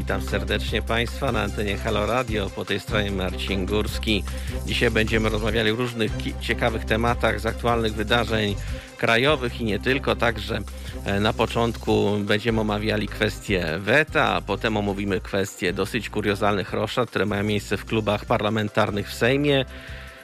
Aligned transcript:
Witam 0.00 0.22
serdecznie 0.22 0.82
Państwa 0.82 1.32
na 1.32 1.42
antenie 1.42 1.76
Halo 1.76 2.06
Radio. 2.06 2.50
Po 2.50 2.64
tej 2.64 2.80
stronie 2.80 3.10
Marcin 3.10 3.66
Górski. 3.66 4.24
Dzisiaj 4.66 4.90
będziemy 4.90 5.28
rozmawiali 5.28 5.70
o 5.70 5.76
różnych 5.76 6.12
ciekawych 6.40 6.84
tematach 6.84 7.40
z 7.40 7.46
aktualnych 7.46 7.94
wydarzeń 7.94 8.54
krajowych 8.98 9.60
i 9.60 9.64
nie 9.64 9.78
tylko. 9.78 10.16
Także 10.16 10.58
e, 11.04 11.20
na 11.20 11.32
początku 11.32 12.18
będziemy 12.20 12.60
omawiali 12.60 13.08
kwestię 13.08 13.78
weta, 13.78 14.34
a 14.34 14.40
potem 14.40 14.76
omówimy 14.76 15.20
kwestie 15.20 15.72
dosyć 15.72 16.10
kuriozalnych 16.10 16.72
roszad, 16.72 17.10
które 17.10 17.26
mają 17.26 17.44
miejsce 17.44 17.76
w 17.76 17.84
klubach 17.84 18.24
parlamentarnych 18.24 19.08
w 19.08 19.14
Sejmie. 19.14 19.64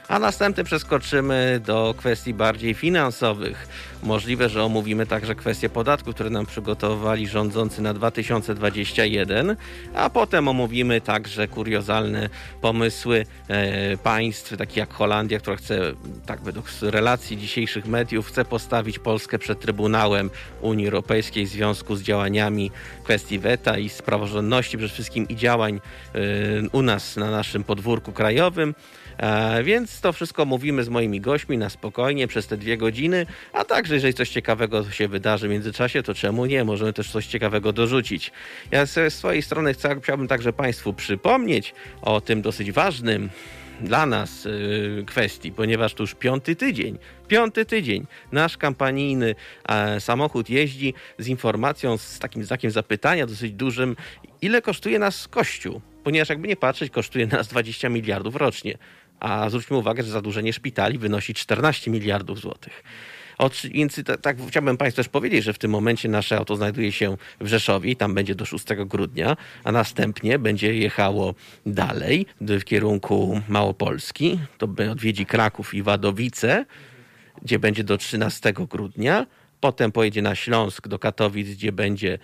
A 0.07 0.19
następnie 0.19 0.63
przeskoczymy 0.63 1.61
do 1.65 1.95
kwestii 1.97 2.33
bardziej 2.33 2.73
finansowych. 2.73 3.67
Możliwe, 4.03 4.49
że 4.49 4.63
omówimy 4.63 5.05
także 5.05 5.35
kwestie 5.35 5.69
podatków, 5.69 6.15
które 6.15 6.29
nam 6.29 6.45
przygotowali 6.45 7.27
rządzący 7.27 7.81
na 7.81 7.93
2021, 7.93 9.55
a 9.95 10.09
potem 10.09 10.47
omówimy 10.47 11.01
także 11.01 11.47
kuriozalne 11.47 12.29
pomysły 12.61 13.25
e, 13.47 13.97
państw, 13.97 14.57
takich 14.57 14.77
jak 14.77 14.93
Holandia, 14.93 15.39
która 15.39 15.55
chce, 15.55 15.79
tak 16.25 16.41
według 16.41 16.65
relacji 16.81 17.37
dzisiejszych 17.37 17.85
mediów, 17.85 18.27
chce 18.27 18.45
postawić 18.45 18.99
Polskę 18.99 19.39
przed 19.39 19.59
Trybunałem 19.59 20.29
Unii 20.61 20.85
Europejskiej 20.85 21.45
w 21.45 21.49
związku 21.49 21.95
z 21.95 22.01
działaniami 22.01 22.71
kwestii 23.03 23.39
weta 23.39 23.77
i 23.77 23.89
z 23.89 24.01
praworządności 24.01 24.77
przede 24.77 24.93
wszystkim 24.93 25.27
i 25.27 25.35
działań 25.35 25.79
e, 26.15 26.19
u 26.71 26.81
nas 26.81 27.15
na 27.15 27.31
naszym 27.31 27.63
podwórku 27.63 28.11
krajowym. 28.11 28.75
E, 29.17 29.63
więc 29.63 30.01
to 30.01 30.13
wszystko 30.13 30.45
mówimy 30.45 30.83
z 30.83 30.89
moimi 30.89 31.21
gośćmi 31.21 31.57
na 31.57 31.69
spokojnie 31.69 32.27
przez 32.27 32.47
te 32.47 32.57
dwie 32.57 32.77
godziny, 32.77 33.25
a 33.53 33.63
także 33.63 33.93
jeżeli 33.93 34.13
coś 34.13 34.29
ciekawego 34.29 34.91
się 34.91 35.07
wydarzy 35.07 35.47
w 35.47 35.51
międzyczasie, 35.51 36.03
to 36.03 36.13
czemu 36.13 36.45
nie? 36.45 36.63
Możemy 36.63 36.93
też 36.93 37.11
coś 37.11 37.27
ciekawego 37.27 37.73
dorzucić. 37.73 38.31
Ja 38.71 38.85
ze 38.85 39.11
swojej 39.11 39.41
strony 39.41 39.75
chciałbym 40.01 40.27
także 40.27 40.53
Państwu 40.53 40.93
przypomnieć 40.93 41.73
o 42.01 42.21
tym 42.21 42.41
dosyć 42.41 42.71
ważnym 42.71 43.29
dla 43.81 44.05
nas 44.05 44.45
y, 44.45 45.03
kwestii, 45.07 45.51
ponieważ 45.51 45.93
to 45.93 46.03
już 46.03 46.15
piąty 46.15 46.55
tydzień, 46.55 46.97
piąty 47.27 47.65
tydzień 47.65 48.05
nasz 48.31 48.57
kampanijny 48.57 49.35
e, 49.69 49.99
samochód 49.99 50.49
jeździ 50.49 50.93
z 51.17 51.27
informacją, 51.27 51.97
z 51.97 52.19
takim 52.19 52.43
znakiem 52.43 52.71
zapytania 52.71 53.25
dosyć 53.25 53.53
dużym, 53.53 53.95
ile 54.41 54.61
kosztuje 54.61 54.99
nas 54.99 55.27
Kościół, 55.27 55.81
ponieważ 56.03 56.29
jakby 56.29 56.47
nie 56.47 56.55
patrzeć, 56.55 56.91
kosztuje 56.91 57.27
nas 57.27 57.47
20 57.47 57.89
miliardów 57.89 58.35
rocznie. 58.35 58.77
A 59.19 59.49
zwróćmy 59.49 59.77
uwagę, 59.77 60.03
że 60.03 60.11
zadłużenie 60.11 60.53
szpitali 60.53 60.97
wynosi 60.97 61.33
14 61.33 61.91
miliardów 61.91 62.39
złotych. 62.39 62.83
Więc 63.71 64.01
tak 64.21 64.37
chciałbym 64.47 64.77
Państwu 64.77 64.99
też 64.99 65.09
powiedzieć, 65.09 65.43
że 65.43 65.53
w 65.53 65.57
tym 65.57 65.71
momencie 65.71 66.09
nasze 66.09 66.37
auto 66.37 66.55
znajduje 66.55 66.91
się 66.91 67.17
w 67.41 67.47
Rzeszowie 67.47 67.91
i 67.91 67.95
tam 67.95 68.13
będzie 68.13 68.35
do 68.35 68.45
6 68.45 68.65
grudnia, 68.85 69.37
a 69.63 69.71
następnie 69.71 70.39
będzie 70.39 70.75
jechało 70.75 71.35
dalej 71.65 72.25
w 72.41 72.63
kierunku 72.63 73.41
Małopolski. 73.47 74.39
To 74.57 74.67
odwiedzi 74.91 75.25
Kraków 75.25 75.73
i 75.73 75.83
Wadowice, 75.83 76.65
gdzie 77.41 77.59
będzie 77.59 77.83
do 77.83 77.97
13 77.97 78.53
grudnia. 78.53 79.25
Potem 79.59 79.91
pojedzie 79.91 80.21
na 80.21 80.35
Śląsk 80.35 80.87
do 80.87 80.99
Katowic, 80.99 81.49
gdzie 81.49 81.71
będzie 81.71 82.19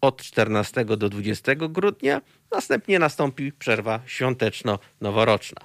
od 0.00 0.22
14 0.22 0.84
do 0.84 1.08
20 1.08 1.54
grudnia. 1.54 2.20
Następnie 2.50 2.98
nastąpi 2.98 3.52
przerwa 3.52 4.00
świąteczno-noworoczna 4.06 5.60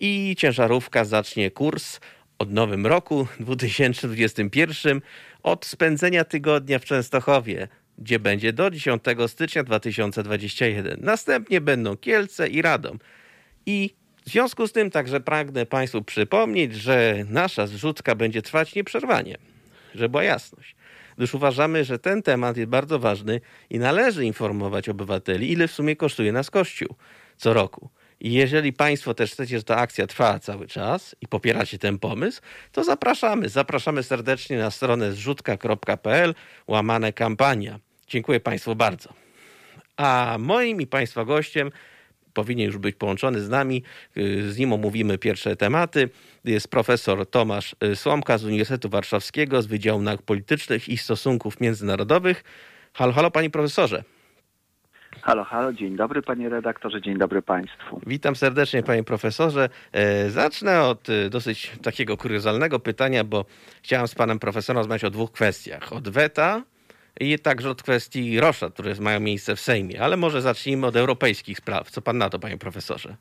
i 0.00 0.36
ciężarówka 0.38 1.04
zacznie 1.04 1.50
kurs 1.50 2.00
od 2.38 2.52
nowym 2.52 2.86
roku 2.86 3.26
2021 3.40 5.00
od 5.42 5.66
spędzenia 5.66 6.24
tygodnia 6.24 6.78
w 6.78 6.84
Częstochowie, 6.84 7.68
gdzie 7.98 8.18
będzie 8.18 8.52
do 8.52 8.70
10 8.70 9.02
stycznia 9.26 9.64
2021. 9.64 11.00
Następnie 11.00 11.60
będą 11.60 11.96
Kielce 11.96 12.48
i 12.48 12.62
Radom. 12.62 12.98
I 13.66 13.94
w 14.26 14.30
związku 14.30 14.66
z 14.66 14.72
tym 14.72 14.90
także 14.90 15.20
pragnę 15.20 15.66
Państwu 15.66 16.02
przypomnieć, 16.02 16.74
że 16.74 17.24
nasza 17.28 17.66
zrzutka 17.66 18.14
będzie 18.14 18.42
trwać 18.42 18.74
nieprzerwanie, 18.74 19.36
żeby 19.94 20.08
była 20.08 20.24
jasność. 20.24 20.76
Gdyż 21.16 21.34
uważamy, 21.34 21.84
że 21.84 21.98
ten 21.98 22.22
temat 22.22 22.56
jest 22.56 22.68
bardzo 22.68 22.98
ważny 22.98 23.40
i 23.70 23.78
należy 23.78 24.24
informować 24.24 24.88
obywateli, 24.88 25.52
ile 25.52 25.68
w 25.68 25.72
sumie 25.72 25.96
kosztuje 25.96 26.32
nas 26.32 26.50
Kościół 26.50 26.96
co 27.36 27.54
roku. 27.54 27.90
I 28.24 28.32
jeżeli 28.32 28.72
Państwo 28.72 29.14
też 29.14 29.32
chcecie, 29.32 29.58
że 29.58 29.64
ta 29.64 29.76
akcja 29.76 30.06
trwa 30.06 30.38
cały 30.38 30.66
czas 30.66 31.16
i 31.20 31.28
popieracie 31.28 31.78
ten 31.78 31.98
pomysł, 31.98 32.40
to 32.72 32.84
zapraszamy. 32.84 33.48
Zapraszamy 33.48 34.02
serdecznie 34.02 34.58
na 34.58 34.70
stronę 34.70 35.12
zrzutka.pl 35.12 36.34
łamane 36.66 37.12
kampania. 37.12 37.80
Dziękuję 38.08 38.40
Państwu 38.40 38.76
bardzo. 38.76 39.12
A 39.96 40.36
moim 40.40 40.80
i 40.80 40.86
Państwa 40.86 41.24
gościem 41.24 41.70
powinien 42.34 42.66
już 42.66 42.78
być 42.78 42.96
połączony 42.96 43.40
z 43.40 43.48
nami. 43.48 43.82
Z 44.48 44.58
nim 44.58 44.72
omówimy 44.72 45.18
pierwsze 45.18 45.56
tematy. 45.56 46.08
Jest 46.44 46.68
profesor 46.68 47.30
Tomasz 47.30 47.76
Słomka 47.94 48.38
z 48.38 48.44
Uniwersytetu 48.44 48.88
Warszawskiego 48.88 49.62
z 49.62 49.66
Wydziału 49.66 50.02
Nauk 50.02 50.22
Politycznych 50.22 50.88
i 50.88 50.98
Stosunków 50.98 51.60
Międzynarodowych. 51.60 52.44
Halo, 52.92 53.12
halo, 53.12 53.30
panie 53.30 53.50
profesorze. 53.50 54.04
Halo, 55.24 55.44
halo, 55.44 55.72
dzień 55.72 55.96
dobry 55.96 56.22
panie 56.22 56.48
redaktorze, 56.48 57.02
dzień 57.02 57.18
dobry 57.18 57.42
państwu. 57.42 58.00
Witam 58.06 58.36
serdecznie 58.36 58.82
panie 58.82 59.04
profesorze. 59.04 59.68
E, 59.92 60.30
zacznę 60.30 60.82
od 60.82 61.08
e, 61.08 61.30
dosyć 61.30 61.72
takiego 61.82 62.16
kuriozalnego 62.16 62.78
pytania, 62.80 63.24
bo 63.24 63.44
chciałem 63.82 64.08
z 64.08 64.14
panem 64.14 64.38
profesorem 64.38 64.78
rozmawiać 64.78 65.04
o 65.04 65.10
dwóch 65.10 65.32
kwestiach. 65.32 65.92
Od 65.92 66.08
weta 66.08 66.62
i 67.20 67.38
także 67.38 67.70
od 67.70 67.82
kwestii 67.82 68.40
rosza, 68.40 68.70
które 68.70 68.94
mają 69.00 69.20
miejsce 69.20 69.56
w 69.56 69.60
Sejmie. 69.60 70.02
Ale 70.02 70.16
może 70.16 70.42
zacznijmy 70.42 70.86
od 70.86 70.96
europejskich 70.96 71.58
spraw. 71.58 71.90
Co 71.90 72.02
pan 72.02 72.18
na 72.18 72.30
to, 72.30 72.38
panie 72.38 72.58
profesorze? 72.58 73.16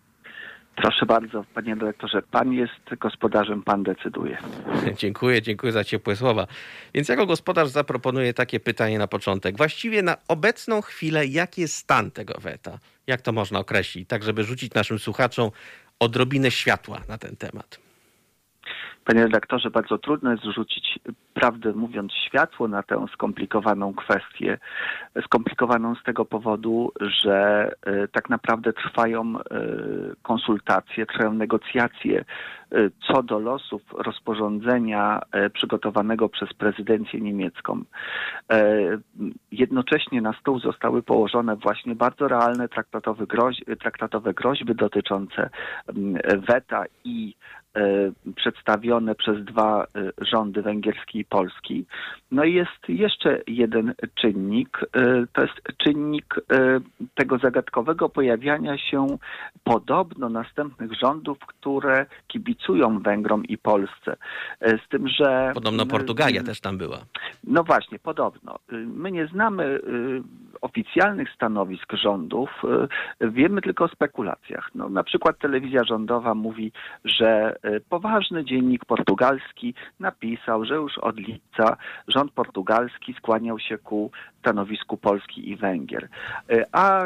Proszę 0.75 1.06
bardzo, 1.06 1.45
panie 1.53 1.75
dyrektorze, 1.75 2.22
pan 2.22 2.53
jest 2.53 2.95
gospodarzem, 3.00 3.63
pan 3.63 3.84
decyduje. 3.84 4.38
Dziękuję, 5.01 5.41
dziękuję 5.41 5.72
za 5.72 5.84
ciepłe 5.84 6.16
słowa. 6.16 6.47
Więc 6.94 7.09
jako 7.09 7.25
gospodarz 7.25 7.69
zaproponuję 7.69 8.34
takie 8.34 8.59
pytanie 8.59 9.00
na 9.00 9.07
początek. 9.07 9.57
Właściwie 9.57 10.01
na 10.01 10.17
obecną 10.28 10.81
chwilę, 10.81 11.25
jaki 11.25 11.61
jest 11.61 11.75
stan 11.75 12.11
tego 12.11 12.34
weta? 12.41 12.79
Jak 13.07 13.22
to 13.22 13.31
można 13.31 13.59
określić? 13.59 14.09
Tak, 14.09 14.23
żeby 14.23 14.44
rzucić 14.44 14.73
naszym 14.73 15.00
słuchaczom 15.00 15.51
odrobinę 16.00 16.51
światła 16.51 17.01
na 17.09 17.17
ten 17.17 17.35
temat. 17.35 17.79
Panie 19.06 19.24
redaktorze, 19.24 19.69
bardzo 19.69 19.97
trudno 19.97 20.31
jest 20.31 20.44
rzucić, 20.44 21.00
prawdę 21.34 21.74
mówiąc, 21.74 22.14
światło 22.28 22.68
na 22.68 22.84
tę 22.84 23.06
skomplikowaną 23.14 23.94
kwestię. 23.94 24.58
Skomplikowaną 25.25 25.96
z 25.96 26.03
tego 26.03 26.25
powodu, 26.25 26.91
że 27.02 27.69
y, 27.88 28.08
tak 28.08 28.30
naprawdę 28.30 28.74
trwają 28.74 29.40
y, 29.40 29.41
konsultacje, 30.22 31.06
trwają 31.06 31.34
negocjacje 31.34 32.25
y, 32.74 32.91
co 33.08 33.24
do 33.24 33.40
losów 33.40 33.81
rozporządzenia 33.94 35.22
przygotowanego 35.53 36.30
przez 36.30 36.53
prezydencję 36.53 37.22
niemiecką. 37.22 37.84
Jednocześnie 39.52 40.22
na 40.22 40.34
stół 40.34 40.59
zostały 40.59 41.03
położone 41.03 41.56
właśnie 41.56 41.96
bardzo 41.96 42.28
realne 42.28 42.70
traktatowe, 42.70 43.28
groź, 43.28 43.56
traktatowe 43.80 44.34
groźby 44.34 44.75
dotyczące 44.75 45.50
mm, 45.88 46.22
weta 46.47 46.85
i 47.03 47.35
E, 47.53 47.62
przedstawione 48.35 49.16
przez 49.16 49.45
dwa 49.45 49.84
e, 49.84 49.88
rządy 50.25 50.61
węgierski 50.61 51.19
i 51.19 51.25
polski. 51.25 51.85
No 52.31 52.44
i 52.44 52.53
jest 52.53 52.89
jeszcze 52.89 53.41
jeden 53.47 53.94
czynnik, 54.16 54.78
e, 54.95 55.25
to 55.34 55.41
jest 55.41 55.53
czynnik 55.78 56.35
tego 57.16 57.38
zagadkowego 57.38 58.09
pojawiania 58.09 58.78
się 58.78 59.07
podobno 59.63 60.29
następnych 60.29 60.91
rządów, 60.94 61.39
które 61.39 62.06
kibicują 62.28 63.00
Węgrom 63.00 63.45
i 63.45 63.57
Polsce. 63.57 64.16
Z 64.61 64.90
tym, 64.90 65.07
że... 65.07 65.51
Podobno 65.53 65.85
Portugalia 65.85 66.44
też 66.44 66.61
tam 66.61 66.78
była. 66.78 66.97
No 67.44 67.63
właśnie, 67.63 68.00
podobno. 68.00 68.55
My 68.72 69.11
nie 69.11 69.28
znamy 69.28 69.79
oficjalnych 70.61 71.29
stanowisk 71.35 71.93
rządów, 71.93 72.49
wiemy 73.22 73.61
tylko 73.61 73.84
o 73.84 73.87
spekulacjach. 73.87 74.70
No, 74.75 74.90
na 74.90 75.03
przykład 75.03 75.40
telewizja 75.40 75.84
rządowa 75.84 76.35
mówi, 76.35 76.72
że 77.05 77.55
E, 77.62 77.62
poważny 77.89 78.45
dziennik 78.45 78.85
portugalski 78.85 79.73
napisał, 79.99 80.65
że 80.65 80.75
już 80.75 80.97
od 80.97 81.17
lipca 81.17 81.77
rząd 82.07 82.31
portugalski 82.31 83.13
skłaniał 83.13 83.59
się 83.59 83.77
ku 83.77 84.11
stanowisku 84.39 84.97
Polski 84.97 85.49
i 85.49 85.55
Węgier. 85.55 86.07
E, 86.49 86.65
a 86.71 87.03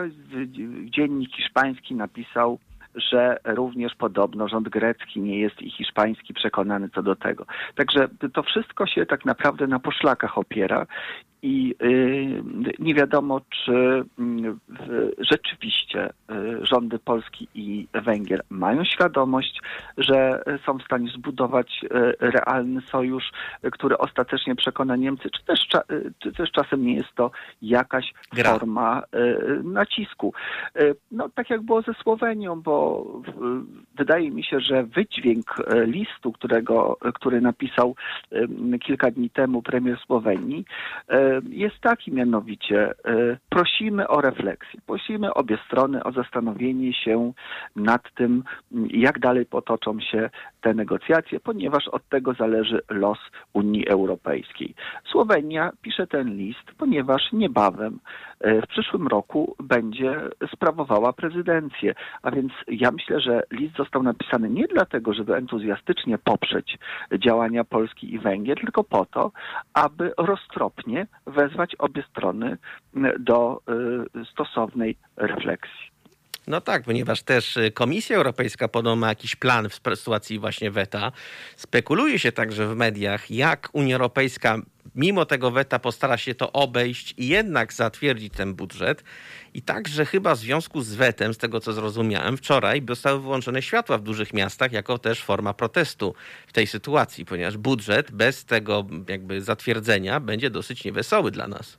dziennik 0.85 1.35
hiszpański 1.35 1.95
napisał, 1.95 2.59
że 2.95 3.37
również 3.45 3.95
podobno 3.95 4.47
rząd 4.47 4.69
grecki 4.69 5.21
nie 5.21 5.39
jest 5.39 5.61
i 5.61 5.71
hiszpański 5.71 6.33
przekonany 6.33 6.89
co 6.89 7.03
do 7.03 7.15
tego. 7.15 7.45
Także 7.75 8.07
to 8.33 8.43
wszystko 8.43 8.87
się 8.87 9.05
tak 9.05 9.25
naprawdę 9.25 9.67
na 9.67 9.79
poszlakach 9.79 10.37
opiera 10.37 10.85
i 11.41 11.75
y, 11.83 12.43
nie 12.79 12.93
wiadomo, 12.93 13.41
czy 13.49 14.03
mm, 14.19 14.59
rzeczywiście 15.17 16.09
y, 16.09 16.65
rządy 16.65 16.99
Polski 16.99 17.47
i 17.55 17.87
Węgier 17.93 18.41
mają 18.49 18.85
świadomość, 18.85 19.61
że 19.97 20.43
są 20.65 20.77
w 20.77 20.83
stanie 20.83 21.09
zbudować 21.09 21.81
y, 21.83 21.87
realny 22.19 22.81
sojusz, 22.81 23.31
który 23.71 23.97
ostatecznie 23.97 24.55
przekona 24.55 24.95
Niemcy, 24.95 25.29
czy 25.29 25.45
też, 25.45 25.67
czy 26.19 26.31
też 26.31 26.51
czasem 26.51 26.85
nie 26.85 26.95
jest 26.95 27.15
to 27.15 27.31
jakaś 27.61 28.13
Gra. 28.33 28.51
forma 28.51 29.03
nacisku. 29.63 30.33
No 31.11 31.29
tak 31.29 31.49
jak 31.49 31.61
było 31.61 31.81
ze 31.81 31.93
Słowenią, 31.93 32.61
bo 32.61 33.05
wydaje 33.97 34.31
mi 34.31 34.43
się, 34.43 34.59
że 34.59 34.83
wydźwięk 34.83 35.55
listu, 35.85 36.31
którego, 36.31 36.97
który 37.13 37.41
napisał 37.41 37.95
kilka 38.81 39.11
dni 39.11 39.29
temu 39.29 39.61
premier 39.61 39.99
Słowenii, 40.05 40.65
jest 41.49 41.79
taki 41.81 42.11
mianowicie, 42.11 42.93
e, 43.05 43.37
prosimy 43.49 44.07
o 44.07 44.21
refleksję, 44.21 44.79
prosimy 44.85 45.33
obie 45.33 45.57
strony 45.65 46.03
o 46.03 46.11
zastanowienie 46.11 46.93
się 46.93 47.33
nad 47.75 48.13
tym, 48.15 48.43
jak 48.89 49.19
dalej 49.19 49.45
potoczą 49.45 49.99
się 49.99 50.29
te 50.61 50.73
negocjacje, 50.73 51.39
ponieważ 51.39 51.87
od 51.87 52.09
tego 52.09 52.33
zależy 52.33 52.81
los 52.89 53.19
Unii 53.53 53.87
Europejskiej. 53.87 54.75
Słowenia 55.11 55.71
pisze 55.81 56.07
ten 56.07 56.37
list, 56.37 56.71
ponieważ 56.77 57.31
niebawem 57.33 57.99
e, 58.39 58.61
w 58.61 58.67
przyszłym 58.67 59.07
roku 59.07 59.55
będzie 59.59 60.21
sprawowała 60.53 61.13
prezydencję. 61.13 61.95
A 62.21 62.31
więc 62.31 62.53
ja 62.67 62.91
myślę, 62.91 63.19
że 63.21 63.43
list 63.51 63.75
został 63.75 64.03
napisany 64.03 64.49
nie 64.49 64.67
dlatego, 64.67 65.13
żeby 65.13 65.35
entuzjastycznie 65.35 66.17
poprzeć 66.17 66.77
działania 67.19 67.63
Polski 67.63 68.13
i 68.13 68.19
Węgier, 68.19 68.59
tylko 68.59 68.83
po 68.83 69.05
to, 69.05 69.31
aby 69.73 70.13
roztropnie 70.17 71.07
wezwać 71.27 71.75
obie 71.75 72.03
strony 72.09 72.57
do 73.19 73.61
y, 74.15 74.25
stosownej 74.25 74.97
refleksji. 75.17 75.96
No 76.47 76.61
tak, 76.61 76.83
ponieważ 76.83 77.23
też 77.23 77.57
y, 77.57 77.71
Komisja 77.71 78.17
Europejska 78.17 78.67
podobno 78.67 78.95
ma 78.95 79.09
jakiś 79.09 79.35
plan 79.35 79.69
w 79.69 79.73
sytuacji 79.73 80.39
właśnie 80.39 80.71
weta. 80.71 81.11
Spekuluje 81.55 82.19
się 82.19 82.31
także 82.31 82.67
w 82.67 82.75
mediach, 82.75 83.31
jak 83.31 83.69
Unia 83.73 83.95
Europejska 83.95 84.61
mimo 84.95 85.25
tego 85.25 85.51
weta 85.51 85.79
postara 85.79 86.17
się 86.17 86.35
to 86.35 86.51
obejść 86.51 87.13
i 87.17 87.27
jednak 87.27 87.73
zatwierdzić 87.73 88.33
ten 88.33 88.53
budżet. 88.53 89.03
I 89.53 89.61
także 89.61 90.05
chyba 90.05 90.35
w 90.35 90.39
związku 90.39 90.81
z 90.81 90.93
wetem, 90.93 91.33
z 91.33 91.37
tego 91.37 91.59
co 91.59 91.73
zrozumiałem, 91.73 92.37
wczoraj 92.37 92.83
zostały 92.87 93.21
wyłączone 93.21 93.61
światła 93.61 93.97
w 93.97 94.03
dużych 94.03 94.33
miastach 94.33 94.71
jako 94.71 94.97
też 94.97 95.23
forma 95.23 95.53
protestu 95.53 96.15
w 96.47 96.53
tej 96.53 96.67
sytuacji, 96.67 97.25
ponieważ 97.25 97.57
budżet 97.57 98.11
bez 98.11 98.45
tego 98.45 98.85
jakby 99.09 99.41
zatwierdzenia 99.41 100.19
będzie 100.19 100.49
dosyć 100.49 100.83
niewesoły 100.83 101.31
dla 101.31 101.47
nas. 101.47 101.77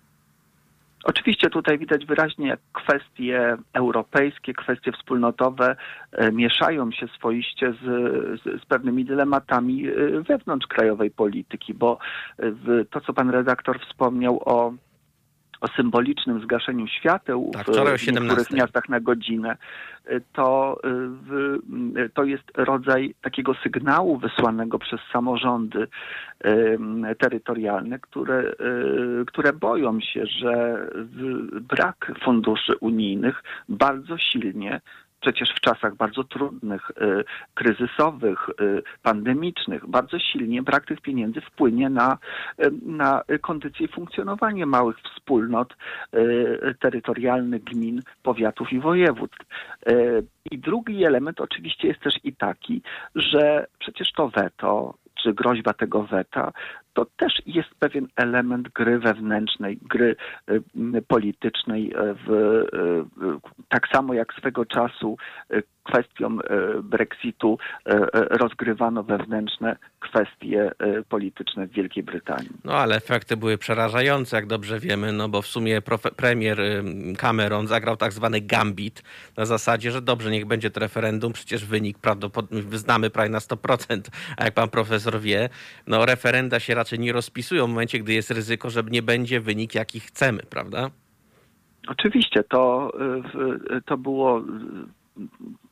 Oczywiście 1.05 1.51
tutaj 1.51 1.79
widać 1.79 2.07
wyraźnie, 2.07 2.49
jak 2.49 2.61
kwestie 2.73 3.57
europejskie, 3.73 4.55
kwestie 4.55 4.93
wspólnotowe 4.93 5.77
e, 6.13 6.33
mieszają 6.33 6.93
się 6.93 7.09
swoiście 7.09 7.73
z, 7.73 7.85
z, 8.43 8.63
z 8.63 8.67
pewnymi 8.67 9.05
dylematami 9.05 9.87
e, 9.87 9.93
wewnątrz 10.21 10.67
krajowej 10.67 11.11
polityki, 11.11 11.75
bo 11.75 11.99
e, 12.39 12.53
to, 12.91 13.01
co 13.01 13.13
pan 13.13 13.31
redaktor 13.31 13.81
wspomniał 13.81 14.43
o 14.45 14.73
o 15.61 15.69
symbolicznym 15.69 16.43
zgaszeniu 16.43 16.87
świateł 16.87 17.51
tak, 17.53 17.67
w 17.67 18.13
niektórych 18.13 18.51
miastach 18.51 18.89
na 18.89 19.01
godzinę, 19.01 19.57
to, 20.33 20.81
w, 21.29 21.59
to 22.15 22.25
jest 22.25 22.45
rodzaj 22.55 23.15
takiego 23.23 23.55
sygnału 23.55 24.19
wysłanego 24.19 24.79
przez 24.79 25.01
samorządy 25.13 25.89
terytorialne, 27.19 27.99
które, 27.99 28.53
które 29.27 29.53
boją 29.53 30.01
się, 30.01 30.27
że 30.27 30.87
brak 31.61 32.13
funduszy 32.25 32.77
unijnych 32.81 33.43
bardzo 33.69 34.19
silnie 34.19 34.81
przecież 35.21 35.51
w 35.51 35.61
czasach 35.61 35.97
bardzo 35.97 36.25
trudnych, 36.25 36.91
y, 36.91 37.25
kryzysowych, 37.55 38.49
y, 38.49 38.83
pandemicznych, 39.03 39.87
bardzo 39.87 40.19
silnie 40.19 40.63
brak 40.63 40.87
tych 40.87 41.01
pieniędzy 41.01 41.41
wpłynie 41.41 41.91
na, 41.91 42.19
y, 42.65 42.71
na 42.83 43.23
kondycję 43.41 43.87
i 43.87 43.93
funkcjonowanie 43.93 44.67
małych 44.67 44.97
wspólnot 45.01 45.77
terytorialnych, 46.81 47.65
gmin, 47.65 48.03
powiatów 48.23 48.73
i 48.73 48.81
województw. 48.81 49.47
I 50.51 50.59
drugi 50.59 51.05
element 51.05 51.41
oczywiście 51.41 51.89
jest 51.89 52.01
też 52.01 52.15
i 52.25 52.33
taki, 52.33 52.83
że 53.15 53.67
przecież 53.79 54.13
to 54.13 54.29
weto 54.29 54.95
czy 55.23 55.35
groźba 55.35 55.73
tego 55.73 56.03
weta, 56.03 56.53
to 56.93 57.07
też 57.17 57.33
jest 57.47 57.69
pewien 57.79 58.07
element 58.17 58.69
gry 58.69 58.99
wewnętrznej, 58.99 59.79
gry 59.83 60.17
y, 60.51 60.63
politycznej, 61.09 61.93
y, 61.93 62.15
w, 62.15 62.31
y, 62.31 63.65
tak 63.69 63.89
samo 63.89 64.15
jak 64.15 64.35
swego 64.35 64.67
czasu 64.67 65.17
kwestią 65.89 66.39
Brexitu 66.83 67.59
rozgrywano 68.15 69.03
wewnętrzne 69.03 69.77
kwestie 70.01 70.73
polityczne 71.09 71.67
w 71.67 71.71
Wielkiej 71.71 72.03
Brytanii. 72.03 72.51
No 72.65 72.73
ale 72.73 72.97
efekty 72.97 73.37
były 73.37 73.59
przerażające, 73.59 74.37
jak 74.37 74.47
dobrze 74.47 74.81
wiemy, 74.81 75.13
no 75.13 75.29
bo 75.29 75.43
w 75.43 75.47
sumie 75.47 75.83
premier 76.17 76.59
Cameron 77.19 77.67
zagrał 77.67 77.97
tak 77.97 78.13
zwany 78.13 78.41
gambit 78.41 79.03
na 79.37 79.47
zasadzie, 79.47 79.91
że 79.91 80.03
dobrze, 80.03 80.31
niech 80.31 80.47
będzie 80.47 80.71
to 80.71 80.81
referendum, 80.81 81.33
przecież 81.33 81.65
wynik 81.65 81.99
prawdopodobnie 81.99 82.63
znamy 82.79 83.11
prawie 83.11 83.31
na 83.31 83.39
100%, 83.39 84.01
a 84.37 84.45
jak 84.45 84.55
pan 84.55 84.69
profesor 84.69 85.21
wie, 85.21 85.49
no 85.87 86.07
referenda 86.07 86.61
się 86.61 86.75
raczej 86.75 86.89
raczej 86.89 86.99
nie 86.99 87.13
rozpisują 87.13 87.67
w 87.67 87.69
momencie, 87.69 87.99
gdy 87.99 88.13
jest 88.13 88.31
ryzyko, 88.31 88.71
że 88.71 88.83
nie 88.83 89.03
będzie 89.03 89.41
wynik, 89.41 89.75
jaki 89.75 90.01
chcemy, 90.01 90.43
prawda? 90.51 90.91
Oczywiście, 91.89 92.45
to, 92.45 92.93
y, 93.77 93.83
to 93.83 93.97
było 93.97 94.43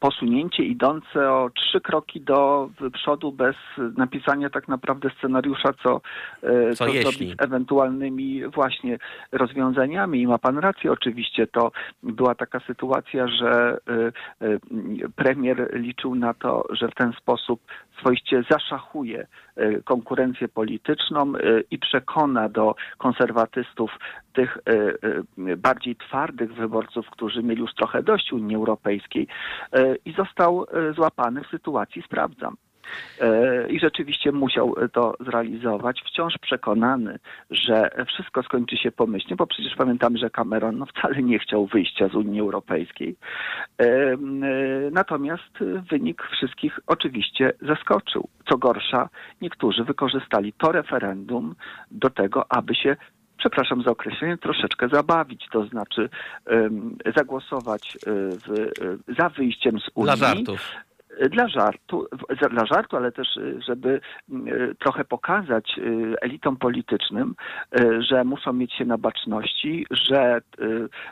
posunięcie 0.06 0.62
idące 0.62 1.30
o 1.30 1.50
trzy 1.54 1.80
kroki 1.80 2.20
do 2.20 2.70
przodu 2.92 3.32
bez 3.32 3.56
napisania 3.96 4.50
tak 4.50 4.68
naprawdę 4.68 5.10
scenariusza, 5.18 5.72
co, 5.82 6.00
e, 6.42 6.74
co, 6.74 6.86
co 6.86 6.92
zrobić 6.92 7.36
z 7.36 7.42
ewentualnymi 7.42 8.46
właśnie 8.46 8.98
rozwiązaniami. 9.32 10.20
I 10.20 10.26
ma 10.26 10.38
pan 10.38 10.58
rację, 10.58 10.92
oczywiście 10.92 11.46
to 11.46 11.72
była 12.02 12.34
taka 12.34 12.60
sytuacja, 12.60 13.28
że 13.28 13.78
e, 13.88 14.46
e, 14.46 14.58
premier 15.16 15.70
liczył 15.72 16.14
na 16.14 16.34
to, 16.34 16.64
że 16.70 16.88
w 16.88 16.94
ten 16.94 17.12
sposób 17.12 17.60
swoiście 18.00 18.42
zaszachuje 18.50 19.26
konkurencję 19.84 20.48
polityczną 20.48 21.32
i 21.70 21.78
przekona 21.78 22.48
do 22.48 22.74
konserwatystów 22.98 23.90
tych 24.32 24.58
bardziej 25.36 25.96
twardych 25.96 26.54
wyborców, 26.54 27.06
którzy 27.10 27.42
mieli 27.42 27.60
już 27.60 27.74
trochę 27.74 28.02
dość 28.02 28.32
Unii 28.32 28.56
Europejskiej, 28.56 29.26
i 30.04 30.12
został 30.12 30.64
e, 30.64 30.92
złapany 30.92 31.44
w 31.44 31.46
sytuacji 31.46 32.02
sprawdzam. 32.02 32.56
E, 33.20 33.68
I 33.68 33.80
rzeczywiście 33.80 34.32
musiał 34.32 34.74
to 34.92 35.14
zrealizować, 35.20 36.02
wciąż 36.06 36.38
przekonany, 36.38 37.18
że 37.50 37.90
wszystko 38.08 38.42
skończy 38.42 38.76
się 38.76 38.92
pomyślnie, 38.92 39.36
bo 39.36 39.46
przecież 39.46 39.74
pamiętamy, 39.74 40.18
że 40.18 40.30
Cameron 40.30 40.78
no, 40.78 40.86
wcale 40.86 41.22
nie 41.22 41.38
chciał 41.38 41.66
wyjścia 41.66 42.08
z 42.08 42.14
Unii 42.14 42.40
Europejskiej. 42.40 43.16
E, 43.78 44.16
natomiast 44.90 45.58
wynik 45.90 46.22
wszystkich 46.22 46.80
oczywiście 46.86 47.52
zaskoczył. 47.62 48.28
Co 48.48 48.58
gorsza, 48.58 49.08
niektórzy 49.40 49.84
wykorzystali 49.84 50.52
to 50.52 50.72
referendum 50.72 51.54
do 51.90 52.10
tego, 52.10 52.52
aby 52.52 52.74
się 52.74 52.96
przepraszam 53.38 53.82
za 53.82 53.90
określenie, 53.90 54.38
troszeczkę 54.38 54.88
zabawić, 54.88 55.46
to 55.52 55.66
znaczy 55.66 56.08
um, 56.46 56.96
zagłosować 57.16 57.98
w, 58.06 58.70
za 59.18 59.28
wyjściem 59.28 59.80
z 59.80 59.90
Unii. 59.94 60.16
Dla 60.16 60.28
żartów 60.28 60.70
dla 61.30 61.48
żartu, 61.48 62.06
dla 62.50 62.66
żartu, 62.66 62.96
ale 62.96 63.12
też 63.12 63.36
y, 63.36 63.60
żeby 63.66 64.00
y, 64.30 64.74
trochę 64.78 65.04
pokazać 65.04 65.78
y, 65.78 66.14
elitom 66.20 66.56
politycznym, 66.56 67.34
że 67.98 68.24
muszą 68.24 68.52
mieć 68.52 68.72
się 68.72 68.84
na 68.84 68.98
baczności, 68.98 69.86
że, 69.90 70.40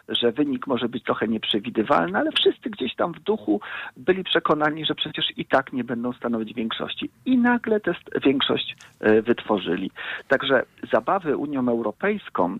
że 0.09 0.33
wynik 0.33 0.67
może 0.67 0.89
być 0.89 1.05
trochę 1.05 1.29
nieprzewidywalny, 1.29 2.19
ale 2.19 2.31
wszyscy 2.33 2.71
gdzieś 2.71 2.95
tam 2.95 3.13
w 3.13 3.21
duchu 3.21 3.61
byli 3.97 4.25
przekonani, 4.25 4.85
że 4.85 4.95
przecież 4.95 5.25
i 5.37 5.45
tak 5.45 5.73
nie 5.73 5.85
będą 5.85 6.13
stanowić 6.13 6.55
większości. 6.55 7.11
I 7.27 7.39
nagle 7.39 7.81
tę 7.81 7.95
większość 8.25 8.77
wytworzyli. 9.23 9.91
Także 10.29 10.63
zabawy 10.93 11.37
Unią 11.37 11.69
Europejską 11.69 12.57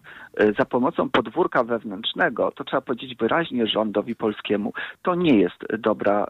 za 0.59 0.65
pomocą 0.65 1.11
podwórka 1.11 1.65
wewnętrznego, 1.65 2.53
to 2.53 2.65
trzeba 2.65 2.81
powiedzieć 2.81 3.17
wyraźnie 3.17 3.67
rządowi 3.67 4.17
polskiemu, 4.17 4.73
to 5.03 5.15
nie 5.15 5.39
jest 5.39 5.65
dobra 5.79 6.27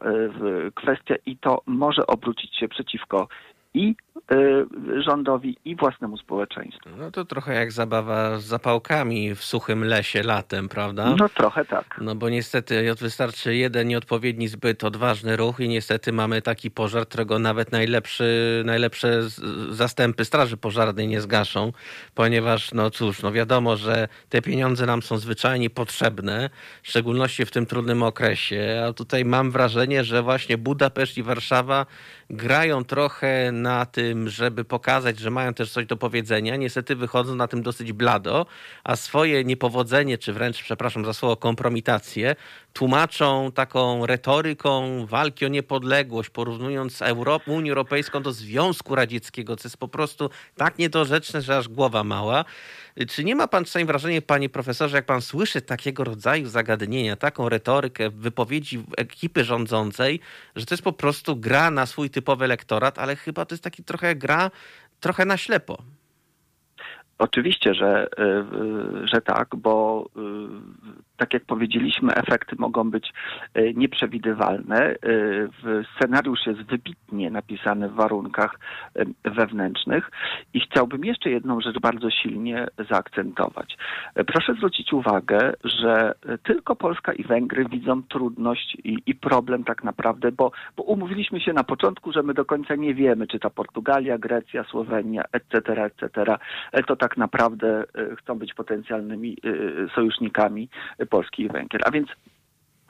kwestia 0.74 1.03
i 1.26 1.36
to 1.36 1.62
może 1.66 2.06
obrócić 2.06 2.56
się 2.56 2.68
przeciwko 2.68 3.28
i 3.74 3.94
rządowi 5.06 5.56
i 5.64 5.76
własnemu 5.76 6.16
społeczeństwu. 6.16 6.88
No 6.98 7.10
to 7.10 7.24
trochę 7.24 7.54
jak 7.54 7.72
zabawa 7.72 8.38
z 8.38 8.44
zapałkami 8.44 9.34
w 9.34 9.44
suchym 9.44 9.84
lesie 9.84 10.22
latem, 10.22 10.68
prawda? 10.68 11.14
No 11.18 11.28
trochę 11.28 11.64
tak. 11.64 11.98
No 12.00 12.14
bo 12.14 12.28
niestety 12.28 12.94
wystarczy 12.94 13.56
jeden 13.56 13.88
nieodpowiedni, 13.88 14.48
zbyt 14.48 14.84
odważny 14.84 15.36
ruch 15.36 15.60
i 15.60 15.68
niestety 15.68 16.12
mamy 16.12 16.42
taki 16.42 16.70
pożar, 16.70 17.08
którego 17.08 17.38
nawet 17.38 17.72
najlepszy, 17.72 18.62
najlepsze 18.66 19.22
zastępy 19.70 20.24
Straży 20.24 20.56
Pożarnej 20.56 21.08
nie 21.08 21.20
zgaszą, 21.20 21.72
ponieważ 22.14 22.72
no 22.72 22.90
cóż, 22.90 23.22
no 23.22 23.32
wiadomo, 23.32 23.76
że 23.76 24.08
te 24.28 24.42
pieniądze 24.42 24.86
nam 24.86 25.02
są 25.02 25.18
zwyczajnie 25.18 25.70
potrzebne, 25.70 26.50
w 26.82 26.88
szczególności 26.88 27.46
w 27.46 27.50
tym 27.50 27.66
trudnym 27.66 28.02
okresie, 28.02 28.84
a 28.88 28.92
tutaj 28.92 29.24
mam 29.24 29.50
wrażenie, 29.50 30.04
że 30.04 30.22
właśnie 30.22 30.58
Budapeszt 30.58 31.18
i 31.18 31.22
Warszawa 31.22 31.86
grają 32.30 32.84
trochę 32.84 33.52
na 33.52 33.86
tym, 33.86 34.28
żeby 34.28 34.64
pokazać, 34.64 35.18
że 35.18 35.30
mają 35.30 35.54
też 35.54 35.70
coś 35.70 35.86
do 35.86 35.96
powiedzenia. 35.96 36.56
Niestety 36.56 36.96
wychodzą 36.96 37.34
na 37.34 37.48
tym 37.48 37.62
dosyć 37.62 37.92
blado, 37.92 38.46
a 38.84 38.96
swoje 38.96 39.44
niepowodzenie, 39.44 40.18
czy 40.18 40.32
wręcz, 40.32 40.62
przepraszam 40.62 41.04
za 41.04 41.12
słowo, 41.12 41.36
kompromitację, 41.36 42.36
tłumaczą 42.74 43.52
taką 43.52 44.06
retoryką 44.06 45.06
walki 45.06 45.46
o 45.46 45.48
niepodległość, 45.48 46.30
porównując 46.30 47.02
Europę, 47.02 47.50
Unię 47.50 47.70
Europejską 47.70 48.22
do 48.22 48.32
Związku 48.32 48.94
Radzieckiego, 48.94 49.56
co 49.56 49.68
jest 49.68 49.76
po 49.76 49.88
prostu 49.88 50.30
tak 50.56 50.78
niedorzeczne, 50.78 51.42
że 51.42 51.56
aż 51.56 51.68
głowa 51.68 52.04
mała. 52.04 52.44
Czy 53.08 53.24
nie 53.24 53.36
ma 53.36 53.48
pan 53.48 53.64
czasami 53.64 53.84
wrażenia, 53.84 54.22
panie 54.22 54.48
profesorze, 54.48 54.96
jak 54.96 55.06
pan 55.06 55.22
słyszy 55.22 55.60
takiego 55.62 56.04
rodzaju 56.04 56.46
zagadnienia, 56.46 57.16
taką 57.16 57.48
retorykę 57.48 58.10
wypowiedzi 58.10 58.84
ekipy 58.96 59.44
rządzącej, 59.44 60.20
że 60.56 60.66
to 60.66 60.74
jest 60.74 60.84
po 60.84 60.92
prostu 60.92 61.36
gra 61.36 61.70
na 61.70 61.86
swój 61.86 62.10
typowy 62.10 62.44
elektorat, 62.44 62.98
ale 62.98 63.16
chyba 63.16 63.44
to 63.44 63.54
jest 63.54 63.64
taki 63.64 63.84
trochę 63.84 64.14
gra 64.14 64.50
trochę 65.00 65.24
na 65.24 65.36
ślepo. 65.36 65.78
Oczywiście, 67.18 67.74
że, 67.74 68.06
y, 68.18 69.08
że 69.08 69.20
tak, 69.20 69.56
bo 69.56 70.06
y, 70.16 70.20
tak 71.16 71.34
jak 71.34 71.44
powiedzieliśmy, 71.44 72.14
efekty 72.14 72.56
mogą 72.58 72.90
być 72.90 73.12
y, 73.58 73.72
nieprzewidywalne. 73.76 74.94
Scenariusz 75.96 76.46
jest 76.46 76.62
wybitnie 76.62 77.30
napisany 77.30 77.88
w 77.88 77.94
warunkach 77.94 78.58
wewnętrznych 79.24 80.10
i 80.54 80.60
chciałbym 80.60 81.04
jeszcze 81.04 81.30
jedną 81.30 81.60
rzecz 81.60 81.80
bardzo 81.80 82.10
silnie 82.10 82.66
zaakcentować. 82.90 83.76
Proszę 84.26 84.54
zwrócić 84.54 84.92
uwagę, 84.92 85.52
że 85.64 86.14
tylko 86.42 86.76
Polska 86.76 87.12
i 87.12 87.24
Węgry 87.24 87.64
widzą 87.64 88.02
trudność 88.02 88.76
i, 88.84 88.98
i 89.06 89.14
problem 89.14 89.64
tak 89.64 89.84
naprawdę, 89.84 90.32
bo, 90.32 90.52
bo 90.76 90.82
umówiliśmy 90.82 91.40
się 91.40 91.52
na 91.52 91.64
początku, 91.64 92.12
że 92.12 92.22
my 92.22 92.34
do 92.34 92.44
końca 92.44 92.74
nie 92.74 92.94
wiemy, 92.94 93.26
czy 93.26 93.38
ta 93.38 93.50
Portugalia, 93.50 94.18
Grecja, 94.18 94.64
Słowenia, 94.64 95.24
etc., 95.32 95.84
etc., 95.84 96.36
to 96.86 96.96
tak 96.96 97.16
naprawdę 97.16 97.84
e, 97.94 98.16
chcą 98.16 98.38
być 98.38 98.54
potencjalnymi 98.54 99.36
e, 99.44 99.94
sojusznikami 99.94 100.68
Polski 101.06 101.42
i 101.42 101.48
Węgier. 101.48 101.80
A 101.84 101.90
więc 101.90 102.08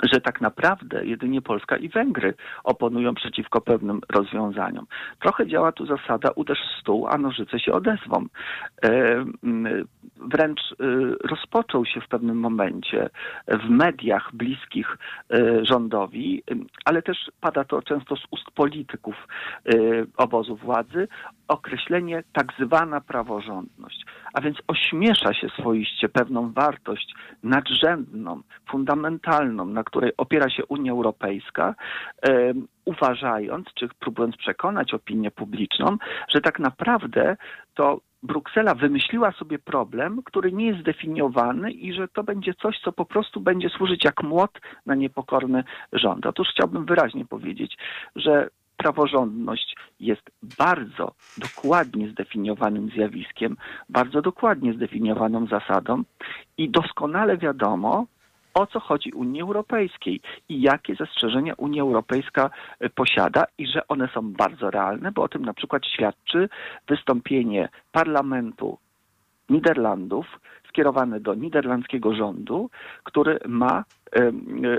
że 0.03 0.21
tak 0.21 0.41
naprawdę 0.41 1.07
jedynie 1.07 1.43
Polska 1.43 1.77
i 1.77 1.89
Węgry 1.89 2.35
oponują 2.65 3.15
przeciwko 3.15 3.61
pewnym 3.61 4.01
rozwiązaniom. 4.13 4.87
Trochę 5.21 5.47
działa 5.47 5.73
tu 5.73 5.87
zasada 5.87 6.31
uderz 6.31 6.59
w 6.59 6.81
stół, 6.81 7.07
a 7.07 7.19
nożyce 7.19 7.61
się 7.61 7.73
odezwą. 7.73 8.27
Wręcz 10.29 10.61
e, 10.61 10.75
rozpoczął 11.29 11.87
się 11.87 12.01
w 12.01 12.09
pewnym 12.09 12.39
momencie 12.39 13.11
w 13.49 13.71
mediach 13.71 14.31
bliskich 14.33 14.99
e, 15.31 15.65
rządowi, 15.65 16.43
ale 16.85 17.03
też 17.03 17.31
pada 17.41 17.65
to 17.65 17.83
często 17.83 18.17
z 18.17 18.25
ust 18.31 18.51
polityków 18.55 19.15
obozu 20.17 20.57
władzy, 20.57 21.09
określenie 21.49 22.23
tak 22.33 22.53
zwana 22.61 23.01
praworządność. 23.01 24.05
A 24.35 24.41
więc 24.41 24.59
ośmiesza 24.69 25.35
się 25.35 25.49
swoiście 25.49 26.09
pewną 26.09 26.53
wartość 26.53 27.15
nadrzędną, 27.43 28.41
fundamentalną, 28.71 29.67
na 29.67 29.85
której 29.85 30.13
opiera 30.17 30.51
się 30.51 30.65
Unia 30.65 30.93
Europejska, 30.93 31.75
uważając, 32.85 33.67
czy 33.75 33.89
próbując 33.99 34.37
przekonać 34.37 34.95
opinię 34.95 35.31
publiczną, 35.31 35.97
że 36.29 36.41
tak 36.41 36.59
naprawdę 36.59 37.37
to 37.75 38.01
Bruksela 38.25 38.75
wymyśliła 38.75 39.33
sobie 39.33 39.59
problem, 39.59 40.23
który 40.25 40.53
nie 40.53 40.67
jest 40.67 40.81
zdefiniowany 40.81 41.73
i 41.73 41.93
że 41.93 42.09
to 42.09 42.25
będzie 42.25 42.55
coś, 42.55 42.81
co 42.85 42.93
po 42.93 43.05
prostu 43.05 43.41
będzie 43.41 43.69
służyć 43.69 44.05
jak 44.05 44.23
młot 44.23 44.61
na 44.87 44.95
niepokorny 44.95 45.65
rząd. 45.93 46.27
Otóż 46.27 46.49
chciałbym 46.49 46.85
wyraźnie 46.85 47.25
powiedzieć, 47.25 47.77
że 48.17 48.51
praworządność 48.77 49.77
jest 50.01 50.31
bardzo 50.59 51.15
dokładnie 51.39 52.09
zdefiniowanym 52.09 52.89
zjawiskiem, 52.89 53.57
bardzo 53.89 54.23
dokładnie 54.23 54.73
zdefiniowaną 54.73 55.47
zasadą 55.47 56.03
i 56.59 56.71
doskonale 56.71 57.37
wiadomo, 57.37 58.07
o 58.55 58.67
co 58.67 58.81
chodzi 58.81 59.13
Unii 59.13 59.43
Europejskiej 59.43 60.21
i 60.49 60.63
jakie 60.63 60.95
zastrzeżenia 60.95 61.55
Unia 61.57 61.83
Europejska 61.83 62.51
e, 62.81 62.91
posiada 62.91 63.45
i 63.59 63.67
że 63.67 63.89
one 63.89 64.09
są 64.15 64.33
bardzo 64.33 64.71
realne, 64.71 65.13
bo 65.13 65.23
o 65.23 65.29
tym 65.29 65.45
na 65.45 65.55
przykład 65.55 65.87
świadczy 65.87 66.49
wystąpienie 66.89 67.69
parlamentu 67.93 68.79
Niderlandów 69.51 70.27
skierowane 70.69 71.21
do 71.21 71.35
niderlandzkiego 71.35 72.15
rządu, 72.15 72.71
który 73.05 73.39
ma 73.47 73.85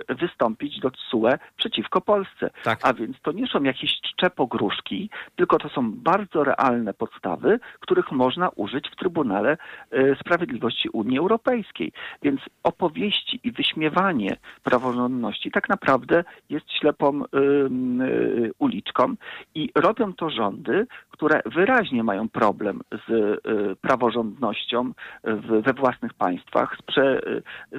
wystąpić 0.10 0.80
do 0.80 0.92
TSUE 0.92 1.38
przeciwko 1.58 2.02
Polsce. 2.02 2.50
Tak. 2.64 2.80
A 2.84 2.94
więc 2.94 3.22
to 3.22 3.32
nie 3.32 3.48
są 3.48 3.64
jakieś 3.64 3.92
czczepogróżki, 4.02 5.10
tylko 5.36 5.58
to 5.58 5.70
są 5.70 5.92
bardzo 5.92 6.44
realne 6.44 6.94
podstawy, 6.94 7.60
których 7.80 8.12
można 8.12 8.50
użyć 8.50 8.90
w 8.90 8.96
Trybunale 8.96 9.58
e, 9.92 10.16
Sprawiedliwości 10.16 10.90
Unii 10.90 11.20
Europejskiej. 11.20 11.92
Więc 12.22 12.42
opowieści 12.64 13.40
i 13.44 13.52
wyśmiewanie 13.52 14.38
praworządności 14.64 15.52
tak 15.52 15.70
naprawdę 15.70 16.24
jest 16.50 16.72
ślepą 16.72 17.24
e, 17.24 17.26
uliczką 18.60 19.16
i 19.56 19.70
robią 19.76 20.14
to 20.14 20.30
rządy, 20.30 20.88
które 21.10 21.42
wyraźnie 21.46 22.04
mają 22.04 22.30
problem 22.30 22.82
z 23.08 23.40
praworządnością 23.82 24.92
we 25.64 25.74
własnych 25.74 26.14
państwach, 26.14 26.78
z, 26.80 26.82
prze, 26.82 27.22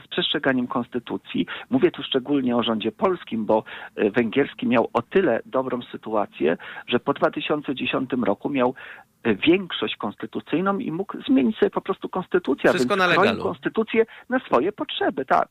z 0.04 0.08
przestrzeganiem 0.08 0.66
konstytucji, 0.66 1.45
Mówię 1.70 1.90
tu 1.90 2.02
szczególnie 2.02 2.56
o 2.56 2.62
rządzie 2.62 2.92
polskim, 2.92 3.46
bo 3.46 3.64
e, 3.96 4.10
węgierski 4.10 4.66
miał 4.66 4.90
o 4.92 5.02
tyle 5.02 5.40
dobrą 5.46 5.82
sytuację, 5.82 6.56
że 6.86 7.00
po 7.00 7.12
2010 7.12 8.10
roku 8.22 8.50
miał 8.50 8.74
e, 9.22 9.34
większość 9.34 9.96
konstytucyjną 9.96 10.78
i 10.78 10.92
mógł 10.92 11.22
zmienić 11.22 11.58
sobie 11.58 11.70
po 11.70 11.80
prostu 11.80 12.08
konstytucję, 12.08 12.70
Wszystko 12.70 12.96
więc 12.96 13.16
na 13.16 13.36
konstytucję 13.42 14.06
na 14.28 14.38
swoje 14.38 14.72
potrzeby, 14.72 15.24
tak. 15.24 15.48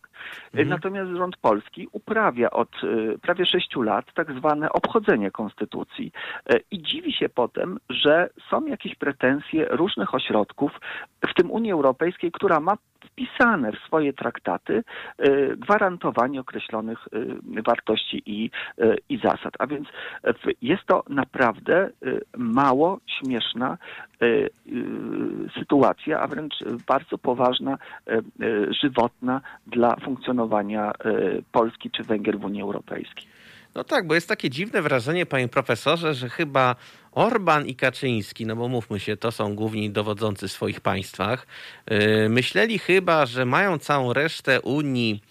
E, 0.54 0.60
mhm. 0.60 0.70
Natomiast 0.70 1.12
rząd 1.12 1.38
polski 1.38 1.88
uprawia 1.92 2.50
od 2.50 2.70
prawie 3.22 3.46
sześciu 3.46 3.82
lat 3.82 4.06
tak 4.14 4.32
zwane 4.32 4.70
obchodzenie 4.70 5.32
konstytucji 5.32 6.12
i 6.72 6.82
dziwi 6.82 7.14
się 7.14 7.30
potem, 7.30 7.80
że 7.90 8.30
są 8.50 8.66
jakieś 8.66 8.96
pretensje 8.96 9.66
różnych 9.70 10.14
ośrodków, 10.14 10.72
w 11.30 11.34
tym 11.34 11.52
Unii 11.52 11.72
Europejskiej, 11.72 12.32
która 12.32 12.60
ma 12.60 12.78
wpisane 13.06 13.72
w 13.72 13.80
swoje 13.88 14.14
traktaty 14.14 14.84
y, 15.26 15.58
gwarantowanie 15.58 16.40
określonych 16.40 17.00
y, 17.58 17.62
wartości 17.62 18.24
i, 18.26 18.52
y, 18.82 18.98
i 19.10 19.18
zasad. 19.18 19.54
A 19.60 19.68
więc 19.68 19.88
jest 20.62 20.86
to 20.86 21.04
naprawdę 21.10 21.90
mało 22.38 23.00
śmieszna 23.20 23.78
sytuacja, 25.60 26.20
a 26.20 26.28
wręcz 26.28 26.54
bardzo 26.88 27.18
poważna, 27.18 27.78
żywotna 28.82 29.42
dla 29.68 29.96
funkcjonowania 29.96 30.92
Polski 31.52 31.92
czy 31.92 32.04
Węgier 32.04 32.40
w 32.40 32.46
Unii 32.46 32.62
Europejskiej. 32.62 33.28
No 33.76 33.84
tak, 33.84 34.08
bo 34.08 34.16
jest 34.16 34.30
takie 34.30 34.50
dziwne 34.50 34.82
wrażenie, 34.82 35.26
panie 35.26 35.48
profesorze, 35.48 36.14
że 36.14 36.30
chyba 36.30 36.76
Orban 37.16 37.66
i 37.68 37.76
Kaczyński, 37.76 38.46
no 38.46 38.56
bo 38.56 38.68
mówmy 38.68 39.00
się, 39.00 39.18
to 39.18 39.32
są 39.32 39.56
główni 39.56 39.90
dowodzący 39.90 40.48
w 40.48 40.52
swoich 40.52 40.82
państwach, 40.82 41.48
yy, 41.90 42.30
myśleli 42.30 42.80
chyba, 42.80 43.26
że 43.26 43.46
mają 43.46 43.78
całą 43.78 44.14
resztę 44.14 44.62
Unii 44.62 45.22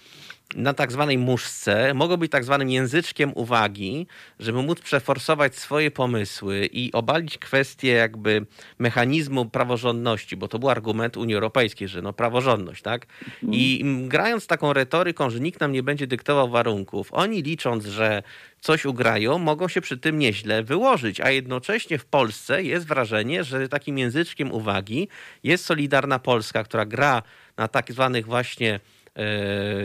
na 0.55 0.75
tak 0.75 0.93
zwanej 0.93 1.19
muszce, 1.19 1.95
mogą 1.95 2.17
być 2.17 2.33
tak 2.33 2.45
zwanym 2.45 2.71
języczkiem 2.71 3.33
uwagi, 3.35 4.07
żeby 4.41 4.63
móc 4.63 4.81
przeforsować 4.81 5.57
swoje 5.57 5.91
pomysły 5.91 6.69
i 6.73 6.93
obalić 6.93 7.39
kwestię 7.39 7.89
jakby 7.89 8.47
mechanizmu 8.79 9.47
praworządności, 9.47 10.37
bo 10.37 10.49
to 10.49 10.59
był 10.59 10.71
argument 10.71 11.17
Unii 11.17 11.35
Europejskiej, 11.35 11.89
że 11.89 12.03
no 12.03 12.13
praworządność, 12.13 12.83
tak? 12.83 13.07
I 13.51 13.85
grając 14.09 14.47
taką 14.47 14.73
retoryką, 14.73 15.31
że 15.31 15.41
nikt 15.41 15.61
nam 15.61 15.73
nie 15.73 15.83
będzie 15.83 16.07
dyktował 16.07 16.49
warunków, 16.51 17.09
oni 17.13 17.43
licząc, 17.43 17.85
że 17.85 18.23
coś 18.61 18.85
ugrają, 18.85 19.39
mogą 19.39 19.69
się 19.69 19.81
przy 19.81 19.99
tym 19.99 20.19
nieźle 20.19 20.63
wyłożyć, 20.63 21.21
a 21.21 21.31
jednocześnie 21.31 21.99
w 21.99 22.05
Polsce 22.05 22.63
jest 22.63 22.87
wrażenie, 22.87 23.45
że 23.45 23.69
takim 23.69 23.99
języczkiem 23.99 24.53
uwagi 24.53 25.09
jest 25.43 25.65
Solidarna 25.65 26.19
Polska, 26.19 26.65
która 26.65 26.87
gra 26.87 27.23
na 27.57 27.69
tak 27.69 27.93
zwanych 27.93 28.27
właśnie 28.27 28.81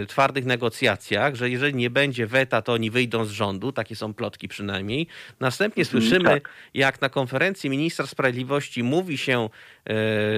twardych 0.07 0.45
negocjacjach, 0.45 1.35
że 1.35 1.49
jeżeli 1.49 1.75
nie 1.75 1.89
będzie 1.89 2.27
weta, 2.27 2.61
to 2.61 2.73
oni 2.73 2.91
wyjdą 2.91 3.25
z 3.25 3.31
rządu, 3.31 3.71
takie 3.71 3.95
są 3.95 4.13
plotki 4.13 4.47
przynajmniej. 4.47 5.07
Następnie 5.39 5.83
mhm, 5.83 6.01
słyszymy, 6.01 6.29
tak. 6.29 6.49
jak 6.73 7.01
na 7.01 7.09
konferencji 7.09 7.69
ministra 7.69 8.07
sprawiedliwości 8.07 8.83
mówi 8.83 9.17
się, 9.17 9.39
e, 9.39 9.49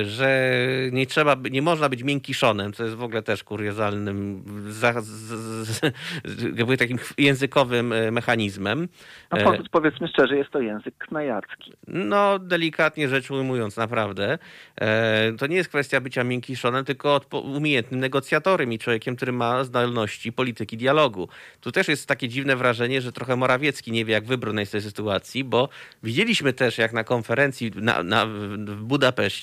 że 0.03 0.51
nie 0.91 1.05
trzeba, 1.05 1.36
nie 1.51 1.62
można 1.62 1.89
być 1.89 2.03
miękkiszonem, 2.03 2.74
co 2.74 2.84
jest 2.84 2.96
w 2.96 3.03
ogóle 3.03 3.24
też 3.24 3.43
kuriozalnym, 3.43 4.43
za, 4.67 5.01
z, 5.01 5.05
z, 5.08 5.93
z, 6.25 6.79
takim 6.79 6.98
językowym 7.17 7.93
e, 7.93 8.12
mechanizmem. 8.12 8.88
No, 9.31 9.53
powiedzmy 9.72 10.08
szczerze, 10.08 10.38
jest 10.38 10.51
to 10.51 10.62
język 10.62 10.98
knajacki. 10.98 11.74
No, 11.88 12.39
delikatnie 12.39 13.10
rzecz 13.10 13.31
ujmując, 13.31 13.77
naprawdę. 13.77 14.38
To 15.38 15.48
nie 15.48 15.55
jest 15.55 15.70
kwestia 15.70 16.01
bycia 16.01 16.24
miękkiszonem, 16.24 16.86
tylko 16.86 17.22
umiejętnym 17.31 18.00
negocjatorem 18.00 18.74
i 18.74 18.79
człowiekiem, 18.79 19.15
który 19.15 19.31
ma 19.31 19.63
zdolności 19.63 20.34
polityki 20.34 20.77
dialogu. 20.77 21.27
Tu 21.62 21.72
też 21.72 21.88
jest 21.88 22.08
takie 22.08 22.27
dziwne 22.27 22.55
wrażenie, 22.55 23.01
że 23.01 23.12
trochę 23.12 23.36
Morawiecki 23.36 23.91
nie 23.91 24.05
wie, 24.05 24.13
jak 24.13 24.25
wybrnąć 24.25 24.70
z 24.70 24.72
tej 24.72 24.81
sytuacji, 24.81 25.43
bo 25.43 25.70
widzieliśmy 26.03 26.53
też, 26.53 26.77
jak 26.77 26.93
na 26.93 27.03
konferencji 27.03 27.72
na, 27.75 28.03
na, 28.03 28.25
w 28.25 28.84
Budapeszcie 28.84 29.40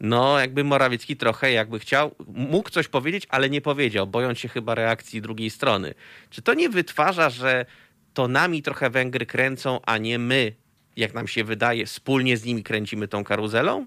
no 0.00 0.40
jakby 0.40 0.64
Morawiecki 0.64 1.16
trochę 1.16 1.52
jakby 1.52 1.78
chciał, 1.78 2.14
mógł 2.26 2.70
coś 2.70 2.88
powiedzieć, 2.88 3.26
ale 3.28 3.50
nie 3.50 3.60
powiedział, 3.60 4.06
bojąc 4.06 4.38
się 4.38 4.48
chyba 4.48 4.74
reakcji 4.74 5.22
drugiej 5.22 5.50
strony. 5.50 5.94
Czy 6.30 6.42
to 6.42 6.54
nie 6.54 6.68
wytwarza, 6.68 7.30
że 7.30 7.66
to 8.14 8.28
nami 8.28 8.62
trochę 8.62 8.90
Węgry 8.90 9.26
kręcą, 9.26 9.80
a 9.86 9.98
nie 9.98 10.18
my, 10.18 10.52
jak 10.96 11.14
nam 11.14 11.28
się 11.28 11.44
wydaje, 11.44 11.86
wspólnie 11.86 12.36
z 12.36 12.44
nimi 12.44 12.62
kręcimy 12.62 13.08
tą 13.08 13.24
karuzelą? 13.24 13.86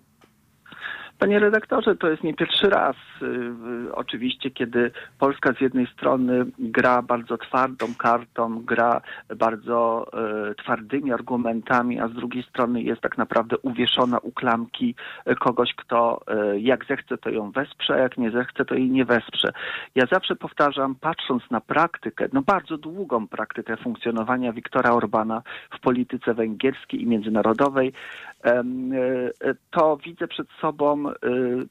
Panie 1.19 1.39
redaktorze, 1.39 1.95
to 1.95 2.09
jest 2.09 2.24
nie 2.24 2.33
pierwszy 2.33 2.69
raz. 2.69 2.95
Y, 3.21 3.25
y, 3.25 3.95
oczywiście, 3.95 4.51
kiedy 4.51 4.91
Polska 5.19 5.53
z 5.53 5.62
jednej 5.62 5.88
strony 5.88 6.45
gra 6.59 7.01
bardzo 7.01 7.38
twardą 7.38 7.86
kartą, 7.97 8.62
gra 8.65 9.01
bardzo 9.36 10.07
y, 10.51 10.55
twardymi 10.55 11.12
argumentami, 11.13 12.00
a 12.00 12.07
z 12.07 12.13
drugiej 12.13 12.43
strony 12.43 12.81
jest 12.81 13.01
tak 13.01 13.17
naprawdę 13.17 13.57
uwieszona 13.57 14.17
u 14.17 14.31
klamki 14.31 14.95
kogoś, 15.39 15.74
kto 15.75 16.21
jak 16.57 16.86
zechce, 16.86 17.17
to 17.17 17.29
ją 17.29 17.51
wesprze, 17.51 18.00
jak 18.00 18.17
nie 18.17 18.31
zechce, 18.31 18.65
to 18.65 18.75
jej 18.75 18.89
nie 18.89 19.05
wesprze. 19.05 19.51
Ja 19.95 20.05
zawsze 20.12 20.36
powtarzam, 20.36 20.95
patrząc 20.95 21.43
na 21.51 21.62
praktykę, 21.62 22.27
no 22.33 22.41
bardzo 22.41 22.77
długą 22.77 23.27
praktykę 23.27 23.77
funkcjonowania 23.77 24.53
Wiktora 24.53 24.91
Orbana 24.91 25.41
w 25.77 25.79
polityce 25.79 26.33
węgierskiej 26.33 27.01
i 27.01 27.07
międzynarodowej, 27.07 27.93
to 29.72 29.98
widzę 29.98 30.27
przed 30.27 30.48
sobą 30.62 31.10
Y, 31.10 31.67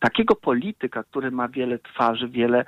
takiego 0.00 0.34
polityka, 0.34 1.02
który 1.02 1.30
ma 1.30 1.48
wiele 1.48 1.78
twarzy, 1.78 2.28
wiele, 2.28 2.64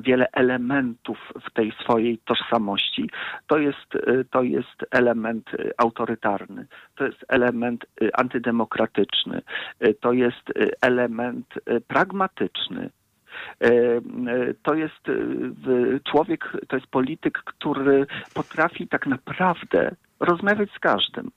wiele 0.00 0.26
elementów 0.32 1.18
w 1.48 1.52
tej 1.52 1.72
swojej 1.82 2.18
tożsamości, 2.18 3.10
to 3.46 3.58
jest, 3.58 3.92
to 4.30 4.42
jest 4.42 4.84
element 4.90 5.50
autorytarny, 5.76 6.66
to 6.96 7.04
jest 7.04 7.24
element 7.28 7.86
antydemokratyczny, 8.12 9.42
to 10.00 10.12
jest 10.12 10.52
element 10.80 11.46
pragmatyczny. 11.88 12.90
To 14.62 14.74
jest 14.74 15.04
człowiek, 16.04 16.52
to 16.68 16.76
jest 16.76 16.88
polityk, 16.88 17.38
który 17.38 18.06
potrafi 18.34 18.88
tak 18.88 19.06
naprawdę 19.06 19.94
rozmawiać 20.20 20.70
z 20.76 20.78
każdym. 20.78 21.30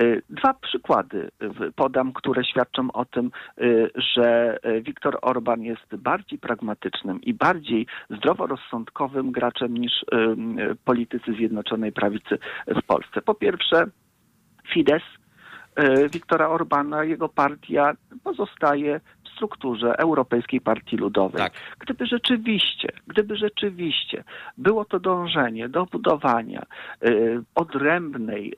Y, 0.00 0.22
dwa 0.30 0.54
przykłady 0.54 1.30
podam, 1.76 2.12
które 2.12 2.44
świadczą 2.44 2.92
o 2.92 3.04
tym, 3.04 3.30
y, 3.60 3.90
że 4.14 4.58
Viktor 4.82 5.18
Orban 5.22 5.62
jest 5.62 5.96
bardziej 5.96 6.38
pragmatycznym 6.38 7.20
i 7.20 7.34
bardziej 7.34 7.86
zdroworozsądkowym 8.10 9.32
graczem 9.32 9.76
niż 9.76 9.92
y, 10.02 10.06
politycy 10.84 11.32
Zjednoczonej 11.32 11.92
Prawicy 11.92 12.38
w 12.66 12.82
Polsce. 12.86 13.22
Po 13.22 13.34
pierwsze, 13.34 13.86
Fidesz 14.74 15.20
Viktora 16.12 16.48
Orbana, 16.48 17.04
jego 17.04 17.28
partia 17.28 17.92
pozostaje 18.24 19.00
strukturze 19.40 19.98
Europejskiej 19.98 20.60
Partii 20.60 20.96
Ludowej. 20.96 21.42
Tak. 21.42 21.52
Gdyby 21.78 22.06
rzeczywiście, 22.06 22.88
gdyby 23.06 23.36
rzeczywiście 23.36 24.24
było 24.58 24.84
to 24.84 25.00
dążenie 25.00 25.68
do 25.68 25.86
budowania 25.86 26.62
y, 27.04 27.42
odrębnej, 27.54 28.54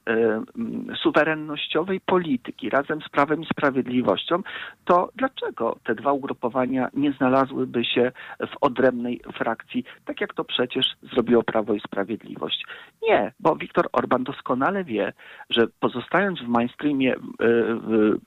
y, 0.92 0.96
suwerennościowej 0.96 2.00
polityki 2.00 2.70
razem 2.70 3.02
z 3.02 3.08
Prawem 3.08 3.42
i 3.42 3.46
Sprawiedliwością, 3.46 4.42
to 4.84 5.10
dlaczego 5.16 5.76
te 5.84 5.94
dwa 5.94 6.12
ugrupowania 6.12 6.88
nie 6.94 7.12
znalazłyby 7.12 7.84
się 7.84 8.12
w 8.40 8.56
odrębnej 8.60 9.20
frakcji, 9.34 9.84
tak 10.04 10.20
jak 10.20 10.34
to 10.34 10.44
przecież 10.44 10.86
zrobiło 11.12 11.42
Prawo 11.42 11.74
i 11.74 11.80
Sprawiedliwość? 11.80 12.64
Nie, 13.02 13.32
bo 13.40 13.56
Viktor 13.56 13.88
Orban 13.92 14.24
doskonale 14.24 14.84
wie, 14.84 15.12
że 15.50 15.66
pozostając 15.80 16.40
w 16.40 16.48
mainstreamie 16.48 17.14
y, 17.14 17.18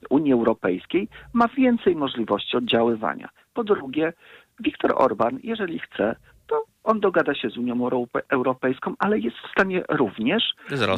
Unii 0.10 0.34
Europejskiej 0.34 1.08
ma 1.34 1.48
więcej 1.48 1.96
możliwości 1.96 2.45
oddziaływania. 2.54 3.30
Po 3.54 3.64
drugie, 3.64 4.14
Viktor 4.60 4.94
Orban, 4.96 5.40
jeżeli 5.44 5.80
chce, 5.80 6.16
to 6.48 6.64
on 6.84 7.00
dogada 7.00 7.36
się 7.36 7.50
z 7.50 7.58
Unią 7.58 7.90
Europejską, 8.30 8.94
ale 9.00 9.20
jest 9.20 9.38
w 9.38 9.52
stanie 9.52 9.84
również 9.90 10.44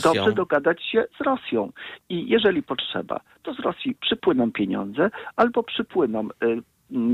dobrze 0.03 0.33
dogadać 0.33 0.83
się 0.83 1.05
z 1.17 1.21
Rosją. 1.21 1.71
I 2.09 2.29
jeżeli 2.29 2.63
potrzeba, 2.63 3.19
to 3.43 3.53
z 3.53 3.59
Rosji 3.59 3.95
przypłyną 3.95 4.51
pieniądze 4.51 5.09
albo 5.35 5.63
przypłyną 5.63 6.27
y, 6.43 6.61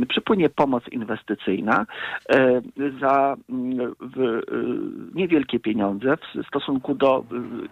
przypłynie 0.10 0.50
pomoc 0.50 0.84
inwestycyjna 0.92 1.86
e, 2.30 2.62
za 3.02 3.36
mm, 3.50 3.80
e, 3.82 3.92
niewielkie 5.14 5.60
pieniądze 5.60 6.18
w 6.18 6.48
stosunku 6.48 6.96
do 6.96 7.18
e, 7.18 7.24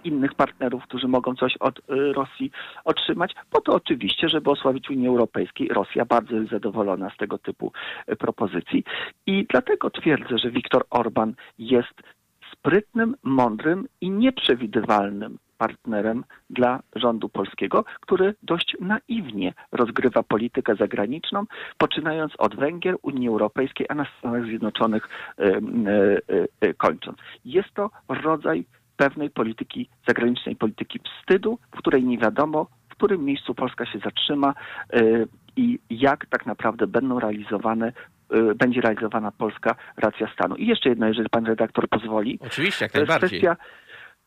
innych 0.04 0.34
partnerów, 0.34 0.84
którzy 0.84 1.08
mogą 1.08 1.36
coś 1.36 1.58
od 1.58 1.82
Rosji 1.88 2.52
otrzymać, 2.86 3.36
po 3.50 3.62
to 3.62 3.74
oczywiście, 3.74 4.30
żeby 4.30 4.50
osłabić 4.52 4.90
Unię 4.90 5.10
Europejską. 5.10 5.42
Rosja 5.70 6.06
bardzo 6.06 6.36
jest 6.36 6.52
zadowolona 6.52 7.10
z 7.10 7.18
tego 7.18 7.38
typu 7.38 7.72
propozycji 8.20 8.84
i 9.26 9.46
dlatego 9.50 9.90
twierdzę, 9.90 10.38
że 10.38 10.52
Viktor 10.52 10.86
Orban 10.90 11.34
jest 11.60 12.02
sprytnym, 12.54 13.16
mądrym 13.24 13.88
i 14.02 14.10
nieprzewidywalnym 14.10 15.38
partnerem 15.62 16.24
dla 16.50 16.80
rządu 16.96 17.30
polskiego, 17.30 17.86
który 18.02 18.36
dość 18.44 18.78
naiwnie 18.80 19.54
rozgrywa 19.72 20.24
politykę 20.24 20.76
zagraniczną, 20.76 21.44
poczynając 21.78 22.34
od 22.38 22.56
Węgier, 22.56 22.96
Unii 23.02 23.28
Europejskiej, 23.28 23.86
a 23.90 23.96
na 23.96 24.06
Stanach 24.20 24.46
Zjednoczonych 24.46 25.10
y, 25.40 25.44
y, 26.68 26.74
kończąc. 26.74 27.18
Jest 27.46 27.74
to 27.74 27.90
rodzaj 28.10 28.66
pewnej 28.98 29.30
polityki 29.30 29.90
zagranicznej, 30.08 30.56
polityki 30.56 31.00
wstydu, 31.00 31.60
w 31.76 31.78
której 31.78 32.04
nie 32.04 32.18
wiadomo, 32.18 32.68
w 32.90 32.96
którym 32.96 33.26
miejscu 33.26 33.56
Polska 33.56 33.86
się 33.86 34.00
zatrzyma 34.00 34.54
i 35.56 35.80
jak 35.90 36.26
tak 36.26 36.46
naprawdę 36.46 36.88
będą 36.88 37.20
realizowane 37.20 37.94
będzie 38.56 38.82
realizowana 38.82 39.32
polska 39.32 39.76
racja 39.98 40.28
stanu. 40.34 40.56
I 40.56 40.68
jeszcze 40.68 40.90
jedno, 40.90 41.08
jeżeli 41.08 41.30
pan 41.30 41.46
redaktor 41.46 41.90
pozwoli. 41.90 42.40
Oczywiście, 42.42 42.86
jak 42.86 42.94
najbardziej. 42.94 43.30
Kwestia, 43.30 43.56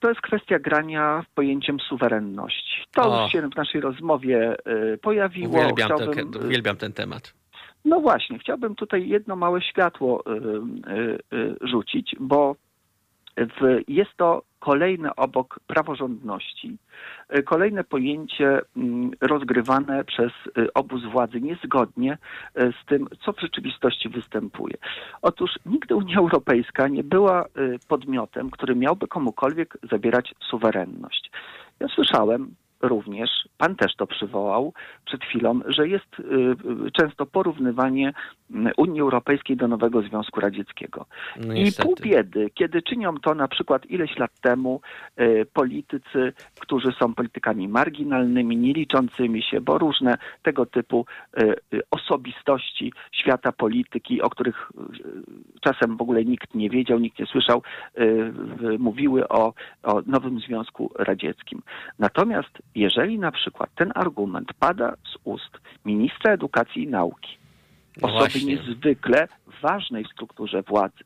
to 0.01 0.09
jest 0.09 0.21
kwestia 0.21 0.59
grania 0.59 1.25
pojęciem 1.35 1.81
suwerenności. 1.81 2.85
To 2.93 3.03
o. 3.03 3.23
już 3.23 3.33
się 3.33 3.49
w 3.49 3.57
naszej 3.57 3.81
rozmowie 3.81 4.57
y, 4.95 4.99
pojawiło. 4.99 5.55
Uwielbiam, 5.59 5.89
Chciałbym, 5.89 6.33
ten, 6.33 6.45
uwielbiam 6.47 6.77
ten 6.77 6.93
temat. 6.93 7.35
No 7.85 8.01
właśnie, 8.01 8.39
chciałbym 8.39 8.75
tutaj 8.75 9.09
jedno 9.09 9.37
małe 9.37 9.63
światło 9.63 10.25
y, 10.27 11.37
y, 11.37 11.57
rzucić, 11.61 12.17
bo 12.21 12.57
w, 13.37 13.81
jest 13.89 14.11
to 14.17 14.43
kolejne 14.65 15.17
obok 15.17 15.61
praworządności, 15.67 16.77
e, 17.29 17.43
kolejne 17.43 17.85
pojęcie 17.85 18.61
mm, 18.77 19.11
rozgrywane 19.21 20.05
przez 20.05 20.33
e, 20.33 20.75
obóz 20.75 21.05
władzy 21.05 21.41
niezgodnie 21.41 22.13
e, 22.55 22.73
z 22.73 22.87
tym, 22.87 23.09
co 23.25 23.33
w 23.33 23.41
rzeczywistości 23.41 24.09
występuje. 24.09 24.75
Otóż 25.23 25.51
nigdy 25.67 25.95
Unia 25.95 26.19
Europejska 26.19 26.89
nie 26.89 27.05
była 27.05 27.45
podmiotem, 27.89 28.51
który 28.51 28.75
miałby 28.75 29.09
komukolwiek 29.09 29.79
zabierać 29.91 30.35
suwerenność. 30.51 31.31
Ja 31.81 31.89
słyszałem 31.89 32.55
również, 32.89 33.31
pan 33.59 33.77
też 33.77 33.97
to 33.97 34.07
przywołał 34.07 34.73
przed 35.05 35.25
chwilą, 35.25 35.61
że 35.67 35.89
jest 35.89 36.21
y, 36.21 36.23
y, 36.23 36.91
często 36.91 37.27
porównywanie 37.27 38.13
mm, 38.51 38.73
Unii 38.77 39.01
Europejskiej 39.01 39.57
do 39.57 39.69
nowego 39.69 40.03
Związku 40.03 40.41
Radzieckiego. 40.41 41.07
No 41.47 41.55
I 41.55 41.73
pół 41.83 41.95
biedy, 42.03 42.51
kiedy 42.55 42.83
czynią 42.83 43.15
to 43.19 43.35
na 43.35 43.49
przykład 43.49 43.87
ileś 43.87 44.19
lat 44.19 44.41
temu 44.41 44.81
y, 45.21 45.47
politycy, 45.53 46.33
którzy 46.61 46.93
są 46.93 47.15
politykami 47.15 47.69
marginalnymi, 47.69 48.57
nie 48.57 48.73
liczącymi 48.73 49.43
się, 49.43 49.61
bo 49.61 49.79
różne 49.79 50.19
tego 50.43 50.67
typu 50.67 51.07
osobistości 51.91 52.93
świata 53.13 53.53
polityki, 53.53 54.23
o 54.23 54.31
których 54.31 54.73
czasem 55.61 55.97
w 55.97 56.03
ogóle 56.03 56.25
nikt 56.25 56.55
nie 56.55 56.71
wiedział, 56.71 56.99
nikt 56.99 57.19
nie 57.19 57.27
słyszał, 57.27 57.63
mówiły 58.79 59.29
o, 59.29 59.55
o 59.83 60.03
nowym 60.07 60.41
Związku 60.41 60.93
Radzieckim. 60.99 61.63
Natomiast 61.99 62.63
jeżeli 62.75 63.19
na 63.19 63.33
przykład 63.33 63.71
ten 63.75 63.93
argument 63.95 64.53
pada 64.59 64.95
z 65.13 65.17
ust 65.25 65.59
ministra 65.85 66.33
edukacji 66.33 66.83
i 66.83 66.89
nauki, 66.89 67.39
No 68.03 68.09
osoby 68.09 68.45
niezwykle 68.45 69.29
ważnej 69.63 70.05
w 70.05 70.09
strukturze 70.09 70.63
władzy. 70.63 71.05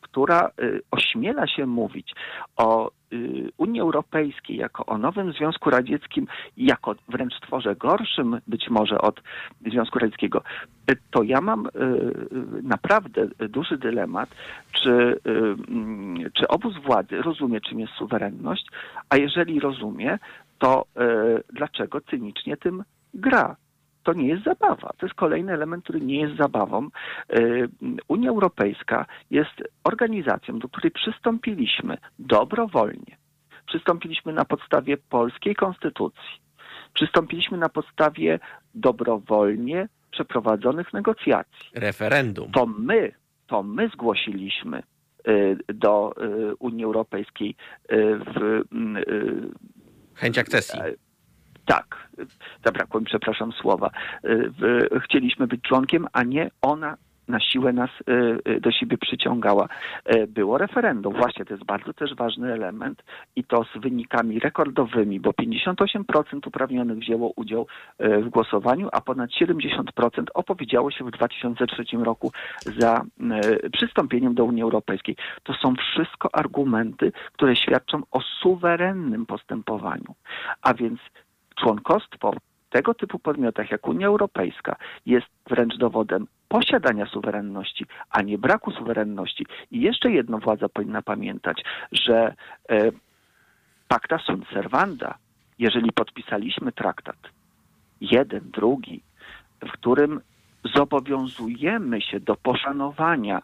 Która 0.00 0.50
ośmiela 0.90 1.46
się 1.46 1.66
mówić 1.66 2.14
o 2.56 2.90
Y, 3.12 3.52
Unii 3.56 3.80
Europejskiej 3.80 4.56
jako 4.56 4.86
o 4.86 4.98
nowym 4.98 5.32
Związku 5.32 5.70
Radzieckim, 5.70 6.26
jako 6.56 6.94
wręcz 7.08 7.40
tworze 7.40 7.76
gorszym 7.76 8.40
być 8.46 8.70
może 8.70 8.98
od 8.98 9.22
Związku 9.70 9.98
Radzieckiego, 9.98 10.42
y, 10.90 10.96
to 11.10 11.22
ja 11.22 11.40
mam 11.40 11.66
y, 11.66 11.70
naprawdę 12.62 13.26
duży 13.48 13.78
dylemat, 13.78 14.28
czy, 14.72 15.20
mm, 15.24 16.30
czy 16.32 16.48
obóz 16.48 16.74
władzy 16.86 17.22
rozumie, 17.22 17.60
czym 17.60 17.80
jest 17.80 17.92
suwerenność, 17.92 18.66
a 19.10 19.16
jeżeli 19.16 19.60
rozumie, 19.60 20.18
to 20.58 20.84
dlaczego 21.52 22.00
cynicznie 22.00 22.56
tym 22.56 22.84
gra? 23.14 23.56
To 24.08 24.12
nie 24.12 24.28
jest 24.28 24.44
zabawa. 24.44 24.92
To 24.98 25.06
jest 25.06 25.14
kolejny 25.14 25.52
element, 25.52 25.84
który 25.84 26.00
nie 26.00 26.20
jest 26.20 26.36
zabawą. 26.36 26.88
Y, 27.36 27.68
Unia 28.08 28.30
Europejska 28.30 29.06
jest 29.30 29.62
organizacją, 29.84 30.58
do 30.58 30.68
której 30.68 30.90
przystąpiliśmy 30.90 31.98
dobrowolnie. 32.18 33.16
Przystąpiliśmy 33.66 34.32
na 34.32 34.44
podstawie 34.44 34.96
polskiej 34.96 35.54
konstytucji. 35.54 36.40
Przystąpiliśmy 36.94 37.58
na 37.58 37.68
podstawie 37.68 38.38
dobrowolnie 38.74 39.88
przeprowadzonych 40.10 40.92
negocjacji. 40.92 41.70
Referendum. 41.74 42.50
To 42.52 42.66
my, 42.66 43.12
to 43.46 43.62
my 43.62 43.88
zgłosiliśmy 43.88 44.82
y, 45.28 45.56
do 45.74 46.14
y, 46.22 46.54
Unii 46.58 46.84
Europejskiej 46.84 47.56
w 48.34 48.62
chęć 50.14 50.38
akcesji 50.38 50.80
tak, 51.68 52.08
zabrakło 52.64 53.00
mi, 53.00 53.06
przepraszam, 53.06 53.52
słowa. 53.52 53.90
Y, 54.24 55.00
chcieliśmy 55.00 55.46
być 55.46 55.62
członkiem, 55.62 56.06
a 56.12 56.22
nie 56.22 56.50
ona 56.62 56.96
na 57.28 57.40
siłę 57.40 57.72
nas 57.72 57.90
y, 57.90 58.50
y, 58.52 58.60
do 58.60 58.72
siebie 58.72 58.98
przyciągała. 58.98 59.68
Było 60.28 60.58
referendum, 60.58 61.14
właśnie 61.14 61.44
to 61.44 61.54
jest 61.54 61.66
bardzo 61.66 61.92
też 61.92 62.14
ważny 62.14 62.52
element 62.52 63.02
i 63.36 63.44
to 63.44 63.64
z 63.64 63.80
wynikami 63.80 64.38
rekordowymi, 64.38 65.20
bo 65.20 65.30
58% 65.30 66.46
uprawnionych 66.46 66.98
wzięło 66.98 67.32
udział 67.36 67.66
w 67.98 68.28
głosowaniu, 68.28 68.88
a 68.92 69.00
ponad 69.00 69.30
70% 69.30 70.24
opowiedziało 70.34 70.90
się 70.90 71.04
w 71.04 71.10
2003 71.10 71.84
roku 71.96 72.32
za 72.78 73.02
przystąpieniem 73.72 74.34
do 74.34 74.44
Unii 74.44 74.62
Europejskiej. 74.62 75.16
To 75.42 75.54
są 75.54 75.74
wszystko 75.76 76.28
argumenty, 76.32 77.12
które 77.32 77.56
świadczą 77.56 78.02
o 78.10 78.20
suwerennym 78.20 79.26
postępowaniu. 79.26 80.14
A 80.62 80.74
więc 80.74 81.00
członkostwo 81.60 82.32
w 82.32 82.70
tego 82.70 82.94
typu 82.94 83.18
podmiotach 83.18 83.70
jak 83.70 83.88
Unia 83.88 84.06
Europejska 84.06 84.76
jest 85.06 85.26
wręcz 85.46 85.76
dowodem 85.76 86.26
posiadania 86.48 87.06
suwerenności, 87.06 87.86
a 88.10 88.22
nie 88.22 88.38
braku 88.38 88.70
suwerenności. 88.70 89.46
I 89.70 89.80
jeszcze 89.80 90.10
jedno 90.10 90.38
władza 90.38 90.68
powinna 90.68 91.02
pamiętać, 91.02 91.64
że 91.92 92.34
e, 92.70 92.90
pacta 93.88 94.18
sunt 94.18 94.48
servanda, 94.48 95.18
jeżeli 95.58 95.92
podpisaliśmy 95.92 96.72
traktat, 96.72 97.16
jeden, 98.00 98.50
drugi, 98.50 99.02
w 99.60 99.72
którym 99.72 100.20
zobowiązujemy 100.74 102.02
się 102.02 102.20
do 102.20 102.36
poszanowania 102.36 103.42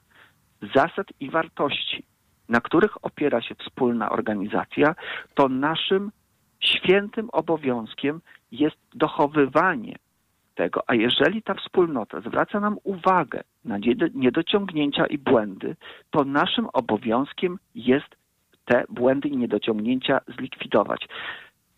zasad 0.74 1.06
i 1.20 1.30
wartości, 1.30 2.04
na 2.48 2.60
których 2.60 3.04
opiera 3.04 3.42
się 3.42 3.54
wspólna 3.54 4.10
organizacja, 4.10 4.94
to 5.34 5.48
naszym 5.48 6.10
świętym 6.64 7.30
obowiązkiem 7.30 8.20
jest 8.52 8.76
dochowywanie 8.94 9.96
tego, 10.54 10.82
a 10.86 10.94
jeżeli 10.94 11.42
ta 11.42 11.54
wspólnota 11.54 12.20
zwraca 12.20 12.60
nam 12.60 12.76
uwagę 12.84 13.40
na 13.64 13.78
niedociągnięcia 14.14 15.06
i 15.06 15.18
błędy, 15.18 15.76
to 16.10 16.24
naszym 16.24 16.68
obowiązkiem 16.72 17.58
jest 17.74 18.16
te 18.64 18.84
błędy 18.88 19.28
i 19.28 19.36
niedociągnięcia 19.36 20.20
zlikwidować. 20.38 21.08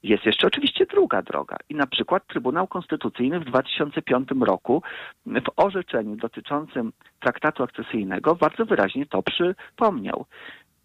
Jest 0.03 0.27
jeszcze 0.27 0.47
oczywiście 0.47 0.87
druga 0.87 1.23
droga 1.23 1.57
i 1.69 1.75
na 1.75 1.87
przykład 1.87 2.27
Trybunał 2.27 2.67
Konstytucyjny 2.67 3.41
w 3.41 3.45
2005 3.45 4.29
roku 4.41 4.83
w 5.27 5.49
orzeczeniu 5.57 6.17
dotyczącym 6.17 6.93
traktatu 7.21 7.63
akcesyjnego 7.63 8.35
bardzo 8.35 8.67
wyraźnie 8.67 9.07
to 9.07 9.23
przypomniał. 9.23 10.27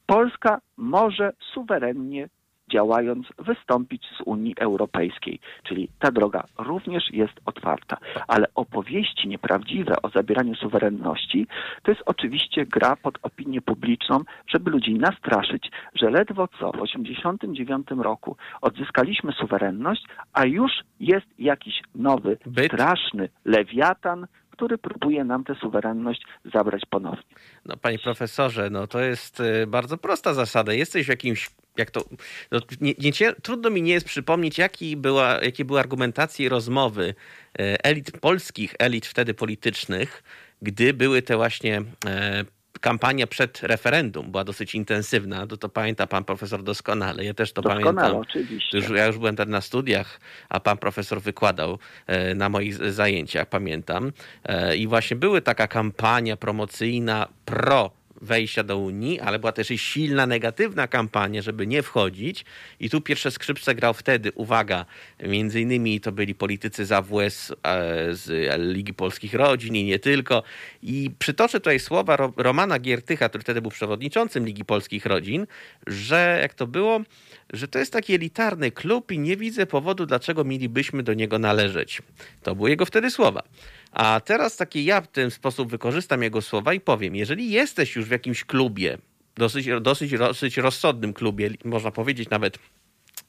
Polska 0.05 0.61
może 0.77 1.31
suwerennie 1.53 2.29
działając, 2.73 3.27
wystąpić 3.39 4.03
z 4.17 4.21
Unii 4.25 4.55
Europejskiej. 4.59 5.39
Czyli 5.63 5.89
ta 5.99 6.11
droga 6.11 6.43
również 6.57 7.03
jest 7.13 7.33
otwarta. 7.45 7.97
Ale 8.27 8.45
opowieści 8.55 9.27
nieprawdziwe 9.27 10.01
o 10.01 10.09
zabieraniu 10.09 10.55
suwerenności 10.55 11.47
to 11.83 11.91
jest 11.91 12.03
oczywiście 12.05 12.65
gra 12.65 12.95
pod 12.95 13.17
opinię 13.21 13.61
publiczną, 13.61 14.19
żeby 14.47 14.71
ludzi 14.71 14.93
nastraszyć, 14.93 15.71
że 15.95 16.09
ledwo 16.09 16.47
co 16.47 16.69
w 16.69 16.81
1989 16.81 17.87
roku 18.03 18.35
odzyskaliśmy 18.61 19.31
suwerenność, 19.31 20.05
a 20.33 20.45
już 20.45 20.71
jest 20.99 21.27
jakiś 21.39 21.81
nowy, 21.95 22.37
Byt. 22.45 22.65
straszny 22.65 23.29
lewiatan, 23.45 24.27
który 24.61 24.77
próbuje 24.77 25.23
nam 25.23 25.43
tę 25.43 25.55
suwerenność 25.55 26.21
zabrać 26.53 26.81
ponownie. 26.89 27.23
No, 27.65 27.77
panie 27.77 27.99
profesorze, 27.99 28.69
no 28.69 28.87
to 28.87 28.99
jest 28.99 29.39
y, 29.39 29.67
bardzo 29.67 29.97
prosta 29.97 30.33
zasada. 30.33 30.73
Jesteś 30.73 31.05
w 31.05 31.09
jakimś 31.09 31.49
jak 31.77 31.91
to, 31.91 32.03
no, 32.51 32.59
nie, 32.81 32.93
nie, 32.99 33.33
trudno 33.41 33.69
mi 33.69 33.81
nie 33.81 33.93
jest 33.93 34.05
przypomnieć, 34.05 34.57
jaki 34.57 34.97
była, 34.97 35.39
jakie 35.43 35.65
były 35.65 35.79
argumentacje 35.79 36.49
rozmowy 36.49 37.15
e, 37.59 37.85
elit 37.85 38.11
polskich, 38.11 38.75
elit 38.79 39.05
wtedy 39.05 39.33
politycznych, 39.33 40.23
gdy 40.61 40.93
były 40.93 41.21
te 41.21 41.35
właśnie 41.35 41.81
e, 42.05 42.45
kampania 42.79 43.27
przed 43.27 43.63
referendum 43.63 44.31
była 44.31 44.43
dosyć 44.43 44.75
intensywna, 44.75 45.47
to, 45.47 45.57
to 45.57 45.69
pamięta 45.69 46.07
pan 46.07 46.23
profesor 46.23 46.63
doskonale. 46.63 47.25
Ja 47.25 47.33
też 47.33 47.53
to 47.53 47.61
doskonale, 47.61 47.93
pamiętam. 47.93 48.15
oczywiście. 48.15 48.77
Już, 48.77 48.89
ja 48.89 49.05
już 49.05 49.17
byłem 49.17 49.35
tam 49.35 49.49
na 49.49 49.61
studiach, 49.61 50.19
a 50.49 50.59
pan 50.59 50.77
profesor 50.77 51.21
wykładał 51.21 51.79
e, 52.07 52.35
na 52.35 52.49
moich 52.49 52.91
zajęciach, 52.91 53.49
pamiętam. 53.49 54.11
I 54.77 54.87
właśnie 54.87 55.17
były 55.17 55.41
taka 55.41 55.67
kampania 55.67 56.37
promocyjna 56.37 57.27
pro 57.45 58.00
wejścia 58.21 58.63
do 58.63 58.77
Unii, 58.77 59.19
ale 59.19 59.39
była 59.39 59.51
też 59.51 59.71
i 59.71 59.77
silna 59.77 60.25
negatywna 60.25 60.87
kampania, 60.87 61.41
żeby 61.41 61.67
nie 61.67 61.83
wchodzić. 61.83 62.45
I 62.79 62.89
tu 62.89 63.01
pierwsze 63.01 63.31
skrzypce 63.31 63.75
grał 63.75 63.93
wtedy, 63.93 64.31
uwaga, 64.35 64.85
między 65.23 65.61
innymi 65.61 66.01
to 66.01 66.11
byli 66.11 66.35
politycy 66.35 66.85
z 66.85 66.91
AWS, 66.91 67.51
e, 67.51 67.55
z 68.15 68.51
Ligi 68.73 68.93
Polskich 68.93 69.33
Rodzin 69.33 69.75
i 69.75 69.83
nie 69.83 69.99
tylko. 69.99 70.43
I 70.83 71.11
przytoczę 71.19 71.59
tutaj 71.59 71.79
słowa 71.79 72.17
Romana 72.37 72.79
Giertycha, 72.79 73.29
który 73.29 73.41
wtedy 73.41 73.61
był 73.61 73.71
przewodniczącym 73.71 74.45
Ligi 74.45 74.65
Polskich 74.65 75.05
Rodzin, 75.05 75.47
że 75.87 76.39
jak 76.41 76.53
to 76.53 76.67
było, 76.67 77.01
że 77.53 77.67
to 77.67 77.79
jest 77.79 77.93
taki 77.93 78.13
elitarny 78.13 78.71
klub 78.71 79.11
i 79.11 79.19
nie 79.19 79.37
widzę 79.37 79.65
powodu, 79.65 80.05
dlaczego 80.05 80.43
mielibyśmy 80.43 81.03
do 81.03 81.13
niego 81.13 81.39
należeć. 81.39 82.01
To 82.43 82.55
były 82.55 82.69
jego 82.69 82.85
wtedy 82.85 83.11
słowa. 83.11 83.43
A 83.91 84.21
teraz 84.25 84.57
taki 84.57 84.85
ja 84.85 85.01
w 85.01 85.07
ten 85.07 85.31
sposób 85.31 85.71
wykorzystam 85.71 86.23
jego 86.23 86.41
słowa 86.41 86.73
i 86.73 86.79
powiem, 86.79 87.15
jeżeli 87.15 87.51
jesteś 87.51 87.95
już 87.95 88.05
w 88.05 88.11
jakimś 88.11 88.43
klubie, 88.43 88.97
dosyć, 89.35 89.67
dosyć, 89.81 90.17
dosyć 90.17 90.57
rozsądnym 90.57 91.13
klubie, 91.13 91.49
można 91.65 91.91
powiedzieć 91.91 92.29
nawet 92.29 92.57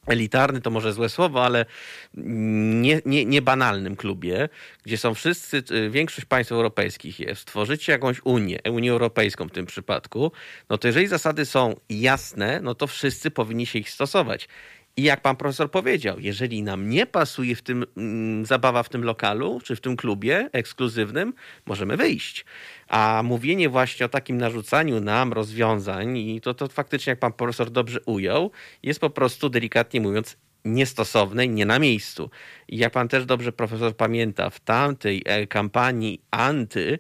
elitarny 0.07 0.61
to 0.61 0.71
może 0.71 0.93
złe 0.93 1.09
słowo, 1.09 1.45
ale 1.45 1.67
nie, 2.15 3.01
nie, 3.07 3.25
nie 3.25 3.43
banalnym 3.43 3.97
klubie, 3.97 4.49
gdzie 4.83 4.99
są 4.99 5.15
wszyscy, 5.15 5.63
y, 5.71 5.91
większość 5.91 6.25
państw 6.25 6.53
europejskich 6.53 7.21
jest, 7.21 7.45
tworzycie 7.45 7.93
jakąś 7.93 8.21
Unię, 8.25 8.59
Unię 8.71 8.91
Europejską 8.91 9.49
w 9.49 9.53
tym 9.53 9.67
przypadku, 9.67 10.33
no 10.71 10.79
to 10.79 10.89
jeżeli 10.89 11.07
zasady 11.07 11.47
są 11.47 11.75
jasne, 11.91 12.61
no 12.61 12.75
to 12.75 12.87
wszyscy 12.87 13.31
powinni 13.31 13.67
się 13.67 13.79
ich 13.79 13.91
stosować. 13.91 14.49
I 14.97 15.03
jak 15.03 15.21
pan 15.21 15.37
profesor 15.37 15.71
powiedział, 15.71 16.17
jeżeli 16.21 16.63
nam 16.63 16.89
nie 16.89 17.07
pasuje 17.07 17.57
w 17.57 17.63
tym 17.63 17.85
mm, 17.97 18.47
zabawa 18.47 18.83
w 18.83 18.89
tym 18.89 19.05
lokalu 19.05 19.61
czy 19.65 19.77
w 19.77 19.81
tym 19.81 19.97
klubie 19.97 20.49
ekskluzywnym, 20.53 21.35
możemy 21.67 21.97
wyjść. 21.97 22.45
A 22.89 23.23
mówienie 23.25 23.69
właśnie 23.69 24.07
o 24.07 24.09
takim 24.09 24.39
narzucaniu 24.39 25.01
nam 25.01 25.33
rozwiązań, 25.33 26.19
i 26.19 26.41
to, 26.41 26.55
to 26.55 26.69
faktycznie, 26.69 27.11
jak 27.11 27.19
pan 27.19 27.33
profesor 27.33 27.71
dobrze 27.71 28.01
ujął, 28.07 28.51
jest 28.83 29.01
po 29.01 29.11
prostu 29.11 29.49
delikatnie 29.49 30.01
mówiąc 30.01 30.37
niestosowne, 30.65 31.49
nie 31.49 31.67
na 31.67 31.79
miejscu. 31.79 32.31
I 32.69 32.77
jak 32.77 32.93
pan 32.93 33.09
też 33.09 33.27
dobrze 33.27 33.53
profesor 33.53 33.97
pamięta, 33.97 34.51
w 34.51 34.61
tamtej 34.61 35.23
e, 35.25 35.47
kampanii 35.47 36.21
anty 36.31 36.99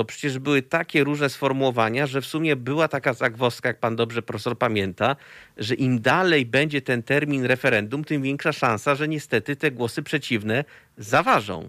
to 0.00 0.04
przecież 0.04 0.38
były 0.38 0.62
takie 0.62 1.04
różne 1.04 1.28
sformułowania, 1.28 2.06
że 2.06 2.20
w 2.20 2.26
sumie 2.26 2.56
była 2.56 2.88
taka 2.88 3.12
zagwozdka, 3.12 3.68
jak 3.68 3.80
pan 3.80 3.96
dobrze 3.96 4.22
profesor 4.22 4.58
pamięta, 4.58 5.16
że 5.56 5.74
im 5.74 6.00
dalej 6.00 6.46
będzie 6.46 6.82
ten 6.82 7.02
termin 7.02 7.44
referendum, 7.44 8.04
tym 8.04 8.22
większa 8.22 8.52
szansa, 8.52 8.94
że 8.94 9.08
niestety 9.08 9.56
te 9.56 9.70
głosy 9.70 10.02
przeciwne 10.02 10.64
zaważą. 10.98 11.68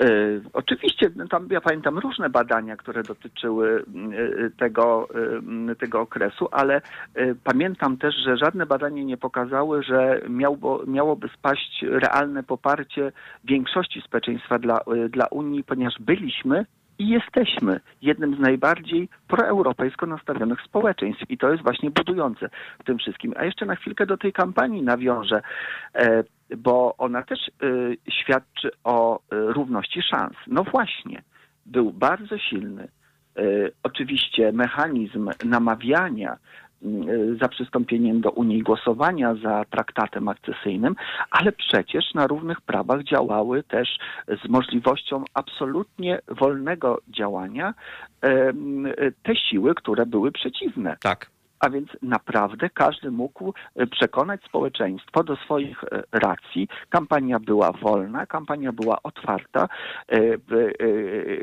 Y, 0.00 0.40
oczywiście, 0.52 1.10
tam 1.30 1.48
ja 1.50 1.60
pamiętam 1.60 1.98
różne 1.98 2.30
badania, 2.30 2.76
które 2.76 3.02
dotyczyły 3.02 3.84
y, 4.12 4.50
tego, 4.58 5.08
y, 5.70 5.76
tego 5.76 6.00
okresu, 6.00 6.48
ale 6.52 6.80
pamiętam 7.44 7.96
też, 7.96 8.14
że 8.14 8.36
żadne 8.36 8.66
badanie 8.66 9.04
nie 9.04 9.16
pokazały, 9.16 9.82
że 9.82 10.20
miało, 10.28 10.82
miałoby 10.86 11.28
spaść 11.28 11.84
realne 11.88 12.42
poparcie 12.42 13.12
większości 13.44 14.00
społeczeństwa 14.00 14.58
dla, 14.58 14.80
dla 15.08 15.26
Unii, 15.26 15.64
ponieważ 15.64 15.94
byliśmy 16.00 16.66
i 16.98 17.08
jesteśmy 17.08 17.80
jednym 18.02 18.36
z 18.36 18.38
najbardziej 18.38 19.08
proeuropejsko 19.28 20.06
nastawionych 20.06 20.60
społeczeństw 20.60 21.30
i 21.30 21.38
to 21.38 21.50
jest 21.50 21.62
właśnie 21.62 21.90
budujące 21.90 22.48
w 22.78 22.84
tym 22.84 22.98
wszystkim. 22.98 23.34
A 23.36 23.44
jeszcze 23.44 23.66
na 23.66 23.76
chwilkę 23.76 24.06
do 24.06 24.16
tej 24.16 24.32
kampanii 24.32 24.82
nawiążę, 24.82 25.42
e, 25.94 26.24
bo 26.56 26.94
ona 26.98 27.22
też 27.22 27.38
e, 27.38 27.50
świadczy 28.12 28.70
o 28.84 29.16
e, 29.16 29.20
równości 29.30 30.02
szans. 30.02 30.36
No 30.46 30.64
właśnie, 30.64 31.22
był 31.66 31.92
bardzo 31.92 32.38
silny 32.38 32.88
oczywiście 33.82 34.52
mechanizm 34.52 35.30
namawiania 35.44 36.36
za 37.40 37.48
przystąpieniem 37.48 38.20
do 38.20 38.30
Unii, 38.30 38.62
głosowania 38.62 39.34
za 39.34 39.64
traktatem 39.70 40.28
akcesyjnym, 40.28 40.94
ale 41.30 41.52
przecież 41.52 42.14
na 42.14 42.26
równych 42.26 42.60
prawach 42.60 43.02
działały 43.02 43.62
też 43.62 43.98
z 44.44 44.48
możliwością 44.48 45.24
absolutnie 45.34 46.18
wolnego 46.28 47.00
działania 47.08 47.74
te 49.22 49.36
siły, 49.36 49.74
które 49.74 50.06
były 50.06 50.32
przeciwne. 50.32 50.96
Tak. 51.00 51.30
A 51.60 51.70
więc 51.70 51.88
naprawdę 52.02 52.70
każdy 52.70 53.10
mógł 53.10 53.52
e, 53.74 53.86
przekonać 53.86 54.44
społeczeństwo 54.44 55.24
do 55.24 55.36
swoich 55.36 55.84
e, 55.84 56.02
racji. 56.12 56.68
Kampania 56.88 57.40
była 57.40 57.72
wolna, 57.72 58.26
kampania 58.26 58.72
była 58.72 59.02
otwarta, 59.02 59.68
e, 60.08 60.18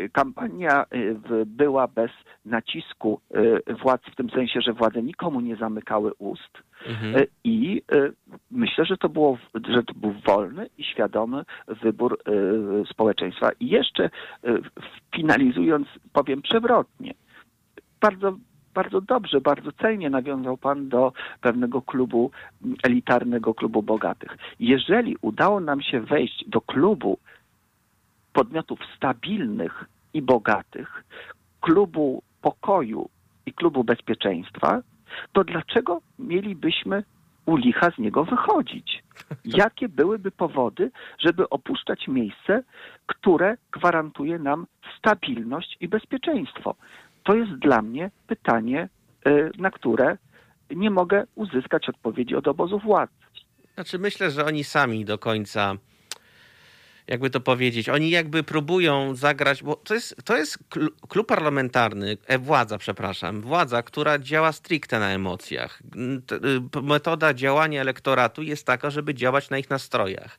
kampania 0.09 0.85
była 1.45 1.87
bez 1.87 2.11
nacisku 2.45 3.21
władz, 3.81 4.01
w 4.11 4.15
tym 4.15 4.29
sensie, 4.29 4.61
że 4.61 4.73
władze 4.73 5.03
nikomu 5.03 5.41
nie 5.41 5.55
zamykały 5.55 6.13
ust. 6.13 6.57
Mhm. 6.87 7.25
I 7.43 7.81
myślę, 8.51 8.85
że 8.85 8.97
to, 8.97 9.09
było, 9.09 9.37
że 9.69 9.83
to 9.83 9.93
był 9.93 10.13
wolny 10.25 10.69
i 10.77 10.83
świadomy 10.83 11.43
wybór 11.67 12.19
społeczeństwa. 12.91 13.49
I 13.59 13.67
jeszcze 13.67 14.09
finalizując, 15.15 15.87
powiem 16.13 16.41
przewrotnie. 16.41 17.13
Bardzo 18.01 18.37
bardzo 18.73 19.01
dobrze, 19.01 19.41
bardzo 19.41 19.71
celnie 19.71 20.09
nawiązał 20.09 20.57
Pan 20.57 20.89
do 20.89 21.13
pewnego 21.41 21.81
klubu, 21.81 22.31
elitarnego 22.83 23.53
klubu 23.53 23.83
bogatych. 23.83 24.37
Jeżeli 24.59 25.17
udało 25.21 25.59
nam 25.59 25.81
się 25.81 26.01
wejść 26.01 26.45
do 26.47 26.61
klubu 26.61 27.17
podmiotów 28.33 28.79
stabilnych 28.97 29.85
i 30.13 30.21
bogatych, 30.21 31.03
klubu 31.61 32.23
pokoju 32.41 33.09
i 33.45 33.53
klubu 33.53 33.83
bezpieczeństwa, 33.83 34.81
to 35.33 35.43
dlaczego 35.43 36.01
mielibyśmy 36.19 37.03
u 37.45 37.55
licha 37.55 37.91
z 37.91 37.97
niego 37.97 38.23
wychodzić? 38.25 39.03
Jakie 39.45 39.89
byłyby 39.89 40.31
powody, 40.31 40.91
żeby 41.19 41.49
opuszczać 41.49 42.07
miejsce, 42.07 42.63
które 43.05 43.57
gwarantuje 43.71 44.39
nam 44.39 44.67
stabilność 44.97 45.77
i 45.79 45.87
bezpieczeństwo? 45.87 46.75
To 47.23 47.35
jest 47.35 47.51
dla 47.51 47.81
mnie 47.81 48.11
pytanie, 48.27 48.89
y, 49.27 49.51
na 49.57 49.71
które 49.71 50.17
nie 50.69 50.89
mogę 50.89 51.23
uzyskać 51.35 51.89
odpowiedzi 51.89 52.35
od 52.35 52.47
obozu 52.47 52.79
władzy. 52.79 53.13
Znaczy 53.73 53.99
myślę, 53.99 54.31
że 54.31 54.45
oni 54.45 54.63
sami 54.63 55.05
do 55.05 55.17
końca 55.17 55.77
jakby 57.07 57.29
to 57.29 57.41
powiedzieć, 57.41 57.89
oni 57.89 58.09
jakby 58.09 58.43
próbują 58.43 59.15
zagrać, 59.15 59.63
bo 59.63 59.75
to 59.75 59.93
jest, 59.93 60.15
to 60.25 60.37
jest 60.37 60.57
klub 61.09 61.27
parlamentarny, 61.27 62.17
e, 62.27 62.39
władza, 62.39 62.77
przepraszam, 62.77 63.41
władza, 63.41 63.83
która 63.83 64.19
działa 64.19 64.51
stricte 64.51 64.99
na 64.99 65.11
emocjach. 65.11 65.81
Y, 66.75 66.81
metoda 66.81 67.33
działania 67.33 67.81
elektoratu 67.81 68.41
jest 68.41 68.65
taka, 68.65 68.89
żeby 68.89 69.13
działać 69.13 69.49
na 69.49 69.57
ich 69.57 69.69
nastrojach. 69.69 70.37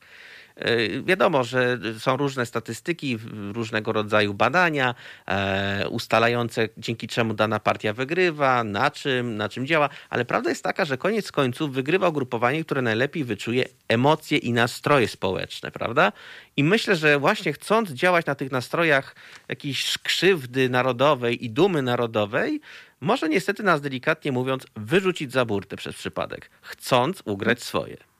E, 0.55 1.01
wiadomo, 1.01 1.43
że 1.43 1.79
są 1.99 2.17
różne 2.17 2.45
statystyki, 2.45 3.17
różnego 3.53 3.91
rodzaju 3.91 4.33
badania 4.33 4.95
e, 5.27 5.89
ustalające, 5.89 6.69
dzięki 6.77 7.07
czemu 7.07 7.33
dana 7.33 7.59
partia 7.59 7.93
wygrywa, 7.93 8.63
na 8.63 8.91
czym, 8.91 9.37
na 9.37 9.49
czym 9.49 9.67
działa, 9.67 9.89
ale 10.09 10.25
prawda 10.25 10.49
jest 10.49 10.63
taka, 10.63 10.85
że 10.85 10.97
koniec 10.97 11.31
końców 11.31 11.73
wygrywa 11.73 12.09
ugrupowanie, 12.09 12.63
które 12.63 12.81
najlepiej 12.81 13.23
wyczuje 13.23 13.65
emocje 13.87 14.37
i 14.37 14.53
nastroje 14.53 15.07
społeczne, 15.07 15.71
prawda? 15.71 16.11
I 16.57 16.63
myślę, 16.63 16.95
że 16.95 17.19
właśnie 17.19 17.53
chcąc 17.53 17.91
działać 17.91 18.25
na 18.25 18.35
tych 18.35 18.51
nastrojach 18.51 19.15
jakiejś 19.49 19.97
krzywdy 19.97 20.69
narodowej 20.69 21.45
i 21.45 21.49
dumy 21.49 21.81
narodowej, 21.81 22.61
może 23.01 23.29
niestety 23.29 23.63
nas 23.63 23.81
delikatnie 23.81 24.31
mówiąc 24.31 24.67
wyrzucić 24.75 25.31
za 25.31 25.45
burtę 25.45 25.75
przez 25.75 25.95
przypadek, 25.95 26.49
chcąc 26.61 27.21
ugrać 27.25 27.63
swoje. 27.63 28.14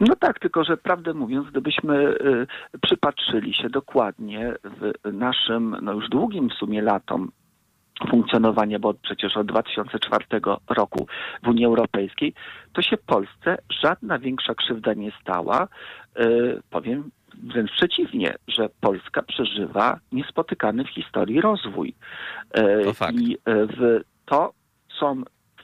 No 0.00 0.16
tak, 0.16 0.38
tylko 0.38 0.64
że 0.64 0.76
prawdę 0.76 1.14
mówiąc, 1.14 1.50
gdybyśmy 1.50 1.96
y, 1.96 2.46
przypatrzyli 2.82 3.54
się 3.54 3.70
dokładnie 3.70 4.52
w 4.64 5.12
naszym, 5.12 5.76
no 5.82 5.92
już 5.92 6.08
długim 6.08 6.48
w 6.50 6.54
sumie 6.54 6.82
latom 6.82 7.30
funkcjonowania, 8.10 8.78
bo 8.78 8.94
przecież 8.94 9.36
od 9.36 9.46
2004 9.46 10.24
roku 10.68 11.06
w 11.42 11.48
Unii 11.48 11.64
Europejskiej, 11.64 12.34
to 12.72 12.82
się 12.82 12.96
Polsce 12.96 13.58
żadna 13.82 14.18
większa 14.18 14.54
krzywda 14.54 14.94
nie 14.94 15.12
stała. 15.22 15.68
Y, 16.20 16.62
powiem 16.70 17.10
wręcz 17.42 17.70
przeciwnie, 17.70 18.34
że 18.48 18.68
Polska 18.80 19.22
przeżywa 19.22 19.98
niespotykany 20.12 20.84
w 20.84 20.88
historii 20.88 21.40
rozwój. 21.40 21.94
Y, 22.58 22.84
to 22.84 22.94
fakt. 22.94 23.14
I 23.14 23.38
w 23.46 24.00
to 24.26 24.52
są 24.98 25.22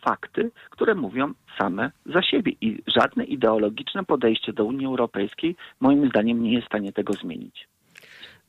fakty, 0.08 0.50
które 0.70 0.94
mówią 0.94 1.32
same 1.58 1.90
za 2.06 2.22
siebie 2.22 2.52
i 2.60 2.82
żadne 2.86 3.24
ideologiczne 3.24 4.04
podejście 4.04 4.52
do 4.52 4.64
Unii 4.64 4.86
Europejskiej 4.86 5.56
moim 5.80 6.08
zdaniem 6.08 6.42
nie 6.42 6.52
jest 6.52 6.64
w 6.64 6.68
stanie 6.68 6.92
tego 6.92 7.12
zmienić. 7.12 7.68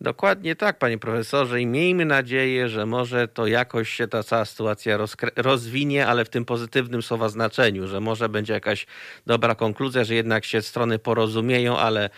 Dokładnie 0.02 0.56
tak, 0.56 0.80
panie 0.80 0.98
profesorze, 0.98 1.62
i 1.62 1.66
miejmy 1.66 2.06
nadzieję, 2.06 2.70
że 2.70 2.86
może 2.86 3.28
to 3.28 3.48
jakoś 3.48 3.90
się 3.90 4.08
ta 4.08 4.24
cała 4.24 4.46
sytuacja 4.46 4.98
rozwinie, 5.36 6.08
ale 6.08 6.26
w 6.26 6.30
tym 6.30 6.46
pozytywnym 6.46 7.02
słowa 7.02 7.30
znaczeniu, 7.30 7.88
że 7.88 8.00
może 8.00 8.30
będzie 8.30 8.54
jakaś 8.54 8.88
dobra 9.26 9.56
konkluzja, 9.56 10.04
że 10.04 10.16
jednak 10.16 10.46
się 10.46 10.62
strony 10.62 11.00
porozumieją, 11.00 11.78
ale 11.78 12.10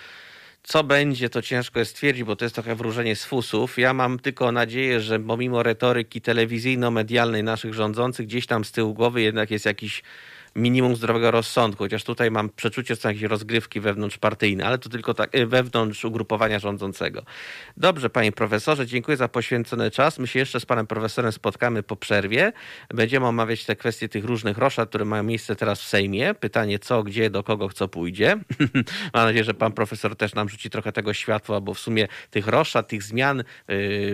co 0.63 0.83
będzie, 0.83 1.29
to 1.29 1.41
ciężko 1.41 1.79
jest 1.79 1.91
stwierdzić, 1.91 2.23
bo 2.23 2.35
to 2.35 2.45
jest 2.45 2.55
trochę 2.55 2.75
wróżenie 2.75 3.15
z 3.15 3.25
fusów. 3.25 3.77
Ja 3.77 3.93
mam 3.93 4.19
tylko 4.19 4.51
nadzieję, 4.51 5.01
że 5.01 5.19
pomimo 5.19 5.63
retoryki 5.63 6.21
telewizyjno-medialnej 6.21 7.43
naszych 7.43 7.73
rządzących, 7.73 8.25
gdzieś 8.25 8.45
tam 8.45 8.65
z 8.65 8.71
tyłu 8.71 8.93
głowy 8.93 9.21
jednak 9.21 9.51
jest 9.51 9.65
jakiś 9.65 10.03
minimum 10.59 10.95
zdrowego 10.95 11.31
rozsądku, 11.31 11.83
chociaż 11.83 12.03
tutaj 12.03 12.31
mam 12.31 12.49
przeczucie, 12.49 12.95
że 12.95 13.01
są 13.01 13.09
jakieś 13.09 13.23
rozgrywki 13.23 13.79
wewnątrzpartyjne, 13.79 14.65
ale 14.65 14.77
to 14.77 14.89
tylko 14.89 15.13
tak, 15.13 15.35
y, 15.35 15.47
wewnątrz 15.47 16.05
ugrupowania 16.05 16.59
rządzącego. 16.59 17.23
Dobrze, 17.77 18.09
panie 18.09 18.31
profesorze, 18.31 18.87
dziękuję 18.87 19.17
za 19.17 19.27
poświęcony 19.27 19.91
czas. 19.91 20.19
My 20.19 20.27
się 20.27 20.39
jeszcze 20.39 20.59
z 20.59 20.65
panem 20.65 20.87
profesorem 20.87 21.31
spotkamy 21.31 21.83
po 21.83 21.95
przerwie. 21.95 22.53
Będziemy 22.89 23.25
omawiać 23.25 23.65
te 23.65 23.75
kwestie 23.75 24.09
tych 24.09 24.25
różnych 24.25 24.57
roszad, 24.57 24.89
które 24.89 25.05
mają 25.05 25.23
miejsce 25.23 25.55
teraz 25.55 25.81
w 25.81 25.87
Sejmie. 25.87 26.33
Pytanie 26.33 26.79
co, 26.79 27.03
gdzie, 27.03 27.29
do 27.29 27.43
kogo, 27.43 27.69
co 27.69 27.87
pójdzie. 27.87 28.37
mam 29.13 29.25
nadzieję, 29.25 29.43
że 29.43 29.53
pan 29.53 29.71
profesor 29.71 30.15
też 30.15 30.33
nam 30.33 30.49
rzuci 30.49 30.69
trochę 30.69 30.91
tego 30.91 31.13
światła, 31.13 31.61
bo 31.61 31.73
w 31.73 31.79
sumie 31.79 32.07
tych 32.31 32.47
roszad, 32.47 32.87
tych 32.87 33.03
zmian 33.03 33.39
y, 33.39 33.43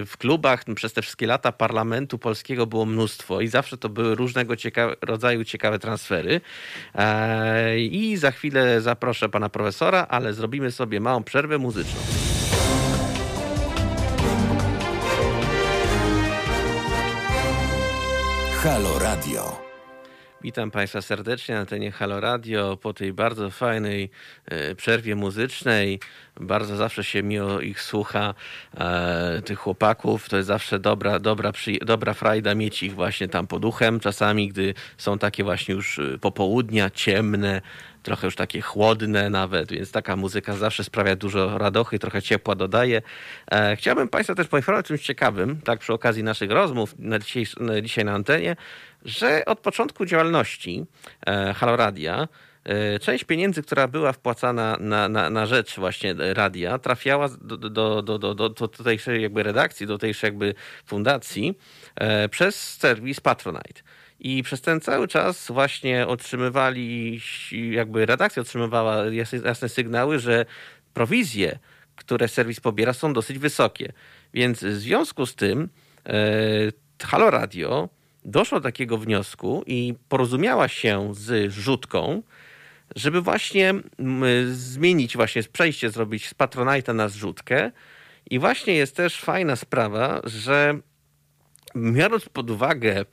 w 0.05 0.17
klubach 0.17 0.63
przez 0.75 0.93
te 0.93 1.01
wszystkie 1.01 1.27
lata 1.27 1.51
parlamentu 1.51 2.17
polskiego 2.17 2.67
było 2.67 2.85
mnóstwo 2.85 3.41
i 3.41 3.47
zawsze 3.47 3.77
to 3.77 3.89
były 3.89 4.15
różnego 4.15 4.55
ciekawe, 4.55 4.95
rodzaju 5.01 5.43
ciekawe 5.43 5.79
transfery. 5.79 6.34
E, 6.95 7.79
I 7.79 8.17
za 8.17 8.31
chwilę 8.31 8.81
zaproszę 8.81 9.29
pana 9.29 9.49
profesora, 9.49 10.07
ale 10.09 10.33
zrobimy 10.33 10.71
sobie 10.71 10.99
małą 10.99 11.23
przerwę 11.23 11.57
muzyczną. 11.57 11.99
Halo 18.63 18.99
Radio. 18.99 19.64
Witam 20.45 20.71
Państwa 20.71 21.01
serdecznie 21.01 21.55
na 21.55 21.61
antenie 21.61 21.91
Halo 21.91 22.19
Radio 22.19 22.77
po 22.77 22.93
tej 22.93 23.13
bardzo 23.13 23.51
fajnej 23.51 24.09
e, 24.45 24.75
przerwie 24.75 25.15
muzycznej. 25.15 25.99
Bardzo 26.39 26.75
zawsze 26.75 27.03
się 27.03 27.23
miło 27.23 27.61
ich 27.61 27.81
słucha, 27.81 28.33
e, 28.77 29.41
tych 29.45 29.59
chłopaków. 29.59 30.29
To 30.29 30.37
jest 30.37 30.47
zawsze 30.47 30.79
dobra, 30.79 31.19
dobra, 31.19 31.51
dobra 31.81 32.13
frajda 32.13 32.55
mieć 32.55 32.83
ich 32.83 32.93
właśnie 32.95 33.27
tam 33.27 33.47
pod 33.47 33.65
uchem. 33.65 33.99
Czasami, 33.99 34.47
gdy 34.47 34.73
są 34.97 35.19
takie 35.19 35.43
właśnie 35.43 35.75
już 35.75 35.99
e, 35.99 36.17
popołudnia, 36.17 36.89
ciemne, 36.89 37.61
trochę 38.03 38.27
już 38.27 38.35
takie 38.35 38.61
chłodne 38.61 39.29
nawet, 39.29 39.71
więc 39.71 39.91
taka 39.91 40.15
muzyka 40.15 40.55
zawsze 40.55 40.83
sprawia 40.83 41.15
dużo 41.15 41.57
radochy, 41.57 41.99
trochę 41.99 42.21
ciepła 42.21 42.55
dodaje. 42.55 43.01
Chciałbym 43.75 44.07
Państwa 44.07 44.35
też 44.35 44.47
poinformować 44.47 44.85
o 44.85 44.87
czymś 44.87 45.01
ciekawym, 45.01 45.61
tak 45.61 45.79
przy 45.79 45.93
okazji 45.93 46.23
naszych 46.23 46.51
rozmów 46.51 46.95
na 46.99 47.19
dzisiaj, 47.19 47.45
na 47.59 47.81
dzisiaj 47.81 48.05
na 48.05 48.13
antenie, 48.13 48.55
że 49.05 49.45
od 49.45 49.59
początku 49.59 50.05
działalności 50.05 50.85
e, 51.27 51.53
Halo 51.53 51.75
Radia 51.75 52.27
E, 52.65 52.99
część 52.99 53.23
pieniędzy, 53.23 53.63
która 53.63 53.87
była 53.87 54.13
wpłacana 54.13 54.77
na, 54.79 55.09
na, 55.09 55.29
na 55.29 55.45
rzecz 55.45 55.75
właśnie 55.75 56.15
radia, 56.17 56.79
trafiała 56.79 57.29
do, 57.41 57.57
do, 57.57 57.69
do, 57.69 58.01
do, 58.01 58.35
do, 58.35 58.49
do 58.49 59.11
jakby 59.11 59.43
redakcji, 59.43 59.87
do 59.87 59.97
tejże 59.97 60.27
jakby 60.27 60.53
fundacji 60.85 61.57
e, 61.95 62.29
przez 62.29 62.73
serwis 62.73 63.19
Patronite. 63.19 63.81
I 64.19 64.43
przez 64.43 64.61
ten 64.61 64.81
cały 64.81 65.07
czas 65.07 65.47
właśnie 65.51 66.07
otrzymywali, 66.07 67.21
jakby 67.71 68.05
redakcja 68.05 68.41
otrzymywała 68.41 69.03
jasne, 69.43 69.69
sygnały, 69.69 70.19
że 70.19 70.45
prowizje, 70.93 71.59
które 71.95 72.27
serwis 72.27 72.59
pobiera, 72.59 72.93
są 72.93 73.13
dosyć 73.13 73.39
wysokie. 73.39 73.93
Więc 74.33 74.63
w 74.63 74.73
związku 74.73 75.25
z 75.25 75.35
tym 75.35 75.69
Halo 77.03 77.31
Radio 77.31 77.89
doszło 78.25 78.59
do 78.59 78.63
takiego 78.63 78.97
wniosku 78.97 79.63
i 79.67 79.93
porozumiała 80.09 80.67
się 80.67 81.09
z 81.13 81.51
rzutką, 81.51 82.21
żeby 82.95 83.21
właśnie 83.21 83.73
zmienić 84.51 85.17
właśnie 85.17 85.43
przejście, 85.43 85.89
zrobić 85.89 86.27
z 86.27 86.35
Patronite'a 86.35 86.95
na 86.95 87.09
zrzutkę. 87.09 87.71
I 88.29 88.39
właśnie 88.39 88.73
jest 88.73 88.95
też 88.95 89.21
fajna 89.21 89.55
sprawa, 89.55 90.21
że 90.23 90.79
biorąc 91.75 92.29
pod 92.29 92.49
uwagę, 92.49 93.05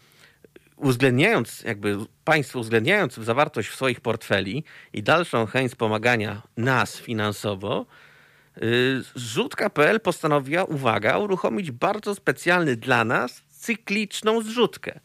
uwzględniając, 0.76 1.62
jakby 1.62 1.96
państwo 2.24 2.58
uwzględniając 2.58 3.14
zawartość 3.14 3.68
w 3.68 3.74
swoich 3.74 4.00
portfeli 4.00 4.64
i 4.92 5.02
dalszą 5.02 5.46
chęć 5.46 5.74
pomagania 5.74 6.42
nas 6.56 6.96
finansowo, 6.96 7.86
y, 8.62 9.02
zrzutka.pl 9.14 10.00
postanowiła, 10.00 10.64
uwaga, 10.64 11.18
uruchomić 11.18 11.70
bardzo 11.70 12.14
specjalny 12.14 12.76
dla 12.76 13.04
nas 13.04 13.51
cykliczną 13.62 14.42
zrzutkę 14.42 15.00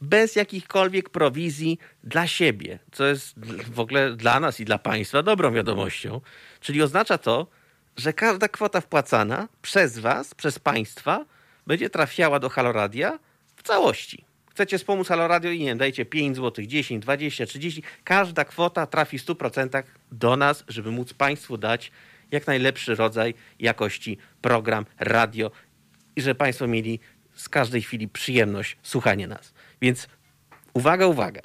bez 0.00 0.36
jakichkolwiek 0.36 1.10
prowizji 1.10 1.78
dla 2.04 2.26
siebie, 2.26 2.78
co 2.92 3.06
jest 3.06 3.34
w 3.72 3.80
ogóle 3.80 4.16
dla 4.16 4.40
nas 4.40 4.60
i 4.60 4.64
dla 4.64 4.78
państwa 4.78 5.22
dobrą 5.22 5.52
wiadomością. 5.52 6.20
Czyli 6.60 6.82
oznacza 6.82 7.18
to, 7.18 7.46
że 7.96 8.12
każda 8.12 8.48
kwota 8.48 8.80
wpłacana 8.80 9.48
przez 9.62 9.98
was, 9.98 10.34
przez 10.34 10.58
państwa, 10.58 11.24
będzie 11.66 11.90
trafiała 11.90 12.38
do 12.38 12.48
Haloradia 12.48 13.18
w 13.56 13.62
całości. 13.62 14.24
Chcecie 14.50 14.78
wspomóc 14.78 15.08
Haloradio 15.08 15.50
i 15.50 15.60
nie 15.60 15.76
dajcie 15.76 16.04
5 16.04 16.36
zł, 16.36 16.64
10, 16.66 17.02
20, 17.02 17.46
30. 17.46 17.82
Każda 18.04 18.44
kwota 18.44 18.86
trafi 18.86 19.18
w 19.18 19.24
100% 19.24 19.82
do 20.12 20.36
nas, 20.36 20.64
żeby 20.68 20.90
móc 20.90 21.14
państwu 21.14 21.56
dać 21.56 21.92
jak 22.30 22.46
najlepszy 22.46 22.94
rodzaj 22.94 23.34
jakości 23.58 24.18
program, 24.42 24.86
radio 24.98 25.50
i 26.16 26.22
żeby 26.22 26.34
państwo 26.34 26.66
mieli 26.66 27.00
z 27.40 27.48
każdej 27.48 27.82
chwili 27.82 28.08
przyjemność 28.08 28.76
słuchania 28.82 29.26
nas. 29.26 29.52
Więc 29.82 30.08
uwaga, 30.74 31.06
uwaga. 31.06 31.40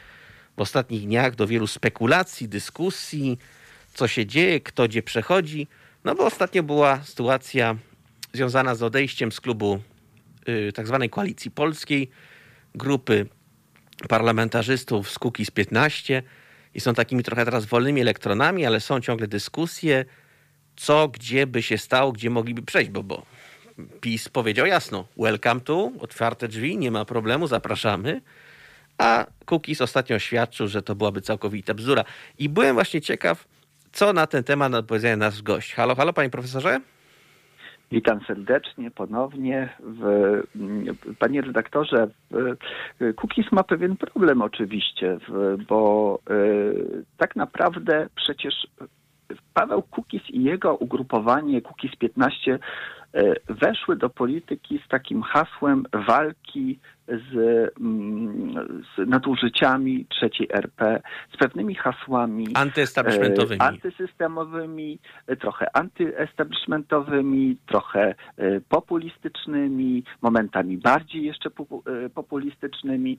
w 0.57 0.61
ostatnich 0.61 1.05
dniach 1.05 1.35
do 1.35 1.47
wielu 1.47 1.67
spekulacji, 1.67 2.49
dyskusji, 2.49 3.37
co 3.93 4.07
się 4.07 4.25
dzieje, 4.25 4.59
kto 4.59 4.87
gdzie 4.87 5.03
przechodzi. 5.03 5.67
No 6.03 6.15
bo 6.15 6.25
ostatnio 6.25 6.63
była 6.63 7.03
sytuacja 7.03 7.75
związana 8.33 8.75
z 8.75 8.83
odejściem 8.83 9.31
z 9.31 9.41
klubu 9.41 9.79
y, 10.49 10.73
tak 10.73 10.87
zwanej 10.87 11.09
Koalicji 11.09 11.51
Polskiej, 11.51 12.09
grupy 12.75 13.25
parlamentarzystów 14.09 15.11
z 15.11 15.19
Kukiz 15.19 15.51
15 15.51 16.23
i 16.73 16.79
są 16.79 16.93
takimi 16.93 17.23
trochę 17.23 17.45
teraz 17.45 17.65
wolnymi 17.65 18.01
elektronami, 18.01 18.65
ale 18.65 18.79
są 18.79 19.01
ciągle 19.01 19.27
dyskusje, 19.27 20.05
co, 20.75 21.07
gdzie 21.07 21.47
by 21.47 21.63
się 21.63 21.77
stało, 21.77 22.11
gdzie 22.11 22.29
mogliby 22.29 22.61
przejść, 22.61 22.91
bo, 22.91 23.03
bo 23.03 23.25
PiS 24.01 24.29
powiedział 24.29 24.65
jasno, 24.65 25.05
welcome 25.17 25.61
to, 25.61 25.91
otwarte 25.99 26.47
drzwi, 26.47 26.77
nie 26.77 26.91
ma 26.91 27.05
problemu, 27.05 27.47
zapraszamy. 27.47 28.21
A 28.97 29.25
Cookies 29.45 29.81
ostatnio 29.81 30.15
oświadczył, 30.15 30.67
że 30.67 30.81
to 30.81 30.95
byłaby 30.95 31.21
całkowita 31.21 31.73
bzdura. 31.73 32.03
I 32.39 32.49
byłem 32.49 32.73
właśnie 32.73 33.01
ciekaw, 33.01 33.47
co 33.91 34.13
na 34.13 34.27
ten 34.27 34.43
temat 34.43 34.73
odpowiedział 34.73 35.17
nasz 35.17 35.41
gość. 35.41 35.73
Halo, 35.73 35.95
halo, 35.95 36.13
panie 36.13 36.29
profesorze? 36.29 36.79
Witam 37.91 38.19
serdecznie 38.27 38.91
ponownie. 38.91 39.69
W, 39.79 40.03
panie 41.19 41.41
redaktorze, 41.41 42.07
Cookies 43.15 43.51
ma 43.51 43.63
pewien 43.63 43.97
problem 43.97 44.41
oczywiście, 44.41 45.17
bo 45.67 46.19
y, 46.31 47.03
tak 47.17 47.35
naprawdę 47.35 48.07
przecież 48.15 48.67
Paweł 49.53 49.81
Kukis 49.81 50.29
i 50.29 50.43
jego 50.43 50.75
ugrupowanie 50.75 51.61
Kukis 51.61 51.95
15 51.95 52.51
E, 52.53 52.59
weszły 53.49 53.95
do 53.95 54.09
polityki 54.09 54.79
z 54.85 54.87
takim 54.87 55.21
hasłem 55.21 55.83
walki 55.93 56.79
z, 57.07 57.33
mm, 57.79 58.83
z 58.95 59.09
nadużyciami 59.09 60.05
trzeciej 60.09 60.47
RP, 60.51 61.01
z 61.33 61.37
pewnymi 61.37 61.75
hasłami 61.75 62.47
antyestablishmentowymi, 62.53 63.61
e, 63.61 63.63
antysystemowymi, 63.63 64.99
e, 65.27 65.35
trochę 65.35 65.75
antyestablishmentowymi, 65.77 67.57
trochę 67.65 68.15
populistycznymi, 68.69 70.03
momentami 70.21 70.77
bardziej 70.77 71.23
jeszcze 71.23 71.49
populistycznymi. 72.13 73.17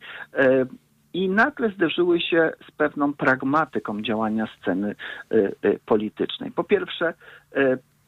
I 1.13 1.29
nagle 1.29 1.71
zderzyły 1.71 2.21
się 2.21 2.53
z 2.69 2.71
pewną 2.71 3.15
pragmatyką 3.15 4.03
działania 4.03 4.49
sceny 4.59 4.95
politycznej. 5.87 6.51
Po 6.51 6.65
pierwsze, 6.65 7.15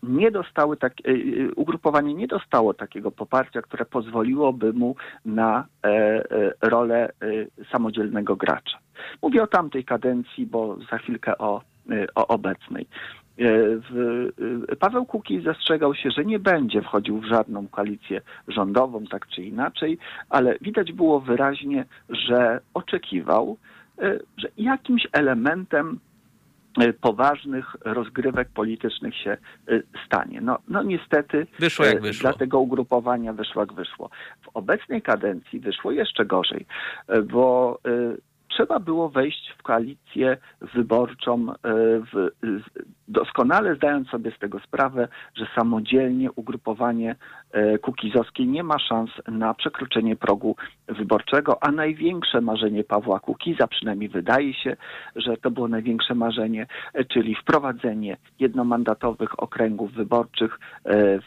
nie 0.02 0.30
dostały 0.30 0.76
tak, 0.76 0.92
y, 1.06 1.10
y, 1.10 1.54
ugrupowanie 1.56 2.14
nie 2.14 2.26
dostało 2.26 2.74
takiego 2.74 3.10
poparcia, 3.10 3.62
które 3.62 3.84
pozwoliłoby 3.84 4.72
mu 4.72 4.96
na 5.24 5.66
e, 5.84 5.88
e, 5.88 6.52
rolę 6.62 7.08
e, 7.08 7.66
samodzielnego 7.72 8.36
gracza. 8.36 8.78
Mówię 9.22 9.42
o 9.42 9.46
tamtej 9.46 9.84
kadencji, 9.84 10.46
bo 10.46 10.76
za 10.90 10.98
chwilkę 10.98 11.38
o, 11.38 11.62
o 12.14 12.26
obecnej. 12.26 12.86
Paweł 14.80 15.06
Kukiz 15.06 15.44
zastrzegał 15.44 15.94
się, 15.94 16.10
że 16.10 16.24
nie 16.24 16.38
będzie 16.38 16.82
wchodził 16.82 17.20
w 17.20 17.24
żadną 17.24 17.68
koalicję 17.68 18.20
rządową, 18.48 19.04
tak 19.06 19.28
czy 19.28 19.42
inaczej, 19.42 19.98
ale 20.28 20.58
widać 20.60 20.92
było 20.92 21.20
wyraźnie, 21.20 21.84
że 22.08 22.60
oczekiwał, 22.74 23.56
że 24.36 24.48
jakimś 24.56 25.06
elementem 25.12 25.98
poważnych 27.00 27.76
rozgrywek 27.85 28.48
politycznych 28.48 29.16
się 29.16 29.37
y, 29.68 29.82
stanie. 30.06 30.40
No, 30.40 30.58
no 30.68 30.82
niestety 30.82 31.46
wyszło 31.58 31.85
jak 31.85 31.96
y, 31.96 32.00
wyszło. 32.00 32.30
dla 32.30 32.38
tego 32.38 32.61
ugrupowania 32.61 33.32
wyszło 33.32 33.62
jak 33.62 33.72
wyszło. 33.72 34.11
W 34.42 34.48
obecnej 34.54 35.02
kadencji 35.02 35.61
wyszło 35.61 35.92
jeszcze 35.92 36.24
gorzej, 36.24 36.66
bo 37.24 37.78
trzeba 38.56 38.80
było 38.80 39.08
wejść 39.08 39.54
w 39.58 39.62
koalicję 39.62 40.36
wyborczą, 40.74 41.50
e, 41.50 41.54
w, 42.12 42.30
doskonale 43.08 43.74
zdając 43.74 44.08
sobie 44.08 44.30
z 44.30 44.38
tego 44.38 44.60
sprawę, 44.60 45.08
że 45.34 45.46
samodzielnie 45.54 46.32
ugrupowanie 46.32 47.16
e, 47.52 47.78
Kukizowskie 47.78 48.46
nie 48.46 48.62
ma 48.62 48.78
szans 48.78 49.10
na 49.28 49.54
przekroczenie 49.54 50.16
progu 50.16 50.56
wyborczego, 50.88 51.62
a 51.62 51.70
największe 51.70 52.40
marzenie 52.40 52.84
Pawła 52.84 53.20
Kukiza, 53.20 53.66
przynajmniej 53.66 54.08
wydaje 54.08 54.54
się, 54.54 54.76
że 55.16 55.36
to 55.36 55.50
było 55.50 55.68
największe 55.68 56.14
marzenie, 56.14 56.66
e, 56.94 57.04
czyli 57.04 57.34
wprowadzenie 57.34 58.16
jednomandatowych 58.38 59.42
okręgów 59.42 59.92
wyborczych 59.92 60.58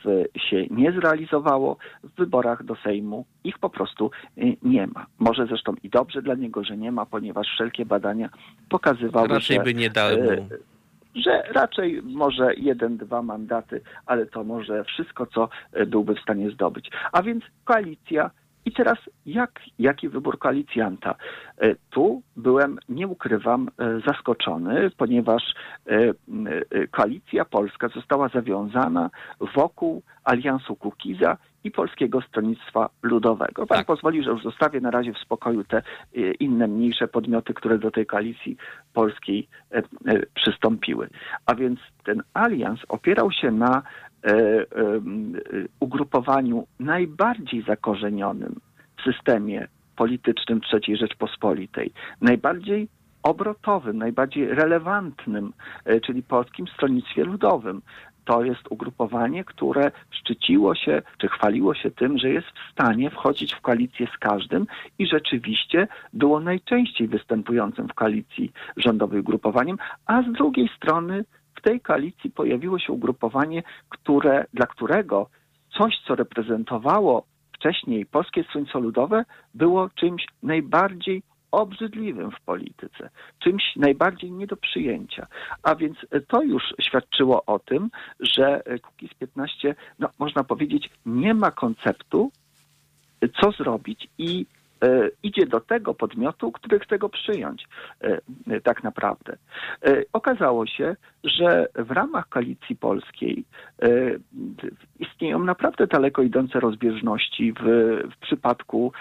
w, 0.04 0.24
się 0.50 0.68
nie 0.72 0.92
zrealizowało. 0.92 1.78
W 2.04 2.16
wyborach 2.16 2.64
do 2.64 2.76
Sejmu 2.76 3.26
ich 3.46 3.60
po 3.60 3.70
prostu 3.70 4.12
nie 4.64 4.88
ma. 4.88 5.06
Może 5.20 5.46
zresztą 5.46 5.74
i 5.84 5.90
dobrze 5.90 6.22
dla 6.22 6.36
niego, 6.36 6.64
że 6.64 6.78
nie 6.78 6.92
ma, 6.92 7.06
ponieważ 7.06 7.48
wszelkie 7.48 7.86
badania 7.86 8.30
pokazywały, 8.70 9.28
Raczej 9.28 9.58
że... 9.58 9.64
by 9.64 9.74
nie 9.74 9.90
dały 9.90 10.18
mu. 10.18 10.50
że 11.16 11.44
raczej 11.54 12.02
może 12.04 12.54
jeden, 12.58 12.98
dwa 12.98 13.22
mandaty, 13.22 13.82
ale 14.06 14.26
to 14.26 14.44
może 14.44 14.84
wszystko, 14.84 15.26
co 15.26 15.50
byłby 15.88 16.16
w 16.16 16.20
stanie 16.20 16.52
zdobyć. 16.52 16.90
A 17.12 17.24
więc 17.24 17.44
koalicja 17.64 18.32
i 18.66 18.72
teraz 18.72 18.98
jak, 19.26 19.62
jaki 19.80 20.10
wybór 20.10 20.40
koalicjanta? 20.40 21.16
Tu 21.90 22.22
byłem, 22.36 22.80
nie 22.90 23.08
ukrywam, 23.08 23.70
zaskoczony, 24.08 24.90
ponieważ 24.98 25.44
koalicja 26.92 27.46
polska 27.46 27.88
została 27.88 28.30
zawiązana 28.30 29.10
wokół 29.56 30.02
aliansu 30.24 30.76
Kukiza 30.76 31.38
i 31.66 31.72
Polskiego 31.72 32.22
Stronnictwa 32.22 32.90
Ludowego. 33.02 33.68
Pan 33.68 33.78
tak. 33.78 33.88
pozwoli, 33.88 34.24
że 34.24 34.30
już 34.30 34.44
zostawię 34.44 34.82
na 34.82 34.92
razie 34.92 35.14
w 35.14 35.18
spokoju 35.18 35.64
te 35.64 35.82
inne 36.40 36.68
mniejsze 36.68 37.08
podmioty, 37.08 37.54
które 37.54 37.78
do 37.78 37.92
tej 37.92 38.06
koalicji 38.06 38.58
polskiej 38.94 39.48
przystąpiły. 40.34 41.10
A 41.46 41.56
więc 41.56 41.80
ten 42.04 42.24
alians 42.34 42.80
opierał 42.90 43.32
się 43.32 43.52
na 43.52 43.82
E, 44.26 44.32
e, 44.32 44.66
ugrupowaniu 45.80 46.68
najbardziej 46.80 47.62
zakorzenionym 47.62 48.56
w 48.98 49.02
systemie 49.02 49.68
politycznym 49.96 50.62
III 50.74 50.98
Rzeczpospolitej, 50.98 51.92
najbardziej 52.22 52.88
obrotowym, 53.24 53.98
najbardziej 53.98 54.48
relevantnym, 54.48 55.54
e, 55.86 56.02
czyli 56.02 56.24
Polskim 56.24 56.68
Stronnictwie 56.68 57.24
Ludowym. 57.24 57.82
To 58.26 58.44
jest 58.44 58.62
ugrupowanie, 58.70 59.44
które 59.44 59.92
szczyciło 60.12 60.76
się, 60.76 61.02
czy 61.18 61.28
chwaliło 61.28 61.76
się 61.76 61.92
tym, 61.92 62.18
że 62.18 62.30
jest 62.30 62.48
w 62.48 62.72
stanie 62.72 63.10
wchodzić 63.10 63.54
w 63.54 63.62
koalicję 63.62 64.08
z 64.16 64.18
każdym 64.18 64.66
i 65.00 65.08
rzeczywiście 65.08 65.88
było 66.14 66.40
najczęściej 66.40 67.08
występującym 67.08 67.88
w 67.88 67.94
koalicji 67.94 68.52
rządowej 68.78 69.20
ugrupowaniem, 69.20 69.78
a 70.06 70.22
z 70.22 70.32
drugiej 70.32 70.70
strony 70.78 71.26
tej 71.66 71.82
koalicji 71.82 72.32
pojawiło 72.32 72.80
się 72.80 72.94
ugrupowanie, 72.94 73.64
które, 73.90 74.46
dla 74.54 74.68
którego 74.68 75.30
coś, 75.78 75.94
co 76.08 76.16
reprezentowało 76.16 77.26
wcześniej 77.54 78.06
Polskie 78.06 78.44
Stronnictwo 78.44 78.80
Ludowe, 78.80 79.26
było 79.54 79.90
czymś 79.90 80.26
najbardziej 80.44 81.24
obrzydliwym 81.56 82.32
w 82.32 82.42
polityce, 82.42 83.10
czymś 83.40 83.64
najbardziej 83.76 84.32
nie 84.32 84.48
do 84.48 84.58
przyjęcia. 84.58 85.28
A 85.64 85.76
więc 85.76 85.98
to 86.28 86.44
już 86.44 86.64
świadczyło 86.82 87.46
o 87.46 87.60
tym, 87.60 87.90
że 88.20 88.64
Kukiz 88.82 89.14
15, 89.14 89.76
no, 90.00 90.10
można 90.20 90.44
powiedzieć, 90.44 90.90
nie 91.06 91.34
ma 91.34 91.52
konceptu, 91.52 92.32
co 93.42 93.52
zrobić 93.52 94.08
i 94.18 94.46
E, 94.86 95.10
idzie 95.24 95.46
do 95.46 95.60
tego 95.60 95.94
podmiotu, 95.94 96.52
który 96.52 96.80
chce 96.80 96.98
go 96.98 97.10
przyjąć 97.10 97.68
e, 98.02 98.20
e, 98.48 98.62
tak 98.62 98.84
naprawdę. 98.84 99.38
Okazało 100.14 100.68
się, 100.68 100.96
że 101.24 101.68
w 101.76 101.92
ramach 101.92 102.30
koalicji 102.30 102.76
polskiej 102.76 103.46
istnieją 105.00 105.40
naprawdę 105.40 105.88
daleko 105.88 106.22
idące 106.22 106.60
rozbieżności 106.60 107.54
w, 107.54 107.64
w 108.12 108.18
przypadku 108.22 108.92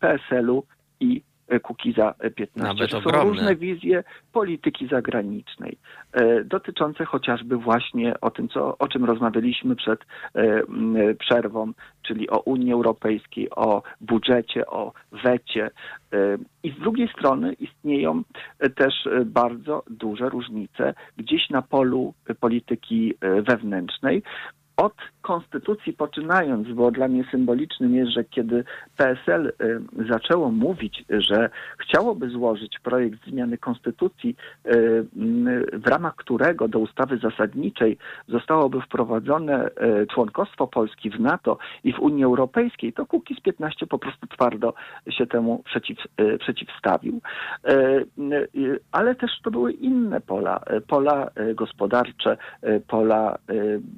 PSL-u 0.00 0.64
i 1.00 1.22
Kukiza 1.62 2.14
15. 2.36 2.50
Nawet 2.56 2.90
Są 2.90 2.98
ogromne. 2.98 3.30
różne 3.30 3.56
wizje 3.56 4.04
polityki 4.32 4.88
zagranicznej, 4.88 5.78
e, 6.12 6.44
dotyczące 6.44 7.04
chociażby 7.04 7.56
właśnie 7.56 8.20
o 8.20 8.30
tym, 8.30 8.48
co, 8.48 8.78
o 8.78 8.88
czym 8.88 9.04
rozmawialiśmy 9.04 9.76
przed 9.76 10.00
e, 10.34 10.62
przerwą, 11.14 11.72
czyli 12.02 12.30
o 12.30 12.40
Unii 12.40 12.72
Europejskiej, 12.72 13.50
o 13.50 13.82
budżecie, 14.00 14.66
o 14.66 14.92
wecie. 15.24 15.70
E, 16.12 16.18
I 16.62 16.70
z 16.70 16.78
drugiej 16.78 17.08
strony 17.08 17.52
istnieją 17.52 18.22
też 18.76 19.08
bardzo 19.26 19.82
duże 19.90 20.28
różnice 20.28 20.94
gdzieś 21.16 21.50
na 21.50 21.62
polu 21.62 22.14
polityki 22.40 23.14
wewnętrznej, 23.20 24.22
od 24.76 24.94
konstytucji 25.22 25.92
poczynając, 25.92 26.68
bo 26.68 26.90
dla 26.90 27.08
mnie 27.08 27.24
symbolicznym 27.30 27.94
jest, 27.94 28.10
że 28.10 28.24
kiedy 28.24 28.64
PSL 28.96 29.52
y, 29.62 29.80
zaczęło 30.08 30.50
mówić, 30.50 31.04
że 31.08 31.50
chciałoby 31.78 32.30
złożyć 32.30 32.78
projekt 32.78 33.24
zmiany 33.26 33.58
konstytucji, 33.58 34.36
y, 34.66 34.70
y, 34.70 35.06
w 35.78 35.86
ramach 35.86 36.16
którego 36.16 36.68
do 36.68 36.78
ustawy 36.78 37.18
zasadniczej 37.18 37.98
zostałoby 38.28 38.80
wprowadzone 38.80 39.70
członkostwo 40.14 40.66
Polski 40.66 41.10
w 41.10 41.20
NATO 41.20 41.58
i 41.84 41.92
w 41.92 42.00
Unii 42.00 42.24
Europejskiej, 42.24 42.92
to 42.92 43.06
Kukiz 43.06 43.40
15 43.40 43.86
po 43.86 43.98
prostu 43.98 44.26
twardo 44.26 44.74
się 45.10 45.26
temu 45.26 45.62
przeciw, 45.64 45.98
przeciwstawił. 46.38 47.20
Ale 48.92 49.14
też 49.14 49.30
to 49.44 49.50
były 49.50 49.72
inne 49.72 50.20
pola, 50.20 50.60
pola 50.86 51.30
gospodarcze, 51.54 52.36
pola 52.88 53.38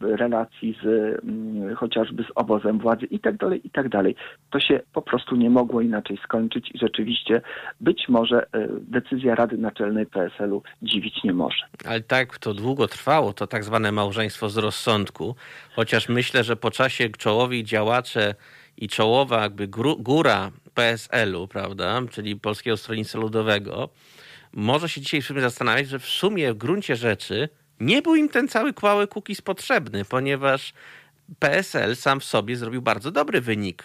relacji 0.00 0.67
z 0.82 1.08
Mm, 1.22 1.76
chociażby 1.76 2.22
z 2.22 2.26
obozem 2.34 2.78
władzy 2.78 3.06
i 3.06 3.20
tak 3.20 3.36
dalej, 3.36 3.60
i 3.64 3.70
tak 3.70 3.88
dalej. 3.88 4.16
To 4.50 4.60
się 4.60 4.80
po 4.92 5.02
prostu 5.02 5.36
nie 5.36 5.50
mogło 5.50 5.80
inaczej 5.80 6.18
skończyć 6.24 6.70
i 6.74 6.78
rzeczywiście 6.78 7.42
być 7.80 8.08
może 8.08 8.42
e, 8.42 8.68
decyzja 8.80 9.34
Rady 9.34 9.58
Naczelnej 9.58 10.06
PSL-u 10.06 10.62
dziwić 10.82 11.24
nie 11.24 11.32
może. 11.32 11.62
Ale 11.84 12.00
tak 12.00 12.38
to 12.38 12.54
długo 12.54 12.88
trwało, 12.88 13.32
to 13.32 13.46
tak 13.46 13.64
zwane 13.64 13.92
małżeństwo 13.92 14.48
z 14.48 14.56
rozsądku, 14.56 15.34
chociaż 15.76 16.08
myślę, 16.08 16.44
że 16.44 16.56
po 16.56 16.70
czasie 16.70 17.08
czołowi 17.08 17.64
działacze 17.64 18.34
i 18.76 18.88
czołowa 18.88 19.42
jakby 19.42 19.68
góra 19.98 20.50
PSL-u, 20.74 21.48
prawda, 21.48 22.00
czyli 22.10 22.36
Polskiego 22.36 22.76
Stronnictwa 22.76 23.18
Ludowego, 23.18 23.88
może 24.52 24.88
się 24.88 25.00
dzisiaj 25.00 25.22
w 25.22 25.26
sumie 25.26 25.40
zastanawiać, 25.40 25.88
że 25.88 25.98
w 25.98 26.06
sumie 26.06 26.52
w 26.52 26.56
gruncie 26.56 26.96
rzeczy 26.96 27.48
nie 27.80 28.02
był 28.02 28.14
im 28.14 28.28
ten 28.28 28.48
cały 28.48 28.72
kłały 28.72 29.06
cookies 29.06 29.40
potrzebny, 29.40 30.04
ponieważ 30.04 30.72
PSL 31.38 31.96
sam 31.96 32.20
w 32.20 32.24
sobie 32.24 32.56
zrobił 32.56 32.82
bardzo 32.82 33.10
dobry 33.10 33.40
wynik. 33.40 33.84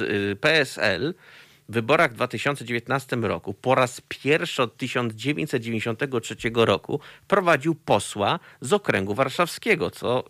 Y, 0.00 0.36
PSL 0.40 1.14
wyborach 1.68 2.10
w 2.12 2.14
2019 2.14 3.16
roku 3.16 3.54
po 3.54 3.74
raz 3.74 4.00
pierwszy 4.08 4.62
od 4.62 4.76
1993 4.76 6.36
roku 6.54 7.00
prowadził 7.28 7.74
posła 7.74 8.38
z 8.60 8.72
okręgu 8.72 9.14
warszawskiego, 9.14 9.90
co, 9.90 10.24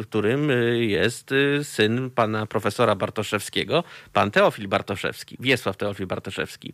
którym 0.00 0.50
y, 0.50 0.84
jest 0.84 1.32
y, 1.32 1.64
syn 1.64 2.10
pana 2.10 2.46
profesora 2.46 2.94
Bartoszewskiego, 2.94 3.84
pan 4.12 4.30
Teofil 4.30 4.68
Bartoszewski, 4.68 5.36
Wiesław 5.40 5.76
Teofil 5.76 6.06
Bartoszewski. 6.06 6.72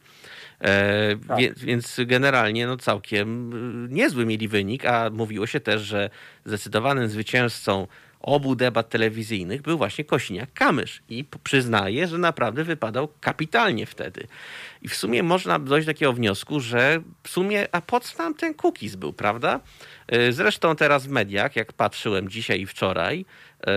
E, 0.61 1.17
tak. 1.29 1.39
Wie, 1.39 1.53
więc 1.57 2.01
generalnie 2.07 2.67
no, 2.67 2.77
całkiem 2.77 3.53
niezły 3.95 4.27
mieli 4.27 4.49
wynik, 4.49 4.87
a 4.87 5.11
mówiło 5.11 5.47
się 5.47 5.61
też, 5.61 5.83
że 5.83 6.11
zdecydowanym 6.45 7.09
zwycięzcą 7.09 7.87
obu 8.23 8.57
debat 8.57 8.89
telewizyjnych 8.89 9.63
był 9.63 9.79
właśnie 9.79 10.05
Kosiniak-Kamysz 10.05 11.01
i 11.09 11.25
przyznaję, 11.45 12.09
że 12.09 12.19
naprawdę 12.19 12.65
wypadał 12.65 13.09
kapitalnie 13.21 13.87
wtedy. 13.87 14.27
I 14.83 14.89
w 14.89 14.95
sumie 14.95 15.23
można 15.23 15.59
dojść 15.59 15.87
do 15.87 15.93
takiego 15.93 16.13
wniosku, 16.13 16.61
że 16.61 17.01
w 17.23 17.29
sumie, 17.29 17.67
a 17.73 17.81
po 17.81 18.01
co 18.01 18.23
nam 18.23 18.35
ten 18.35 18.55
cookies 18.55 18.97
był, 18.97 19.13
prawda? 19.13 19.61
E, 20.09 20.33
zresztą 20.33 20.77
teraz 20.77 21.07
w 21.07 21.11
mediach, 21.11 21.57
jak 21.57 21.73
patrzyłem 21.73 22.29
dzisiaj 22.29 22.61
i 22.61 22.67
wczoraj, 22.67 23.25
e, 23.67 23.75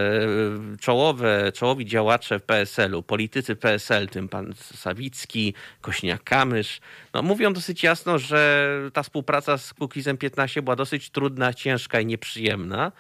czołowe, 0.81 1.51
czołowi 1.51 1.85
działacze 1.85 2.39
PSL-u, 2.39 3.03
politycy 3.03 3.55
PSL, 3.55 4.07
tym 4.07 4.29
pan 4.29 4.53
Sawicki, 4.55 5.53
Kośniak-Kamysz, 5.81 6.79
no 7.13 7.21
mówią 7.21 7.53
dosyć 7.53 7.83
jasno, 7.83 8.19
że 8.19 8.69
ta 8.93 9.03
współpraca 9.03 9.57
z 9.57 9.73
Cookiesem 9.73 10.17
15 10.17 10.61
była 10.61 10.75
dosyć 10.75 11.09
trudna, 11.09 11.53
ciężka 11.53 11.99
i 11.99 12.05
nieprzyjemna 12.05 12.91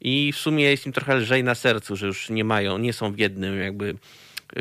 i 0.00 0.32
w 0.32 0.36
sumie 0.36 0.64
jest 0.64 0.86
im 0.86 0.92
trochę 0.92 1.16
lżej 1.16 1.44
na 1.44 1.54
sercu, 1.54 1.96
że 1.96 2.06
już 2.06 2.30
nie 2.30 2.44
mają, 2.44 2.78
nie 2.78 2.92
są 2.92 3.12
w 3.12 3.18
jednym 3.18 3.60
jakby 3.60 3.94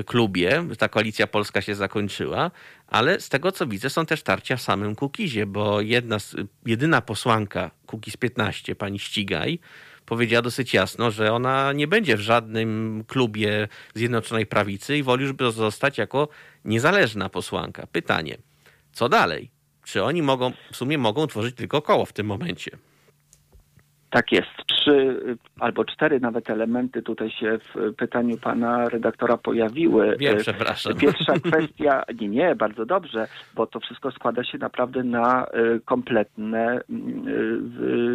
klubie. 0.05 0.65
Ta 0.77 0.89
koalicja 0.89 1.27
polska 1.27 1.61
się 1.61 1.75
zakończyła, 1.75 2.51
ale 2.87 3.19
z 3.19 3.29
tego 3.29 3.51
co 3.51 3.67
widzę 3.67 3.89
są 3.89 4.05
też 4.05 4.23
tarcia 4.23 4.57
w 4.57 4.61
samym 4.61 4.95
Kukizie, 4.95 5.45
bo 5.45 5.81
jedna, 5.81 6.17
jedyna 6.65 7.01
posłanka 7.01 7.71
Kukiz 7.85 8.17
15, 8.17 8.75
pani 8.75 8.99
Ścigaj, 8.99 9.59
powiedziała 10.05 10.41
dosyć 10.41 10.73
jasno, 10.73 11.11
że 11.11 11.33
ona 11.33 11.73
nie 11.73 11.87
będzie 11.87 12.17
w 12.17 12.21
żadnym 12.21 13.03
klubie 13.07 13.67
Zjednoczonej 13.95 14.45
Prawicy 14.45 14.97
i 14.97 15.03
woli 15.03 15.25
już 15.25 15.53
zostać 15.53 15.97
jako 15.97 16.27
niezależna 16.65 17.29
posłanka. 17.29 17.87
Pytanie, 17.91 18.37
co 18.93 19.09
dalej? 19.09 19.51
Czy 19.83 20.03
oni 20.03 20.21
mogą, 20.21 20.53
w 20.71 20.77
sumie 20.77 20.97
mogą 20.97 21.27
tworzyć 21.27 21.55
tylko 21.55 21.81
koło 21.81 22.05
w 22.05 22.13
tym 22.13 22.27
momencie? 22.27 22.71
Tak 24.09 24.31
jest. 24.31 24.49
Trzy 24.67 25.19
albo 25.59 25.85
cztery 25.85 26.19
nawet 26.19 26.49
elementy 26.49 27.01
tutaj 27.01 27.31
się 27.31 27.59
w 27.59 27.93
pytaniu 27.95 28.37
pana 28.37 28.89
redaktora 28.89 29.37
pojawiły. 29.37 30.15
Wiem, 30.19 30.37
przepraszam. 30.37 30.95
Pierwsza 30.95 31.33
kwestia, 31.49 32.03
nie, 32.21 32.27
nie, 32.27 32.55
bardzo 32.55 32.85
dobrze, 32.85 33.27
bo 33.55 33.67
to 33.67 33.79
wszystko 33.79 34.11
składa 34.11 34.43
się 34.43 34.57
naprawdę 34.57 35.03
na 35.03 35.45
e, 35.45 35.79
kompletne 35.85 36.81
mm, 36.89 37.27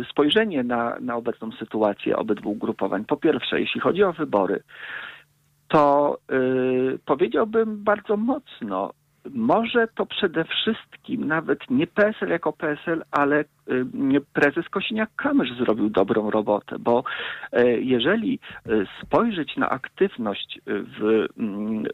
e, 0.00 0.10
spojrzenie 0.10 0.62
na, 0.62 0.96
na 1.00 1.16
obecną 1.16 1.52
sytuację 1.52 2.16
obydwu 2.16 2.50
ugrupowań. 2.50 3.04
Po 3.04 3.16
pierwsze, 3.16 3.60
jeśli 3.60 3.80
chodzi 3.80 4.02
o 4.02 4.12
wybory, 4.12 4.62
to 5.68 6.18
powiedziałbym 7.04 7.84
bardzo 7.84 8.16
mocno, 8.16 8.92
może 9.30 9.88
to 9.94 10.06
przede 10.06 10.44
wszystkim 10.44 11.26
nawet 11.26 11.70
nie 11.70 11.86
PSL 11.86 12.28
jako 12.28 12.52
PSL, 12.52 13.04
ale 13.10 13.40
y, 13.40 13.44
prezes 14.32 14.66
Kosiniak-Kamysz 14.66 15.58
zrobił 15.58 15.90
dobrą 15.90 16.30
robotę, 16.30 16.76
bo 16.78 17.04
e, 17.52 17.66
jeżeli 17.80 18.38
y, 18.66 18.86
spojrzeć 19.02 19.56
na 19.56 19.70
aktywność 19.70 20.60
w 20.66 21.26
mm, 21.38 21.84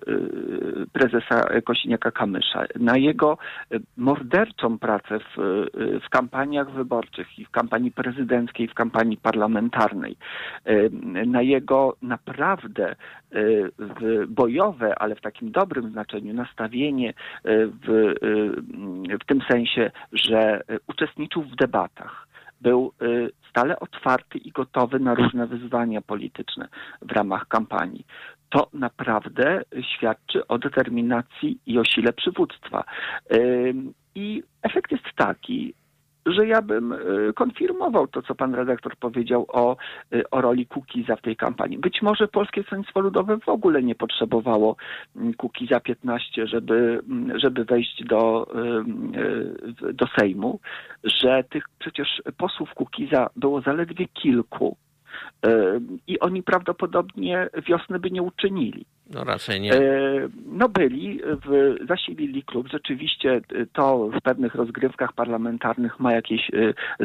prezesa 0.92 1.48
Kosiniaka-Kamysza, 1.64 2.66
na 2.80 2.96
jego 2.96 3.38
morderczą 3.96 4.78
pracę 4.78 5.18
w, 5.18 5.36
w 6.06 6.08
kampaniach 6.10 6.70
wyborczych 6.70 7.38
i 7.38 7.44
w 7.44 7.50
kampanii 7.50 7.90
prezydenckiej, 7.90 8.68
w 8.68 8.74
kampanii 8.74 9.16
parlamentarnej, 9.16 10.16
na 11.26 11.42
jego 11.42 11.96
naprawdę 12.02 12.96
bojowe, 14.28 14.98
ale 14.98 15.14
w 15.14 15.20
takim 15.20 15.50
dobrym 15.50 15.90
znaczeniu 15.90 16.34
nastawienie 16.34 17.14
w, 17.44 18.14
w 19.22 19.26
tym 19.26 19.40
sensie, 19.50 19.90
że 20.12 20.60
uczestniczył 20.86 21.42
w 21.42 21.56
debatach. 21.56 22.28
Był 22.60 22.92
y, 23.02 23.30
stale 23.50 23.80
otwarty 23.80 24.38
i 24.38 24.50
gotowy 24.50 24.98
na 24.98 25.14
różne 25.14 25.46
wyzwania 25.46 26.00
polityczne 26.00 26.68
w 27.02 27.12
ramach 27.12 27.48
kampanii. 27.48 28.06
To 28.50 28.68
naprawdę 28.72 29.62
świadczy 29.82 30.46
o 30.46 30.58
determinacji 30.58 31.58
i 31.66 31.78
o 31.78 31.84
sile 31.84 32.12
przywództwa. 32.12 32.84
I 34.14 34.42
efekt 34.62 34.92
jest 34.92 35.04
taki, 35.16 35.74
że 36.32 36.46
ja 36.46 36.62
bym 36.62 36.92
y, 36.92 37.32
konfirmował 37.34 38.06
to, 38.06 38.22
co 38.22 38.34
pan 38.34 38.54
redaktor 38.54 38.96
powiedział 38.96 39.46
o, 39.48 39.76
y, 40.14 40.30
o 40.30 40.40
roli 40.40 40.66
Kukiza 40.66 41.16
w 41.16 41.22
tej 41.22 41.36
kampanii. 41.36 41.78
Być 41.78 42.02
może 42.02 42.28
Polskie 42.28 42.62
Stronnictwo 42.62 43.00
Ludowe 43.00 43.38
w 43.38 43.48
ogóle 43.48 43.82
nie 43.82 43.94
potrzebowało 43.94 44.76
mm, 45.16 45.34
Kukiza 45.34 45.80
15, 45.80 46.46
żeby, 46.46 47.00
mm, 47.08 47.38
żeby 47.38 47.64
wejść 47.64 48.04
do, 48.04 48.46
y, 49.88 49.92
do 49.92 50.06
Sejmu, 50.18 50.60
że 51.04 51.44
tych 51.50 51.64
przecież 51.78 52.22
posłów 52.36 52.74
Kukiza 52.74 53.30
było 53.36 53.60
zaledwie 53.60 54.08
kilku 54.08 54.76
i 56.06 56.18
oni 56.18 56.42
prawdopodobnie 56.42 57.48
wiosny 57.68 57.98
by 57.98 58.10
nie 58.10 58.22
uczynili. 58.22 58.84
No 59.14 59.24
raczej 59.24 59.60
nie. 59.60 59.72
No 60.46 60.68
byli, 60.68 61.20
w, 61.46 61.76
zasilili 61.88 62.42
klub. 62.42 62.68
Rzeczywiście 62.68 63.40
to 63.72 64.10
w 64.18 64.20
pewnych 64.20 64.54
rozgrywkach 64.54 65.12
parlamentarnych 65.12 66.00
ma 66.00 66.12
jakieś 66.12 66.50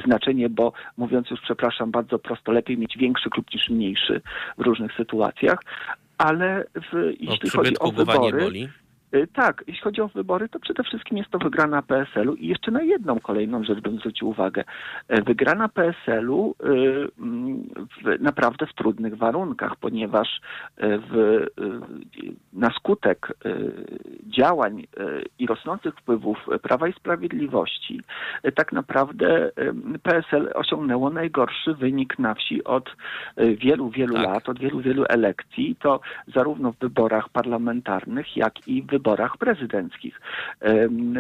znaczenie, 0.06 0.50
bo 0.50 0.74
mówiąc 0.98 1.30
już, 1.30 1.42
przepraszam, 1.42 1.92
bardzo 1.92 2.20
prosto, 2.20 2.52
lepiej 2.52 2.78
mieć 2.78 2.98
większy 2.98 3.30
klub 3.30 3.46
niż 3.54 3.70
mniejszy 3.70 4.22
w 4.58 4.62
różnych 4.62 4.94
sytuacjach. 4.94 5.60
Ale 6.18 6.66
w, 6.76 7.14
jeśli 7.20 7.50
no, 7.54 7.62
chodzi 7.62 7.80
o 7.80 7.92
wybory... 7.92 8.44
Boli. 8.44 8.70
Y, 9.16 9.28
tak, 9.28 9.64
jeśli 9.68 9.82
chodzi 9.82 10.02
o 10.02 10.08
wybory, 10.08 10.50
to 10.50 10.60
przede 10.60 10.84
wszystkim 10.84 11.18
jest 11.18 11.30
to 11.30 11.40
wygrana 11.40 11.82
PSL-u 11.82 12.34
i 12.34 12.48
jeszcze 12.48 12.72
na 12.72 12.82
jedną 12.82 13.20
kolejną 13.20 13.64
rzecz 13.64 13.80
bym 13.80 13.98
zwrócił 13.98 14.30
uwagę. 14.30 14.64
E, 15.08 15.22
wygrana 15.22 15.70
PSL-u 15.70 16.56
y, 16.64 17.08
mm, 17.20 17.70
naprawdę 18.20 18.66
w 18.68 18.74
trudnych 18.74 19.18
warunkach, 19.18 19.76
ponieważ 19.76 20.42
w, 20.78 21.46
na 22.54 22.70
skutek 22.70 23.28
działań 24.38 24.88
i 25.40 25.48
rosnących 25.48 25.96
wpływów 25.96 26.38
Prawa 26.62 26.88
i 26.88 26.94
Sprawiedliwości 26.94 28.02
tak 28.56 28.72
naprawdę 28.72 29.52
PSL 30.04 30.52
osiągnęło 30.56 31.10
najgorszy 31.10 31.74
wynik 31.74 32.20
na 32.20 32.34
wsi 32.34 32.64
od 32.64 32.96
wielu, 33.38 33.90
wielu 33.90 34.14
tak. 34.14 34.24
lat, 34.24 34.50
od 34.50 34.60
wielu, 34.60 34.80
wielu 34.80 35.06
elekcji. 35.10 35.76
To 35.80 36.00
zarówno 36.34 36.72
w 36.72 36.78
wyborach 36.78 37.30
parlamentarnych, 37.30 38.38
jak 38.38 38.68
i 38.68 38.82
w 38.82 38.86
wyborach 38.88 39.03
wyborach 39.04 39.38
prezydenckich. 39.38 40.22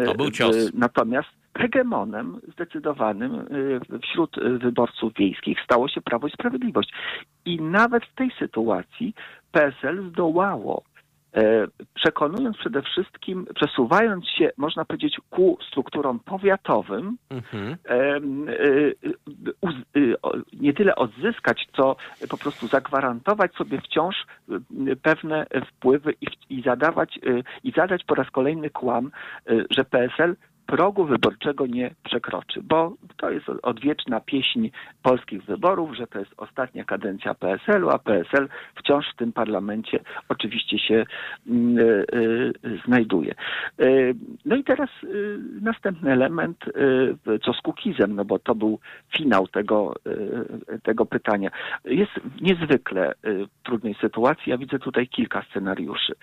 To 0.06 0.16
był 0.16 0.32
cios. 0.32 0.56
Natomiast 0.74 1.30
hegemonem 1.58 2.40
zdecydowanym 2.54 3.34
y, 3.36 3.80
wśród 4.00 4.36
wyborców 4.60 5.14
wiejskich 5.14 5.58
stało 5.66 5.88
się 5.88 6.02
Prawo 6.02 6.28
i 6.28 6.32
Sprawiedliwość. 6.32 6.94
I 7.46 7.62
nawet 7.62 8.06
w 8.06 8.16
tej 8.16 8.32
sytuacji 8.40 9.14
PSL 9.52 10.10
zdołało 10.10 10.84
E, 10.84 10.93
przekonując 11.94 12.58
przede 12.58 12.82
wszystkim, 12.82 13.46
przesuwając 13.56 14.28
się, 14.28 14.52
można 14.58 14.86
powiedzieć, 14.86 15.18
ku 15.30 15.58
strukturom 15.68 16.20
powiatowym, 16.20 17.18
mhm. 17.30 17.76
E, 17.90 17.96
e, 17.96 18.20
nie 20.54 20.74
tyle 20.74 20.96
odzyskać, 20.96 21.68
co 21.76 21.96
po 22.30 22.38
prostu 22.38 22.68
zagwarantować 22.68 23.54
sobie 23.54 23.82
wciąż 23.82 24.16
pewne 25.02 25.46
wpływy 25.68 26.14
i, 26.22 26.28
i 26.50 26.62
zadawać, 26.62 27.20
i 27.64 27.72
zadać 27.72 28.04
po 28.04 28.16
raz 28.16 28.32
kolejny 28.32 28.70
kłam, 28.70 29.12
że 29.70 29.86
PSL 29.86 30.36
progu 30.66 31.06
wyborczego 31.06 31.68
nie 31.68 31.92
przekroczy, 32.04 32.62
bo 32.64 32.94
to 33.18 33.32
jest 33.32 33.46
odwieczna 33.64 34.20
pieśń 34.20 34.70
polskich 35.04 35.44
wyborów, 35.44 35.96
że 35.96 36.08
to 36.08 36.20
jest 36.20 36.32
ostatnia 36.38 36.84
kadencja 36.84 37.34
PSL-u, 37.34 37.90
a 37.90 38.00
PSL 38.00 38.50
wciąż 38.76 39.06
w 39.14 39.18
tym 39.18 39.34
parlamencie 39.34 40.00
oczywiście 40.30 40.80
się 40.80 41.06
mm, 41.48 41.78
y, 41.78 42.06
y, 42.66 42.80
znajduje. 42.86 43.34
Y, 43.82 44.16
no 44.46 44.56
i 44.56 44.64
teraz 44.64 44.90
następny 45.62 46.12
element, 46.12 46.66
co 47.46 47.54
z 47.54 47.62
Kukizem, 47.62 48.16
no 48.16 48.26
bo 48.26 48.40
to 48.40 48.56
był 48.56 48.80
finał 49.18 49.48
tego, 49.48 49.94
tego 50.84 51.06
pytania. 51.06 51.50
Jest 51.86 52.12
w 52.12 52.42
niezwykle 52.42 53.14
trudnej 53.64 53.96
sytuacji. 54.02 54.50
Ja 54.50 54.58
widzę 54.58 54.80
tutaj 54.80 55.08
kilka 55.08 55.44
scenariuszy. 55.50 56.14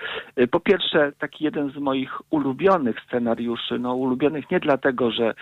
Po 0.51 0.61
pierwsze, 0.61 1.13
taki 1.19 1.45
jeden 1.45 1.71
z 1.71 1.77
moich 1.77 2.33
ulubionych 2.33 2.97
scenariuszy, 3.07 3.79
no 3.79 3.95
ulubionych 4.31 4.51
nie 4.51 4.61
dlatego, 4.61 5.11
że 5.11 5.35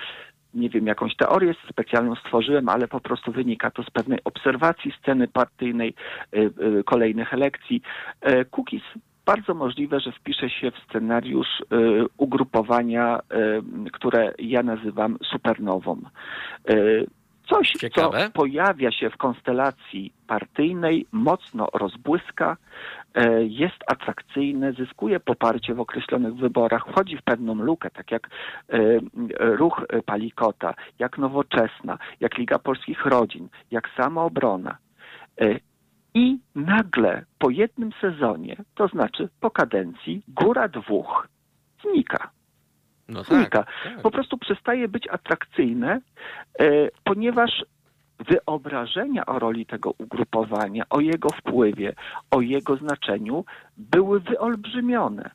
nie 0.54 0.70
wiem, 0.70 0.86
jakąś 0.86 1.16
teorię 1.16 1.54
specjalną 1.70 2.14
stworzyłem, 2.14 2.68
ale 2.68 2.88
po 2.88 3.00
prostu 3.00 3.32
wynika 3.32 3.70
to 3.70 3.82
z 3.82 3.90
pewnej 3.90 4.18
obserwacji 4.24 4.92
sceny 5.02 5.28
partyjnej, 5.28 5.94
y, 6.34 6.50
y, 6.80 6.84
kolejnych 6.84 7.34
elekcji. 7.34 7.82
Cookies 8.50 8.82
bardzo 9.26 9.54
możliwe, 9.54 10.00
że 10.00 10.12
wpisze 10.12 10.50
się 10.50 10.70
w 10.70 10.78
scenariusz 10.88 11.60
y, 11.60 11.64
ugrupowania, 12.16 13.20
które 13.92 14.34
ja 14.38 14.62
nazywam 14.62 15.18
supernową. 15.32 16.02
Coś, 17.48 17.72
Ciekawe. 17.72 18.26
co 18.26 18.30
pojawia 18.30 18.92
się 18.92 19.10
w 19.10 19.16
konstelacji 19.16 20.12
partyjnej, 20.26 21.06
mocno 21.12 21.68
rozbłyska, 21.74 22.56
e, 23.14 23.44
jest 23.44 23.76
atrakcyjne, 23.86 24.72
zyskuje 24.72 25.20
poparcie 25.20 25.74
w 25.74 25.80
określonych 25.80 26.34
wyborach, 26.34 26.86
wchodzi 26.88 27.16
w 27.16 27.22
pewną 27.22 27.54
lukę, 27.54 27.90
tak 27.90 28.10
jak 28.10 28.28
e, 28.68 28.78
ruch 29.38 29.86
Palikota, 30.06 30.74
jak 30.98 31.18
Nowoczesna, 31.18 31.98
jak 32.20 32.38
Liga 32.38 32.58
Polskich 32.58 33.06
Rodzin, 33.06 33.48
jak 33.70 33.90
Samoobrona. 33.96 34.78
E, 35.40 35.60
I 36.14 36.38
nagle 36.54 37.24
po 37.38 37.50
jednym 37.50 37.90
sezonie, 38.00 38.56
to 38.74 38.88
znaczy 38.88 39.28
po 39.40 39.50
kadencji, 39.50 40.22
góra 40.28 40.68
dwóch 40.68 41.28
znika. 41.82 42.37
No 43.08 43.24
tak, 43.24 43.50
tak. 43.50 43.66
Po 44.02 44.10
prostu 44.10 44.38
przestaje 44.38 44.88
być 44.88 45.08
atrakcyjne, 45.08 46.00
e, 46.60 46.64
ponieważ 47.04 47.64
wyobrażenia 48.18 49.26
o 49.26 49.38
roli 49.38 49.66
tego 49.66 49.94
ugrupowania, 49.98 50.84
o 50.90 51.00
jego 51.00 51.28
wpływie, 51.30 51.92
o 52.30 52.40
jego 52.40 52.76
znaczeniu 52.76 53.44
były 53.76 54.20
wyolbrzymione. 54.20 55.30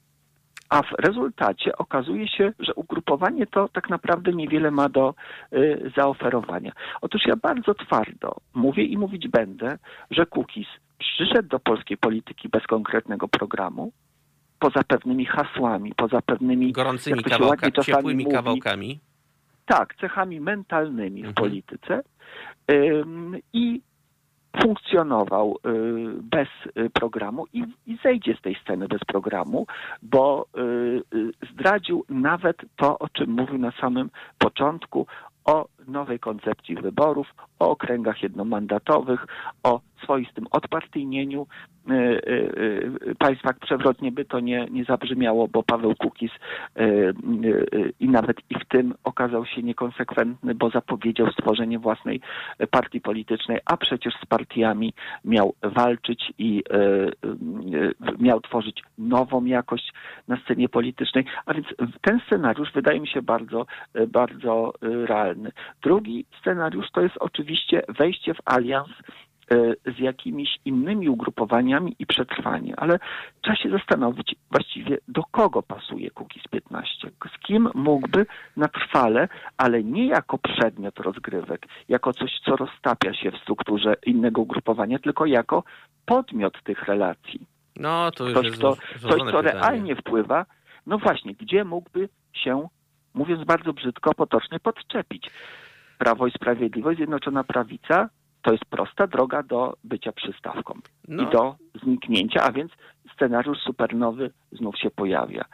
A 0.70 0.82
w 0.82 0.92
rezultacie 1.00 1.78
okazuje 1.78 2.28
się, 2.28 2.54
że 2.60 2.74
ugrupowanie 2.74 3.48
to 3.48 3.70
tak 3.70 3.90
naprawdę 3.90 4.34
niewiele 4.34 4.72
ma 4.72 4.90
do 4.90 5.14
y, 5.54 5.92
zaoferowania. 5.98 6.72
Otóż 7.02 7.22
ja 7.26 7.36
bardzo 7.36 7.74
twardo 7.74 8.36
mówię 8.54 8.84
i 8.84 8.98
mówić 8.98 9.28
będę, 9.28 9.78
że 10.12 10.26
Kukiz 10.26 10.68
przyszedł 10.98 11.50
do 11.50 11.60
polskiej 11.60 11.98
polityki 11.98 12.50
bez 12.50 12.68
konkretnego 12.68 13.28
programu, 13.28 13.92
poza 14.64 14.84
pewnymi 14.84 15.26
hasłami, 15.26 15.93
poza 15.95 16.22
pewnymi 16.22 16.72
gorącymi 16.72 17.24
kawałka, 17.24 17.72
ciepłymi 17.72 18.24
mówi, 18.24 18.36
kawałkami. 18.36 18.99
Tak, 19.66 19.95
cechami 19.95 20.39
mentalnymi 20.39 21.20
mhm. 21.22 21.34
w 21.34 21.36
polityce 21.36 22.03
ym, 22.72 23.38
i 23.53 23.82
funkcjonował 24.61 25.57
y, 25.57 25.70
bez 26.22 26.47
y, 26.78 26.89
programu 26.89 27.45
i, 27.53 27.64
i, 27.88 27.97
zejdzie 28.03 28.36
z 28.36 28.41
tej 28.41 28.55
sceny 28.55 28.88
bez 28.88 29.01
programu, 29.07 29.68
bo 30.01 30.45
y, 30.57 31.32
zdradził 31.51 32.05
nawet 32.09 32.57
to, 32.76 32.99
o 32.99 33.09
czym 33.09 33.30
mówił 33.30 33.57
na 33.57 33.72
samym 33.72 34.09
początku, 34.38 35.07
o 35.45 35.66
nowej 35.88 36.20
koncepcji 36.20 36.76
wyborów, 36.76 37.28
o 37.60 37.70
okręgach 37.70 38.24
jednomandatowych, 38.24 39.26
o 39.64 39.82
swoistym 40.04 40.46
odpartyjnieniu. 40.52 41.48
Y, 41.90 41.94
y, 41.94 42.32
y, 43.08 43.16
państwa 43.16 43.54
przewrotnie 43.54 44.12
by 44.12 44.26
to 44.26 44.40
nie, 44.40 44.68
nie 44.72 44.84
zabrzmiało, 44.84 45.48
bo 45.48 45.64
Paweł 45.64 45.96
Kukiz 45.96 46.32
i 48.00 48.10
nawet 48.10 48.38
i 48.50 48.56
w 48.56 48.66
tym 48.66 48.94
okazał 49.04 49.46
się 49.46 49.64
niekonsekwentny, 49.64 50.56
bo 50.56 50.70
zapowiedział 50.70 51.32
stworzenie 51.32 51.80
własnej 51.80 52.22
partii 52.72 53.02
politycznej, 53.02 53.60
a 53.66 53.78
przecież 53.78 54.14
z 54.24 54.26
partiami 54.26 54.94
miał 55.26 55.54
walczyć 55.64 56.34
i 56.38 56.64
miał 58.20 58.42
tworzyć 58.42 58.84
nową 58.98 59.46
jakość 59.46 59.94
na 60.28 60.38
scenie 60.38 60.70
politycznej. 60.70 61.26
A 61.46 61.54
więc 61.54 61.68
ten 62.02 62.20
scenariusz 62.28 62.74
wydaje 62.74 63.00
mi 63.00 63.08
się 63.08 63.22
bardzo, 63.22 63.66
bardzo 64.08 64.74
realny. 64.82 65.52
Drugi 65.84 66.26
scenariusz 66.42 66.92
to 66.92 67.02
jest 67.02 67.16
oczywiście 67.20 67.82
wejście 67.90 68.34
w 68.34 68.38
alians 68.46 68.90
E, 69.52 69.92
z 69.96 70.00
jakimiś 70.00 70.50
innymi 70.66 71.10
ugrupowaniami 71.10 71.96
i 72.00 72.06
przetrwanie, 72.06 72.74
ale 72.78 73.00
trzeba 73.42 73.56
się 73.56 73.70
zastanowić 73.70 74.36
właściwie 74.52 74.98
do 75.08 75.24
kogo 75.32 75.64
pasuje 75.64 76.12
Kukiz 76.12 76.44
15, 76.52 77.10
z 77.36 77.40
kim 77.40 77.70
mógłby 77.74 78.26
na 78.58 78.68
trwale, 78.68 79.28
ale 79.58 79.84
nie 79.84 80.08
jako 80.08 80.38
przedmiot 80.38 81.00
rozgrywek, 81.00 81.68
jako 81.90 82.14
coś, 82.14 82.32
co 82.46 82.56
roztapia 82.56 83.14
się 83.14 83.32
w 83.32 83.38
strukturze 83.38 83.96
innego 84.06 84.42
ugrupowania, 84.42 85.00
tylko 85.00 85.26
jako 85.26 85.64
podmiot 86.06 86.64
tych 86.64 86.84
relacji. 86.84 87.48
No, 87.76 88.12
to 88.12 88.24
już 88.24 88.34
ktoś, 88.34 88.46
jest 88.46 88.58
kto, 88.58 88.76
coś, 89.00 89.32
co 89.32 89.42
realnie 89.42 89.96
wpływa, 89.96 90.46
no 90.88 90.98
właśnie, 90.98 91.34
gdzie 91.34 91.64
mógłby 91.64 92.10
się, 92.34 92.68
mówiąc 93.14 93.44
bardzo 93.44 93.74
brzydko, 93.74 94.14
potocznie 94.14 94.60
podczepić. 94.60 95.30
Prawo 96.04 96.28
i 96.28 96.32
Sprawiedliwość, 96.32 96.97
Zjednoczona 96.97 97.43
Prawica 97.43 98.10
to 98.41 98.51
jest 98.51 98.66
prosta 98.66 99.08
droga 99.08 99.43
do 99.43 99.74
bycia 99.84 100.12
przystawką 100.12 100.80
no. 101.08 101.24
i 101.24 101.32
do 101.32 101.56
zniknięcia, 101.84 102.43
a 102.43 102.51
więc 102.51 102.72
scenariusz 103.16 103.58
supernowy 103.58 104.32
znów 104.51 104.78
się 104.78 104.89
pojawia. 104.91 105.45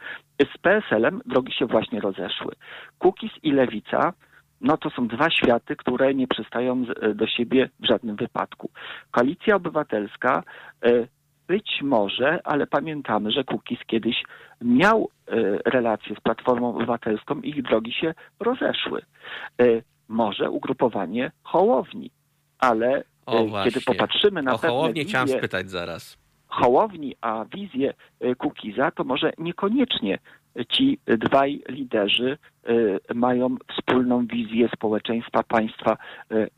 Z 0.54 0.58
PSL-em 0.58 1.20
drogi 1.26 1.52
się 1.52 1.66
właśnie 1.66 2.00
rozeszły. 2.00 2.52
Kukiz 2.98 3.30
i 3.42 3.52
Lewica 3.52 4.12
no 4.60 4.76
to 4.76 4.90
są 4.90 5.08
dwa 5.08 5.30
światy, 5.30 5.76
które 5.76 6.14
nie 6.14 6.28
przystają 6.28 6.84
do 7.14 7.26
siebie 7.26 7.68
w 7.80 7.86
żadnym 7.86 8.16
wypadku. 8.16 8.70
Koalicja 9.10 9.56
Obywatelska 9.56 10.42
e, 10.82 11.06
być 11.48 11.78
może, 11.82 12.40
ale 12.44 12.66
pamiętamy, 12.66 13.30
że 13.30 13.44
Kukiz 13.44 13.78
kiedyś 13.86 14.22
miał 14.60 15.08
e, 15.28 15.34
relacje 15.70 16.16
z 16.16 16.20
Platformą 16.20 16.76
Obywatelską 16.76 17.40
i 17.40 17.48
ich 17.48 17.62
drogi 17.62 17.92
się 17.92 18.14
rozeszły. 18.40 19.02
Może 20.10 20.50
ugrupowanie 20.50 21.32
Hołowni 21.42 22.10
ale 22.60 23.04
o, 23.26 23.60
e, 23.60 23.64
kiedy 23.64 23.80
popatrzymy 23.80 24.42
na 24.42 24.52
o 24.52 24.58
pewne 24.58 24.68
Hołownię 24.68 25.04
chciałem 25.04 25.28
spytać 25.28 25.70
zaraz. 25.70 26.18
Hołowni, 26.48 27.16
a 27.20 27.44
wizję 27.54 27.94
e, 28.20 28.34
Kukiza, 28.34 28.90
to 28.90 29.04
może 29.04 29.32
niekoniecznie 29.38 30.18
ci 30.68 30.98
dwaj 31.06 31.62
liderzy 31.68 32.38
e, 32.64 33.14
mają 33.14 33.56
wspólną 33.76 34.26
wizję 34.26 34.68
społeczeństwa, 34.74 35.42
państwa, 35.42 35.96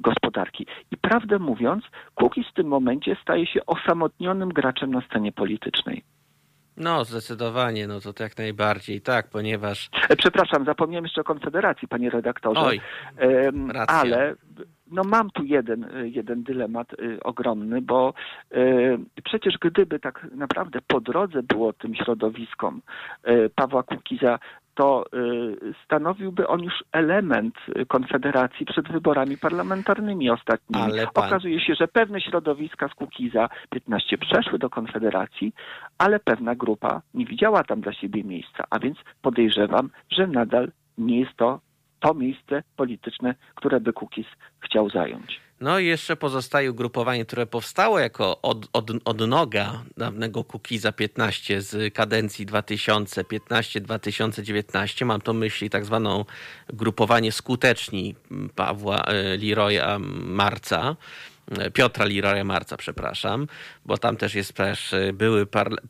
gospodarki. 0.00 0.66
I 0.90 0.96
prawdę 0.96 1.38
mówiąc, 1.38 1.84
Kukiz 2.14 2.46
w 2.48 2.55
tym 2.55 2.66
momencie 2.66 3.16
staje 3.22 3.46
się 3.46 3.66
osamotnionym 3.66 4.48
graczem 4.48 4.90
na 4.90 5.00
scenie 5.00 5.32
politycznej. 5.32 6.03
No, 6.77 7.05
zdecydowanie, 7.05 7.87
no 7.87 8.01
to 8.01 8.23
jak 8.23 8.39
najbardziej, 8.39 9.01
tak, 9.01 9.29
ponieważ... 9.29 9.91
Przepraszam, 10.18 10.64
zapomniałem 10.64 11.05
jeszcze 11.05 11.20
o 11.20 11.25
Konfederacji, 11.25 11.89
panie 11.89 12.11
redaktorze. 12.11 12.61
Oj, 12.61 12.81
racja. 13.73 13.95
Ale 13.95 14.35
no 14.93 15.05
mam 15.05 15.31
tu 15.31 15.45
jeden, 15.45 15.87
jeden 16.05 16.43
dylemat 16.43 16.93
y, 16.93 17.23
ogromny, 17.23 17.83
bo 17.83 18.14
y, 18.57 18.99
przecież 19.25 19.55
gdyby 19.61 19.99
tak 19.99 20.27
naprawdę 20.35 20.79
po 20.87 21.01
drodze 21.01 21.43
było 21.43 21.73
tym 21.73 21.95
środowiskom 21.95 22.83
y, 23.29 23.51
Pawła 23.55 23.83
Kukiza, 23.83 24.39
to 24.75 25.05
stanowiłby 25.85 26.49
on 26.49 26.62
już 26.62 26.85
element 26.93 27.55
Konfederacji 27.89 28.66
przed 28.66 28.89
wyborami 28.93 29.39
parlamentarnymi 29.39 30.31
ostatnimi. 30.31 30.93
Pan... 31.14 31.27
Okazuje 31.27 31.61
się, 31.61 31.75
że 31.75 31.89
pewne 31.89 32.20
środowiska 32.20 32.89
z 32.89 32.95
Kukiza 32.95 33.49
15 33.70 34.18
przeszły 34.18 34.59
do 34.59 34.70
Konfederacji, 34.70 35.53
ale 35.99 36.20
pewna 36.20 36.55
grupa 36.55 37.03
nie 37.14 37.27
widziała 37.27 37.64
tam 37.64 37.81
dla 37.81 37.93
siebie 37.93 38.25
miejsca, 38.25 38.64
a 38.70 38.79
więc 38.79 38.99
podejrzewam, 39.23 39.91
że 40.11 40.27
nadal 40.27 40.73
nie 40.99 41.20
jest 41.20 41.37
to 41.37 41.61
to 42.01 42.14
miejsce 42.14 42.62
polityczne, 42.77 43.35
które 43.55 43.81
by 43.81 43.93
Kukiz 43.93 44.27
chciał 44.61 44.91
zająć. 44.91 45.41
No 45.63 45.79
i 45.79 45.87
jeszcze 45.87 46.17
pozostaje 46.17 46.71
ugrupowanie, 46.71 47.25
które 47.25 47.47
powstało 47.47 47.99
jako 47.99 48.43
od, 48.43 48.69
od, 48.73 48.91
odnoga 49.05 49.83
dawnego 49.97 50.45
Kukiza 50.45 50.93
15 50.93 51.63
z 51.63 51.95
kadencji 51.95 52.47
2015-2019. 52.47 55.05
Mam 55.05 55.21
to 55.21 55.33
myśli 55.33 55.71
tak 55.71 55.85
zwaną 55.85 56.25
grupowanie 56.69 57.33
skuteczni 57.33 58.15
Pawła 58.55 59.05
e, 59.05 59.37
Leroya 59.37 59.99
Marca. 60.25 60.97
Piotra 61.72 62.05
Liraja 62.05 62.45
Marca, 62.45 62.76
przepraszam, 62.76 63.47
bo 63.86 63.99
tam 63.99 64.16
też 64.16 64.34
jest 64.34 64.53
też 64.53 64.95
były, 65.12 65.47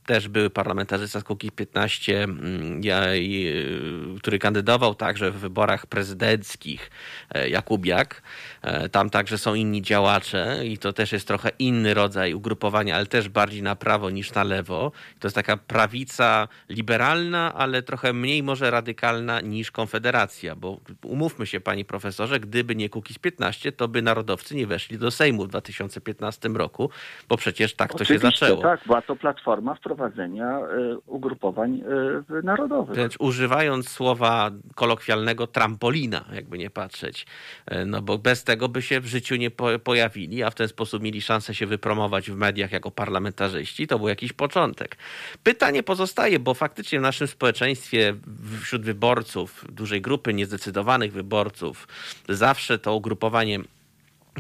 też 0.07 0.29
były 0.29 0.51
parlamentarzysta 0.51 1.21
z 1.21 1.25
Kuki 1.25 1.51
15, 1.51 2.23
mm, 2.23 2.81
y, 3.15 4.19
który 4.19 4.39
kandydował 4.39 4.95
także 4.95 5.31
w 5.31 5.39
wyborach 5.39 5.87
prezydenckich, 5.87 6.91
e, 7.31 7.49
Jakubiak. 7.49 8.23
E, 8.63 8.89
tam 8.89 9.11
także 9.11 9.39
są 9.39 9.55
inni 9.55 9.83
działacze 9.83 10.61
i 10.67 10.79
to 10.79 10.93
też 10.93 11.13
jest 11.13 11.27
trochę 11.27 11.51
inny 11.59 11.95
rodzaj 11.95 12.35
ugrupowania, 12.35 12.97
ale 12.97 13.07
też 13.07 13.29
bardziej 13.29 13.63
na 13.63 13.77
prawo 13.77 14.11
niż 14.11 14.33
na 14.33 14.45
lewo. 14.45 14.93
To 15.21 15.27
jest 15.29 15.35
taka 15.35 15.57
prawica 15.57 16.49
liberalna, 16.69 17.55
ale 17.55 17.83
trochę 17.83 18.13
mniej 18.13 18.43
może 18.43 18.71
radykalna 18.71 19.41
niż 19.41 19.71
Konfederacja, 19.71 20.57
bo 20.57 20.81
umówmy 21.03 21.47
się, 21.47 21.61
pani 21.61 21.85
profesorze, 21.85 22.41
gdyby 22.41 22.77
nie 22.77 22.89
Kukiz 22.89 23.19
15, 23.19 23.73
to 23.73 23.89
by 23.89 24.03
narodowcy 24.03 24.55
nie 24.55 24.67
weszli 24.67 24.99
do 24.99 25.11
Sejmu 25.11 25.42
w 25.45 25.49
2015 25.49 26.49
roku, 26.49 26.91
bo 27.29 27.37
przecież 27.37 27.75
tak 27.75 27.95
Oczywiście, 27.95 28.19
to 28.19 28.31
się 28.31 28.39
zaczęło. 28.39 28.63
Tak, 28.63 28.81
była 28.87 29.03
to 29.03 29.17
platforma 29.17 29.75
wprowadzenia 29.75 30.59
y, 30.59 30.99
ugrupowań 31.07 31.83
y, 32.31 32.43
narodowych. 32.43 32.95
Wręcz 32.95 33.17
używając 33.19 33.89
słowa 33.89 34.51
kolokwialnego 34.75 35.47
trampolina, 35.47 36.25
jakby 36.33 36.59
nie 36.59 36.71
patrzeć, 36.71 37.27
y, 37.73 37.87
no 37.87 38.03
bo 38.03 38.19
bez 38.19 38.45
tego 38.45 38.69
by 38.69 38.83
się 38.83 39.01
w 39.01 39.07
życiu 39.07 39.37
nie 39.37 39.51
pojawili, 39.85 40.43
a 40.43 40.51
w 40.51 40.55
ten 40.55 40.69
sposób 40.69 41.03
mieli 41.03 41.23
szansę 41.23 41.55
się 41.55 41.67
wypromować 41.67 42.31
w 42.31 42.37
mediach 42.37 42.73
jako 42.73 42.91
parlamentarzyści, 42.91 43.87
to 43.87 43.99
był 43.99 44.09
jakiś 44.09 44.33
początek. 44.33 44.97
Pytanie 45.43 45.83
pozostaje, 45.83 46.39
bo 46.39 46.55
faktycznie 46.55 46.99
w 46.99 47.03
naszym 47.03 47.27
społeczeństwie, 47.27 48.15
wśród 48.63 48.83
wyborców, 48.83 49.65
dużej 49.73 50.01
grupy 50.01 50.35
niezdecydowanych 50.35 51.13
wyborców, 51.13 51.89
zawsze 52.29 52.79
to 52.79 52.95
ugrupowanie 52.95 53.59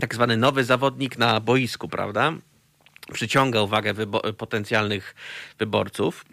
tak 0.00 0.14
zwany 0.14 0.36
nowy 0.36 0.64
zawodnik 0.64 1.18
na 1.18 1.40
boisku, 1.40 1.88
prawda? 1.88 2.32
Przyciąga 3.12 3.62
uwagę 3.62 3.94
wybo 3.94 4.32
potencjalnych 4.32 5.14
wyborców. 5.58 6.24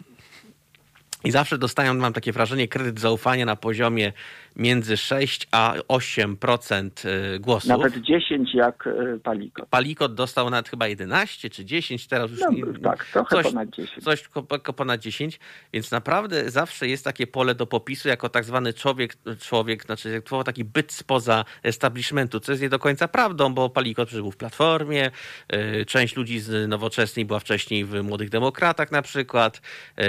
I 1.24 1.30
zawsze 1.30 1.58
dostają, 1.58 1.94
mam 1.94 2.12
takie 2.12 2.32
wrażenie, 2.32 2.68
kredyt 2.68 3.00
zaufania 3.00 3.46
na 3.46 3.56
poziomie 3.56 4.12
między 4.56 4.96
6 4.96 5.48
a 5.52 5.74
8% 5.88 6.90
y, 7.34 7.38
głosów. 7.38 7.68
Nawet 7.68 7.96
10 7.96 8.54
jak 8.54 8.86
y, 8.86 9.20
Palikot. 9.22 9.68
Palikot 9.68 10.14
dostał 10.14 10.50
nawet 10.50 10.68
chyba 10.68 10.88
11 10.88 11.50
czy 11.50 11.64
10, 11.64 12.06
teraz 12.06 12.30
już 12.30 12.40
no, 12.40 12.50
Tak, 12.82 13.04
trochę 13.04 13.36
coś, 13.36 13.44
ponad 13.44 13.70
10. 13.70 14.04
Coś 14.04 14.28
ponad 14.76 15.00
10, 15.00 15.40
więc 15.72 15.90
naprawdę 15.90 16.50
zawsze 16.50 16.88
jest 16.88 17.04
takie 17.04 17.26
pole 17.26 17.54
do 17.54 17.66
popisu 17.66 18.08
jako 18.08 18.28
tak 18.28 18.44
zwany 18.44 18.72
człowiek, 18.72 19.16
człowiek 19.40 19.84
znaczy 19.84 20.22
taki 20.44 20.64
byt 20.64 20.92
spoza 20.92 21.44
establishmentu, 21.62 22.40
co 22.40 22.52
jest 22.52 22.62
nie 22.62 22.68
do 22.68 22.78
końca 22.78 23.08
prawdą, 23.08 23.54
bo 23.54 23.70
Palikot 23.70 24.10
był 24.10 24.30
w 24.30 24.36
Platformie, 24.36 25.10
y, 25.54 25.84
część 25.84 26.16
ludzi 26.16 26.40
z 26.40 26.68
Nowoczesnej 26.68 27.24
była 27.24 27.40
wcześniej 27.40 27.84
w 27.84 28.02
Młodych 28.02 28.30
Demokratach 28.30 28.92
na 28.92 29.02
przykład, 29.02 29.60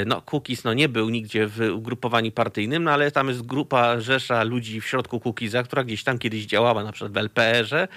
no 0.06 0.22
Kukis 0.22 0.64
no 0.64 0.74
nie 0.74 0.90
był 0.90 1.10
nigdzie 1.10 1.48
w 1.48 1.60
ugrupowaniu 1.74 2.32
partyjnym, 2.32 2.84
no 2.84 2.92
ale 2.92 3.12
tam 3.12 3.28
jest 3.28 3.46
grupa 3.46 4.00
Rzesza 4.00 4.31
ludzi 4.44 4.82
w 4.82 4.86
środku 4.86 5.20
Kukiza, 5.20 5.64
która 5.64 5.84
gdzieś 5.84 6.04
tam 6.04 6.20
kiedyś 6.20 6.46
działała, 6.46 6.84
na 6.84 6.92
przykład 6.92 7.14
w 7.14 7.18
LPR-ze, 7.18 7.88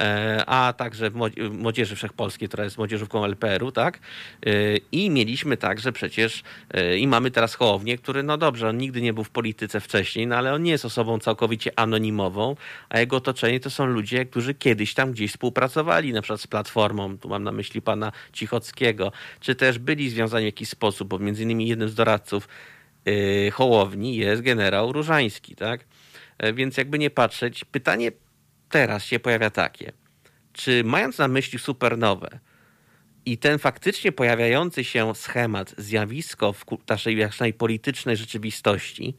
e, 0.00 0.44
a 0.46 0.72
także 0.72 1.10
w 1.10 1.14
Młodzieży 1.50 1.96
Wszechpolskiej, 1.96 2.48
która 2.48 2.64
jest 2.64 2.78
młodzieżówką 2.78 3.24
LPR-u, 3.24 3.72
tak? 3.72 3.98
E, 4.46 4.50
I 4.92 5.10
mieliśmy 5.10 5.56
także 5.56 5.92
przecież, 5.92 6.42
e, 6.70 6.98
i 6.98 7.06
mamy 7.06 7.30
teraz 7.30 7.54
Hołownię, 7.54 7.98
który, 7.98 8.22
no 8.22 8.38
dobrze, 8.38 8.68
on 8.68 8.78
nigdy 8.78 9.02
nie 9.02 9.12
był 9.12 9.24
w 9.24 9.30
polityce 9.30 9.80
wcześniej, 9.80 10.26
no 10.26 10.36
ale 10.36 10.54
on 10.54 10.62
nie 10.62 10.70
jest 10.70 10.84
osobą 10.84 11.18
całkowicie 11.18 11.70
anonimową, 11.76 12.56
a 12.88 13.00
jego 13.00 13.16
otoczenie 13.16 13.60
to 13.60 13.70
są 13.70 13.86
ludzie, 13.86 14.26
którzy 14.26 14.54
kiedyś 14.54 14.94
tam 14.94 15.12
gdzieś 15.12 15.30
współpracowali, 15.30 16.12
na 16.12 16.22
przykład 16.22 16.40
z 16.40 16.46
Platformą, 16.46 17.18
tu 17.18 17.28
mam 17.28 17.44
na 17.44 17.52
myśli 17.52 17.82
pana 17.82 18.12
Cichockiego, 18.32 19.12
czy 19.40 19.54
też 19.54 19.78
byli 19.78 20.10
związani 20.10 20.44
w 20.44 20.46
jakiś 20.46 20.68
sposób, 20.68 21.08
bo 21.08 21.18
między 21.18 21.42
innymi 21.42 21.68
jednym 21.68 21.88
z 21.88 21.94
doradców 21.94 22.48
Hołowni 23.52 24.16
jest 24.16 24.42
generał 24.42 24.92
Różański, 24.92 25.56
tak? 25.56 25.84
E, 26.38 26.52
więc 26.52 26.76
jakby 26.76 26.98
nie 26.98 27.10
patrzeć, 27.10 27.64
pytanie 27.64 28.12
teraz 28.68 29.04
się 29.04 29.20
pojawia 29.20 29.50
takie. 29.50 29.92
Czy 30.52 30.84
mając 30.84 31.18
na 31.18 31.28
myśli 31.28 31.58
supernowe 31.58 32.38
i 33.26 33.38
ten 33.38 33.58
faktycznie 33.58 34.12
pojawiający 34.12 34.84
się 34.84 35.14
schemat, 35.14 35.74
zjawisko 35.78 36.52
w 36.52 36.64
naszej, 36.88 37.16
naszej 37.16 37.54
politycznej 37.54 38.16
rzeczywistości, 38.16 39.16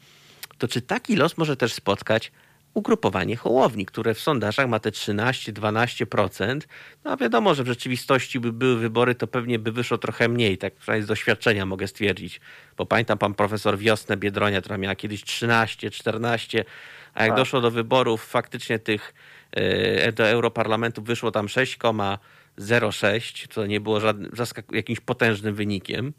to 0.58 0.68
czy 0.68 0.82
taki 0.82 1.16
los 1.16 1.38
może 1.38 1.58
też 1.58 1.74
spotkać 1.74 2.32
ugrupowanie 2.74 3.36
Hołowni, 3.36 3.86
które 3.86 4.14
w 4.14 4.20
sondażach 4.20 4.68
ma 4.68 4.80
te 4.80 4.90
13-12%. 4.90 6.60
No 7.04 7.12
a 7.12 7.18
wiadomo, 7.18 7.56
że 7.56 7.64
w 7.64 7.68
rzeczywistości 7.68 8.40
by 8.40 8.54
były 8.54 8.78
wybory, 8.78 9.16
to 9.16 9.28
pewnie 9.28 9.60
by 9.60 9.72
wyszło 9.72 9.98
trochę 9.98 10.30
mniej, 10.30 10.58
tak 10.58 10.76
przynajmniej 10.76 11.04
z 11.04 11.08
doświadczenia 11.08 11.66
mogę 11.66 11.88
stwierdzić. 11.88 12.42
Bo 12.78 12.86
pamiętam 12.86 13.18
pan 13.18 13.34
profesor 13.34 13.78
Wiosnę 13.78 14.18
Biedronia, 14.18 14.62
która 14.62 14.78
miała 14.78 14.96
kiedyś 14.96 15.24
13, 15.24 15.92
14, 15.92 16.66
a 17.14 17.24
jak 17.24 17.30
tak. 17.30 17.38
doszło 17.38 17.62
do 17.62 17.72
wyborów 17.72 18.26
faktycznie 18.26 18.80
tych 18.80 19.14
e, 19.52 20.12
do 20.12 20.28
Europarlamentu 20.28 21.02
wyszło 21.02 21.32
tam 21.32 21.48
6,06, 21.48 23.48
co 23.50 23.66
nie 23.66 23.82
było 23.82 24.00
żadnym, 24.00 24.32
jakimś 24.72 25.00
potężnym 25.00 25.56
wynikiem. 25.56 26.14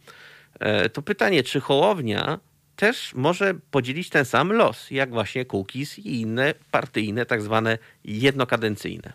E, 0.61 0.89
to 0.89 1.03
pytanie, 1.03 1.43
czy 1.43 1.61
Hołownia 1.61 2.39
też 2.83 3.15
może 3.15 3.55
podzielić 3.71 4.11
ten 4.11 4.25
sam 4.25 4.53
los, 4.53 4.91
jak 4.91 5.11
właśnie 5.11 5.45
Kukiz 5.45 5.99
i 5.99 6.21
inne 6.21 6.55
partyjne, 6.71 7.27
tak 7.27 7.43
zwane 7.43 7.79
jednokadencyjne. 8.05 9.13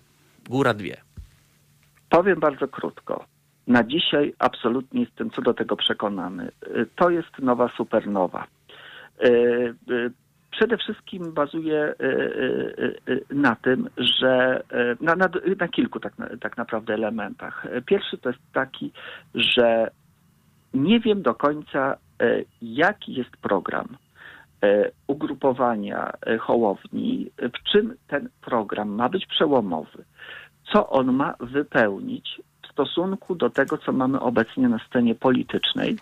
Góra 0.50 0.74
dwie. 0.74 0.98
Powiem 2.10 2.40
bardzo 2.40 2.68
krótko. 2.68 3.26
Na 3.68 3.84
dzisiaj 3.84 4.34
absolutnie 4.40 5.02
jestem 5.02 5.32
co 5.32 5.42
do 5.42 5.54
tego 5.54 5.76
przekonany. 5.76 6.52
To 6.96 7.10
jest 7.10 7.40
nowa 7.40 7.70
supernowa. 7.78 8.48
E, 9.20 9.28
e, 9.28 9.74
przede 10.52 10.78
wszystkim 10.78 11.34
bazuje 11.34 11.94
na 13.30 13.56
tym, 13.56 13.90
że 13.98 14.64
na, 15.02 15.16
na, 15.16 15.30
na 15.60 15.68
kilku 15.68 16.00
tak, 16.00 16.14
tak 16.42 16.58
naprawdę 16.58 16.94
elementach. 16.94 17.66
Pierwszy 17.86 18.18
to 18.18 18.30
jest 18.30 18.42
taki, 18.54 18.92
że 19.36 19.92
nie 20.84 21.00
wiem 21.00 21.22
do 21.22 21.36
końca, 21.36 21.98
E, 22.22 22.44
jaki 22.62 23.14
jest 23.14 23.38
program 23.38 23.98
e, 24.64 24.92
ugrupowania 25.08 26.12
e, 26.26 26.38
Hołowni, 26.38 27.32
w 27.38 27.72
czym 27.72 27.96
ten 28.08 28.30
program 28.42 28.90
ma 28.90 29.10
być 29.10 29.26
przełomowy, 29.26 30.04
co 30.72 30.90
on 30.90 31.14
ma 31.14 31.34
wypełnić 31.40 32.42
w 32.64 32.72
stosunku 32.72 33.36
do 33.36 33.50
tego, 33.50 33.78
co 33.78 33.92
mamy 33.92 34.20
obecnie 34.20 34.70
na 34.70 34.80
scenie 34.90 35.16
politycznej, 35.16 35.98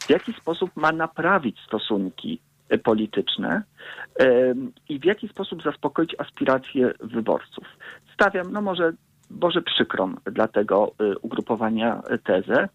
w 0.00 0.10
jaki 0.10 0.32
sposób 0.32 0.70
ma 0.76 0.92
naprawić 0.92 1.56
stosunki 1.66 2.40
polityczne 2.84 3.62
i 4.88 4.98
w 4.98 5.04
jaki 5.04 5.28
sposób 5.28 5.62
zaspokoić 5.62 6.14
aspiracje 6.18 6.92
wyborców. 7.00 7.64
Stawiam, 8.14 8.52
no 8.52 8.62
może, 8.62 8.92
może 9.30 9.62
przykrą 9.62 10.14
dla 10.24 10.48
tego 10.48 10.92
ugrupowania 11.22 12.02
tezę, 12.24 12.68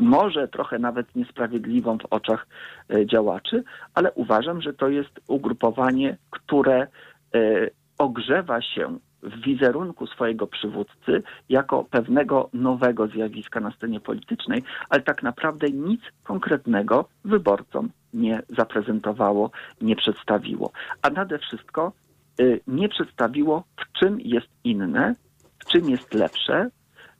może 0.00 0.48
trochę 0.48 0.78
nawet 0.78 1.16
niesprawiedliwą 1.16 1.98
w 1.98 2.06
oczach 2.10 2.46
e, 2.90 3.06
działaczy, 3.06 3.64
ale 3.94 4.12
uważam, 4.12 4.62
że 4.62 4.72
to 4.72 4.88
jest 4.88 5.20
ugrupowanie, 5.28 6.16
które 6.30 6.86
e, 7.34 7.70
ogrzewa 7.98 8.62
się 8.62 8.98
w 9.22 9.40
wizerunku 9.40 10.06
swojego 10.06 10.46
przywódcy 10.46 11.22
jako 11.48 11.84
pewnego 11.84 12.50
nowego 12.52 13.06
zjawiska 13.06 13.60
na 13.60 13.70
scenie 13.70 14.00
politycznej, 14.00 14.62
ale 14.88 15.02
tak 15.02 15.22
naprawdę 15.22 15.70
nic 15.70 16.00
konkretnego 16.24 17.08
wyborcom 17.24 17.90
nie 18.14 18.42
zaprezentowało, 18.48 19.50
nie 19.80 19.96
przedstawiło. 19.96 20.72
A 21.02 21.10
nade 21.10 21.38
wszystko 21.38 21.92
e, 22.40 22.44
nie 22.66 22.88
przedstawiło, 22.88 23.64
w 23.76 23.98
czym 23.98 24.20
jest 24.20 24.48
inne, 24.64 25.14
w 25.58 25.64
czym 25.64 25.90
jest 25.90 26.14
lepsze, 26.14 26.70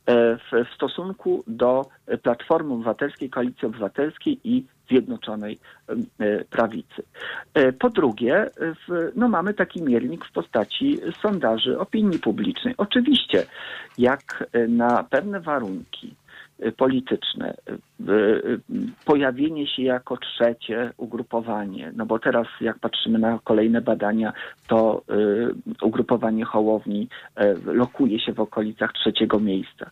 w, 0.07 0.67
w 0.71 0.75
stosunku 0.75 1.45
do 1.47 1.87
Platformy 2.23 2.75
Obywatelskiej, 2.75 3.31
Koalicji 3.31 3.69
Obywatelskiej 3.69 4.41
i 4.45 4.65
Zjednoczonej 4.91 5.59
e, 5.89 6.45
Prawicy. 6.45 7.03
E, 7.55 7.73
po 7.73 7.91
drugie, 7.91 8.51
no 9.17 9.29
mamy 9.29 9.55
taki 9.55 9.83
miernik 9.83 10.25
w 10.25 10.33
postaci 10.33 10.99
sondaży 11.23 11.79
opinii 11.79 12.19
publicznej. 12.19 12.75
Oczywiście, 12.77 13.47
jak 13.99 14.51
na 14.69 15.05
pewne 15.05 15.41
warunki 15.41 16.15
polityczne, 16.77 17.55
pojawienie 19.05 19.67
się 19.67 19.83
jako 19.83 20.17
trzecie 20.17 20.93
ugrupowanie, 20.97 21.93
no 21.97 22.07
bo 22.07 22.19
teraz 22.19 22.47
jak 22.61 22.79
patrzymy 22.79 23.19
na 23.19 23.39
kolejne 23.45 23.81
badania, 23.81 24.33
to 24.69 25.03
y, 25.11 25.85
ugrupowanie 25.85 26.45
Hołowni 26.45 27.09
y, 27.41 27.75
lokuje 27.75 28.21
się 28.21 28.33
w 28.33 28.41
okolicach 28.41 28.93
trzeciego 28.93 29.41
miejsca, 29.41 29.91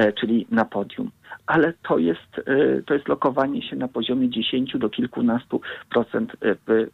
y, 0.00 0.12
czyli 0.12 0.46
na 0.50 0.64
podium. 0.64 1.10
Ale 1.46 1.72
to 1.88 1.98
jest, 1.98 2.40
to 2.86 2.94
jest 2.94 3.08
lokowanie 3.08 3.62
się 3.62 3.76
na 3.76 3.88
poziomie 3.88 4.28
10 4.30 4.78
do 4.78 4.90
kilkunastu 4.90 5.60
procent 5.90 6.32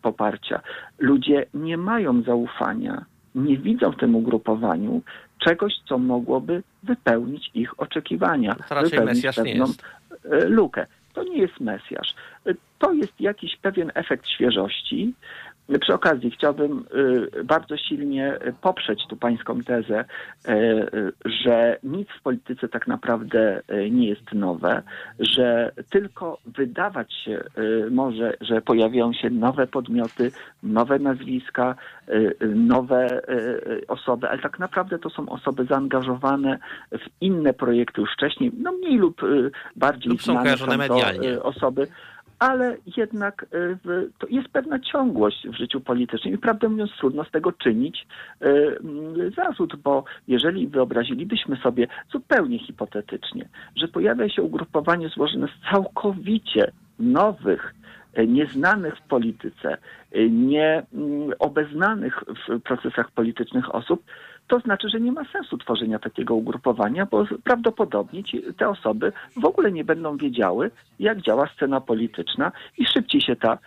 poparcia. 0.02 0.60
Ludzie 0.98 1.46
nie 1.54 1.76
mają 1.76 2.22
zaufania 2.22 3.04
nie 3.34 3.58
widzą 3.58 3.92
w 3.92 3.96
tym 3.96 4.16
ugrupowaniu 4.16 5.02
czegoś, 5.38 5.72
co 5.88 5.98
mogłoby 5.98 6.62
wypełnić 6.82 7.50
ich 7.54 7.80
oczekiwania. 7.80 8.56
To 8.68 8.74
raczej 8.74 9.00
Mesjasz 9.00 9.38
nie 9.38 9.54
jest. 9.54 9.82
E, 10.30 10.48
lukę. 10.48 10.86
To 11.14 11.22
nie 11.22 11.38
jest 11.38 11.60
Mesjasz. 11.60 12.14
E, 12.46 12.54
to 12.78 12.92
jest 12.92 13.20
jakiś 13.20 13.56
pewien 13.56 13.92
efekt 13.94 14.28
świeżości, 14.28 15.14
przy 15.80 15.94
okazji 15.94 16.30
chciałbym 16.30 16.84
y, 17.38 17.44
bardzo 17.44 17.76
silnie 17.76 18.38
poprzeć 18.60 19.06
tu 19.08 19.16
pańską 19.16 19.62
tezę, 19.62 20.04
y, 20.48 21.12
że 21.24 21.78
nic 21.82 22.08
w 22.18 22.22
polityce 22.22 22.68
tak 22.68 22.86
naprawdę 22.86 23.62
y, 23.72 23.90
nie 23.90 24.08
jest 24.08 24.32
nowe, 24.32 24.82
że 25.18 25.72
tylko 25.90 26.38
wydawać 26.46 27.14
się 27.14 27.44
może, 27.90 28.34
że 28.40 28.62
pojawiają 28.62 29.12
się 29.12 29.30
nowe 29.30 29.66
podmioty, 29.66 30.30
nowe 30.62 30.98
nazwiska, 30.98 31.74
nowe 32.54 33.22
osoby, 33.88 34.28
ale 34.28 34.38
tak 34.38 34.58
naprawdę 34.58 34.98
to 34.98 35.10
są 35.10 35.28
osoby 35.28 35.64
zaangażowane 35.64 36.58
w 36.92 37.20
inne 37.20 37.52
projekty 37.52 38.00
już 38.00 38.12
wcześniej, 38.12 38.52
no 38.58 38.72
mniej 38.72 38.98
lub 38.98 39.20
bardziej 39.76 40.12
lub 40.12 40.22
są 40.22 40.32
znane 40.32 40.56
są 40.56 40.66
to 40.66 40.76
medialnie. 40.76 41.42
osoby 41.42 41.86
ale 42.38 42.76
jednak 42.96 43.46
e, 43.52 44.08
to 44.18 44.26
jest 44.26 44.48
pewna 44.48 44.78
ciągłość 44.78 45.48
w 45.48 45.54
życiu 45.54 45.80
politycznym 45.80 46.34
i 46.34 46.38
prawdę 46.38 46.68
mówiąc 46.68 46.90
trudno 46.98 47.24
z 47.24 47.30
tego 47.30 47.52
czynić 47.52 48.06
e, 48.40 48.46
zarzut, 49.36 49.76
bo 49.76 50.04
jeżeli 50.28 50.68
wyobrazilibyśmy 50.68 51.56
sobie 51.56 51.86
zupełnie 52.12 52.58
hipotetycznie, 52.58 53.48
że 53.76 53.88
pojawia 53.88 54.28
się 54.28 54.42
ugrupowanie 54.42 55.08
złożone 55.08 55.46
z 55.46 55.70
całkowicie 55.70 56.72
nowych, 56.98 57.74
e, 58.14 58.26
nieznanych 58.26 58.96
w 58.96 59.02
polityce, 59.02 59.78
nie 60.30 60.82
obeznanych 61.38 62.24
w 62.48 62.60
procesach 62.60 63.10
politycznych 63.10 63.74
osób, 63.74 64.02
to 64.48 64.58
znaczy, 64.60 64.88
że 64.88 65.00
nie 65.00 65.12
ma 65.12 65.24
sensu 65.24 65.58
tworzenia 65.58 65.98
takiego 65.98 66.34
ugrupowania, 66.34 67.06
bo 67.06 67.24
prawdopodobnie 67.44 68.24
ci, 68.24 68.42
te 68.58 68.68
osoby 68.68 69.12
w 69.36 69.44
ogóle 69.44 69.72
nie 69.72 69.84
będą 69.84 70.16
wiedziały, 70.16 70.70
jak 71.00 71.20
działa 71.22 71.48
scena 71.56 71.80
polityczna 71.80 72.52
i 72.78 72.86
szybciej 72.86 73.20
się 73.20 73.36
ta 73.36 73.58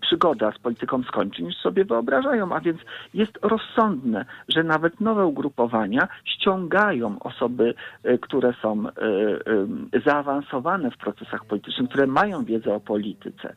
przygoda 0.00 0.52
z 0.52 0.58
polityką 0.58 1.02
skończy, 1.02 1.42
niż 1.42 1.56
sobie 1.56 1.84
wyobrażają. 1.84 2.52
A 2.52 2.60
więc 2.60 2.80
jest 3.14 3.38
rozsądne, 3.42 4.24
że 4.48 4.64
nawet 4.64 5.00
nowe 5.00 5.26
ugrupowania 5.26 6.08
ściągają 6.24 7.18
osoby, 7.20 7.74
y, 8.04 8.18
które 8.18 8.52
są 8.62 8.86
y, 8.88 10.00
zaawansowane 10.04 10.90
w 10.90 10.96
procesach 10.96 11.44
politycznych, 11.44 11.88
które 11.88 12.06
mają 12.06 12.44
wiedzę 12.44 12.74
o 12.74 12.80
polityce, 12.80 13.54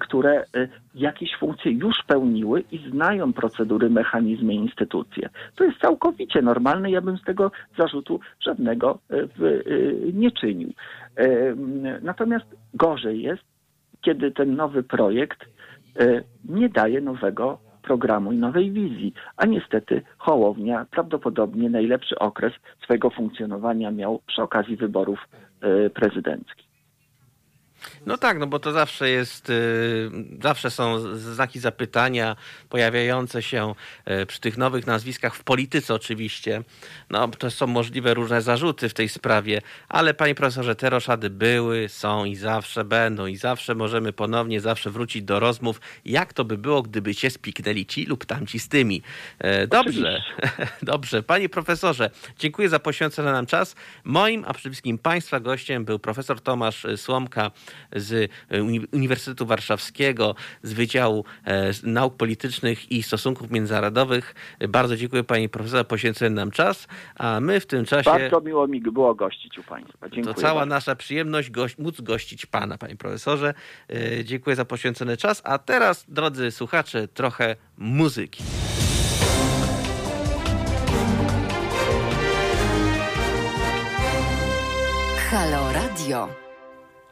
które 0.00 0.44
jakieś 0.94 1.36
funkcje 1.36 1.72
już 1.72 1.96
pełniły 2.06 2.64
i 2.72 2.90
znają 2.90 3.32
procedury, 3.32 3.90
mechanizmy, 3.90 4.54
instytucje. 4.54 5.28
To 5.54 5.64
jest 5.64 5.78
całkowicie 5.78 6.42
normalne. 6.42 6.90
Ja 6.90 7.00
bym 7.00 7.18
z 7.18 7.24
tego 7.24 7.50
zarzutu 7.78 8.20
żadnego 8.40 8.98
nie 10.12 10.30
czynił. 10.30 10.72
Natomiast 12.02 12.46
gorzej 12.74 13.22
jest, 13.22 13.51
kiedy 14.02 14.30
ten 14.30 14.56
nowy 14.56 14.82
projekt 14.82 15.44
e, 16.00 16.22
nie 16.44 16.68
daje 16.68 17.00
nowego 17.00 17.58
programu 17.82 18.32
i 18.32 18.36
nowej 18.36 18.72
wizji. 18.72 19.14
A 19.36 19.46
niestety 19.46 20.02
Hołownia 20.18 20.86
prawdopodobnie 20.90 21.70
najlepszy 21.70 22.18
okres 22.18 22.52
swojego 22.84 23.10
funkcjonowania 23.10 23.90
miał 23.90 24.20
przy 24.26 24.42
okazji 24.42 24.76
wyborów 24.76 25.18
e, 25.60 25.90
prezydenckich. 25.90 26.72
No 28.06 28.18
tak, 28.18 28.38
no 28.38 28.46
bo 28.46 28.58
to 28.58 28.72
zawsze 28.72 29.10
jest, 29.10 29.50
y, 29.50 30.10
zawsze 30.42 30.70
są 30.70 31.16
znaki 31.18 31.60
zapytania 31.60 32.36
pojawiające 32.68 33.42
się 33.42 33.74
y, 34.22 34.26
przy 34.26 34.40
tych 34.40 34.58
nowych 34.58 34.86
nazwiskach 34.86 35.34
w 35.34 35.44
polityce 35.44 35.94
oczywiście. 35.94 36.62
No 37.10 37.28
to 37.28 37.50
są 37.50 37.66
możliwe 37.66 38.14
różne 38.14 38.42
zarzuty 38.42 38.88
w 38.88 38.94
tej 38.94 39.08
sprawie, 39.08 39.62
ale 39.88 40.14
panie 40.14 40.34
profesorze, 40.34 40.76
te 40.76 40.90
roszady 40.90 41.30
były, 41.30 41.88
są 41.88 42.24
i 42.24 42.36
zawsze 42.36 42.84
będą 42.84 43.26
i 43.26 43.36
zawsze 43.36 43.74
możemy 43.74 44.12
ponownie 44.12 44.60
zawsze 44.60 44.90
wrócić 44.90 45.22
do 45.22 45.40
rozmów, 45.40 45.80
jak 46.04 46.32
to 46.32 46.44
by 46.44 46.58
było, 46.58 46.82
gdyby 46.82 47.14
się 47.14 47.30
spiknęli 47.30 47.86
ci 47.86 48.06
lub 48.06 48.24
tamci 48.24 48.58
z 48.58 48.68
tymi. 48.68 49.02
E, 49.38 49.66
dobrze, 49.66 50.22
dobrze. 50.82 51.22
Panie 51.22 51.48
profesorze, 51.48 52.10
dziękuję 52.38 52.68
za 52.68 52.78
poświęcony 52.78 53.32
nam 53.32 53.46
czas. 53.46 53.74
Moim, 54.04 54.44
a 54.46 54.54
przede 54.54 54.70
wszystkim 54.70 54.98
państwa 54.98 55.40
gościem 55.40 55.84
był 55.84 55.98
profesor 55.98 56.40
Tomasz 56.40 56.86
Słomka, 56.96 57.50
z 57.96 58.30
e, 58.48 58.62
Uniwersytetu 58.92 59.46
Warszawskiego, 59.46 60.34
z 60.62 60.72
Wydziału 60.72 61.24
e, 61.44 61.70
Nauk 61.82 62.16
Politycznych 62.16 62.92
i 62.92 63.02
Stosunków 63.02 63.50
Międzynarodowych. 63.50 64.34
Bardzo 64.68 64.96
dziękuję 64.96 65.24
pani 65.24 65.48
profesor 65.48 65.78
za 65.78 65.84
poświęcony 65.84 66.30
nam 66.30 66.50
czas, 66.50 66.88
a 67.16 67.40
my 67.40 67.60
w 67.60 67.66
tym 67.66 67.84
czasie... 67.84 68.10
Bardzo 68.10 68.40
miło 68.40 68.66
mi 68.66 68.80
było 68.80 69.14
gościć 69.14 69.58
u 69.58 69.62
państwa. 69.62 70.08
Dziękuję 70.08 70.34
to 70.34 70.40
cała 70.40 70.60
bardzo. 70.60 70.74
nasza 70.74 70.96
przyjemność 70.96 71.50
gość, 71.50 71.78
móc 71.78 72.00
gościć 72.00 72.46
pana, 72.46 72.78
panie 72.78 72.96
profesorze. 72.96 73.54
E, 73.88 74.24
dziękuję 74.24 74.56
za 74.56 74.64
poświęcony 74.64 75.16
czas, 75.16 75.42
a 75.44 75.58
teraz, 75.58 76.04
drodzy 76.08 76.50
słuchacze, 76.50 77.08
trochę 77.08 77.56
muzyki. 77.78 78.42
Halo 85.30 85.72
Radio. 85.72 86.51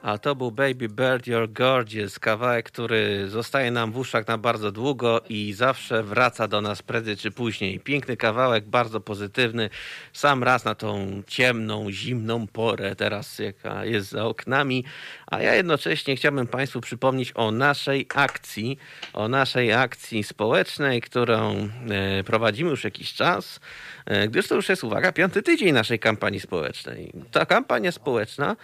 A 0.02 0.18
to 0.18 0.34
był 0.34 0.50
Baby 0.50 0.88
Bird 0.88 1.26
You're 1.26 1.52
Gorgeous, 1.52 2.18
kawałek, 2.18 2.66
który 2.66 3.28
zostaje 3.28 3.70
nam 3.70 3.92
w 3.92 3.98
uszach 3.98 4.26
na 4.26 4.38
bardzo 4.38 4.72
długo 4.72 5.20
i 5.28 5.52
zawsze 5.52 6.02
wraca 6.02 6.48
do 6.48 6.60
nas 6.60 6.82
prędzej 6.82 7.16
czy 7.16 7.30
później. 7.30 7.80
Piękny 7.80 8.16
kawałek, 8.16 8.64
bardzo 8.64 9.00
pozytywny. 9.00 9.70
Sam 10.12 10.44
raz 10.44 10.64
na 10.64 10.74
tą 10.74 11.22
ciemną, 11.26 11.90
zimną 11.90 12.46
porę, 12.46 12.96
teraz 12.96 13.38
jaka 13.38 13.84
jest 13.84 14.10
za 14.10 14.24
oknami. 14.24 14.84
A 15.26 15.42
ja 15.42 15.54
jednocześnie 15.54 16.16
chciałbym 16.16 16.46
Państwu 16.46 16.80
przypomnieć 16.80 17.32
o 17.34 17.50
naszej 17.50 18.06
akcji, 18.14 18.78
o 19.12 19.28
naszej 19.28 19.72
akcji 19.72 20.24
społecznej, 20.24 21.00
którą 21.00 21.68
e, 21.90 22.24
prowadzimy 22.24 22.70
już 22.70 22.84
jakiś 22.84 23.14
czas, 23.14 23.60
e, 24.06 24.28
gdyż 24.28 24.48
to 24.48 24.54
już 24.54 24.68
jest, 24.68 24.84
uwaga, 24.84 25.12
piąty 25.12 25.42
tydzień 25.42 25.72
naszej 25.72 25.98
kampanii 25.98 26.40
społecznej. 26.40 27.12
Ta 27.30 27.46
kampania 27.46 27.92
społeczna 27.92 28.56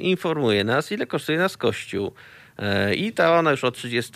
informuje 0.00 0.64
nas, 0.64 0.92
ile 0.92 1.06
kosztuje 1.06 1.38
nas 1.38 1.56
kościół. 1.56 2.12
E, 2.58 2.94
I 2.94 3.12
ta 3.12 3.38
ona 3.38 3.50
już 3.50 3.64
od 3.64 3.76
30, 3.76 4.12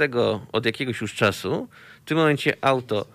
od 0.53 0.67
jakiegoś 0.67 1.01
już 1.01 1.15
czasu, 1.15 1.69
w 2.05 2.09
tym 2.09 2.19
momencie 2.19 2.57
auto, 2.61 3.07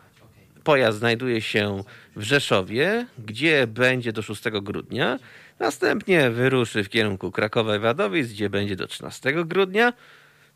pojazd 0.63 0.99
znajduje 0.99 1.41
się 1.41 1.83
w 2.15 2.21
Rzeszowie, 2.21 3.05
gdzie 3.19 3.67
będzie 3.67 4.13
do 4.13 4.21
6 4.21 4.43
grudnia. 4.61 5.19
Następnie 5.59 6.29
wyruszy 6.29 6.83
w 6.83 6.89
kierunku 6.89 7.31
Krakowa 7.31 7.75
i 7.75 7.79
Wadowic, 7.79 8.27
gdzie 8.27 8.49
będzie 8.49 8.75
do 8.75 8.87
13 8.87 9.33
grudnia. 9.45 9.93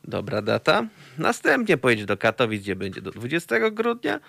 Dobra 0.07 0.41
data. 0.41 0.87
Następnie 1.17 1.77
pojedzie 1.77 2.05
do 2.05 2.17
Katowic, 2.17 2.61
gdzie 2.61 2.75
będzie 2.75 3.01
do 3.01 3.11
20 3.11 3.69
grudnia, 3.69 4.19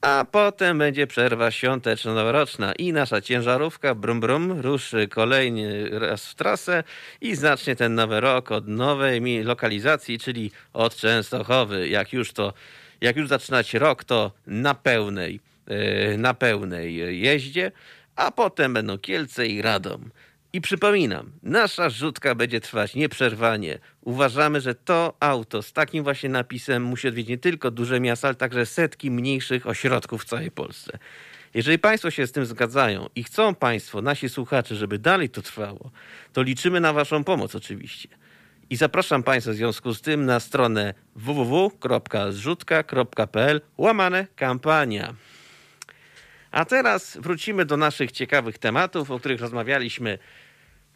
a 0.00 0.26
potem 0.30 0.78
będzie 0.78 1.06
przerwa 1.06 1.50
świąteczno-noworoczna 1.50 2.72
i 2.72 2.92
nasza 2.92 3.20
ciężarówka 3.20 3.94
brum 3.94 4.20
brum 4.20 4.60
ruszy 4.60 5.08
kolejny 5.08 5.98
raz 5.98 6.26
w 6.26 6.34
trasę 6.34 6.84
i 7.20 7.34
zacznie 7.36 7.76
ten 7.76 7.94
nowy 7.94 8.20
rok 8.20 8.52
od 8.52 8.68
nowej 8.68 9.44
lokalizacji, 9.44 10.18
czyli 10.18 10.50
od 10.72 10.96
Częstochowy. 10.96 11.88
Jak 11.88 12.12
już 12.12 12.32
to, 12.32 12.52
jak 13.00 13.16
już 13.16 13.28
zaczynać 13.28 13.74
rok, 13.74 14.04
to 14.04 14.32
na 14.46 14.74
pełnej, 14.74 15.40
e, 15.66 16.18
na 16.18 16.34
pełnej 16.34 17.20
jeździe, 17.20 17.72
a 18.16 18.30
potem 18.30 18.74
będą 18.74 18.98
Kielce 18.98 19.46
i 19.46 19.62
Radom. 19.62 20.10
I 20.54 20.60
przypominam, 20.60 21.32
nasza 21.42 21.90
rzutka 21.90 22.34
będzie 22.34 22.60
trwać 22.60 22.94
nieprzerwanie. 22.94 23.78
Uważamy, 24.00 24.60
że 24.60 24.74
to 24.74 25.16
auto 25.20 25.62
z 25.62 25.72
takim 25.72 26.04
właśnie 26.04 26.28
napisem 26.28 26.82
musi 26.82 27.08
odwiedzić 27.08 27.30
nie 27.30 27.38
tylko 27.38 27.70
duże 27.70 28.00
miasta, 28.00 28.28
ale 28.28 28.34
także 28.34 28.66
setki 28.66 29.10
mniejszych 29.10 29.66
ośrodków 29.66 30.22
w 30.22 30.24
całej 30.24 30.50
Polsce. 30.50 30.98
Jeżeli 31.54 31.78
Państwo 31.78 32.10
się 32.10 32.26
z 32.26 32.32
tym 32.32 32.46
zgadzają 32.46 33.08
i 33.14 33.24
chcą 33.24 33.54
Państwo, 33.54 34.02
nasi 34.02 34.28
słuchacze, 34.28 34.76
żeby 34.76 34.98
dalej 34.98 35.30
to 35.30 35.42
trwało, 35.42 35.90
to 36.32 36.42
liczymy 36.42 36.80
na 36.80 36.92
Waszą 36.92 37.24
pomoc 37.24 37.54
oczywiście. 37.54 38.08
I 38.70 38.76
zapraszam 38.76 39.22
Państwa 39.22 39.52
w 39.52 39.54
związku 39.54 39.94
z 39.94 40.00
tym 40.00 40.26
na 40.26 40.40
stronę 40.40 40.94
www.zrzutka.pl 41.16 43.60
łamane 43.78 44.26
kampania. 44.36 45.14
A 46.50 46.64
teraz 46.64 47.18
wrócimy 47.20 47.64
do 47.64 47.76
naszych 47.76 48.12
ciekawych 48.12 48.58
tematów, 48.58 49.10
o 49.10 49.18
których 49.18 49.40
rozmawialiśmy 49.40 50.18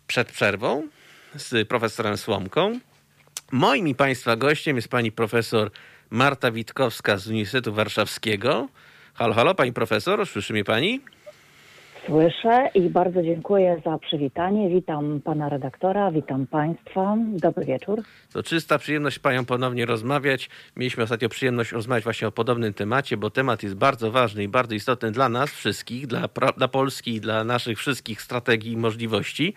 przed 0.06 0.32
przerwą 0.32 0.88
z 1.34 1.68
profesorem 1.68 2.16
Słomką. 2.16 2.80
Moim 3.52 3.88
i 3.88 3.94
Państwa 3.94 4.36
gościem 4.36 4.76
jest 4.76 4.88
pani 4.88 5.12
profesor 5.12 5.70
Marta 6.10 6.50
Witkowska 6.50 7.16
z 7.16 7.28
Uniwersytetu 7.28 7.72
Warszawskiego. 7.72 8.68
Halo, 9.14 9.34
halo, 9.34 9.54
pani 9.54 9.72
profesor, 9.72 10.26
słyszy 10.26 10.52
mnie 10.52 10.64
pani? 10.64 11.00
Słyszę 12.06 12.68
i 12.74 12.90
bardzo 12.90 13.22
dziękuję 13.22 13.82
za 13.84 13.98
przywitanie. 13.98 14.70
Witam 14.70 15.20
pana 15.20 15.48
redaktora, 15.48 16.10
witam 16.10 16.46
państwa. 16.46 17.16
Dobry 17.28 17.64
wieczór. 17.64 18.02
To 18.32 18.42
czysta 18.42 18.78
przyjemność 18.78 19.18
panią 19.18 19.44
ponownie 19.44 19.86
rozmawiać. 19.86 20.50
Mieliśmy 20.76 21.02
ostatnio 21.04 21.28
przyjemność 21.28 21.72
rozmawiać 21.72 22.04
właśnie 22.04 22.28
o 22.28 22.32
podobnym 22.32 22.74
temacie, 22.74 23.16
bo 23.16 23.30
temat 23.30 23.62
jest 23.62 23.74
bardzo 23.74 24.10
ważny 24.10 24.42
i 24.42 24.48
bardzo 24.48 24.74
istotny 24.74 25.10
dla 25.10 25.28
nas 25.28 25.50
wszystkich, 25.50 26.06
dla, 26.06 26.28
dla 26.56 26.68
Polski 26.68 27.20
dla 27.20 27.44
naszych 27.44 27.78
wszystkich 27.78 28.22
strategii 28.22 28.72
i 28.72 28.76
możliwości, 28.76 29.54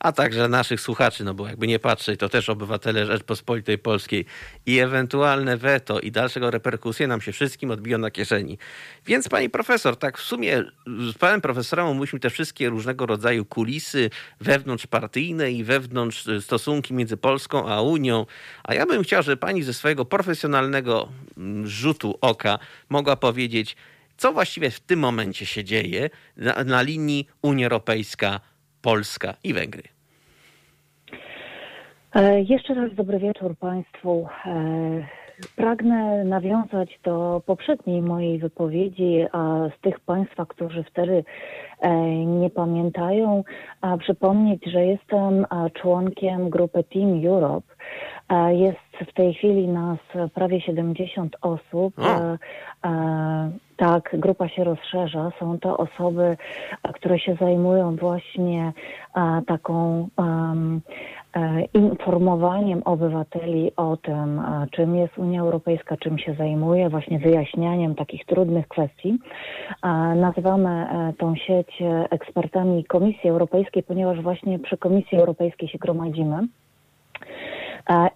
a 0.00 0.12
także 0.12 0.48
naszych 0.48 0.80
słuchaczy, 0.80 1.24
no 1.24 1.34
bo 1.34 1.48
jakby 1.48 1.66
nie 1.66 1.78
patrzeć, 1.78 2.20
to 2.20 2.28
też 2.28 2.48
obywatele 2.48 3.06
Rzeczpospolitej 3.06 3.78
Polskiej 3.78 4.24
i 4.66 4.78
ewentualne 4.78 5.56
weto 5.56 6.00
i 6.00 6.10
dalszego 6.10 6.50
reperkusje 6.50 7.06
nam 7.06 7.20
się 7.20 7.32
wszystkim 7.32 7.70
odbiją 7.70 7.98
na 7.98 8.10
kieszeni. 8.10 8.58
Więc 9.06 9.28
pani 9.28 9.50
profesor, 9.50 9.96
tak 9.96 10.18
w 10.18 10.22
sumie 10.22 10.64
z 10.86 11.18
panem 11.18 11.40
profesorem 11.40 11.87
omówiliśmy 11.90 12.20
te 12.20 12.30
wszystkie 12.30 12.68
różnego 12.68 13.06
rodzaju 13.06 13.44
kulisy 13.44 14.10
wewnątrzpartyjne 14.40 15.50
i 15.50 15.64
wewnątrz 15.64 16.26
y, 16.26 16.42
stosunki 16.42 16.94
między 16.94 17.16
Polską 17.16 17.68
a 17.68 17.82
Unią. 17.82 18.26
A 18.64 18.74
ja 18.74 18.86
bym 18.86 19.02
chciał, 19.02 19.22
żeby 19.22 19.36
pani 19.36 19.62
ze 19.62 19.74
swojego 19.74 20.04
profesjonalnego 20.04 21.08
mm, 21.36 21.66
rzutu 21.66 22.18
oka 22.20 22.58
mogła 22.88 23.16
powiedzieć, 23.16 23.76
co 24.16 24.32
właściwie 24.32 24.70
w 24.70 24.80
tym 24.80 24.98
momencie 24.98 25.46
się 25.46 25.64
dzieje 25.64 26.10
na, 26.36 26.64
na 26.64 26.82
linii 26.82 27.28
Unia 27.42 27.66
Europejska, 27.66 28.40
Polska 28.82 29.34
i 29.44 29.54
Węgry. 29.54 29.82
E, 32.14 32.42
jeszcze 32.42 32.74
raz 32.74 32.94
dobry 32.94 33.18
wieczór 33.18 33.56
Państwu. 33.56 34.28
E, 35.38 35.48
Pragnę 35.56 36.24
nawiązać 36.24 37.00
do 37.04 37.42
poprzedniej 37.46 38.02
mojej 38.02 38.38
wypowiedzi, 38.38 39.26
a 39.32 39.68
z 39.78 39.80
tych 39.80 40.00
Państwa, 40.00 40.46
którzy 40.46 40.84
wtedy 40.84 41.24
e, 41.80 42.06
nie 42.26 42.50
pamiętają, 42.50 43.44
a 43.80 43.96
przypomnieć, 43.96 44.64
że 44.66 44.86
jestem 44.86 45.46
członkiem 45.74 46.50
grupy 46.50 46.84
Team 46.84 47.26
Europe. 47.26 47.74
Jest 48.50 49.10
w 49.10 49.14
tej 49.14 49.34
chwili 49.34 49.68
nas 49.68 49.98
prawie 50.34 50.60
70 50.60 51.36
osób. 51.40 51.94
E, 51.98 52.38
tak, 53.76 54.10
grupa 54.12 54.48
się 54.48 54.64
rozszerza. 54.64 55.32
Są 55.38 55.58
to 55.58 55.76
osoby, 55.76 56.36
które 56.94 57.18
się 57.18 57.36
zajmują 57.40 57.96
właśnie 57.96 58.72
taką 59.46 60.08
E, 60.18 61.17
informowaniem 61.74 62.82
obywateli 62.82 63.72
o 63.76 63.96
tym, 63.96 64.38
e, 64.38 64.66
czym 64.70 64.96
jest 64.96 65.18
Unia 65.18 65.40
Europejska, 65.40 65.96
czym 65.96 66.18
się 66.18 66.34
zajmuje, 66.34 66.88
właśnie 66.88 67.18
wyjaśnianiem 67.18 67.94
takich 67.94 68.26
trudnych 68.26 68.68
kwestii. 68.68 69.18
E, 69.82 69.88
nazywamy 70.14 70.86
tą 71.18 71.36
sieć 71.36 71.82
ekspertami 72.10 72.84
Komisji 72.84 73.30
Europejskiej, 73.30 73.82
ponieważ 73.82 74.22
właśnie 74.22 74.58
przy 74.58 74.76
Komisji 74.76 75.18
Europejskiej 75.18 75.68
się 75.68 75.78
gromadzimy. 75.78 76.48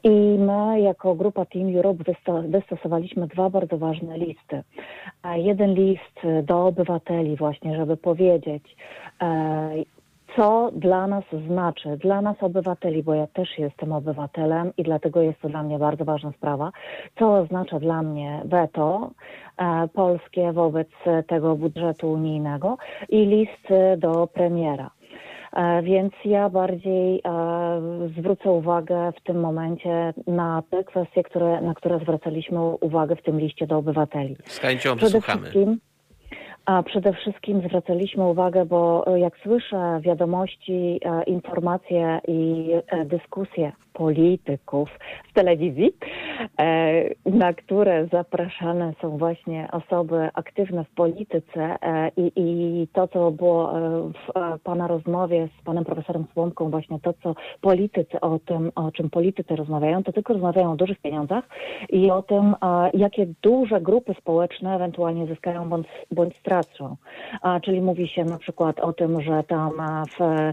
I 0.04 0.38
my 0.38 0.80
jako 0.80 1.14
grupa 1.14 1.44
Team 1.44 1.76
Europe 1.76 2.04
wystosowaliśmy 2.48 3.26
dwa 3.26 3.50
bardzo 3.50 3.78
ważne 3.78 4.18
listy. 4.18 4.62
Jeden 5.34 5.74
list 5.74 6.42
do 6.42 6.66
obywateli 6.66 7.36
właśnie, 7.36 7.76
żeby 7.76 7.96
powiedzieć, 7.96 8.76
co 10.36 10.70
dla 10.76 11.06
nas 11.06 11.24
znaczy, 11.46 11.96
dla 11.96 12.22
nas 12.22 12.36
obywateli, 12.40 13.02
bo 13.02 13.14
ja 13.14 13.26
też 13.26 13.58
jestem 13.58 13.92
obywatelem 13.92 14.72
i 14.76 14.82
dlatego 14.82 15.20
jest 15.20 15.40
to 15.40 15.48
dla 15.48 15.62
mnie 15.62 15.78
bardzo 15.78 16.04
ważna 16.04 16.32
sprawa, 16.32 16.72
co 17.18 17.38
oznacza 17.38 17.80
dla 17.80 18.02
mnie 18.02 18.42
weto 18.44 19.10
e, 19.56 19.88
polskie 19.88 20.52
wobec 20.52 20.88
tego 21.28 21.56
budżetu 21.56 22.12
unijnego 22.12 22.76
i 23.08 23.26
list 23.26 23.68
do 23.98 24.26
premiera. 24.26 24.90
E, 25.52 25.82
Więc 25.82 26.12
ja 26.24 26.50
bardziej 26.50 27.20
e, 27.24 28.10
zwrócę 28.18 28.50
uwagę 28.50 29.12
w 29.20 29.22
tym 29.22 29.40
momencie 29.40 30.14
na 30.26 30.62
te 30.70 30.84
kwestie, 30.84 31.22
które, 31.22 31.60
na 31.60 31.74
które 31.74 31.98
zwracaliśmy 31.98 32.60
uwagę 32.60 33.16
w 33.16 33.22
tym 33.22 33.40
liście 33.40 33.66
do 33.66 33.76
obywateli. 33.76 34.36
Z 34.44 34.58
chęcią 34.58 34.96
Przede 34.96 35.20
wszystkim, 35.20 35.78
a 36.66 36.82
przede 36.82 37.12
wszystkim 37.12 37.60
zwracaliśmy 37.60 38.24
uwagę, 38.24 38.64
bo 38.64 39.06
e, 39.06 39.20
jak 39.20 39.38
słyszę 39.38 40.00
wiadomości, 40.02 41.00
e, 41.04 41.22
informacje 41.22 42.20
i 42.28 42.70
e, 42.86 43.04
dyskusje 43.04 43.72
polityków 43.92 44.90
w 45.30 45.32
telewizji, 45.32 45.92
e, 46.60 47.30
na 47.30 47.52
które 47.52 48.06
zapraszane 48.12 48.92
są 49.00 49.18
właśnie 49.18 49.68
osoby 49.72 50.28
aktywne 50.34 50.84
w 50.84 50.90
polityce 50.90 51.76
e, 51.82 52.10
i, 52.16 52.32
i 52.36 52.88
to, 52.92 53.08
co 53.08 53.30
było 53.30 53.78
e, 53.78 53.80
w 54.08 54.60
Pana 54.62 54.86
rozmowie 54.86 55.48
z 55.60 55.64
Panem 55.64 55.84
Profesorem 55.84 56.24
Słomką, 56.32 56.70
właśnie 56.70 57.00
to, 57.00 57.12
co 57.22 57.34
politycy 57.60 58.20
o 58.20 58.38
tym, 58.38 58.72
o 58.74 58.92
czym 58.92 59.10
politycy 59.10 59.56
rozmawiają, 59.56 60.02
to 60.02 60.12
tylko 60.12 60.32
rozmawiają 60.32 60.72
o 60.72 60.76
dużych 60.76 60.98
pieniądzach 61.00 61.44
i 61.90 62.10
o 62.10 62.22
tym, 62.22 62.54
jakie 62.94 63.26
duże 63.42 63.80
grupy 63.80 64.14
społeczne 64.14 64.74
ewentualnie 64.74 65.26
zyskają 65.26 65.68
bądź, 65.68 65.86
bądź 66.10 66.36
stracą. 66.36 66.96
Czyli 67.62 67.80
mówi 67.80 68.08
się 68.08 68.24
na 68.24 68.38
przykład 68.38 68.80
o 68.80 68.92
tym, 68.92 69.22
że 69.22 69.42
tam 69.42 69.70
w, 70.18 70.52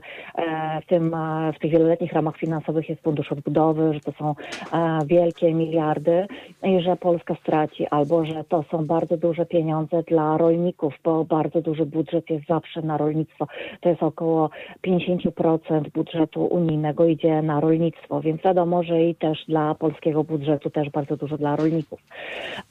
w, 0.84 0.86
tym, 0.88 1.16
w 1.56 1.60
tych 1.60 1.72
wieloletnich 1.72 2.14
ramach 2.14 2.38
finansowych 2.38 2.90
jest 2.90 3.02
fundusz 3.04 3.29
odbudowy, 3.32 3.94
że 3.94 4.00
to 4.00 4.12
są 4.12 4.36
a, 4.72 5.00
wielkie 5.06 5.54
miliardy 5.54 6.28
i 6.64 6.82
że 6.82 6.96
Polska 6.96 7.36
straci, 7.36 7.88
albo 7.88 8.26
że 8.26 8.44
to 8.44 8.64
są 8.72 8.86
bardzo 8.86 9.18
duże 9.18 9.46
pieniądze 9.46 10.04
dla 10.04 10.38
rolników, 10.38 10.94
bo 11.04 11.26
bardzo 11.26 11.62
duży 11.62 11.86
budżet 11.86 12.30
jest 12.30 12.48
zawsze 12.48 12.82
na 12.82 12.98
rolnictwo. 12.98 13.48
To 13.82 13.90
jest 13.90 14.04
około 14.04 14.50
50% 14.88 15.90
budżetu 15.90 16.46
unijnego 16.46 17.06
idzie 17.06 17.42
na 17.42 17.60
rolnictwo, 17.60 18.22
więc 18.22 18.42
wiadomo, 18.42 18.84
że 18.84 19.04
i 19.04 19.16
też 19.16 19.46
dla 19.48 19.76
polskiego 19.76 20.24
budżetu 20.24 20.70
też 20.70 20.90
bardzo 20.90 21.18
dużo 21.18 21.38
dla 21.38 21.56
rolników. 21.56 22.00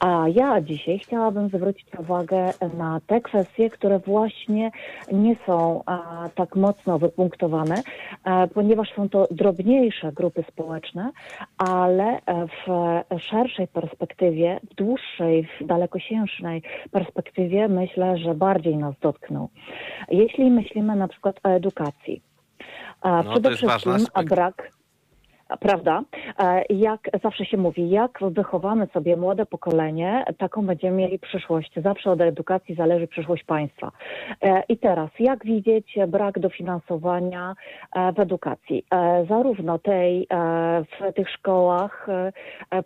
A 0.01 0.25
ja 0.35 0.61
dzisiaj 0.61 0.99
chciałabym 0.99 1.49
zwrócić 1.49 1.87
uwagę 1.99 2.53
na 2.79 3.01
te 3.07 3.21
kwestie, 3.21 3.71
które 3.71 3.99
właśnie 3.99 4.71
nie 5.13 5.37
są 5.37 5.83
a, 5.87 6.29
tak 6.35 6.57
mocno 6.57 6.99
wypunktowane, 6.99 7.75
a, 8.25 8.47
ponieważ 8.55 8.93
są 8.97 9.09
to 9.09 9.29
drobniejsze 9.31 10.13
grupy 10.13 10.43
społeczne, 10.49 11.11
ale 11.59 12.21
w 12.27 13.21
szerszej 13.21 13.69
perspektywie, 13.69 14.61
w 14.71 14.75
dłuższej, 14.75 15.49
w 15.61 15.67
dalekosiężnej 15.67 16.63
perspektywie 16.91 17.69
myślę, 17.69 18.19
że 18.19 18.35
bardziej 18.35 18.77
nas 18.77 18.95
dotkną. 19.01 19.49
Jeśli 20.09 20.51
myślimy 20.51 20.97
na 20.97 21.09
przykład 21.09 21.41
o 21.45 21.49
edukacji, 21.49 22.23
No, 23.05 23.25
to 23.25 23.31
przede 23.31 23.57
wszystkim 23.57 23.97
brak 24.25 24.71
Prawda? 25.57 26.03
E, 26.39 26.63
Jak 26.71 27.01
zawsze 27.23 27.45
się 27.45 27.57
mówi, 27.57 27.91
jak 27.91 28.19
wychowamy 28.21 28.87
sobie 28.87 29.17
młode 29.17 29.47
pokolenie, 29.47 30.25
taką 30.39 30.67
będziemy 30.67 30.97
mieli 30.97 31.19
przyszłość. 31.19 31.73
Zawsze 31.77 32.11
od 32.11 32.21
edukacji 32.21 32.75
zależy 32.75 33.07
przyszłość 33.07 33.45
państwa. 33.45 33.91
E, 34.43 34.63
I 34.69 34.79
teraz, 34.79 35.11
jak 35.19 35.45
widzieć 35.45 35.99
brak 36.09 36.39
dofinansowania 36.39 37.55
e, 37.97 38.13
w 38.13 38.21
edukacji? 38.21 38.85
Zarówno 39.29 39.79
tej 39.79 40.27
w 40.91 41.15
tych 41.15 41.31
szkołach 41.31 42.07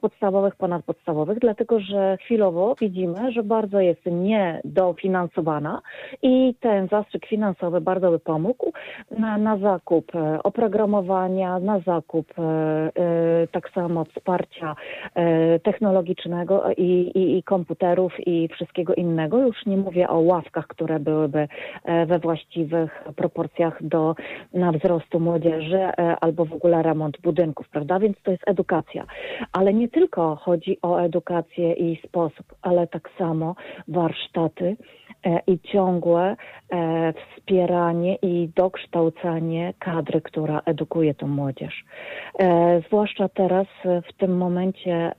podstawowych, 0.00 0.56
ponadpodstawowych, 0.56 1.38
dlatego 1.38 1.80
że 1.80 2.16
chwilowo 2.16 2.74
widzimy, 2.80 3.32
że 3.32 3.42
bardzo 3.42 3.80
jest 3.80 4.00
niedofinansowana 4.06 5.82
i 6.22 6.54
ten 6.60 6.88
zastrzyk 6.88 7.26
finansowy 7.26 7.80
bardzo 7.80 8.10
by 8.10 8.18
pomógł 8.18 8.72
na, 9.18 9.38
na 9.38 9.58
zakup 9.58 10.12
oprogramowania, 10.44 11.58
na 11.58 11.80
zakup 11.80 12.34
tak 13.52 13.70
samo 13.70 14.04
wsparcia 14.04 14.76
e, 15.14 15.58
technologicznego 15.58 16.64
i, 16.76 16.82
i, 17.14 17.38
i 17.38 17.42
komputerów 17.42 18.12
i 18.26 18.48
wszystkiego 18.48 18.94
innego. 18.94 19.38
Już 19.38 19.66
nie 19.66 19.76
mówię 19.76 20.08
o 20.08 20.18
ławkach, 20.18 20.66
które 20.66 21.00
byłyby 21.00 21.48
e, 21.84 22.06
we 22.06 22.18
właściwych 22.18 23.04
proporcjach 23.16 23.82
do 23.82 24.14
na 24.54 24.72
wzrostu 24.72 25.20
młodzieży 25.20 25.78
e, 25.78 26.16
albo 26.20 26.44
w 26.44 26.52
ogóle 26.52 26.82
remont 26.82 27.20
budynków, 27.20 27.68
prawda? 27.68 27.98
Więc 27.98 28.16
to 28.22 28.30
jest 28.30 28.48
edukacja. 28.48 29.04
Ale 29.52 29.74
nie 29.74 29.88
tylko 29.88 30.36
chodzi 30.36 30.78
o 30.82 30.98
edukację 30.98 31.72
i 31.72 32.00
sposób, 32.06 32.46
ale 32.62 32.86
tak 32.86 33.10
samo 33.18 33.54
warsztaty 33.88 34.66
e, 34.66 34.76
i 35.46 35.60
ciągłe 35.60 36.36
e, 36.72 37.12
wspieranie 37.12 38.16
i 38.22 38.50
dokształcanie 38.56 39.74
kadry, 39.78 40.20
która 40.20 40.62
edukuje 40.64 41.14
tą 41.14 41.28
młodzież. 41.28 41.84
E, 42.38 42.80
zwłaszcza 42.86 43.28
teraz 43.28 43.66
e, 43.84 44.02
w 44.02 44.12
tym 44.12 44.36
momencie, 44.36 45.12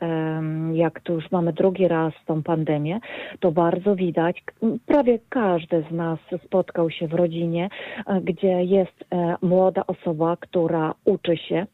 jak 0.74 1.00
tu 1.00 1.14
już 1.14 1.32
mamy 1.32 1.54
drugi 1.54 1.88
raz 1.88 2.14
tą 2.26 2.44
pandemię, 2.44 3.00
to 3.40 3.52
bardzo 3.52 3.96
widać, 3.96 4.44
prawie 4.86 5.20
każdy 5.30 5.84
z 5.90 5.92
nas 5.92 6.20
spotkał 6.46 6.90
się 6.90 7.08
w 7.08 7.14
rodzinie, 7.14 7.70
e, 8.08 8.22
gdzie 8.22 8.64
jest 8.64 9.04
e, 9.12 9.36
młoda 9.42 9.84
osoba, 9.88 10.38
która 10.40 10.94
uczy 11.06 11.38
się, 11.38 11.66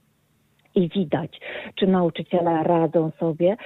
i 0.80 0.89
widać, 0.89 1.39
czy 1.75 1.88
nauczyciele 1.88 2.63
radzą 2.63 3.11
sobie, 3.19 3.57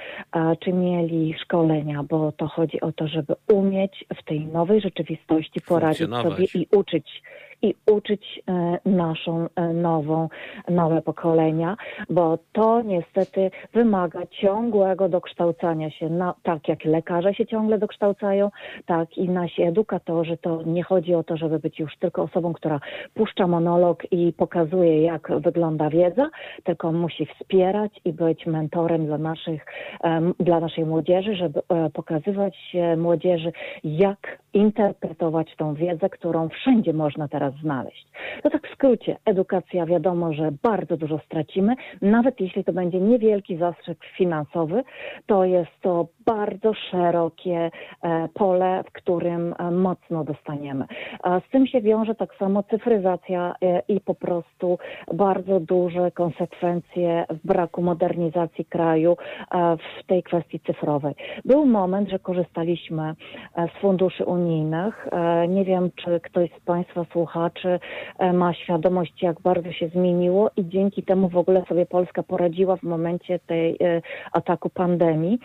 czy 0.60 0.72
mieli 0.72 1.34
szkolenia, 1.42 2.02
bo 2.02 2.32
to 2.32 2.46
chodzi 2.46 2.80
o 2.80 2.92
to, 2.92 3.08
żeby 3.08 3.34
umieć 3.52 4.04
w 4.20 4.24
tej 4.24 4.46
nowej 4.46 4.80
rzeczywistości 4.80 5.60
poradzić 5.60 6.10
sobie 6.10 6.44
i 6.54 6.66
uczyć 6.76 7.22
i 7.64 7.74
uczyć 7.92 8.42
e, 8.48 8.78
naszą 8.90 9.46
e, 9.56 9.72
nową, 9.72 10.28
nowe 10.68 11.02
pokolenia, 11.02 11.76
bo 12.10 12.38
to 12.52 12.82
niestety 12.82 13.50
wymaga 13.72 14.20
ciągłego 14.40 15.08
dokształcania 15.08 15.90
się, 15.90 16.08
na, 16.08 16.34
tak 16.42 16.68
jak 16.68 16.84
lekarze 16.84 17.34
się 17.34 17.46
ciągle 17.46 17.78
dokształcają, 17.78 18.50
tak 18.86 19.18
i 19.18 19.28
nasi 19.28 19.62
edukatorzy. 19.62 20.36
To 20.36 20.62
nie 20.62 20.82
chodzi 20.82 21.14
o 21.14 21.24
to, 21.24 21.36
żeby 21.36 21.58
być 21.58 21.80
już 21.80 21.96
tylko 21.96 22.22
osobą, 22.22 22.52
która 22.52 22.80
puszcza 23.14 23.46
monolog 23.46 24.12
i 24.12 24.32
pokazuje, 24.32 25.02
jak 25.02 25.32
wygląda 25.40 25.90
wiedza, 25.90 26.30
tylko 26.64 26.92
musi 26.92 27.26
wspierać 27.26 28.00
i 28.04 28.12
być 28.12 28.46
mentorem 28.46 29.06
dla, 29.06 29.18
naszych, 29.18 29.66
dla 30.40 30.60
naszej 30.60 30.84
młodzieży, 30.84 31.36
żeby 31.36 31.60
e, 31.68 31.90
pokazywać 31.90 32.76
młodzieży, 32.96 33.52
jak 33.84 34.43
interpretować 34.54 35.56
tą 35.56 35.74
wiedzę, 35.74 36.10
którą 36.10 36.48
wszędzie 36.48 36.92
można 36.92 37.28
teraz 37.28 37.54
znaleźć. 37.54 38.06
To 38.42 38.50
tak 38.50 38.68
w 38.68 38.74
skrócie, 38.74 39.16
edukacja 39.24 39.86
wiadomo, 39.86 40.32
że 40.32 40.52
bardzo 40.62 40.96
dużo 40.96 41.18
stracimy, 41.18 41.74
nawet 42.02 42.40
jeśli 42.40 42.64
to 42.64 42.72
będzie 42.72 43.00
niewielki 43.00 43.56
zastrzyk 43.56 43.98
finansowy, 44.16 44.84
to 45.26 45.44
jest 45.44 45.70
to 45.80 46.06
bardzo 46.26 46.74
szerokie 46.74 47.70
e, 48.02 48.28
pole, 48.34 48.84
w 48.86 48.92
którym 48.92 49.54
e, 49.58 49.70
mocno 49.70 50.24
dostaniemy. 50.24 50.84
Z 51.48 51.50
tym 51.50 51.66
się 51.66 51.80
wiąże 51.80 52.14
tak 52.14 52.34
samo 52.34 52.62
cyfryzacja 52.62 53.54
e, 53.62 53.82
i 53.88 54.00
po 54.00 54.14
prostu 54.14 54.78
bardzo 55.14 55.60
duże 55.60 56.10
konsekwencje 56.10 57.24
w 57.30 57.46
braku 57.46 57.82
modernizacji 57.82 58.64
kraju 58.64 59.16
w 59.78 60.06
tej 60.06 60.22
kwestii 60.22 60.60
cyfrowej. 60.60 61.14
Był 61.44 61.66
moment, 61.66 62.10
że 62.10 62.18
korzystaliśmy 62.18 63.14
z 63.56 63.80
funduszy 63.80 64.24
unijnych. 64.24 64.43
E, 64.44 65.48
Nie 65.48 65.64
wiem, 65.64 65.90
czy 65.96 66.20
ktoś 66.20 66.50
z 66.50 66.64
Państwa 66.64 67.04
słuchaczy 67.12 67.80
e, 68.18 68.32
ma 68.32 68.54
świadomość, 68.54 69.22
jak 69.22 69.40
bardzo 69.40 69.72
się 69.72 69.88
zmieniło 69.88 70.50
i 70.56 70.68
dzięki 70.68 71.02
temu 71.02 71.28
w 71.28 71.36
ogóle 71.36 71.64
sobie 71.68 71.86
Polska 71.86 72.22
poradziła 72.22 72.76
w 72.76 72.82
momencie 72.82 73.38
tej 73.38 73.76
e, 73.80 74.02
ataku 74.32 74.70
pandemii. 74.70 75.38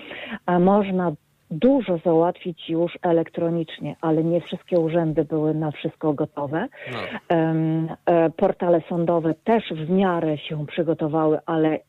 Można 0.59 1.11
dużo 1.51 1.97
załatwić 2.05 2.69
już 2.69 2.97
elektronicznie, 3.01 3.95
ale 4.01 4.23
nie 4.23 4.41
wszystkie 4.41 4.79
urzędy 4.79 5.25
były 5.25 5.53
na 5.53 5.71
wszystko 5.71 6.13
gotowe. 6.13 6.67
No. 6.91 6.99
E, 7.29 8.29
Portale 8.29 8.81
sądowe 8.89 9.33
też 9.33 9.63
w 9.71 9.89
miarę 9.89 10.37
się 10.37 10.65
przygotowały, 10.65 11.39
ale, 11.45 11.79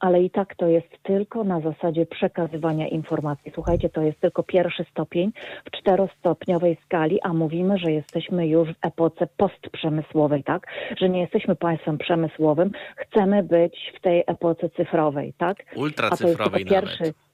ale 0.00 0.22
i 0.22 0.30
tak 0.30 0.54
to 0.54 0.66
jest 0.66 1.02
tylko 1.02 1.44
na 1.44 1.60
zasadzie 1.60 2.06
przekazywania 2.06 2.88
informacji. 2.88 3.52
Słuchajcie, 3.54 3.88
to 3.88 4.02
jest 4.02 4.20
tylko 4.20 4.42
pierwszy 4.42 4.84
stopień 4.90 5.32
w 5.64 5.70
czterostopniowej 5.70 6.78
skali, 6.84 7.20
a 7.22 7.32
mówimy, 7.32 7.78
że 7.78 7.92
jesteśmy 7.92 8.48
już 8.48 8.68
w 8.68 8.86
epoce 8.86 9.28
postprzemysłowej, 9.36 10.44
tak? 10.44 10.66
Że 11.00 11.08
nie 11.08 11.20
jesteśmy 11.20 11.56
państwem 11.56 11.98
przemysłowym, 11.98 12.70
chcemy 12.96 13.42
być 13.42 13.92
w 13.96 14.00
tej 14.00 14.24
epoce 14.26 14.70
cyfrowej, 14.70 15.32
tak? 15.38 15.56
A 15.60 15.64
to 15.64 15.70
jest 15.70 15.78
Ultracyfrowej 15.78 16.64
tylko 16.64 16.80
pierwszy. 16.80 17.02
nawet. 17.02 17.16
A, 17.24 17.27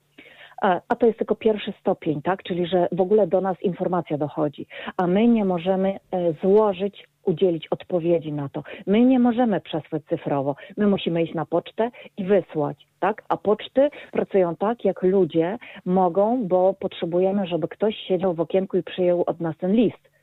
a 0.89 0.97
to 0.97 1.07
jest 1.07 1.19
tylko 1.19 1.35
pierwszy 1.35 1.73
stopień, 1.81 2.23
tak? 2.23 2.43
Czyli, 2.43 2.67
że 2.67 2.89
w 2.93 3.01
ogóle 3.01 3.27
do 3.27 3.41
nas 3.41 3.63
informacja 3.63 4.19
dochodzi, 4.19 4.67
a 4.97 5.07
my 5.07 5.29
nie 5.29 5.45
możemy 5.45 5.89
e, 5.89 6.33
złożyć, 6.33 7.09
udzielić 7.25 7.69
odpowiedzi 7.69 8.33
na 8.33 8.49
to. 8.49 8.63
My 8.87 9.01
nie 9.01 9.19
możemy 9.19 9.61
przesłać 9.61 10.03
cyfrowo. 10.05 10.57
My 10.77 10.87
musimy 10.87 11.23
iść 11.23 11.35
na 11.35 11.47
pocztę 11.47 11.91
i 12.17 12.25
wysłać, 12.25 12.87
tak? 13.01 13.23
A 13.29 13.37
poczty 13.37 13.91
pracują 14.13 14.57
tak, 14.57 14.85
jak 14.85 15.03
ludzie 15.03 15.59
mogą, 15.85 16.49
bo 16.49 16.75
potrzebujemy, 16.75 17.47
żeby 17.47 17.69
ktoś 17.69 17.97
siedział 17.97 18.35
w 18.35 18.41
okienku 18.41 18.77
i 18.77 18.83
przyjął 18.83 19.25
od 19.27 19.41
nas 19.41 19.57
ten 19.57 19.73
list 19.73 20.14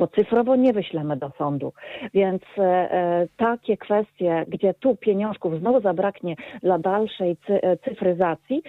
bo 0.00 0.06
cyfrowo 0.06 0.56
nie 0.56 0.72
wyślemy 0.72 1.16
do 1.16 1.30
sądu. 1.38 1.72
Więc 2.14 2.42
e, 2.58 2.62
e 2.62 3.26
takie 3.36 3.76
kwestie, 3.76 4.44
gdzie 4.48 4.74
tu 4.74 4.96
pieniążków 4.96 5.60
znowu 5.60 5.80
zabraknie 5.80 6.36
dla 6.62 6.78
dalszej 6.78 7.36
e, 7.48 7.76
cyfryzacji, 7.76 8.62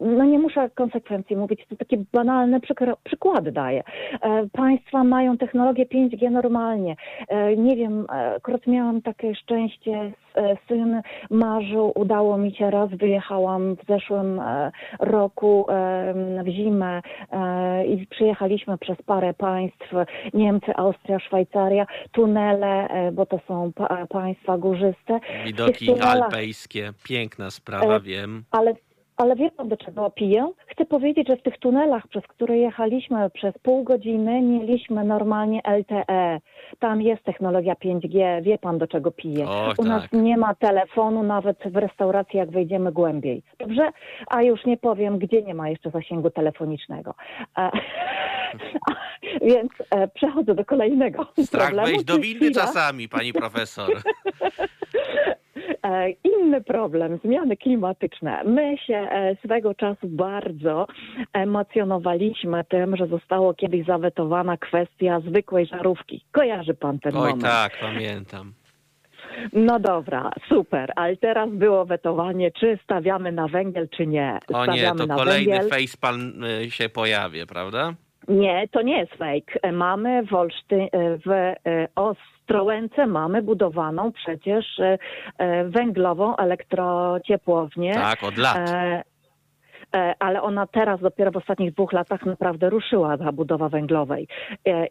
no 0.00 0.24
nie 0.24 0.38
muszę 0.38 0.70
konsekwencji 0.74 1.36
mówić, 1.36 1.66
to 1.68 1.76
takie 1.76 1.96
banalne 2.12 2.60
przykłady 3.04 3.52
daję. 3.52 3.82
Państwa 4.52 5.04
mają 5.04 5.38
technologię 5.38 5.86
5G 5.86 6.30
normalnie. 6.30 6.96
Nie 7.56 7.76
wiem, 7.76 8.06
akurat 8.36 8.66
miałam 8.66 9.02
takie 9.02 9.34
szczęście, 9.34 10.12
syn 10.68 11.02
marzył, 11.30 11.92
udało 11.94 12.38
mi 12.38 12.54
się 12.54 12.70
raz, 12.70 12.90
wyjechałam 12.90 13.76
w 13.76 13.86
zeszłym 13.88 14.40
roku 15.00 15.66
w 16.44 16.48
zimę 16.48 17.02
i 17.88 18.06
przyjechaliśmy 18.06 18.78
przez 18.78 19.02
parę 19.02 19.34
państw, 19.34 19.94
Niemcy, 20.34 20.69
Austria, 20.76 21.18
Szwajcaria, 21.18 21.86
tunele, 22.12 22.88
bo 23.12 23.26
to 23.26 23.40
są 23.48 23.72
państwa 24.08 24.58
górzyste. 24.58 25.20
Widoki 25.44 26.00
alpejskie, 26.00 26.92
piękna 27.04 27.50
sprawa, 27.50 28.00
wiem. 28.00 28.44
Ale 28.50 28.74
ale 29.20 29.36
wie 29.36 29.50
pan 29.50 29.68
do 29.68 29.76
czego 29.76 30.10
piję? 30.10 30.52
Chcę 30.66 30.84
powiedzieć, 30.86 31.28
że 31.28 31.36
w 31.36 31.42
tych 31.42 31.58
tunelach, 31.58 32.08
przez 32.08 32.26
które 32.26 32.58
jechaliśmy 32.58 33.30
przez 33.30 33.58
pół 33.58 33.84
godziny, 33.84 34.42
mieliśmy 34.42 35.04
normalnie 35.04 35.60
LTE. 35.78 36.40
Tam 36.78 37.02
jest 37.02 37.22
technologia 37.24 37.74
5G. 37.74 38.42
Wie 38.42 38.58
pan 38.58 38.78
do 38.78 38.86
czego 38.86 39.10
piję? 39.10 39.48
O, 39.48 39.70
U 39.70 39.74
tak. 39.76 39.86
nas 39.86 40.02
nie 40.12 40.36
ma 40.36 40.54
telefonu 40.54 41.22
nawet 41.22 41.58
w 41.66 41.76
restauracji, 41.76 42.38
jak 42.38 42.50
wejdziemy 42.50 42.92
głębiej. 42.92 43.42
Dobrze? 43.58 43.90
A 44.26 44.42
już 44.42 44.64
nie 44.64 44.76
powiem, 44.76 45.18
gdzie 45.18 45.42
nie 45.42 45.54
ma 45.54 45.68
jeszcze 45.68 45.90
zasięgu 45.90 46.30
telefonicznego. 46.30 47.14
E, 47.58 47.70
więc 49.50 49.70
e, 49.90 50.08
przechodzę 50.08 50.54
do 50.54 50.64
kolejnego 50.64 51.26
Strach 51.44 51.66
problemu. 51.66 51.88
wejść 51.88 52.04
do 52.04 52.18
windy 52.18 52.50
czasami, 52.50 53.08
pani 53.08 53.32
profesor. 53.32 53.88
E, 55.82 56.10
inny 56.10 56.60
problem, 56.60 57.18
zmiany 57.24 57.56
klimatyczne. 57.56 58.44
My 58.44 58.78
się 58.78 58.94
e, 58.96 59.36
swego 59.44 59.74
czasu 59.74 60.08
bardzo 60.08 60.86
emocjonowaliśmy 61.32 62.64
tym, 62.64 62.96
że 62.96 63.06
zostało 63.06 63.54
kiedyś 63.54 63.86
zawetowana 63.86 64.56
kwestia 64.56 65.20
zwykłej 65.20 65.66
żarówki. 65.66 66.24
Kojarzy 66.32 66.74
pan 66.74 66.98
ten 66.98 67.16
Oj, 67.16 67.20
moment? 67.20 67.44
Oj 67.44 67.50
tak, 67.50 67.72
pamiętam. 67.80 68.52
No 69.52 69.80
dobra, 69.80 70.30
super, 70.48 70.92
ale 70.96 71.16
teraz 71.16 71.50
było 71.50 71.84
wetowanie, 71.84 72.50
czy 72.50 72.78
stawiamy 72.84 73.32
na 73.32 73.48
węgiel, 73.48 73.88
czy 73.88 74.06
nie. 74.06 74.38
O 74.48 74.62
Stawiamy 74.62 74.92
nie, 74.92 74.98
to 74.98 75.06
na 75.06 75.14
kolejny 75.16 75.52
węgiel. 75.52 75.70
facepalm 75.70 76.44
y, 76.44 76.70
się 76.70 76.88
pojawi, 76.88 77.46
prawda? 77.46 77.94
Nie, 78.28 78.68
to 78.70 78.82
nie 78.82 78.98
jest 78.98 79.12
fake. 79.12 79.72
Mamy 79.72 80.22
w, 80.26 80.34
Olszty, 80.34 80.88
w 81.26 81.30
e, 81.30 81.56
Ostrołęce 82.50 83.06
mamy 83.06 83.42
budowaną 83.42 84.12
przecież 84.12 84.78
e, 84.78 84.98
e, 85.38 85.64
węglową 85.64 86.36
elektrociepłownię. 86.36 87.94
Tak, 87.94 88.24
od 88.24 88.38
lat. 88.38 88.70
E, 88.70 89.02
ale 90.18 90.42
ona 90.42 90.66
teraz 90.66 91.00
dopiero 91.00 91.30
w 91.30 91.36
ostatnich 91.36 91.72
dwóch 91.72 91.92
latach 91.92 92.26
naprawdę 92.26 92.70
ruszyła 92.70 93.18
ta 93.18 93.32
budowa 93.32 93.68
węglowej. 93.68 94.28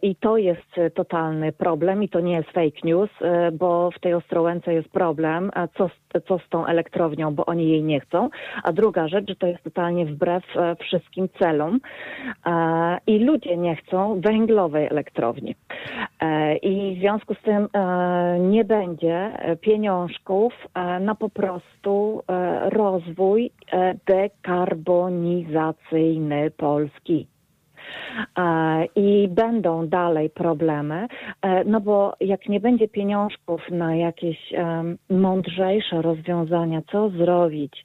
I 0.01 0.16
to 0.16 0.38
jest 0.38 0.76
totalny 0.95 1.51
problem 1.51 2.03
i 2.03 2.10
to 2.10 2.20
nie 2.20 2.36
jest 2.36 2.49
fake 2.49 2.80
news, 2.84 3.10
bo 3.53 3.91
w 3.91 3.99
tej 3.99 4.14
Ostrołęce 4.14 4.74
jest 4.74 4.89
problem, 4.89 5.51
co, 5.78 5.89
co 6.28 6.39
z 6.39 6.49
tą 6.49 6.66
elektrownią, 6.66 7.36
bo 7.36 7.45
oni 7.45 7.70
jej 7.70 7.84
nie 7.84 7.99
chcą. 7.99 8.30
A 8.64 8.72
druga 8.72 9.07
rzecz, 9.07 9.30
że 9.30 9.36
to 9.36 9.47
jest 9.47 9.64
totalnie 9.64 10.05
wbrew 10.05 10.43
wszystkim 10.80 11.30
celom 11.39 11.80
i 13.07 13.20
ludzie 13.20 13.57
nie 13.57 13.76
chcą 13.76 14.22
węglowej 14.22 14.88
elektrowni. 14.88 15.55
I 16.62 16.95
w 16.95 16.99
związku 16.99 17.34
z 17.34 17.41
tym 17.41 17.68
nie 18.39 18.66
będzie 18.66 19.32
pieniążków 19.62 20.53
na 21.01 21.16
po 21.16 21.30
prostu 21.30 22.24
rozwój 22.64 23.51
dekarbonizacyjny 24.07 26.51
Polski. 26.51 27.28
E, 28.38 28.86
I 28.96 29.28
będą 29.28 29.88
dalej 29.88 30.30
problemy, 30.30 31.08
e, 31.42 31.64
no 31.64 31.82
bo 31.82 32.16
jak 32.20 32.50
nie 32.50 32.60
będzie 32.60 32.88
pieniążków 32.88 33.62
na 33.72 33.96
jakieś 33.96 34.54
mądrzejsze 35.10 36.02
rozwiązania, 36.02 36.82
co 36.92 37.10
zrobić 37.10 37.84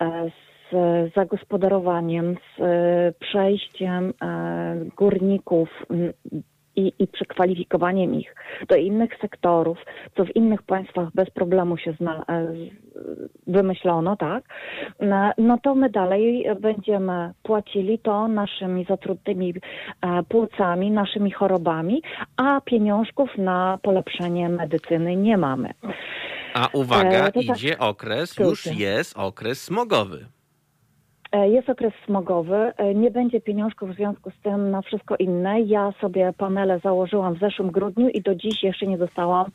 e, 0.00 0.30
z 0.72 1.14
zagospodarowaniem, 1.14 2.36
z 2.58 3.16
przejściem 3.18 4.12
górników 4.96 5.68
i, 6.76 6.92
i 6.98 7.06
przekwalifikowaniem 7.06 8.14
ich 8.14 8.34
do 8.68 8.76
innych 8.76 9.10
sektorów, 9.20 9.78
co 10.16 10.24
w 10.24 10.36
innych 10.36 10.62
państwach 10.62 11.08
bez 11.14 11.30
problemu 11.30 11.76
się 11.76 11.92
zna, 11.92 12.24
e, 12.28 12.46
wymyślono, 13.46 14.16
tak, 14.16 14.44
no, 15.00 15.30
no 15.38 15.58
to 15.58 15.74
my 15.74 15.90
dalej 15.90 16.46
będziemy 16.60 17.32
płacili 17.42 17.98
to 17.98 18.28
naszymi 18.28 18.84
zatrudnymi 18.84 19.54
e, 20.00 20.22
płucami, 20.22 20.90
naszymi 20.90 21.30
chorobami, 21.30 22.02
a 22.36 22.60
pieniążków 22.60 23.38
na 23.38 23.78
polepszenie 23.82 24.48
medycyny 24.48 25.16
nie 25.16 25.38
mamy. 25.38 25.70
A 26.54 26.68
uwaga, 26.72 27.10
e, 27.10 27.32
tak 27.32 27.36
idzie 27.36 27.70
tak, 27.70 27.82
okres, 27.82 28.38
już 28.38 28.66
jest 28.66 29.18
okres 29.18 29.62
smogowy. 29.62 30.26
E, 31.34 31.48
jest 31.48 31.70
okres 31.70 31.92
smogowy, 32.06 32.72
e, 32.76 32.94
nie 32.94 33.10
będzie 33.10 33.40
pieniążków 33.40 33.90
w 33.90 33.94
związku 33.94 34.30
z 34.30 34.42
tym 34.42 34.70
na 34.70 34.82
wszystko 34.82 35.16
inne. 35.16 35.60
Ja 35.60 35.92
sobie 36.00 36.32
panele 36.38 36.78
założyłam 36.78 37.34
w 37.34 37.40
zeszłym 37.40 37.70
grudniu 37.70 38.08
i 38.08 38.22
do 38.22 38.34
dziś 38.34 38.62
jeszcze 38.62 38.86
nie 38.86 38.98
dostałam 38.98 39.50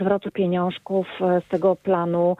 zwrotu 0.00 0.30
pieniążków 0.30 1.06
e, 1.20 1.40
z 1.40 1.48
tego 1.48 1.76
planu 1.76 2.36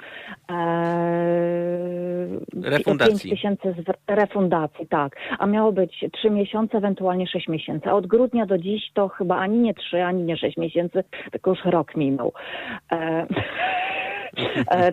refundacji. 2.62 3.12
5 3.12 3.22
tysięcy 3.22 3.74
refundacji, 4.07 4.86
tak. 4.86 5.16
A 5.39 5.47
miało 5.47 5.72
być 5.72 6.05
3 6.12 6.30
miesiące, 6.30 6.78
ewentualnie 6.78 7.26
6 7.26 7.49
miesięcy. 7.49 7.89
A 7.91 7.93
od 7.93 8.07
grudnia 8.07 8.47
do 8.47 8.59
dziś 8.59 8.91
to 8.95 9.09
chyba 9.09 9.36
ani 9.36 9.59
nie 9.59 9.74
3, 9.74 10.03
ani 10.03 10.22
nie 10.22 10.36
6 10.36 10.57
miesięcy, 10.57 11.05
tylko 11.32 11.51
już 11.51 11.64
rok 11.64 11.97
minął. 11.97 12.32
E, 12.93 13.26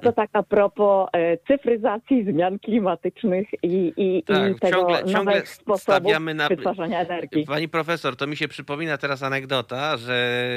to 0.02 0.12
tak 0.12 0.30
a 0.34 0.44
propos 0.44 1.10
e, 1.14 1.38
cyfryzacji, 1.38 2.24
zmian 2.24 2.60
klimatycznych 2.60 3.48
i, 3.64 3.94
i, 3.98 4.24
tak, 4.24 4.52
i 4.52 4.60
tego 4.60 4.78
ciągle, 4.78 5.14
ciągle 5.14 5.46
sposobu 5.46 6.10
na... 6.20 6.48
wytwarzania 6.48 7.00
energii. 7.00 7.46
Pani 7.46 7.70
profesor, 7.70 8.16
to 8.16 8.28
mi 8.28 8.38
się 8.38 8.48
przypomina 8.48 8.98
teraz 8.98 9.24
anegdota, 9.24 9.98
że 9.98 10.48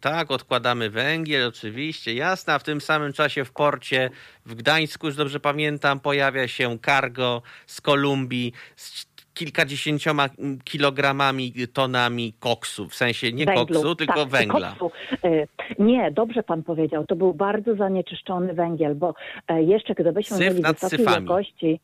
tak, 0.00 0.30
odkładamy 0.30 0.90
węgiel, 0.90 1.48
oczywiście, 1.48 2.14
jasne, 2.14 2.54
a 2.54 2.58
w 2.58 2.64
tym 2.64 2.80
samym 2.80 3.12
czasie 3.12 3.44
w 3.44 3.52
porcie 3.52 4.10
w 4.46 4.54
Gdańsku, 4.54 5.06
już 5.06 5.16
dobrze 5.16 5.40
pamiętam, 5.40 6.00
pojawia 6.00 6.48
się 6.48 6.78
cargo 6.86 7.42
z 7.66 7.80
Kolumbii 7.80 8.52
z 8.76 9.08
kilkadziesięcioma 9.38 10.28
kilogramami, 10.64 11.52
tonami 11.72 12.32
koksu. 12.40 12.88
W 12.88 12.94
sensie 12.94 13.32
nie 13.32 13.44
Węglu, 13.44 13.66
koksu, 13.66 13.94
tylko 13.94 14.20
tak, 14.20 14.28
węgla. 14.28 14.74
Koksu. 14.78 14.90
E, 15.24 15.46
nie, 15.78 16.10
dobrze 16.10 16.42
pan 16.42 16.62
powiedział. 16.62 17.06
To 17.06 17.16
był 17.16 17.34
bardzo 17.34 17.76
zanieczyszczony 17.76 18.54
węgiel, 18.54 18.94
bo 18.94 19.14
e, 19.48 19.62
jeszcze 19.62 19.94
gdybyśmy 19.94 20.36
Syf 20.36 20.46
mieli 20.46 20.62
wysokiej 20.62 20.98
syfami. 20.98 21.26
jakości 21.26 21.80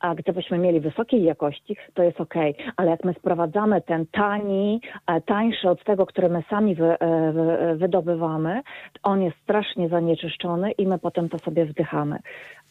a 0.00 0.14
gdybyśmy 0.14 0.58
mieli 0.58 0.80
wysokiej 0.80 1.22
jakości, 1.22 1.76
to 1.94 2.02
jest 2.02 2.20
ok. 2.20 2.34
Ale 2.76 2.90
jak 2.90 3.04
my 3.04 3.14
sprowadzamy 3.14 3.82
ten 3.82 4.06
tani, 4.06 4.80
e, 5.06 5.20
tańszy 5.20 5.70
od 5.70 5.84
tego, 5.84 6.06
który 6.06 6.28
my 6.28 6.42
sami 6.50 6.74
wy, 6.74 6.96
wy, 7.32 7.76
wydobywamy, 7.76 8.62
on 9.02 9.22
jest 9.22 9.36
strasznie 9.42 9.88
zanieczyszczony 9.88 10.72
i 10.72 10.86
my 10.86 10.98
potem 10.98 11.28
to 11.28 11.38
sobie 11.38 11.66
wdychamy. 11.66 12.18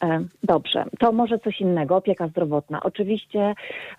E, 0.04 0.24
dobrze, 0.42 0.84
to 0.98 1.12
może 1.12 1.38
coś 1.38 1.60
innego, 1.60 1.96
opieka 1.96 2.28
zdrowotna. 2.28 2.80
Oczywiście, 2.82 3.54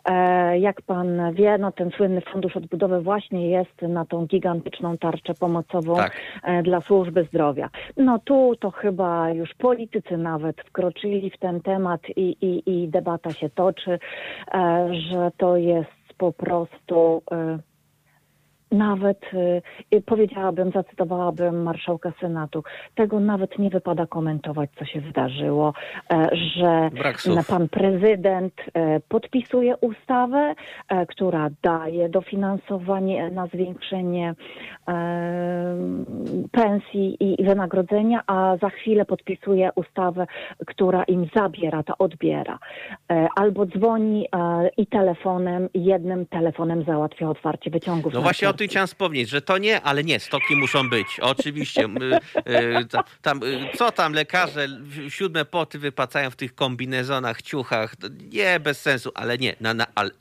e, 0.05 0.59
jak 0.59 0.81
pan 0.81 1.33
wie, 1.33 1.57
no 1.57 1.71
ten 1.71 1.91
słynny 1.91 2.21
Fundusz 2.21 2.57
Odbudowy 2.57 3.01
właśnie 3.01 3.49
jest 3.49 3.81
na 3.81 4.05
tą 4.05 4.25
gigantyczną 4.25 4.97
tarczę 4.97 5.33
pomocową 5.33 5.95
tak. 5.95 6.11
E, 6.43 6.63
dla 6.63 6.81
służby 6.81 7.23
zdrowia. 7.23 7.69
No 7.97 8.19
tu 8.19 8.55
to 8.59 8.71
chyba 8.71 9.29
już 9.29 9.53
politycy 9.53 10.17
nawet 10.17 10.61
wkroczyli 10.61 11.29
w 11.29 11.37
ten 11.37 11.61
temat 11.61 12.01
i, 12.15 12.37
i, 12.41 12.71
i 12.71 12.87
debata 12.87 13.31
się 13.31 13.49
toczy, 13.49 13.99
że 14.91 15.31
to 15.37 15.57
jest 15.57 15.89
po 16.17 16.31
prostu 16.33 17.21
nawet 18.71 19.21
y, 19.93 20.01
powiedziałabym, 20.01 20.71
zacytowałabym 20.71 21.63
marszałka 21.63 22.11
Senatu, 22.21 22.63
tego 22.95 23.19
nawet 23.19 23.59
nie 23.59 23.69
wypada 23.69 24.07
komentować, 24.07 24.69
co 24.79 24.85
się 24.85 25.01
wydarzyło, 25.01 25.73
e, 26.13 26.29
że 26.33 26.89
pan 27.47 27.69
prezydent 27.69 28.53
e, 28.73 28.99
podpisuje 28.99 29.77
ustawę, 29.77 30.55
e, 30.89 31.05
która 31.05 31.49
daje 31.63 32.09
dofinansowanie 32.09 33.29
na 33.29 33.47
zwiększenie 33.47 34.33
pensji 36.51 37.17
i 37.19 37.43
wynagrodzenia, 37.43 38.23
a 38.27 38.57
za 38.61 38.69
chwilę 38.69 39.05
podpisuje 39.05 39.69
ustawę, 39.75 40.27
która 40.67 41.03
im 41.03 41.27
zabiera, 41.35 41.83
to 41.83 41.93
odbiera. 41.97 42.59
Albo 43.35 43.65
dzwoni 43.65 44.27
i 44.77 44.87
telefonem, 44.87 45.69
jednym 45.73 46.25
telefonem 46.25 46.83
załatwia 46.83 47.29
otwarcie 47.29 47.71
wyciągów. 47.71 48.13
No 48.13 48.21
właśnie 48.21 48.49
o 48.57 48.59
tym 48.59 48.67
chciałem 48.67 48.87
wspomnieć, 48.87 49.29
że 49.29 49.41
to 49.41 49.57
nie, 49.57 49.81
ale 49.81 50.03
nie, 50.03 50.19
stoki 50.19 50.55
muszą 50.55 50.89
być. 50.89 51.07
Oczywiście. 51.21 51.85
Y, 51.85 52.51
y, 52.51 52.85
tam, 53.21 53.43
y, 53.43 53.69
co 53.77 53.91
tam 53.91 54.13
lekarze 54.13 54.67
siódme 55.09 55.45
poty 55.45 55.79
wypacają 55.79 56.29
w 56.31 56.35
tych 56.35 56.55
kombinezonach, 56.55 57.41
ciuchach. 57.41 57.95
Nie, 58.31 58.59
bez 58.59 58.81
sensu, 58.81 59.11
ale 59.15 59.37
nie, 59.37 59.55
na, 59.59 59.73
na, 59.73 59.87
ale, 59.95 60.11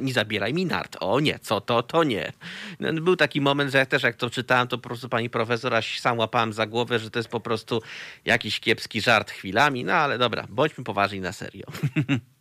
nie 0.00 0.12
zabieraj 0.12 0.54
mi 0.54 0.66
nart. 0.66 0.96
O 1.00 1.20
nie, 1.20 1.38
co 1.38 1.60
to, 1.60 1.82
to 1.82 2.04
nie. 2.04 2.32
No, 2.80 2.92
był 2.92 3.16
taki 3.16 3.40
moment, 3.40 3.72
że 3.72 3.78
ja 3.78 3.86
też 3.86 4.02
jak 4.02 4.16
to 4.16 4.30
czytałem, 4.30 4.68
to 4.68 4.78
po 4.78 4.88
prostu 4.88 5.08
pani 5.08 5.30
profesora 5.30 5.80
sam 5.82 6.18
łapałem 6.18 6.52
za 6.52 6.66
głowę, 6.66 6.98
że 6.98 7.10
to 7.10 7.18
jest 7.18 7.28
po 7.28 7.40
prostu 7.40 7.82
jakiś 8.24 8.60
kiepski 8.60 9.00
żart 9.00 9.30
chwilami. 9.30 9.84
No 9.84 9.92
ale 9.92 10.18
dobra, 10.18 10.46
bądźmy 10.48 10.84
poważni 10.84 11.20
na 11.20 11.32
serio. 11.32 11.66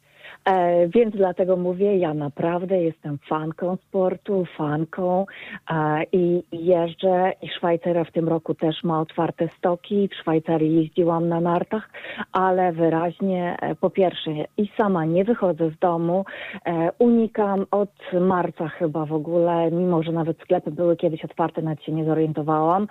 E, 0.45 0.87
więc 0.87 1.15
dlatego 1.15 1.57
mówię, 1.57 1.97
ja 1.97 2.13
naprawdę 2.13 2.81
jestem 2.81 3.17
fanką 3.29 3.77
sportu, 3.87 4.45
fanką 4.57 5.25
e, 5.71 6.03
i 6.11 6.43
jeżdżę 6.51 7.33
i 7.41 7.49
Szwajcaria 7.49 8.03
w 8.03 8.11
tym 8.11 8.29
roku 8.29 8.55
też 8.55 8.83
ma 8.83 9.01
otwarte 9.01 9.47
stoki. 9.57 10.07
W 10.07 10.15
Szwajcarii 10.15 10.75
jeździłam 10.75 11.29
na 11.29 11.41
nartach, 11.41 11.89
ale 12.31 12.71
wyraźnie 12.71 13.57
e, 13.61 13.75
po 13.75 13.89
pierwsze 13.89 14.31
i 14.57 14.69
sama 14.77 15.05
nie 15.05 15.23
wychodzę 15.23 15.69
z 15.69 15.79
domu, 15.79 16.25
e, 16.65 16.91
unikam 16.99 17.65
od 17.71 17.89
marca 18.21 18.67
chyba 18.67 19.05
w 19.05 19.13
ogóle, 19.13 19.71
mimo 19.71 20.03
że 20.03 20.11
nawet 20.11 20.39
sklepy 20.41 20.71
były 20.71 20.95
kiedyś 20.95 21.25
otwarte, 21.25 21.61
nawet 21.61 21.83
się 21.83 21.91
nie 21.91 22.05
zorientowałam. 22.05 22.87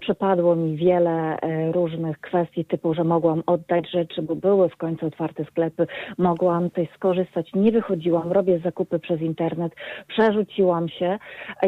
Przepadło 0.00 0.56
mi 0.56 0.76
wiele 0.76 1.40
e, 1.40 1.72
różnych 1.72 2.20
kwestii 2.20 2.64
typu, 2.64 2.94
że 2.94 3.04
mogłam 3.04 3.42
oddać 3.46 3.90
rzeczy, 3.90 4.22
bo 4.22 4.36
były 4.36 4.68
w 4.68 4.76
końcu 4.76 5.06
otwarte 5.06 5.44
sklepy, 5.44 5.86
mogłam 6.18 6.70
skorzystać. 6.94 7.50
Nie 7.54 7.72
wychodziłam, 7.72 8.32
robię 8.32 8.58
zakupy 8.58 8.98
przez 8.98 9.20
internet, 9.20 9.72
przerzuciłam 10.08 10.88
się 10.88 11.18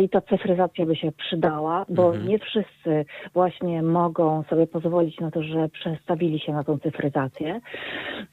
i 0.01 0.09
ta 0.09 0.21
cyfryzacja 0.21 0.87
by 0.87 0.97
się 0.97 1.13
przydała, 1.13 1.87
bo 1.89 2.07
mhm. 2.07 2.29
nie 2.29 2.39
wszyscy 2.39 3.05
właśnie 3.35 3.83
mogą 3.83 4.43
sobie 4.43 4.67
pozwolić 4.67 5.21
na 5.21 5.31
to, 5.31 5.43
że 5.43 5.69
przestawili 5.69 6.41
się 6.41 6.53
na 6.53 6.65
tą 6.65 6.79
cyfryzację. 6.79 7.61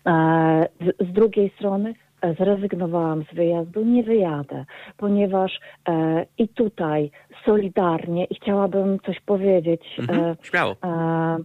E, 0.05 0.67
z, 0.99 1.13
drugiej 1.13 1.51
strony 1.55 1.93
e, 2.21 2.33
zrezygnowałam 2.33 3.23
z 3.31 3.35
wyjazdu, 3.35 3.85
nie 3.85 4.03
wyjadę, 4.03 4.65
ponieważ 4.97 5.59
e, 5.89 6.25
i 6.37 6.47
tutaj 6.47 7.11
solidarnie 7.45 8.25
i 8.25 8.35
chciałabym 8.35 8.99
coś 8.99 9.19
powiedzieć. 9.19 9.81
Mhm, 9.99 10.19
e, 10.19 10.35
śmiało. 10.41 10.75
E, 10.83 11.37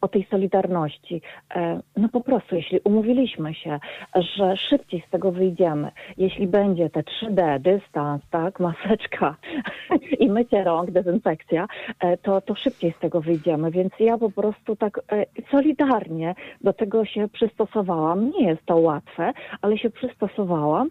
o 0.00 0.08
tej 0.08 0.26
solidarności. 0.30 1.22
E, 1.54 1.80
no 1.96 2.08
po 2.08 2.20
prostu, 2.20 2.56
jeśli 2.56 2.80
umówiliśmy 2.84 3.54
się, 3.54 3.78
że 4.14 4.56
szybciej 4.56 5.04
z 5.08 5.10
tego 5.10 5.32
wyjdziemy, 5.32 5.90
jeśli 6.16 6.46
będzie 6.46 6.90
te 6.90 7.00
3D, 7.00 7.58
dystans, 7.58 8.22
tak, 8.30 8.60
maseczka 8.60 9.36
i 10.20 10.30
mycie 10.30 10.64
rąk, 10.64 10.90
dezynfekcja, 10.90 11.66
e, 12.00 12.16
to, 12.16 12.40
to 12.40 12.54
szybciej 12.54 12.94
z 12.98 13.00
tego 13.00 13.20
wyjdziemy. 13.20 13.70
Więc 13.70 13.92
ja 14.00 14.18
po 14.18 14.30
prostu 14.30 14.76
tak 14.76 15.00
e, 15.12 15.26
solidarnie 15.50 16.34
do 16.60 16.72
tego 16.72 17.04
się 17.04 17.28
przystosowałam. 17.28 18.30
Nie 18.30 18.48
jest 18.48 18.66
to 18.66 18.76
łatwe, 18.76 19.32
ale 19.62 19.78
się 19.78 19.90
przystosowałam. 19.90 20.90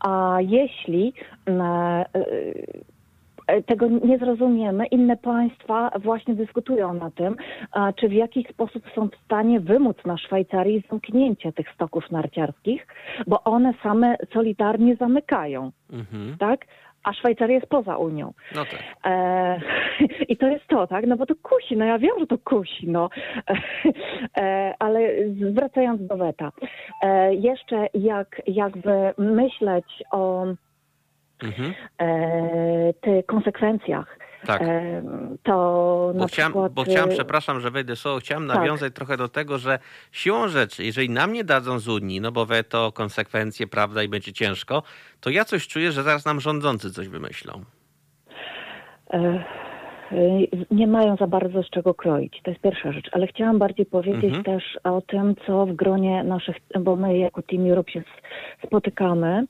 A 0.00 0.38
jeśli 0.40 1.12
tego 3.66 3.88
nie 3.88 4.18
zrozumiemy. 4.18 4.86
Inne 4.86 5.16
państwa 5.16 5.90
właśnie 5.98 6.34
dyskutują 6.34 6.94
na 6.94 7.10
tym, 7.10 7.36
czy 7.96 8.08
w 8.08 8.12
jaki 8.12 8.46
sposób 8.50 8.82
są 8.94 9.08
w 9.08 9.24
stanie 9.24 9.60
wymóc 9.60 9.96
na 10.04 10.18
Szwajcarii 10.18 10.82
zamknięcie 10.90 11.52
tych 11.52 11.70
stoków 11.74 12.10
narciarskich, 12.10 12.86
bo 13.26 13.44
one 13.44 13.74
same 13.82 14.16
solidarnie 14.32 14.96
zamykają. 14.96 15.72
Mhm. 15.92 16.36
Tak? 16.38 16.66
a 17.06 17.12
Szwajcaria 17.12 17.54
jest 17.54 17.66
poza 17.66 17.96
Unią. 17.96 18.32
No 18.54 18.64
tak. 18.64 18.82
E, 19.04 19.60
I 20.32 20.36
to 20.36 20.48
jest 20.48 20.66
to, 20.66 20.86
tak? 20.86 21.06
No 21.06 21.16
bo 21.16 21.26
to 21.26 21.34
kusi, 21.42 21.76
no 21.76 21.84
ja 21.84 21.98
wiem, 21.98 22.12
że 22.20 22.26
to 22.26 22.38
kusi, 22.38 22.88
no. 22.88 23.08
E, 24.36 24.74
ale 24.78 25.00
wracając 25.52 26.06
do 26.06 26.16
weta. 26.16 26.52
E, 27.02 27.34
jeszcze 27.34 27.86
jak 27.94 28.42
jakby 28.46 28.90
myśleć 29.18 29.84
o 30.10 30.46
mhm. 31.42 31.74
e, 31.98 32.92
tych 32.92 33.26
konsekwencjach. 33.26 34.18
Tak. 34.46 34.62
E, 34.62 35.02
to 35.42 35.52
bo, 36.18 36.26
chciałem, 36.26 36.52
przykład... 36.52 36.72
bo 36.72 36.84
chciałem, 36.84 37.10
przepraszam, 37.10 37.60
że 37.60 37.70
wejdę 37.70 37.96
słowo, 37.96 38.18
chciałem 38.18 38.48
tak. 38.48 38.56
nawiązać 38.56 38.94
trochę 38.94 39.16
do 39.16 39.28
tego, 39.28 39.58
że 39.58 39.78
siłą 40.12 40.48
rzeczy, 40.48 40.84
jeżeli 40.84 41.10
nam 41.10 41.32
nie 41.32 41.44
dadzą 41.44 41.78
z 41.78 41.88
Unii, 41.88 42.20
no 42.20 42.32
bo 42.32 42.46
weto, 42.46 42.92
konsekwencje, 42.92 43.66
prawda, 43.66 44.02
i 44.02 44.08
będzie 44.08 44.32
ciężko, 44.32 44.82
to 45.20 45.30
ja 45.30 45.44
coś 45.44 45.68
czuję, 45.68 45.92
że 45.92 46.02
zaraz 46.02 46.24
nam 46.24 46.40
rządzący 46.40 46.92
coś 46.92 47.08
wymyślą. 47.08 47.64
E 49.12 49.16
Y, 49.16 49.44
nie 50.70 50.86
mają 50.86 51.16
za 51.16 51.26
bardzo 51.26 51.62
z 51.62 51.70
czego 51.70 51.94
kroić. 51.94 52.40
To 52.42 52.50
jest 52.50 52.62
pierwsza 52.62 52.92
rzecz. 52.92 53.08
Ale 53.12 53.26
chciałam 53.26 53.58
bardziej 53.58 53.86
powiedzieć 53.86 54.24
mhm. 54.24 54.44
też 54.44 54.78
o 54.84 55.00
tym, 55.00 55.34
co 55.46 55.66
w 55.66 55.72
gronie 55.72 56.24
naszych, 56.24 56.56
bo 56.80 56.96
my 56.96 57.18
jako 57.18 57.42
Team 57.42 57.70
Europe 57.70 57.90
się 57.90 58.02
spotykamy 58.66 59.44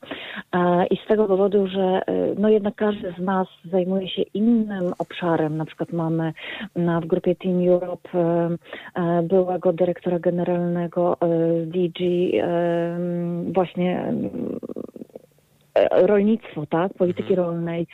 i 0.91 0.97
z 1.05 1.07
tego 1.07 1.25
powodu, 1.25 1.67
że 1.67 2.01
y, 2.09 2.35
no 2.39 2.49
jednak 2.49 2.75
każdy 2.75 3.13
z 3.19 3.21
nas 3.21 3.47
zajmuje 3.71 4.09
się 4.09 4.21
innym 4.21 4.93
obszarem. 4.99 5.57
Na 5.57 5.65
przykład 5.65 5.93
mamy 5.93 6.33
na, 6.75 7.01
w 7.01 7.05
grupie 7.05 7.35
Team 7.35 7.67
Europe 7.67 8.09
e, 8.15 9.23
byłego 9.23 9.73
dyrektora 9.73 10.19
generalnego 10.19 11.17
DG 11.65 11.99
właśnie 13.53 14.13
rolnictwo, 15.91 16.65
tak, 16.65 16.93
polityki 16.93 17.29
mhm. 17.29 17.39
rolnej, 17.39 17.87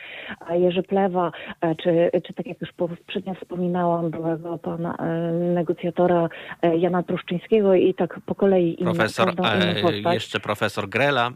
Jerzy 0.50 0.82
Plewa, 0.82 1.32
e, 1.60 1.74
czy, 1.74 2.10
czy 2.26 2.34
tak 2.34 2.46
jak 2.46 2.60
już 2.60 2.72
poprzednio 2.72 3.34
wspominałam, 3.34 4.10
byłego 4.10 4.58
pana 4.58 4.96
e, 4.96 5.32
negocjatora 5.32 6.28
e, 6.62 6.76
Jana 6.76 7.02
Truszczyńskiego 7.02 7.74
i 7.74 7.94
tak 7.94 8.20
po 8.26 8.34
kolei 8.34 8.76
profesor, 8.76 9.32
inne, 9.94 10.14
jeszcze 10.14 10.40
profesor 10.40 10.88
Grela. 10.88 11.30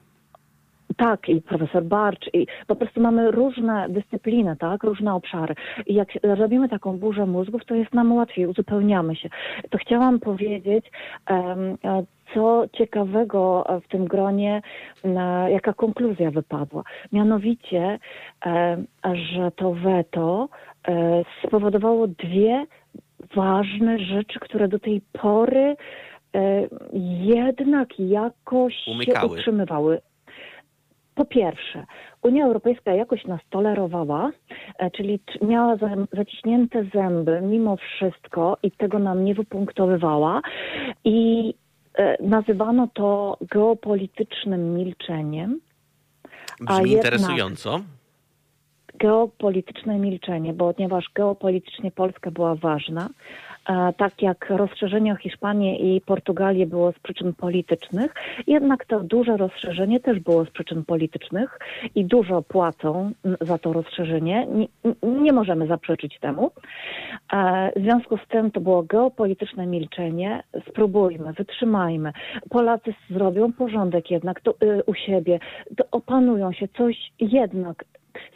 Tak, 0.97 1.29
i 1.29 1.43
profesor 1.43 1.85
Barcz, 1.85 2.31
i 2.33 2.47
po 2.67 2.77
prostu 2.77 3.01
mamy 3.01 3.31
różne 3.31 3.89
dyscypliny, 3.89 4.57
tak, 4.57 4.83
różne 4.83 5.15
obszary. 5.15 5.55
I 5.87 5.95
jak 5.95 6.09
robimy 6.23 6.69
taką 6.69 6.99
burzę 6.99 7.27
mózgów, 7.27 7.65
to 7.65 7.75
jest 7.75 7.95
nam 7.95 8.13
łatwiej, 8.13 8.47
uzupełniamy 8.47 9.17
się. 9.17 9.29
To 9.71 9.79
chciałam 9.79 10.21
powiedzieć, 10.21 10.91
um, 11.31 11.77
co 12.35 12.65
ciekawego 12.73 13.65
w 13.85 13.89
tym 13.89 14.05
gronie, 14.05 14.63
jaka 15.49 15.73
konkluzja 15.73 16.31
wypadła. 16.31 16.83
Mianowicie, 17.13 17.99
że 19.35 19.51
to 19.57 19.73
weto 19.73 20.49
e, 20.89 21.23
spowodowało 21.47 22.07
dwie 22.07 22.67
ważne 23.35 23.99
rzeczy, 23.99 24.41
które 24.41 24.69
do 24.69 24.79
tej 24.79 25.01
pory 25.13 25.77
e, 26.35 26.69
jednak 27.23 27.99
jakoś 27.99 28.75
Umykały. 28.87 29.29
się 29.29 29.35
utrzymywały. 29.35 30.01
Po 31.15 31.25
pierwsze, 31.25 31.85
Unia 32.23 32.45
Europejska 32.45 32.93
jakoś 32.95 33.25
nas 33.25 33.41
tolerowała, 33.51 34.31
e, 34.79 34.91
czyli 34.91 35.21
miała 35.43 35.77
zaciśnięte 36.13 36.85
zęby 36.95 37.41
mimo 37.41 37.77
wszystko 37.77 38.57
i 38.63 38.71
tego 38.71 38.99
nam 38.99 39.25
nie 39.25 39.35
wypunktowywała 39.35 40.41
i 41.05 41.55
E, 41.55 41.68
nazywano 42.21 42.89
to 42.95 43.39
geopolitycznym 43.41 44.75
milczeniem. 44.75 45.61
Brzmi 46.61 46.93
interesująco. 46.93 47.81
Geopolityczne 48.95 49.99
milczenie, 49.99 50.53
bo 50.53 50.75
ponieważ 50.75 51.11
geopolitycznie 51.15 51.91
Polska 51.91 52.31
była 52.31 52.55
ważna, 52.55 53.09
tak 53.97 54.23
jak 54.23 54.51
rozszerzenie 54.51 55.13
o 55.13 55.17
Hiszpanię 55.17 55.79
i 55.79 56.01
Portugalię 56.01 56.67
było 56.67 56.93
z 56.93 56.99
przyczyn 56.99 57.35
politycznych, 57.35 58.15
jednak 58.47 58.85
to 58.85 59.01
duże 59.01 59.37
rozszerzenie 59.37 60.01
też 60.01 60.21
było 60.21 60.45
z 60.45 60.51
przyczyn 60.51 60.85
politycznych 60.85 61.59
i 61.95 62.05
dużo 62.05 62.43
płacą 62.43 63.13
za 63.41 63.59
to 63.59 63.73
rozszerzenie. 63.73 64.47
Nie, 64.47 64.69
nie 65.03 65.33
możemy 65.33 65.67
zaprzeczyć 65.67 66.19
temu. 66.21 66.51
W 67.77 67.83
związku 67.83 68.19
z 68.19 68.29
tym 68.29 68.51
to 68.51 68.61
było 68.61 68.83
geopolityczne 68.83 69.67
milczenie. 69.67 70.43
Spróbujmy, 70.69 71.33
wytrzymajmy. 71.33 72.13
Polacy 72.51 72.95
zrobią 73.11 73.53
porządek 73.53 74.11
jednak 74.11 74.41
to, 74.41 74.55
y, 74.63 74.83
u 74.87 74.95
siebie, 74.95 75.39
to 75.77 75.85
opanują 75.91 76.53
się 76.53 76.69
coś 76.69 77.13
jednak. 77.21 77.85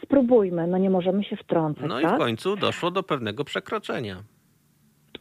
Spróbujmy, 0.03 0.67
no 0.67 0.77
nie 0.77 0.89
możemy 0.89 1.23
się 1.23 1.35
wtrącać. 1.35 1.85
No 1.87 2.01
tak? 2.01 2.11
i 2.11 2.15
w 2.15 2.17
końcu 2.17 2.55
doszło 2.55 2.91
do 2.91 3.03
pewnego 3.03 3.43
przekroczenia. 3.43 4.23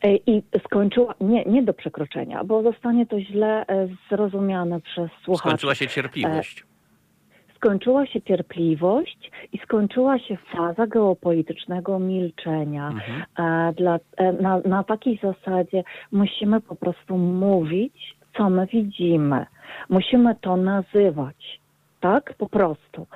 E, 0.02 0.16
i 0.16 0.42
skończyła, 0.64 1.14
nie, 1.20 1.44
nie 1.44 1.62
do 1.62 1.74
przekroczenia, 1.74 2.44
bo 2.44 2.62
zostanie 2.62 3.06
to 3.06 3.20
źle 3.20 3.66
e, 3.66 3.88
zrozumiane 4.10 4.80
przez 4.80 5.10
słuchaczy. 5.24 5.48
Skończyła 5.48 5.74
się 5.74 5.88
cierpliwość. 5.88 6.60
E, 6.60 7.54
skończyła 7.56 8.06
się 8.06 8.22
cierpliwość 8.22 9.30
i 9.52 9.58
skończyła 9.58 10.18
się 10.18 10.36
faza 10.56 10.86
geopolitycznego 10.86 11.98
milczenia. 11.98 12.88
Mhm. 12.88 13.74
Dla, 13.74 13.98
na, 14.40 14.60
na 14.64 14.84
takiej 14.84 15.20
zasadzie 15.22 15.84
musimy 16.12 16.60
po 16.60 16.74
prostu 16.74 17.18
mówić, 17.18 18.16
co 18.36 18.50
my 18.50 18.66
widzimy. 18.66 19.46
Musimy 19.88 20.34
to 20.40 20.56
nazywać 20.56 21.61
tak? 22.02 22.34
Po 22.38 22.48
prostu. 22.48 23.06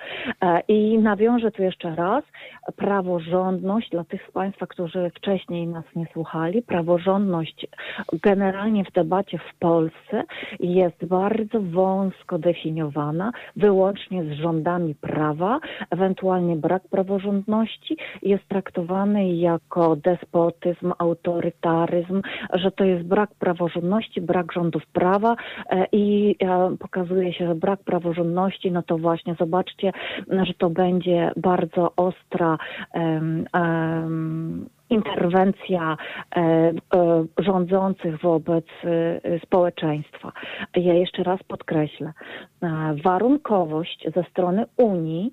I 0.68 0.98
nawiążę 0.98 1.50
tu 1.50 1.62
jeszcze 1.62 1.94
raz, 1.94 2.24
praworządność 2.76 3.90
dla 3.90 4.04
tych 4.04 4.26
z 4.28 4.32
Państwa, 4.32 4.66
którzy 4.66 5.10
wcześniej 5.14 5.66
nas 5.66 5.84
nie 5.96 6.06
słuchali, 6.12 6.62
praworządność 6.62 7.66
generalnie 8.22 8.84
w 8.84 8.92
debacie 8.92 9.38
w 9.38 9.58
Polsce 9.58 10.24
jest 10.60 11.04
bardzo 11.04 11.60
wąsko 11.60 12.38
definiowana, 12.38 13.32
wyłącznie 13.56 14.24
z 14.24 14.30
rządami 14.32 14.94
prawa, 14.94 15.60
ewentualnie 15.90 16.56
brak 16.56 16.82
praworządności 16.88 17.96
jest 18.22 18.48
traktowany 18.48 19.34
jako 19.34 19.96
despotyzm, 19.96 20.92
autorytaryzm, 20.98 22.22
że 22.52 22.70
to 22.70 22.84
jest 22.84 23.06
brak 23.06 23.30
praworządności, 23.34 24.20
brak 24.20 24.52
rządów 24.52 24.86
prawa 24.86 25.36
e, 25.70 25.86
i 25.92 26.36
e, 26.42 26.76
pokazuje 26.78 27.32
się, 27.32 27.46
że 27.46 27.54
brak 27.54 27.80
praworządności, 27.80 28.70
no 28.77 28.82
to 28.82 28.98
właśnie 28.98 29.35
zobaczcie, 29.35 29.93
że 30.28 30.55
to 30.55 30.70
będzie 30.70 31.31
bardzo 31.36 31.93
ostra 31.97 32.59
um, 32.94 33.47
um, 33.55 34.69
interwencja 34.90 35.97
e, 36.36 36.40
e, 36.40 36.73
rządzących 37.39 38.20
wobec 38.20 38.65
e, 38.85 39.39
społeczeństwa. 39.40 40.32
Ja 40.77 40.94
jeszcze 40.94 41.23
raz 41.23 41.43
podkreślę, 41.43 42.12
warunkowość 43.05 44.07
ze 44.15 44.23
strony 44.23 44.65
Unii 44.77 45.32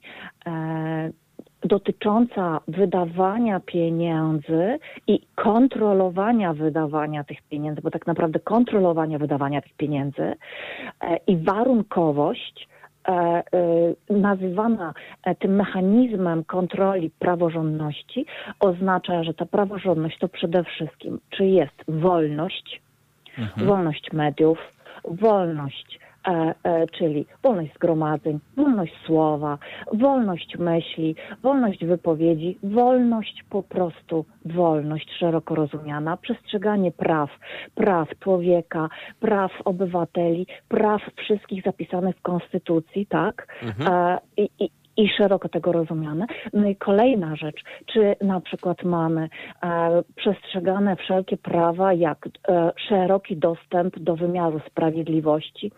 dotycząca 1.64 2.60
wydawania 2.68 3.60
pieniędzy 3.60 4.80
i 5.08 5.20
kontrolowania 5.36 6.54
wydawania 6.54 7.24
tych 7.24 7.42
pieniędzy, 7.42 7.82
bo 7.82 7.92
tak 7.92 8.08
naprawdę 8.08 8.40
kontrolowania 8.40 9.20
wydawania 9.20 9.62
tych 9.62 9.74
pieniędzy 9.74 10.34
i 11.28 11.38
warunkowość 11.38 12.68
E, 12.68 12.70
e, 12.70 12.73
nazywana 14.10 14.94
e, 15.24 15.36
tym 15.36 15.56
mechanizmem 15.56 16.44
kontroli 16.44 17.10
praworządności, 17.20 18.26
oznacza, 18.60 19.24
że 19.24 19.34
ta 19.34 19.46
praworządność 19.46 20.20
to 20.20 20.28
przede 20.28 20.64
wszystkim, 20.64 21.20
czy 21.30 21.46
jest 21.46 21.84
wolność, 21.88 22.82
mhm. 23.38 23.68
wolność 23.68 24.14
mediów, 24.14 24.58
wolność 25.04 26.00
E, 26.03 26.03
e, 26.03 26.03
czyli 26.92 27.26
wolność 27.44 27.74
zgromadzeń, 27.76 28.40
wolność 28.58 28.94
słowa, 29.06 29.58
wolność 29.94 30.58
myśli, 30.58 31.16
wolność 31.44 31.86
wypowiedzi, 31.86 32.58
wolność 32.64 33.44
po 33.50 33.64
prostu, 33.64 34.26
wolność 34.46 35.12
szeroko 35.20 35.56
rozumiana, 35.56 36.18
przestrzeganie 36.18 36.92
praw, 36.92 37.30
praw 37.76 38.10
człowieka, 38.20 38.90
praw 39.20 39.52
obywateli, 39.66 40.48
praw 40.68 41.02
wszystkich 41.16 41.64
zapisanych 41.64 42.16
w 42.18 42.22
Konstytucji, 42.22 43.06
tak? 43.06 43.48
Mhm. 43.64 43.94
E, 43.94 44.20
I, 44.38 44.50
i, 44.60 44.70
i 44.98 45.10
szeroko 45.10 45.50
tego 45.50 45.72
rozumiane. 45.72 46.26
No 46.54 46.68
i 46.68 46.76
kolejna 46.76 47.36
rzecz, 47.36 47.64
czy 47.86 48.16
na 48.22 48.42
przykład 48.42 48.84
mamy 48.84 49.30
e, 49.64 50.04
przestrzegane 50.16 50.96
wszelkie 50.96 51.38
prawa, 51.38 51.94
jak 51.94 52.30
e, 52.48 52.72
szeroki 52.88 53.38
dostęp 53.38 54.00
do 54.00 54.16
wymiaru 54.16 54.60
sprawiedliwości, 54.70 55.72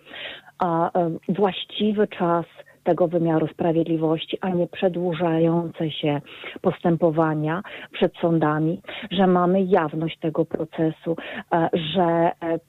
a 0.60 1.00
e, 1.00 1.12
właściwy 1.30 2.08
czas 2.08 2.46
tego 2.86 3.08
wymiaru 3.08 3.48
sprawiedliwości, 3.48 4.38
a 4.42 4.50
nie 4.50 4.68
przedłużające 4.68 5.92
się 5.92 6.22
postępowania 6.62 7.62
przed 7.92 8.14
sądami, 8.18 8.82
że 9.12 9.28
mamy 9.28 9.64
jawność 9.64 10.20
tego 10.20 10.46
procesu, 10.46 11.16
e, 11.54 11.70
że, 11.74 12.32
e, 12.44 12.60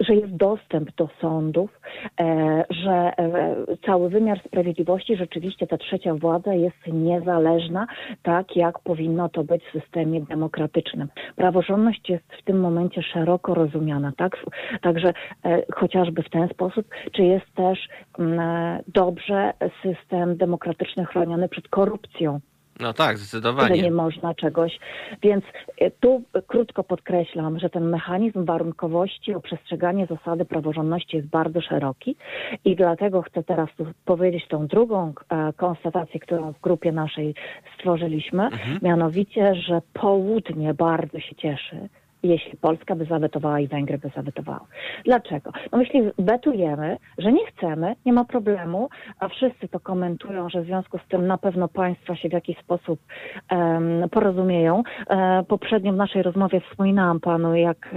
że 0.00 0.14
jest 0.14 0.36
dostęp 0.36 0.94
do 0.96 1.08
sądów, 1.20 1.80
e, 2.20 2.64
że 2.70 3.12
cały 3.86 4.08
wymiar 4.08 4.40
sprawiedliwości, 4.46 5.16
rzeczywiście 5.16 5.66
ta 5.66 5.78
trzecia 5.78 6.14
władza 6.14 6.54
jest 6.54 6.86
niezależna, 6.86 7.86
tak 8.22 8.56
jak 8.56 8.78
powinno 8.78 9.28
to 9.28 9.44
być 9.44 9.64
w 9.64 9.80
systemie 9.80 10.20
demokratycznym. 10.20 11.08
Praworządność 11.36 12.10
jest 12.10 12.24
w 12.40 12.44
tym 12.44 12.60
momencie 12.60 13.02
szeroko 13.02 13.54
rozumiana, 13.54 14.12
tak? 14.16 14.36
Także 14.82 15.12
chociażby 15.74 16.22
w 16.22 16.30
ten 16.30 16.48
sposób, 16.48 16.86
czy 17.12 17.22
jest 17.22 17.54
też 17.54 17.88
dobrze 18.88 19.43
system 19.82 20.36
demokratyczny 20.36 21.04
chroniony 21.04 21.48
przed 21.48 21.68
korupcją. 21.68 22.40
No 22.80 22.92
tak, 22.92 23.18
zdecydowanie. 23.18 23.82
Nie 23.82 23.90
można 23.90 24.34
czegoś. 24.34 24.78
Więc 25.22 25.44
e, 25.78 25.90
tu 25.90 26.22
krótko 26.46 26.84
podkreślam, 26.84 27.58
że 27.58 27.70
ten 27.70 27.88
mechanizm 27.88 28.44
warunkowości 28.44 29.34
o 29.34 29.40
przestrzeganie 29.40 30.06
zasady 30.06 30.44
praworządności 30.44 31.16
jest 31.16 31.28
bardzo 31.28 31.60
szeroki 31.60 32.16
i 32.64 32.76
dlatego 32.76 33.22
chcę 33.22 33.42
teraz 33.42 33.68
tu 33.76 33.86
powiedzieć 34.04 34.48
tą 34.48 34.66
drugą 34.66 35.12
e, 35.28 35.52
konstatację, 35.52 36.20
którą 36.20 36.52
w 36.52 36.60
grupie 36.60 36.92
naszej 36.92 37.34
stworzyliśmy, 37.78 38.44
mhm. 38.44 38.78
mianowicie, 38.82 39.54
że 39.54 39.80
południe 39.92 40.74
bardzo 40.74 41.20
się 41.20 41.34
cieszy 41.34 41.88
jeśli 42.24 42.56
Polska 42.56 42.96
by 42.96 43.04
zawetowała 43.04 43.60
i 43.60 43.68
Węgry 43.68 43.98
by 43.98 44.10
zawetowały. 44.16 44.66
Dlaczego? 45.04 45.50
No 45.72 45.80
jeśli 45.80 46.02
wetujemy, 46.18 46.96
że 47.18 47.32
nie 47.32 47.46
chcemy, 47.46 47.96
nie 48.06 48.12
ma 48.12 48.24
problemu, 48.24 48.88
a 49.18 49.28
wszyscy 49.28 49.68
to 49.68 49.80
komentują, 49.80 50.48
że 50.48 50.62
w 50.62 50.66
związku 50.66 50.98
z 50.98 51.08
tym 51.08 51.26
na 51.26 51.38
pewno 51.38 51.68
państwa 51.68 52.16
się 52.16 52.28
w 52.28 52.32
jakiś 52.32 52.58
sposób 52.58 53.00
um, 53.50 54.08
porozumieją. 54.10 54.82
E, 55.10 55.44
poprzednio 55.48 55.92
w 55.92 55.96
naszej 55.96 56.22
rozmowie 56.22 56.60
wspominałam 56.60 57.20
panu, 57.20 57.54
jak 57.54 57.94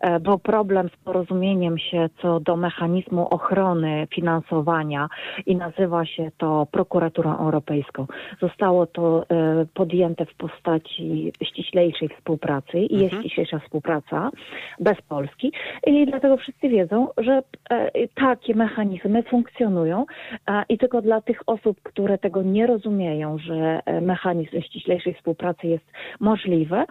e, 0.00 0.20
był 0.20 0.38
problem 0.38 0.88
z 0.88 1.04
porozumieniem 1.04 1.78
się 1.78 2.08
co 2.22 2.40
do 2.40 2.56
mechanizmu 2.56 3.28
ochrony 3.28 4.06
finansowania 4.14 5.08
i 5.46 5.56
nazywa 5.56 6.06
się 6.06 6.30
to 6.38 6.66
prokuraturą 6.70 7.38
europejską. 7.38 8.06
Zostało 8.40 8.86
to 8.86 9.24
e, 9.30 9.66
podjęte 9.74 10.26
w 10.26 10.34
postaci 10.34 11.32
ściślejszej 11.42 12.08
współpracy 12.08 12.78
i 12.78 12.94
jest 12.94 13.14
mhm. 13.14 13.24
Ściślejsza 13.56 13.66
współpraca 13.66 14.30
bez 14.80 15.02
Polski 15.02 15.52
i 15.86 16.06
dlatego 16.06 16.36
wszyscy 16.36 16.68
wiedzą, 16.68 17.08
że 17.18 17.42
e, 17.70 18.08
takie 18.08 18.54
mechanizmy 18.54 19.22
funkcjonują 19.22 20.06
i 20.68 20.78
tylko 20.78 21.02
dla 21.02 21.20
tych 21.20 21.40
osób, 21.46 21.82
które 21.82 22.18
tego 22.18 22.42
nie 22.42 22.66
rozumieją, 22.66 23.38
że 23.38 23.80
e, 23.84 24.00
mechanizm 24.00 24.60
ściślejszej 24.60 25.14
współpracy 25.14 25.66
jest 25.66 25.84
możliwy, 26.20 26.84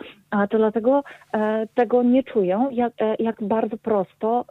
to 0.49 0.57
dlatego 0.57 1.03
e, 1.33 1.67
tego 1.75 2.03
nie 2.03 2.23
czują, 2.23 2.69
jak, 2.71 2.93
jak 3.19 3.43
bardzo 3.43 3.77
prosto 3.77 4.45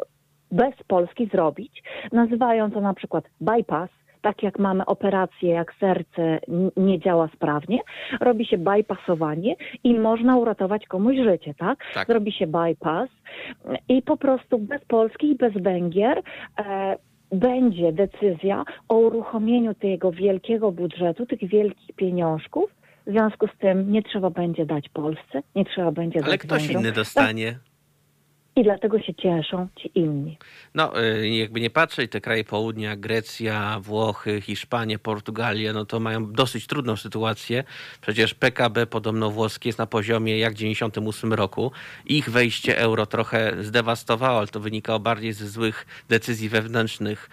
bez 0.53 0.75
Polski 0.89 1.27
zrobić. 1.27 1.83
Nazywają 2.13 2.71
to 2.71 2.81
na 2.81 2.95
przykład 2.95 3.25
bypass, 3.41 3.91
tak 4.25 4.43
jak 4.43 4.59
mamy 4.59 4.87
operację, 4.87 5.49
jak 5.49 5.75
serce 5.81 6.39
nie 6.77 7.01
działa 7.01 7.29
sprawnie, 7.35 7.79
robi 8.21 8.47
się 8.47 8.59
bypassowanie 8.59 9.57
i 9.85 9.99
można 9.99 10.37
uratować 10.37 10.87
komuś 10.87 11.17
życie, 11.17 11.55
tak? 11.55 11.79
tak. 11.95 12.07
Zrobi 12.07 12.33
się 12.33 12.47
bypass 12.47 13.11
i 13.89 14.03
po 14.03 14.17
prostu 14.17 14.59
bez 14.59 14.85
Polski 14.85 15.31
i 15.31 15.35
bez 15.35 15.53
Węgier 15.53 16.23
e, 16.59 16.97
będzie 17.33 17.93
decyzja 17.93 18.65
o 18.89 18.95
uruchomieniu 18.95 19.75
tego 19.75 20.13
wielkiego 20.13 20.73
budżetu, 20.73 21.27
tych 21.27 21.49
wielkich 21.49 21.97
pieniążków. 21.97 22.71
W 23.07 23.11
związku 23.11 23.47
z 23.47 23.59
tym 23.59 23.93
nie 23.93 24.03
trzeba 24.03 24.31
będzie 24.31 24.67
dać 24.67 24.89
Polsce, 24.89 25.43
nie 25.55 25.65
trzeba 25.65 25.93
będzie 25.93 26.19
Ale 26.23 26.31
dać 26.31 26.41
ktoś 26.41 26.63
Węgrom. 26.63 26.83
inny 26.83 26.93
dostanie. 26.93 27.59
I 28.57 28.63
dlatego 28.63 29.01
się 29.01 29.15
cieszą 29.15 29.69
ci 29.77 29.91
inni. 29.95 30.39
No, 30.75 31.03
y, 31.03 31.29
jakby 31.29 31.61
nie 31.61 31.71
patrzeć, 31.71 32.11
te 32.11 32.21
kraje 32.21 32.45
południa, 32.45 32.97
Grecja, 32.97 33.81
Włochy, 33.81 34.41
Hiszpania, 34.41 34.99
Portugalia, 34.99 35.73
no 35.73 35.85
to 35.85 36.01
mają 36.01 36.33
dosyć 36.33 36.67
trudną 36.67 36.97
sytuację. 36.97 37.65
Przecież 38.01 38.35
PKB 38.35 38.87
podobno 38.87 39.31
włoskie 39.31 39.69
jest 39.69 39.79
na 39.79 39.87
poziomie 39.87 40.39
jak 40.39 40.53
w 40.53 40.57
98 40.57 41.33
roku. 41.33 41.73
Ich 42.07 42.31
wejście 42.31 42.79
euro 42.79 43.07
trochę 43.07 43.65
zdewastowało, 43.65 44.39
ale 44.39 44.47
to 44.47 44.61
wynikało 44.61 45.01
bardziej 45.01 45.33
ze 45.33 45.49
złych 45.49 45.87
decyzji 46.09 46.49
wewnętrznych 46.49 47.31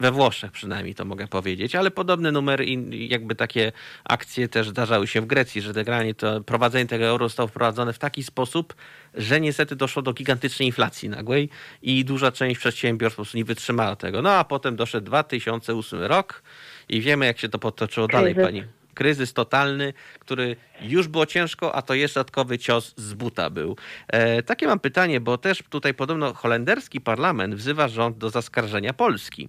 we 0.00 0.12
Włoszech 0.12 0.52
przynajmniej, 0.52 0.94
to 0.94 1.04
mogę 1.04 1.26
powiedzieć. 1.26 1.74
Ale 1.74 1.90
podobne 1.90 2.32
numery 2.32 2.64
i 2.64 3.08
jakby 3.08 3.34
takie 3.34 3.72
akcje 4.04 4.48
też 4.48 4.68
zdarzały 4.68 5.06
się 5.06 5.20
w 5.20 5.26
Grecji, 5.26 5.60
że 5.60 5.72
to 6.16 6.40
prowadzenie 6.40 6.86
tego 6.86 7.04
euro 7.04 7.28
zostało 7.28 7.46
wprowadzone 7.46 7.92
w 7.92 7.98
taki 7.98 8.22
sposób, 8.22 8.74
że 9.14 9.40
niestety 9.40 9.76
doszło 9.76 10.02
do 10.02 10.12
gigantycznej 10.12 10.68
inflacji 10.68 11.08
nagłej 11.08 11.48
i 11.82 12.04
duża 12.04 12.32
część 12.32 12.60
przedsiębiorstw 12.60 13.16
po 13.16 13.22
prostu 13.22 13.36
nie 13.38 13.44
wytrzymała 13.44 13.96
tego. 13.96 14.22
No 14.22 14.32
a 14.32 14.44
potem 14.44 14.76
doszedł 14.76 15.06
2008 15.06 16.02
rok 16.02 16.42
i 16.88 17.00
wiemy, 17.00 17.26
jak 17.26 17.38
się 17.38 17.48
to 17.48 17.58
potoczyło 17.58 18.06
dalej, 18.06 18.34
pani 18.34 18.64
kryzys 18.94 19.32
totalny, 19.32 19.92
który 20.18 20.56
już 20.80 21.08
było 21.08 21.26
ciężko, 21.26 21.74
a 21.74 21.82
to 21.82 21.94
jeszcze 21.94 22.20
dodatkowy 22.20 22.58
cios 22.58 22.94
z 22.96 23.14
buta 23.14 23.50
był. 23.50 23.76
E, 24.08 24.42
takie 24.42 24.66
mam 24.66 24.80
pytanie, 24.80 25.20
bo 25.20 25.38
też 25.38 25.62
tutaj 25.70 25.94
podobno 25.94 26.34
holenderski 26.34 27.00
parlament 27.00 27.54
wzywa 27.54 27.88
rząd 27.88 28.18
do 28.18 28.30
zaskarżenia 28.30 28.92
Polski. 28.92 29.48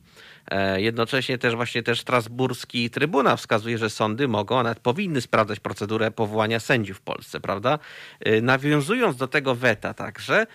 E, 0.52 0.82
jednocześnie 0.82 1.38
też 1.38 1.56
właśnie 1.56 1.84
też 1.84 2.02
strasburski 2.02 2.90
trybunał 2.90 3.38
wskazuje, 3.38 3.78
że 3.78 3.90
sądy 3.90 4.28
mogą, 4.28 4.60
a 4.60 4.64
nawet 4.64 4.80
powinny 4.80 5.22
sprawdzać 5.22 5.60
procedurę 5.60 6.12
powołania 6.12 6.60
sędziów 6.60 6.98
w 6.98 7.02
Polsce, 7.02 7.40
prawda? 7.40 7.80
E, 8.20 8.42
nawiązując 8.42 9.18
do 9.18 9.28
tego 9.28 9.56
weta 9.56 9.94
także, 9.94 10.48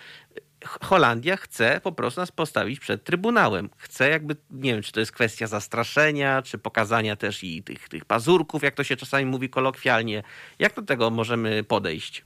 Holandia 0.65 1.37
chce 1.37 1.81
po 1.83 1.91
prostu 1.91 2.21
nas 2.21 2.31
postawić 2.31 2.79
przed 2.79 3.03
Trybunałem. 3.03 3.69
Chce 3.77 4.09
jakby, 4.09 4.35
nie 4.51 4.73
wiem, 4.73 4.81
czy 4.81 4.91
to 4.91 4.99
jest 4.99 5.11
kwestia 5.11 5.47
zastraszenia, 5.47 6.41
czy 6.41 6.57
pokazania 6.57 7.15
też 7.15 7.43
i 7.43 7.63
tych, 7.63 7.89
tych 7.89 8.05
pazurków, 8.05 8.63
jak 8.63 8.75
to 8.75 8.83
się 8.83 8.95
czasami 8.95 9.25
mówi 9.25 9.49
kolokwialnie. 9.49 10.23
Jak 10.59 10.73
do 10.73 10.81
tego 10.81 11.09
możemy 11.09 11.63
podejść? 11.63 12.25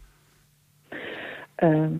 E, 1.61 1.97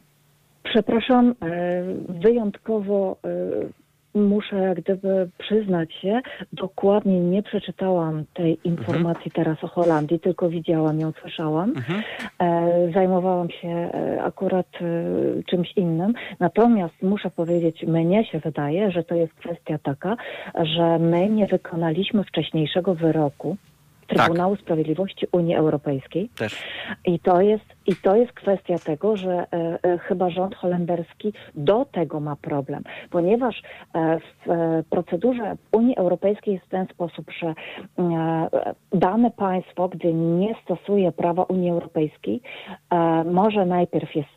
przepraszam, 0.64 1.30
e, 1.30 1.84
wyjątkowo 2.10 3.18
e, 3.24 3.85
muszę 4.16 4.56
jak 4.56 4.82
gdyby 4.82 5.30
przyznać 5.38 5.94
się, 5.94 6.22
dokładnie 6.54 7.20
nie 7.20 7.44
przeczytałam 7.44 8.24
tej 8.34 8.60
informacji 8.64 9.26
mhm. 9.26 9.32
teraz 9.34 9.64
o 9.64 9.68
Holandii, 9.68 10.20
tylko 10.20 10.50
widziałam 10.50 11.00
ją, 11.00 11.12
słyszałam. 11.22 11.70
Mhm. 11.70 12.04
Zajmowałam 12.94 13.50
się 13.50 13.90
akurat 14.24 14.68
czymś 15.50 15.78
innym. 15.78 16.14
Natomiast 16.40 17.02
muszę 17.02 17.30
powiedzieć, 17.30 17.84
mnie 17.84 18.26
się 18.26 18.40
wydaje, 18.40 18.92
że 18.92 19.04
to 19.04 19.16
jest 19.16 19.34
kwestia 19.34 19.78
taka, 19.78 20.18
że 20.56 21.00
my 21.00 21.30
nie 21.30 21.48
wykonaliśmy 21.48 22.24
wcześniejszego 22.24 22.96
wyroku 22.96 23.58
Trybunału 24.08 24.56
tak. 24.56 24.66
Sprawiedliwości 24.66 25.28
Unii 25.32 25.56
Europejskiej. 25.56 26.30
Też. 26.38 26.64
I 27.06 27.20
to 27.20 27.42
jest, 27.42 27.66
i 27.86 27.96
to 27.96 28.16
jest 28.16 28.32
kwestia 28.32 28.80
tego, 28.80 29.18
że 29.18 29.32
e, 29.32 29.80
e, 29.84 29.98
chyba 29.98 30.30
rząd 30.30 30.56
holenderski 30.56 31.34
do 31.56 31.86
tego 31.86 32.20
ma 32.20 32.36
problem, 32.36 32.84
ponieważ 33.10 33.62
e, 33.94 34.20
w 34.20 34.50
e, 34.50 34.84
procedurze 34.90 35.56
Unii 35.72 35.98
Europejskiej 35.98 36.54
jest 36.54 36.66
w 36.66 36.70
ten 36.70 36.88
sposób, 36.88 37.32
że 37.40 37.48
e, 37.48 38.50
dane 38.94 39.32
państwo, 39.32 39.90
gdy 39.90 40.14
nie 40.14 40.56
stosuje 40.64 41.12
prawa 41.12 41.44
Unii 41.44 41.70
Europejskiej, 41.70 42.42
e, 42.90 43.24
może 43.24 43.66
najpierw 43.66 44.16
jest 44.16 44.30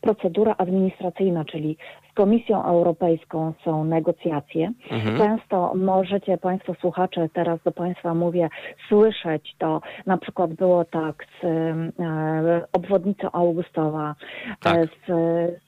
procedura 0.00 0.54
administracyjna, 0.58 1.44
czyli 1.44 1.76
Komisją 2.20 2.64
Europejską 2.64 3.52
są 3.64 3.84
negocjacje. 3.84 4.72
Mhm. 4.90 5.18
Często 5.18 5.72
możecie 5.74 6.38
Państwo 6.38 6.74
słuchacze, 6.80 7.28
teraz 7.32 7.62
do 7.64 7.72
Państwa 7.72 8.14
mówię, 8.14 8.48
słyszeć 8.88 9.54
to. 9.58 9.80
Na 10.06 10.18
przykład 10.18 10.54
było 10.54 10.84
tak 10.84 11.24
z 11.42 11.44
e, 11.44 12.66
obwodnicą 12.72 13.28
Augustowa, 13.32 14.14
tak. 14.62 14.76
e, 14.76 14.86
z, 14.86 15.06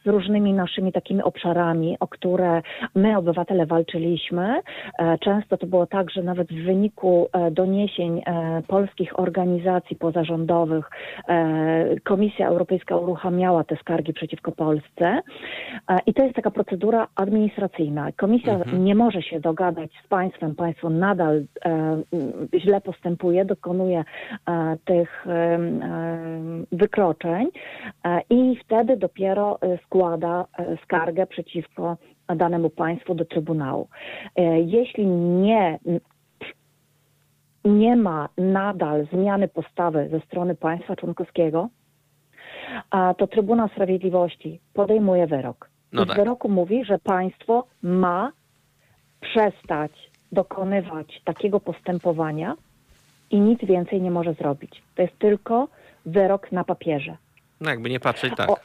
z, 0.04 0.06
różnymi 0.06 0.52
naszymi 0.52 0.92
takimi 0.92 1.22
obszarami, 1.22 1.96
o 2.00 2.08
które 2.08 2.62
my, 2.94 3.18
obywatele, 3.18 3.66
walczyliśmy. 3.66 4.60
E, 4.98 5.18
często 5.18 5.56
to 5.56 5.66
było 5.66 5.86
tak, 5.86 6.10
że 6.10 6.22
nawet 6.22 6.48
w 6.48 6.64
wyniku 6.64 7.28
e, 7.32 7.50
doniesień 7.50 8.22
e, 8.26 8.62
polskich 8.68 9.18
organizacji 9.18 9.96
pozarządowych 9.96 10.90
Komisja 12.04 12.48
Europejska 12.48 12.96
uruchamiała 12.96 13.64
te 13.64 13.76
skargi 13.76 14.12
przeciwko 14.12 14.52
Polsce. 14.52 15.22
I 16.06 16.14
to 16.14 16.24
jest 16.24 16.36
taka 16.42 16.50
procedura 16.50 17.08
administracyjna. 17.14 18.12
Komisja 18.12 18.54
mhm. 18.54 18.84
nie 18.84 18.94
może 18.94 19.22
się 19.22 19.40
dogadać 19.40 19.90
z 20.04 20.08
państwem. 20.08 20.54
Państwo 20.54 20.90
nadal 20.90 21.44
e, 21.64 22.02
źle 22.58 22.80
postępuje, 22.80 23.44
dokonuje 23.44 24.04
e, 24.48 24.76
tych 24.84 25.26
e, 25.26 25.58
wykroczeń 26.72 27.48
e, 28.04 28.20
i 28.30 28.56
wtedy 28.64 28.96
dopiero 28.96 29.58
e, 29.62 29.78
składa 29.86 30.44
e, 30.58 30.76
skargę 30.84 31.26
przeciwko 31.26 31.96
danemu 32.36 32.70
państwu 32.70 33.14
do 33.14 33.24
Trybunału. 33.24 33.88
Jeśli 34.66 35.06
nie 35.06 35.78
nie 37.64 37.96
ma 37.96 38.28
nadal 38.38 39.06
zmiany 39.12 39.48
postawy 39.48 40.08
ze 40.12 40.20
strony 40.20 40.54
państwa 40.54 40.96
członkowskiego, 40.96 41.68
to 43.18 43.26
Trybunał 43.26 43.68
Sprawiedliwości 43.68 44.60
podejmuje 44.74 45.26
wyrok. 45.26 45.71
No 45.92 46.06
tak. 46.06 46.16
W 46.16 46.18
wyroku 46.18 46.48
mówi, 46.48 46.84
że 46.84 46.98
państwo 46.98 47.66
ma 47.82 48.32
przestać 49.20 49.92
dokonywać 50.32 51.22
takiego 51.24 51.60
postępowania 51.60 52.56
i 53.30 53.40
nic 53.40 53.60
więcej 53.64 54.02
nie 54.02 54.10
może 54.10 54.34
zrobić. 54.34 54.82
To 54.94 55.02
jest 55.02 55.18
tylko 55.18 55.68
wyrok 56.06 56.52
na 56.52 56.64
papierze. 56.64 57.16
No 57.60 57.70
jakby 57.70 57.90
nie 57.90 58.00
patrzeć 58.00 58.32
tak. 58.36 58.50
O, 58.50 58.56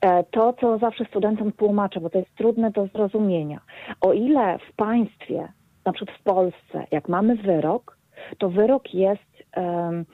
e, 0.00 0.24
to, 0.24 0.52
co 0.52 0.78
zawsze 0.78 1.04
studentom 1.04 1.52
tłumaczę, 1.52 2.00
bo 2.00 2.10
to 2.10 2.18
jest 2.18 2.34
trudne 2.34 2.70
do 2.70 2.86
zrozumienia. 2.86 3.60
O 4.00 4.12
ile 4.12 4.58
w 4.58 4.76
państwie, 4.76 5.48
na 5.84 5.92
przykład 5.92 6.18
w 6.18 6.22
Polsce, 6.22 6.86
jak 6.90 7.08
mamy 7.08 7.36
wyrok, 7.36 7.96
to 8.38 8.50
wyrok 8.50 8.94
jest 8.94 9.22
um, 9.56 10.04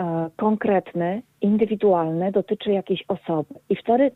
um, 0.00 0.30
konkretny, 0.36 1.22
indywidualny, 1.40 2.32
dotyczy 2.32 2.70
jakiejś 2.70 3.04
osoby. 3.08 3.54
I 3.68 3.76
wtedy 3.76 4.10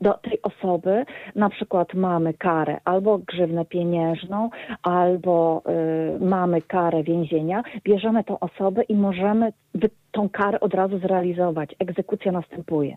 do 0.00 0.14
tej 0.14 0.42
osoby 0.42 1.04
na 1.34 1.48
przykład 1.50 1.94
mamy 1.94 2.34
karę 2.34 2.80
albo 2.84 3.18
grzywnę 3.18 3.64
pieniężną, 3.64 4.50
albo 4.82 5.62
y, 6.16 6.24
mamy 6.24 6.62
karę 6.62 7.02
więzienia, 7.02 7.62
bierzemy 7.84 8.24
tą 8.24 8.38
osobę 8.38 8.82
i 8.82 8.94
możemy 8.94 9.52
tą 10.12 10.28
karę 10.28 10.60
od 10.60 10.74
razu 10.74 10.98
zrealizować. 10.98 11.74
Egzekucja 11.78 12.32
następuje. 12.32 12.96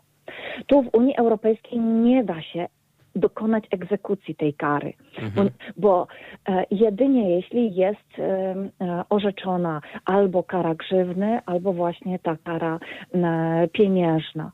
Tu 0.68 0.84
w 0.84 0.96
Unii 0.96 1.16
Europejskiej 1.16 1.80
nie 1.80 2.24
da 2.24 2.42
się 2.42 2.68
dokonać 3.16 3.64
egzekucji 3.72 4.36
tej 4.36 4.54
kary. 4.54 4.94
Mhm. 5.22 5.50
Bo, 5.78 6.08
e, 6.50 6.66
jedynie 6.72 7.36
jeśli 7.36 7.76
jest 7.76 8.20
e, 8.20 8.24
e, 8.82 9.04
orzeczona 9.10 9.82
albo 10.06 10.44
kara 10.44 10.76
grzywny, 10.76 11.40
albo 11.46 11.74
właśnie 11.74 12.20
ta 12.20 12.38
kara 12.44 12.80
e, 13.14 13.68
pieniężna. 13.68 14.52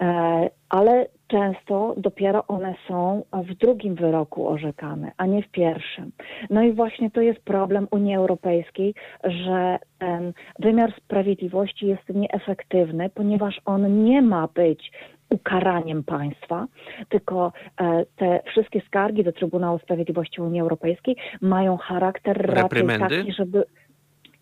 E, 0.00 0.50
ale 0.68 1.06
często 1.26 1.94
dopiero 1.96 2.46
one 2.46 2.74
są 2.88 3.24
w 3.32 3.54
drugim 3.54 3.94
wyroku 3.94 4.48
orzekane, 4.48 5.12
a 5.16 5.26
nie 5.26 5.42
w 5.42 5.48
pierwszym. 5.48 6.12
No 6.50 6.62
i 6.62 6.72
właśnie 6.72 7.10
to 7.10 7.20
jest 7.20 7.40
problem 7.40 7.88
Unii 7.90 8.16
Europejskiej, 8.16 8.94
że 9.24 9.78
ten 9.98 10.32
wymiar 10.58 10.92
sprawiedliwości 10.96 11.86
jest 11.86 12.08
nieefektywny, 12.08 13.10
ponieważ 13.14 13.60
on 13.64 14.04
nie 14.04 14.22
ma 14.22 14.48
być 14.54 14.92
ukaraniem 15.30 16.04
państwa, 16.04 16.66
tylko 17.08 17.52
e, 17.80 18.06
te 18.16 18.40
wszystkie 18.46 18.80
skargi 18.80 19.24
do 19.24 19.32
Trybunału 19.32 19.78
Sprawiedliwości 19.78 20.40
Unii 20.40 20.60
Europejskiej 20.60 21.16
mają 21.40 21.76
charakter 21.76 22.36
raczej 22.46 22.86
taki, 22.98 23.32
żeby 23.32 23.64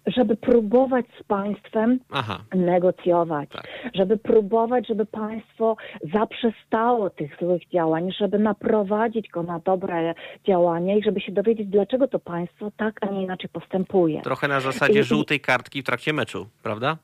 żeby 0.07 0.37
próbować 0.37 1.07
z 1.21 1.23
państwem 1.23 1.99
Aha. 2.11 2.39
negocjować, 2.55 3.49
tak. 3.49 3.69
żeby 3.95 4.17
próbować, 4.17 4.89
żeby 4.89 5.07
państwo 5.07 5.77
zaprzestało 6.13 7.11
tych 7.11 7.37
złych 7.41 7.69
działań, 7.69 8.13
żeby 8.19 8.39
naprowadzić 8.39 9.29
go 9.29 9.43
na 9.43 9.59
dobre 9.59 10.15
działania 10.47 10.97
i 10.97 11.03
żeby 11.03 11.21
się 11.21 11.33
dowiedzieć, 11.33 11.69
dlaczego 11.69 12.09
to 12.09 12.19
państwo 12.19 12.71
tak, 12.77 12.99
a 13.01 13.07
nie 13.07 13.23
inaczej 13.23 13.51
postępuje. 13.53 14.23
Trochę 14.23 14.49
na 14.49 14.61
zasadzie 14.61 15.01
I, 15.01 15.03
żółtej 15.03 15.41
kartki 15.41 15.83
w 15.83 15.85
trakcie 15.85 16.13
meczu, 16.13 16.47
prawda? 16.63 16.97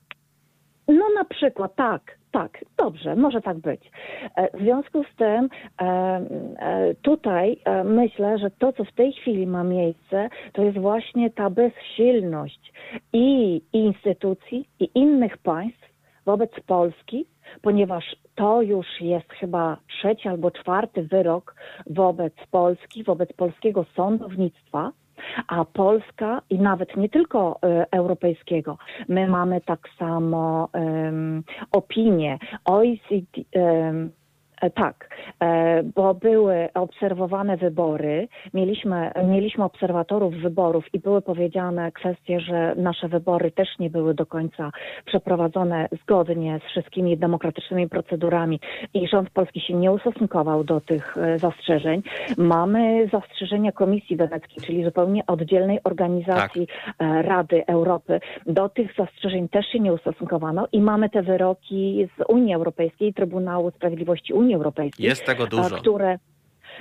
Na 1.18 1.24
przykład 1.24 1.74
tak, 1.76 2.18
tak, 2.32 2.64
dobrze, 2.76 3.16
może 3.16 3.40
tak 3.40 3.58
być. 3.58 3.90
E, 4.36 4.58
w 4.58 4.62
związku 4.62 5.04
z 5.04 5.16
tym 5.16 5.48
e, 5.80 5.84
e, 5.84 6.94
tutaj 7.02 7.60
myślę, 7.84 8.38
że 8.38 8.50
to, 8.50 8.72
co 8.72 8.84
w 8.84 8.92
tej 8.92 9.12
chwili 9.12 9.46
ma 9.46 9.64
miejsce, 9.64 10.28
to 10.52 10.62
jest 10.62 10.78
właśnie 10.78 11.30
ta 11.30 11.50
bezsilność 11.50 12.72
i 13.12 13.62
instytucji, 13.72 14.68
i 14.80 14.90
innych 14.94 15.38
państw 15.38 15.88
wobec 16.26 16.50
Polski, 16.66 17.26
ponieważ 17.62 18.16
to 18.34 18.62
już 18.62 18.86
jest 19.00 19.32
chyba 19.32 19.76
trzeci 19.88 20.28
albo 20.28 20.50
czwarty 20.50 21.02
wyrok 21.02 21.54
wobec 21.86 22.34
Polski, 22.50 23.04
wobec 23.04 23.32
polskiego 23.32 23.84
sądownictwa, 23.96 24.92
a 25.46 25.64
Polska 25.64 26.42
i 26.50 26.58
nawet 26.58 26.96
nie 26.96 27.08
tylko 27.08 27.58
y, 27.64 27.90
europejskiego, 27.90 28.78
my 29.08 29.28
mamy 29.28 29.60
tak 29.60 29.80
samo 29.98 30.68
um, 30.74 31.42
opinię 31.72 32.38
OECD, 32.64 33.38
E, 33.56 34.08
tak, 34.74 35.08
e, 35.40 35.82
bo 35.82 36.14
były 36.14 36.68
obserwowane 36.74 37.56
wybory, 37.56 38.28
mieliśmy, 38.54 39.10
mieliśmy 39.24 39.64
obserwatorów 39.64 40.34
wyborów 40.34 40.84
i 40.92 40.98
były 40.98 41.22
powiedziane 41.22 41.92
kwestie, 41.92 42.40
że 42.40 42.74
nasze 42.76 43.08
wybory 43.08 43.50
też 43.50 43.68
nie 43.78 43.90
były 43.90 44.14
do 44.14 44.26
końca 44.26 44.70
przeprowadzone 45.04 45.88
zgodnie 46.02 46.60
z 46.66 46.70
wszystkimi 46.70 47.18
demokratycznymi 47.18 47.88
procedurami 47.88 48.60
i 48.94 49.08
rząd 49.08 49.30
polski 49.30 49.60
się 49.60 49.74
nie 49.74 49.92
ustosunkował 49.92 50.64
do 50.64 50.80
tych 50.80 51.16
e, 51.16 51.38
zastrzeżeń. 51.38 52.02
Mamy 52.38 53.08
zastrzeżenia 53.12 53.72
Komisji 53.72 54.16
Weneckiej, 54.16 54.64
czyli 54.66 54.84
zupełnie 54.84 55.26
oddzielnej 55.26 55.78
organizacji 55.84 56.66
tak. 56.66 57.26
Rady 57.26 57.66
Europy. 57.66 58.20
Do 58.46 58.68
tych 58.68 58.94
zastrzeżeń 58.98 59.48
też 59.48 59.66
się 59.66 59.80
nie 59.80 59.92
ustosunkowano 59.92 60.68
i 60.72 60.80
mamy 60.80 61.10
te 61.10 61.22
wyroki 61.22 62.08
z 62.18 62.24
Unii 62.28 62.54
Europejskiej, 62.54 63.14
Trybunału 63.14 63.70
Sprawiedliwości 63.70 64.32
Unii 64.32 64.47
Unii 64.48 64.56
Europejskiej. 64.56 65.06
Jest 65.06 65.24
tego 65.24 65.46
dużo. 65.46 65.76
Które, 65.76 66.18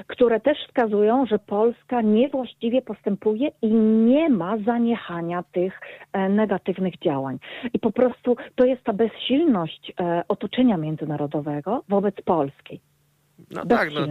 które 0.07 0.39
też 0.39 0.57
wskazują, 0.67 1.25
że 1.25 1.39
Polska 1.39 2.01
niewłaściwie 2.01 2.81
postępuje 2.81 3.49
i 3.61 3.73
nie 4.05 4.29
ma 4.29 4.57
zaniechania 4.57 5.43
tych 5.51 5.79
e, 6.13 6.29
negatywnych 6.29 6.99
działań. 6.99 7.39
I 7.73 7.79
po 7.79 7.91
prostu 7.91 8.35
to 8.55 8.65
jest 8.65 8.83
ta 8.83 8.93
bezsilność 8.93 9.93
e, 9.99 10.23
otoczenia 10.27 10.77
międzynarodowego 10.77 11.83
wobec 11.89 12.15
Polski. 12.25 12.79
No 13.51 13.65
tak, 13.65 13.89
no. 13.93 14.01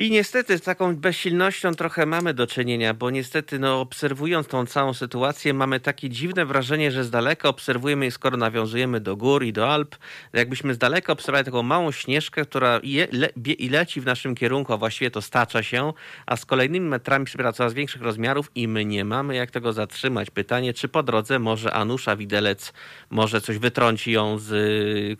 I 0.00 0.10
niestety 0.10 0.58
z 0.58 0.62
taką 0.62 0.96
bezsilnością 0.96 1.74
trochę 1.74 2.06
mamy 2.06 2.34
do 2.34 2.46
czynienia, 2.46 2.94
bo 2.94 3.10
niestety 3.10 3.58
no, 3.58 3.80
obserwując 3.80 4.46
tą 4.46 4.66
całą 4.66 4.94
sytuację 4.94 5.54
mamy 5.54 5.80
takie 5.80 6.10
dziwne 6.10 6.46
wrażenie, 6.46 6.90
że 6.90 7.04
z 7.04 7.10
daleka 7.10 7.48
obserwujemy, 7.48 8.10
skoro 8.10 8.36
nawiązujemy 8.36 9.00
do 9.00 9.16
gór 9.16 9.44
i 9.44 9.52
do 9.52 9.72
Alp, 9.72 9.96
jakbyśmy 10.32 10.74
z 10.74 10.78
daleka 10.78 11.12
obserwowali 11.12 11.44
taką 11.44 11.62
małą 11.62 11.92
śnieżkę, 11.92 12.44
która 12.44 12.80
je, 12.82 13.08
le, 13.12 13.28
i 13.44 13.68
leci 13.68 14.00
w 14.00 14.04
naszym 14.04 14.34
kierunku, 14.34 14.72
a 14.72 14.76
właściwie 14.76 15.10
to 15.10 15.22
stacza 15.22 15.62
się, 15.62 15.92
a 16.26 16.36
z 16.36 16.46
kolejnymi 16.46 16.88
metrami 16.88 17.24
przybiera 17.24 17.52
coraz 17.52 17.74
większych 17.74 18.02
rozmiarów 18.02 18.50
i 18.54 18.68
my 18.68 18.84
nie 18.84 19.04
mamy 19.04 19.34
jak 19.34 19.50
tego 19.50 19.72
zatrzymać. 19.72 20.30
Pytanie, 20.30 20.74
czy 20.74 20.88
po 20.88 21.02
drodze 21.02 21.38
może 21.38 21.72
Anusza 21.72 22.16
Widelec 22.16 22.72
może 23.10 23.40
coś 23.40 23.58
wytrąci 23.58 24.12
ją 24.12 24.38
z 24.38 24.52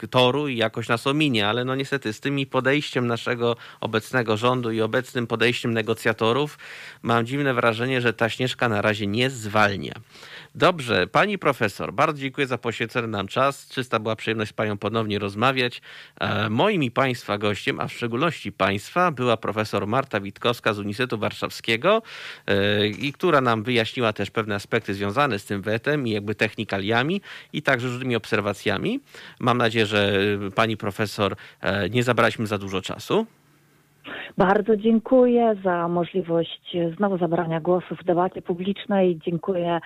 y, 0.03 0.09
toru 0.09 0.49
i 0.49 0.57
jakoś 0.57 0.89
nas 0.89 1.07
ominie, 1.07 1.49
ale 1.49 1.65
no 1.65 1.75
niestety 1.75 2.13
z 2.13 2.21
tymi 2.21 2.47
podejściem 2.47 3.07
naszego 3.07 3.57
obecnego 3.81 4.37
rządu 4.37 4.70
i 4.71 4.81
obecnym 4.81 5.27
podejściem 5.27 5.73
negocjatorów 5.73 6.59
mam 7.03 7.27
dziwne 7.27 7.55
wrażenie, 7.55 8.01
że 8.01 8.13
ta 8.13 8.29
Śnieżka 8.29 8.69
na 8.69 8.83
razie 8.83 9.07
nie 9.07 9.31
zwalnia. 9.31 9.93
Dobrze, 10.55 11.07
pani 11.07 11.39
profesor, 11.39 11.93
bardzo 11.93 12.21
dziękuję 12.21 12.47
za 12.47 12.59
poświęcony 12.59 13.09
nam 13.09 13.29
czas. 13.29 13.69
Czysta 13.69 13.99
była 13.99 14.17
przyjemność 14.17 14.51
z 14.51 14.53
panią 14.53 14.79
ponownie 14.79 15.19
rozmawiać. 15.19 15.83
E, 16.21 16.51
moim 16.51 16.83
i 16.83 16.91
państwa 16.91 17.39
gościem, 17.39 17.81
a 17.81 17.89
w 17.89 17.93
szczególności 17.93 18.53
państwa, 18.53 19.11
była 19.11 19.37
profesor 19.37 19.87
Marta 19.87 20.21
Witkowska 20.21 20.75
z 20.75 20.79
Uniwersytetu 20.79 21.19
Warszawskiego 21.19 22.03
e, 22.47 22.87
i 22.87 23.13
która 23.13 23.41
nam 23.41 23.63
wyjaśniła 23.63 24.13
też 24.13 24.31
pewne 24.31 24.55
aspekty 24.55 24.95
związane 24.95 25.39
z 25.39 25.45
tym 25.45 25.63
wetem 25.63 26.07
i 26.07 26.11
jakby 26.11 26.35
technikaliami 26.35 27.21
i 27.53 27.63
także 27.63 27.89
różnymi 27.89 28.17
obserwacjami. 28.17 29.01
Mam 29.41 29.59
nadzieję, 29.59 29.87
że 29.87 30.13
pani 30.55 30.77
profesor 30.77 31.37
e, 31.61 31.91
nie 31.91 32.03
zabraliśmy 32.03 32.47
za 32.47 32.59
dużo 32.59 32.83
czasu. 32.83 33.27
Bardzo 34.39 34.77
dziękuję 34.77 35.57
za 35.65 35.89
możliwość 35.89 36.77
znowu 36.97 37.19
zabrania 37.19 37.61
głosu 37.61 37.97
w 37.97 38.05
debacie 38.05 38.43
publicznej. 38.43 39.19
Dziękuję 39.25 39.81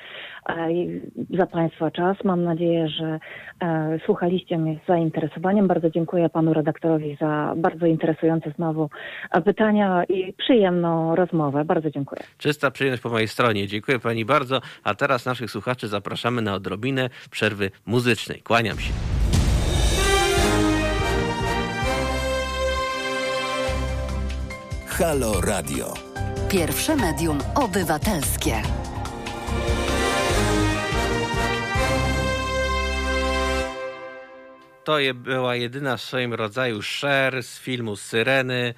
e, 0.49 0.69
za 1.31 1.47
Państwa 1.47 1.91
czas. 1.91 2.17
Mam 2.25 2.45
nadzieję, 2.45 2.89
że 2.89 3.19
e, 3.61 3.99
słuchaliście 4.07 4.59
mnie 4.59 4.79
z 4.85 4.87
zainteresowaniem. 4.87 5.67
Bardzo 5.67 5.91
dziękuję 5.91 6.29
Panu 6.29 6.55
redaktorowi 6.55 7.17
za 7.21 7.55
bardzo 7.57 7.87
interesujące 7.87 8.51
znowu 8.57 8.91
pytania 9.45 10.05
i 10.05 10.33
przyjemną 10.33 11.17
rozmowę. 11.17 11.65
Bardzo 11.65 11.91
dziękuję. 11.91 12.23
Czysta 12.39 12.71
przyjemność 12.71 13.03
po 13.03 13.09
mojej 13.09 13.29
stronie. 13.29 13.67
Dziękuję 13.67 13.99
Pani 13.99 14.25
bardzo. 14.25 14.61
A 14.85 14.95
teraz 14.95 15.27
naszych 15.27 15.51
słuchaczy 15.51 15.89
zapraszamy 15.89 16.43
na 16.43 16.55
odrobinę 16.55 17.11
przerwy 17.31 17.71
muzycznej. 17.87 18.43
Kłaniam 18.43 18.79
się. 18.79 19.24
Halo 24.99 25.41
Radio. 25.41 25.95
Pierwsze 26.49 26.97
medium 26.97 27.39
obywatelskie. 27.55 28.63
To 34.85 34.97
była 35.15 35.57
jedyna 35.57 35.97
w 35.97 36.03
swoim 36.03 36.35
rodzaju 36.35 36.81
Cher 37.01 37.43
z 37.43 37.59
filmu 37.59 37.97
Syreny. 37.97 38.75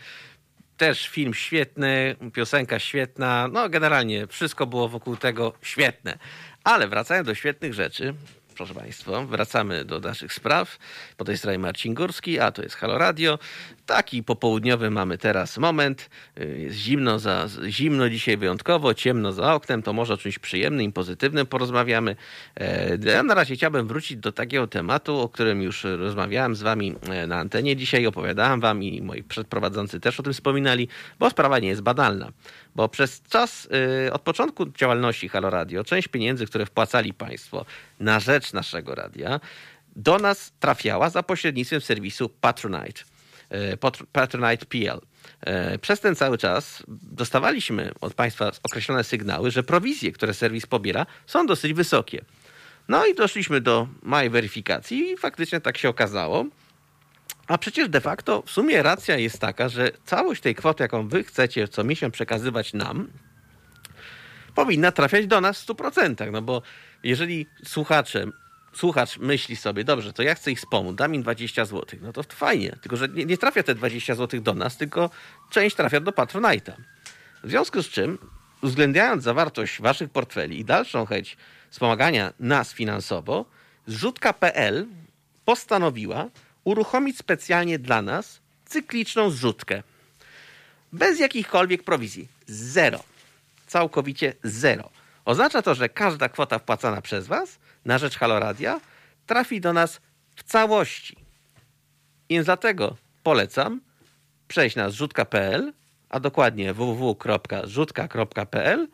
Też 0.76 1.08
film 1.08 1.34
świetny, 1.34 2.16
piosenka 2.32 2.78
świetna. 2.78 3.48
No, 3.52 3.68
generalnie 3.68 4.26
wszystko 4.26 4.66
było 4.66 4.88
wokół 4.88 5.16
tego 5.16 5.52
świetne. 5.62 6.18
Ale 6.64 6.88
wracając 6.88 7.26
do 7.26 7.34
świetnych 7.34 7.74
rzeczy, 7.74 8.14
proszę 8.56 8.74
Państwa, 8.74 9.20
wracamy 9.20 9.84
do 9.84 10.00
naszych 10.00 10.32
spraw. 10.32 10.78
Po 11.16 11.24
tej 11.24 11.38
stronie 11.38 11.58
Marcin 11.58 11.94
Górski, 11.94 12.40
a 12.40 12.52
to 12.52 12.62
jest 12.62 12.74
Halo 12.74 12.98
Radio. 12.98 13.38
Taki 13.86 14.22
popołudniowy 14.22 14.90
mamy 14.90 15.18
teraz 15.18 15.58
moment. 15.58 16.10
Jest 16.56 16.76
zimno, 16.76 17.18
za, 17.18 17.48
zimno 17.68 18.10
dzisiaj 18.10 18.36
wyjątkowo, 18.36 18.94
ciemno 18.94 19.32
za 19.32 19.54
oknem, 19.54 19.82
to 19.82 19.92
może 19.92 20.14
o 20.14 20.16
czymś 20.16 20.38
przyjemnym 20.38 20.92
pozytywnym 20.92 21.46
porozmawiamy. 21.46 22.16
E, 22.56 22.98
ja 23.04 23.22
na 23.22 23.34
razie 23.34 23.54
chciałbym 23.54 23.86
wrócić 23.86 24.16
do 24.16 24.32
takiego 24.32 24.66
tematu, 24.66 25.20
o 25.20 25.28
którym 25.28 25.62
już 25.62 25.84
rozmawiałem 25.84 26.56
z 26.56 26.62
Wami 26.62 26.94
e, 27.10 27.26
na 27.26 27.36
antenie 27.36 27.76
dzisiaj, 27.76 28.06
opowiadałem 28.06 28.60
Wam 28.60 28.82
i 28.82 29.02
moi 29.02 29.22
przedprowadzący 29.22 30.00
też 30.00 30.20
o 30.20 30.22
tym 30.22 30.32
wspominali, 30.32 30.88
bo 31.18 31.30
sprawa 31.30 31.58
nie 31.58 31.68
jest 31.68 31.82
banalna. 31.82 32.32
Bo 32.74 32.88
przez 32.88 33.22
czas, 33.22 33.68
y, 34.06 34.12
od 34.12 34.22
początku 34.22 34.66
działalności 34.66 35.28
Halo 35.28 35.50
Radio, 35.50 35.84
część 35.84 36.08
pieniędzy, 36.08 36.46
które 36.46 36.66
wpłacali 36.66 37.14
Państwo 37.14 37.64
na 38.00 38.20
rzecz 38.20 38.52
naszego 38.52 38.94
radia, 38.94 39.40
do 39.96 40.18
nas 40.18 40.52
trafiała 40.60 41.10
za 41.10 41.22
pośrednictwem 41.22 41.80
serwisu 41.80 42.28
Patronite. 42.28 43.15
Y, 43.54 43.76
Patronite 44.12 44.66
PL. 44.66 45.00
Y, 45.74 45.78
przez 45.78 46.00
ten 46.00 46.16
cały 46.16 46.38
czas 46.38 46.82
dostawaliśmy 46.88 47.92
od 48.00 48.14
Państwa 48.14 48.52
określone 48.62 49.04
sygnały, 49.04 49.50
że 49.50 49.62
prowizje, 49.62 50.12
które 50.12 50.34
serwis 50.34 50.66
pobiera, 50.66 51.06
są 51.26 51.46
dosyć 51.46 51.72
wysokie. 51.72 52.24
No 52.88 53.06
i 53.06 53.14
doszliśmy 53.14 53.60
do 53.60 53.88
małej 54.02 54.30
weryfikacji 54.30 55.10
i 55.10 55.16
faktycznie 55.16 55.60
tak 55.60 55.78
się 55.78 55.88
okazało. 55.88 56.46
A 57.46 57.58
przecież 57.58 57.88
de 57.88 58.00
facto 58.00 58.42
w 58.42 58.50
sumie 58.50 58.82
racja 58.82 59.16
jest 59.16 59.38
taka, 59.38 59.68
że 59.68 59.90
całość 60.04 60.42
tej 60.42 60.54
kwoty, 60.54 60.82
jaką 60.82 61.08
wy 61.08 61.24
chcecie 61.24 61.68
co 61.68 61.84
miesiąc 61.84 62.14
przekazywać 62.14 62.72
nam, 62.72 63.08
powinna 64.54 64.92
trafiać 64.92 65.26
do 65.26 65.40
nas 65.40 65.62
w 65.62 65.66
100%. 65.66 66.32
No 66.32 66.42
bo 66.42 66.62
jeżeli 67.02 67.46
słuchacze, 67.64 68.26
słuchacz 68.76 69.18
myśli 69.18 69.56
sobie, 69.56 69.84
dobrze, 69.84 70.12
to 70.12 70.22
ja 70.22 70.34
chcę 70.34 70.52
ich 70.52 70.58
wspomóc, 70.58 70.96
dam 70.96 71.14
im 71.14 71.22
20 71.22 71.64
zł, 71.64 71.98
no 72.02 72.12
to 72.12 72.22
fajnie. 72.22 72.76
Tylko, 72.80 72.96
że 72.96 73.08
nie, 73.08 73.24
nie 73.24 73.38
trafia 73.38 73.62
te 73.62 73.74
20 73.74 74.14
zł 74.14 74.40
do 74.40 74.54
nas, 74.54 74.76
tylko 74.76 75.10
część 75.50 75.76
trafia 75.76 76.00
do 76.00 76.10
Patronite'a. 76.10 76.72
W 77.44 77.50
związku 77.50 77.82
z 77.82 77.88
czym, 77.88 78.18
uwzględniając 78.62 79.22
zawartość 79.24 79.80
waszych 79.80 80.10
portfeli 80.10 80.60
i 80.60 80.64
dalszą 80.64 81.06
chęć 81.06 81.36
wspomagania 81.70 82.32
nas 82.40 82.72
finansowo, 82.72 83.44
zrzutka.pl 83.86 84.86
postanowiła, 85.44 86.28
uruchomić 86.64 87.18
specjalnie 87.18 87.78
dla 87.78 88.02
nas 88.02 88.40
cykliczną 88.64 89.30
zrzutkę. 89.30 89.82
Bez 90.92 91.20
jakichkolwiek 91.20 91.82
prowizji. 91.82 92.28
Zero. 92.46 93.02
Całkowicie 93.66 94.32
zero. 94.44 94.90
Oznacza 95.26 95.62
to, 95.62 95.74
że 95.74 95.88
każda 95.88 96.28
kwota 96.28 96.58
wpłacana 96.58 97.02
przez 97.02 97.26
Was 97.26 97.58
na 97.84 97.98
rzecz 97.98 98.18
Haloradia 98.18 98.80
trafi 99.26 99.60
do 99.60 99.72
nas 99.72 100.00
w 100.36 100.42
całości. 100.42 101.16
Więc 102.30 102.46
dlatego 102.46 102.96
polecam 103.22 103.80
przejść 104.48 104.76
na 104.76 104.90
zrzutka.pl, 104.90 105.72
a 106.08 106.20
dokładnie 106.20 106.74
www.zrzutka.pl 106.74 108.88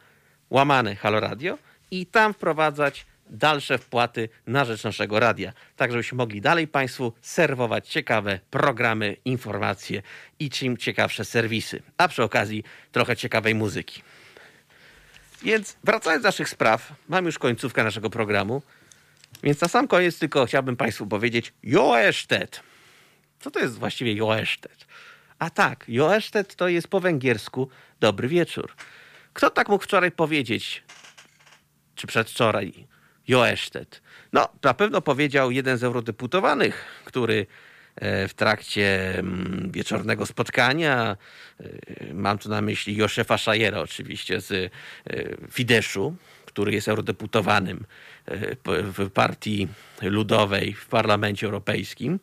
łamane 0.50 0.96
Haloradio 0.96 1.59
i 1.90 2.06
tam 2.06 2.34
wprowadzać 2.34 3.06
dalsze 3.30 3.78
wpłaty 3.78 4.28
na 4.46 4.64
rzecz 4.64 4.84
naszego 4.84 5.20
radia, 5.20 5.52
tak 5.76 5.90
żebyśmy 5.90 6.18
mogli 6.18 6.40
dalej 6.40 6.68
Państwu 6.68 7.12
serwować 7.20 7.88
ciekawe 7.88 8.40
programy, 8.50 9.16
informacje 9.24 10.02
i 10.38 10.50
czym 10.50 10.76
ciekawsze 10.76 11.24
serwisy, 11.24 11.82
a 11.96 12.09
przy 12.09 12.22
okazji 12.22 12.64
trochę 12.92 13.16
ciekawej 13.16 13.54
muzyki. 13.54 14.02
Więc 15.44 15.77
wracając 15.85 16.23
do 16.23 16.28
naszych 16.28 16.48
spraw, 16.48 16.93
mam 17.09 17.27
już 17.27 17.39
końcówkę 17.39 17.85
naszego 17.85 18.10
programu, 18.10 18.62
więc 19.43 19.60
na 19.60 19.69
sam 19.69 19.89
koniec 19.89 20.19
tylko 20.19 20.47
chciałbym 20.47 20.77
Państwu 20.77 21.06
powiedzieć 21.06 21.52
Joesztet. 21.62 22.60
Co 23.40 23.51
to 23.51 23.60
jest 23.60 23.78
właściwie 23.78 24.14
Joesztet? 24.14 24.86
A 25.39 25.51
tak, 25.51 25.85
Joesztet 25.89 26.55
to 26.55 26.69
jest 26.69 26.89
po 26.89 27.01
węgiersku 27.01 27.69
dobry 28.01 28.28
wieczór. 28.28 28.74
Kto 29.32 29.51
tak 29.51 29.69
mógł 29.69 29.85
wczoraj 29.85 30.10
powiedzieć, 30.10 30.82
czy 31.94 32.06
przedwczoraj, 32.06 32.86
Joesztet. 33.28 34.02
No, 34.32 34.48
na 34.62 34.74
pewno 34.74 35.01
powiedział 35.01 35.51
jeden 35.51 35.78
z 35.78 35.85
eurodeputowanych, 35.85 36.85
który 37.05 37.47
w 38.01 38.31
trakcie 38.36 39.19
mm, 39.19 39.70
wieczornego 39.73 40.27
spotkania, 40.27 41.16
e, 41.60 42.14
mam 42.14 42.39
tu 42.39 42.48
na 42.48 42.62
myśli 42.62 42.97
Joszefa 42.97 43.39
Szajera 43.39 43.81
oczywiście 43.81 44.40
z 44.40 44.52
e, 44.52 44.70
Fideszu, 45.51 46.14
który 46.44 46.73
jest 46.73 46.89
eurodeputowanym 46.89 47.85
w 48.66 49.10
partii 49.10 49.69
ludowej 50.02 50.74
w 50.74 50.86
Parlamencie 50.86 51.47
Europejskim, 51.47 52.20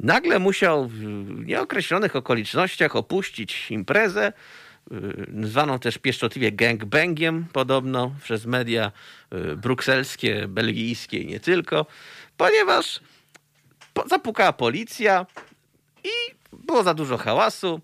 nagle 0.00 0.38
musiał 0.38 0.88
w 0.88 1.00
nieokreślonych 1.46 2.16
okolicznościach 2.16 2.96
opuścić 2.96 3.70
imprezę, 3.70 4.32
zwaną 5.42 5.78
też 5.78 5.98
pieszczotliwie 5.98 6.52
gangbangiem 6.52 7.46
podobno 7.52 8.14
przez 8.22 8.46
media 8.46 8.92
brukselskie, 9.56 10.48
belgijskie 10.48 11.18
i 11.18 11.26
nie 11.26 11.40
tylko, 11.40 11.86
ponieważ 12.36 13.00
zapukała 14.06 14.52
policja 14.52 15.26
i 16.04 16.34
było 16.52 16.82
za 16.82 16.94
dużo 16.94 17.18
hałasu 17.18 17.80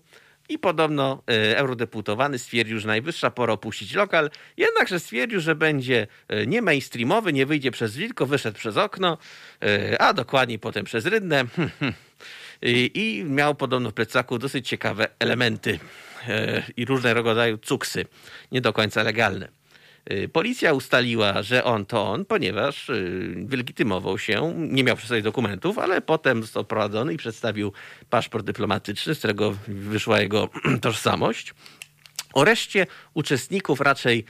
i 0.51 0.59
podobno 0.59 1.23
e, 1.27 1.57
eurodeputowany 1.57 2.39
stwierdził, 2.39 2.79
że 2.79 2.87
najwyższa 2.87 3.31
pora 3.31 3.53
opuścić 3.53 3.93
lokal, 3.93 4.29
jednakże 4.57 4.99
stwierdził, 4.99 5.39
że 5.39 5.55
będzie 5.55 6.07
e, 6.27 6.45
nie 6.45 6.61
mainstreamowy, 6.61 7.33
nie 7.33 7.45
wyjdzie 7.45 7.71
przez 7.71 7.91
drzwi, 7.91 8.05
tylko 8.05 8.25
wyszedł 8.25 8.57
przez 8.57 8.77
okno, 8.77 9.17
e, 9.63 10.01
a 10.01 10.13
dokładniej 10.13 10.59
potem 10.59 10.85
przez 10.85 11.05
rydne 11.05 11.45
i 12.93 13.23
miał 13.27 13.55
podobno 13.55 13.89
w 13.89 13.93
plecaku 13.93 14.37
dosyć 14.37 14.67
ciekawe 14.67 15.07
elementy 15.19 15.79
i 16.77 16.85
różnego 16.85 17.23
rodzaju 17.23 17.57
cuksy, 17.57 18.05
nie 18.51 18.61
do 18.61 18.73
końca 18.73 19.03
legalne. 19.03 19.60
Y, 20.11 20.29
policja 20.29 20.73
ustaliła, 20.73 21.41
że 21.41 21.63
on 21.63 21.85
to 21.85 22.09
on, 22.09 22.25
ponieważ 22.25 22.89
y, 22.89 23.33
wylegitymował 23.45 24.17
się, 24.17 24.53
nie 24.57 24.83
miał 24.83 24.95
przy 24.95 25.07
sobie 25.07 25.21
dokumentów, 25.21 25.79
ale 25.79 26.01
potem 26.01 26.41
został 26.41 26.65
prowadzony 26.65 27.13
i 27.13 27.17
przedstawił 27.17 27.73
paszport 28.09 28.45
dyplomatyczny, 28.45 29.15
z 29.15 29.17
którego 29.17 29.57
wyszła 29.67 30.19
jego 30.19 30.49
tożsamość. 30.81 31.53
O 32.33 32.43
reszcie 32.43 32.87
uczestników 33.13 33.81
raczej 33.81 34.25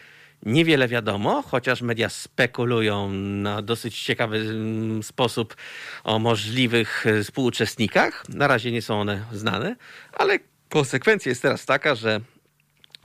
niewiele 0.45 0.87
wiadomo, 0.87 1.41
chociaż 1.41 1.81
media 1.81 2.09
spekulują 2.09 3.09
na 3.13 3.61
dosyć 3.61 4.03
ciekawy 4.03 4.37
mm, 4.37 5.03
sposób 5.03 5.55
o 6.03 6.19
możliwych 6.19 7.05
y, 7.05 7.23
współuczestnikach. 7.23 8.29
Na 8.29 8.47
razie 8.47 8.71
nie 8.71 8.81
są 8.81 9.01
one 9.01 9.25
znane, 9.31 9.75
ale 10.13 10.39
konsekwencja 10.69 11.29
jest 11.29 11.41
teraz 11.41 11.65
taka, 11.65 11.95
że 11.95 12.21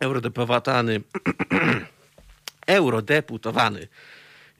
eurodeputowany 0.01 1.01
eurodeputowany 2.67 3.89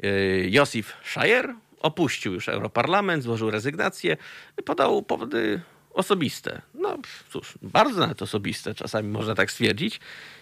e, 0.03 0.09
Josif 0.49 0.93
Szajer 1.05 1.55
opuścił 1.81 2.33
już 2.33 2.49
Europarlament, 2.49 3.23
złożył 3.23 3.51
rezygnację, 3.51 4.17
podał 4.65 5.03
powody 5.03 5.61
osobiste. 5.95 6.63
No 6.75 6.99
cóż, 7.31 7.55
bardzo 7.63 8.01
nawet 8.01 8.23
osobiste, 8.23 8.75
czasami 8.75 9.09
można 9.09 9.35
tak 9.35 9.51
stwierdzić. 9.51 10.01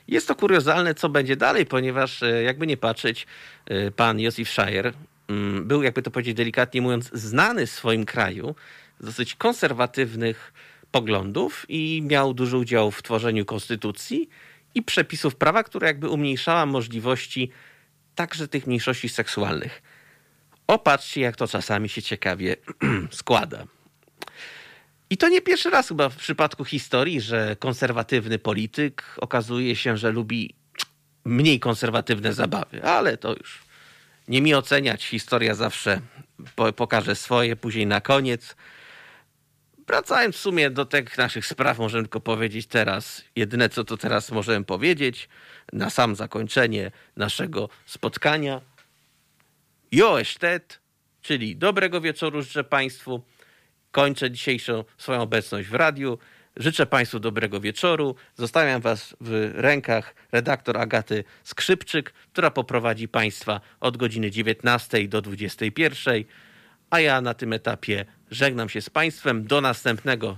Jest 0.09 0.29
to 0.29 0.35
kuriozalne, 0.35 0.95
co 0.95 1.09
będzie 1.09 1.37
dalej, 1.37 1.67
ponieważ 1.67 2.23
e, 2.23 2.43
jakby 2.43 2.67
nie 2.67 2.77
patrzeć, 2.77 3.27
e, 3.67 3.91
pan 3.91 4.21
Josif 4.21 4.49
Szajer 4.49 4.93
mm, 5.29 5.69
był, 5.69 5.83
jakby 5.83 6.03
to 6.03 6.11
powiedzieć 6.11 6.37
delikatnie 6.37 6.83
mówiąc, 6.83 7.11
znany 7.13 7.67
w 7.67 7.71
swoim 7.71 8.05
kraju 8.05 8.55
z 9.01 9.05
dosyć 9.05 9.35
konserwatywnych 9.35 10.53
poglądów 10.91 11.67
i 11.69 12.03
miał 12.03 12.35
duży 12.35 12.57
udział 12.57 12.91
w 12.91 13.03
tworzeniu 13.03 13.45
konstytucji 13.45 14.29
i 14.75 14.83
przepisów 14.83 15.37
prawa, 15.37 15.63
które 15.63 15.87
jakby 15.87 16.09
umniejszała 16.09 16.67
możliwości 16.67 17.51
także 18.15 18.49
tych 18.49 18.67
mniejszości 18.67 19.09
seksualnych. 19.09 19.83
Opatrzcie, 20.67 21.21
jak 21.21 21.37
to 21.37 21.49
czasami 21.49 21.89
się 21.89 22.03
ciekawie 22.03 22.57
składa. 23.11 23.65
I 25.11 25.17
to 25.17 25.29
nie 25.29 25.41
pierwszy 25.41 25.71
raz 25.71 25.89
chyba 25.89 26.09
w 26.09 26.17
przypadku 26.17 26.65
historii, 26.65 27.21
że 27.21 27.57
konserwatywny 27.59 28.39
polityk 28.39 29.03
okazuje 29.17 29.77
się, 29.77 29.97
że 29.97 30.13
lubi 30.13 30.55
mniej 31.25 31.61
konserwatywne 31.61 32.33
zabawy, 32.33 32.85
ale 32.85 33.17
to 33.17 33.33
już 33.33 33.65
nie 34.29 34.43
mi 34.43 34.55
oceniać. 34.55 35.05
Historia 35.05 35.55
zawsze 35.55 36.01
pokaże 36.77 37.17
swoje, 37.17 37.57
później 37.57 37.87
na 37.87 38.01
koniec. 38.01 38.57
Wracając 39.87 40.37
w 40.37 40.41
sumie 40.41 40.71
do 40.71 40.85
tych 40.85 41.19
naszych 41.19 41.47
spraw, 41.47 41.79
możemy 41.79 42.05
tylko 42.05 42.21
powiedzieć 42.21 42.67
teraz, 42.67 43.25
jedyne 43.37 43.69
co 43.69 43.85
to 43.85 43.97
teraz 43.97 44.31
możemy 44.31 44.65
powiedzieć, 44.65 45.29
na 45.73 45.91
sam 45.91 46.17
zakończenie 46.17 46.91
naszego 47.17 47.69
spotkania. 47.87 48.61
Jo 49.93 50.21
estet, 50.21 50.81
czyli 51.23 51.57
dobrego 51.57 52.01
wieczoru 52.01 52.43
życzę 52.43 52.65
Państwu. 52.65 53.23
Kończę 53.91 54.31
dzisiejszą 54.31 54.85
swoją 54.99 55.23
obecność 55.23 55.69
w 55.69 55.75
radiu. 55.75 56.19
Życzę 56.57 56.87
Państwu 56.87 57.21
dobrego 57.21 57.61
wieczoru. 57.61 58.15
Zostawiam 58.37 58.81
Was 58.81 59.17
w 59.21 59.51
rękach 59.55 60.15
redaktor 60.33 60.79
Agaty 60.79 61.25
Skrzypczyk, 61.43 62.13
która 62.33 62.51
poprowadzi 62.51 63.09
Państwa 63.09 63.61
od 63.81 63.97
godziny 63.97 64.31
19 64.31 65.09
do 65.09 65.23
21 65.23 66.25
a 66.91 67.01
ja 67.01 67.21
na 67.21 67.35
tym 67.35 67.53
etapie 67.53 68.05
żegnam 68.35 68.69
się 68.69 68.81
z 68.81 68.91
Państwem. 68.91 69.47
Do 69.47 69.61
następnego 69.61 70.37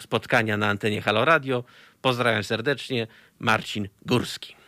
spotkania 0.00 0.56
na 0.56 0.68
antenie 0.68 1.02
Halo 1.02 1.24
Radio. 1.24 1.64
Pozdrawiam 2.02 2.44
serdecznie. 2.44 3.06
Marcin 3.38 3.88
Górski. 4.06 4.61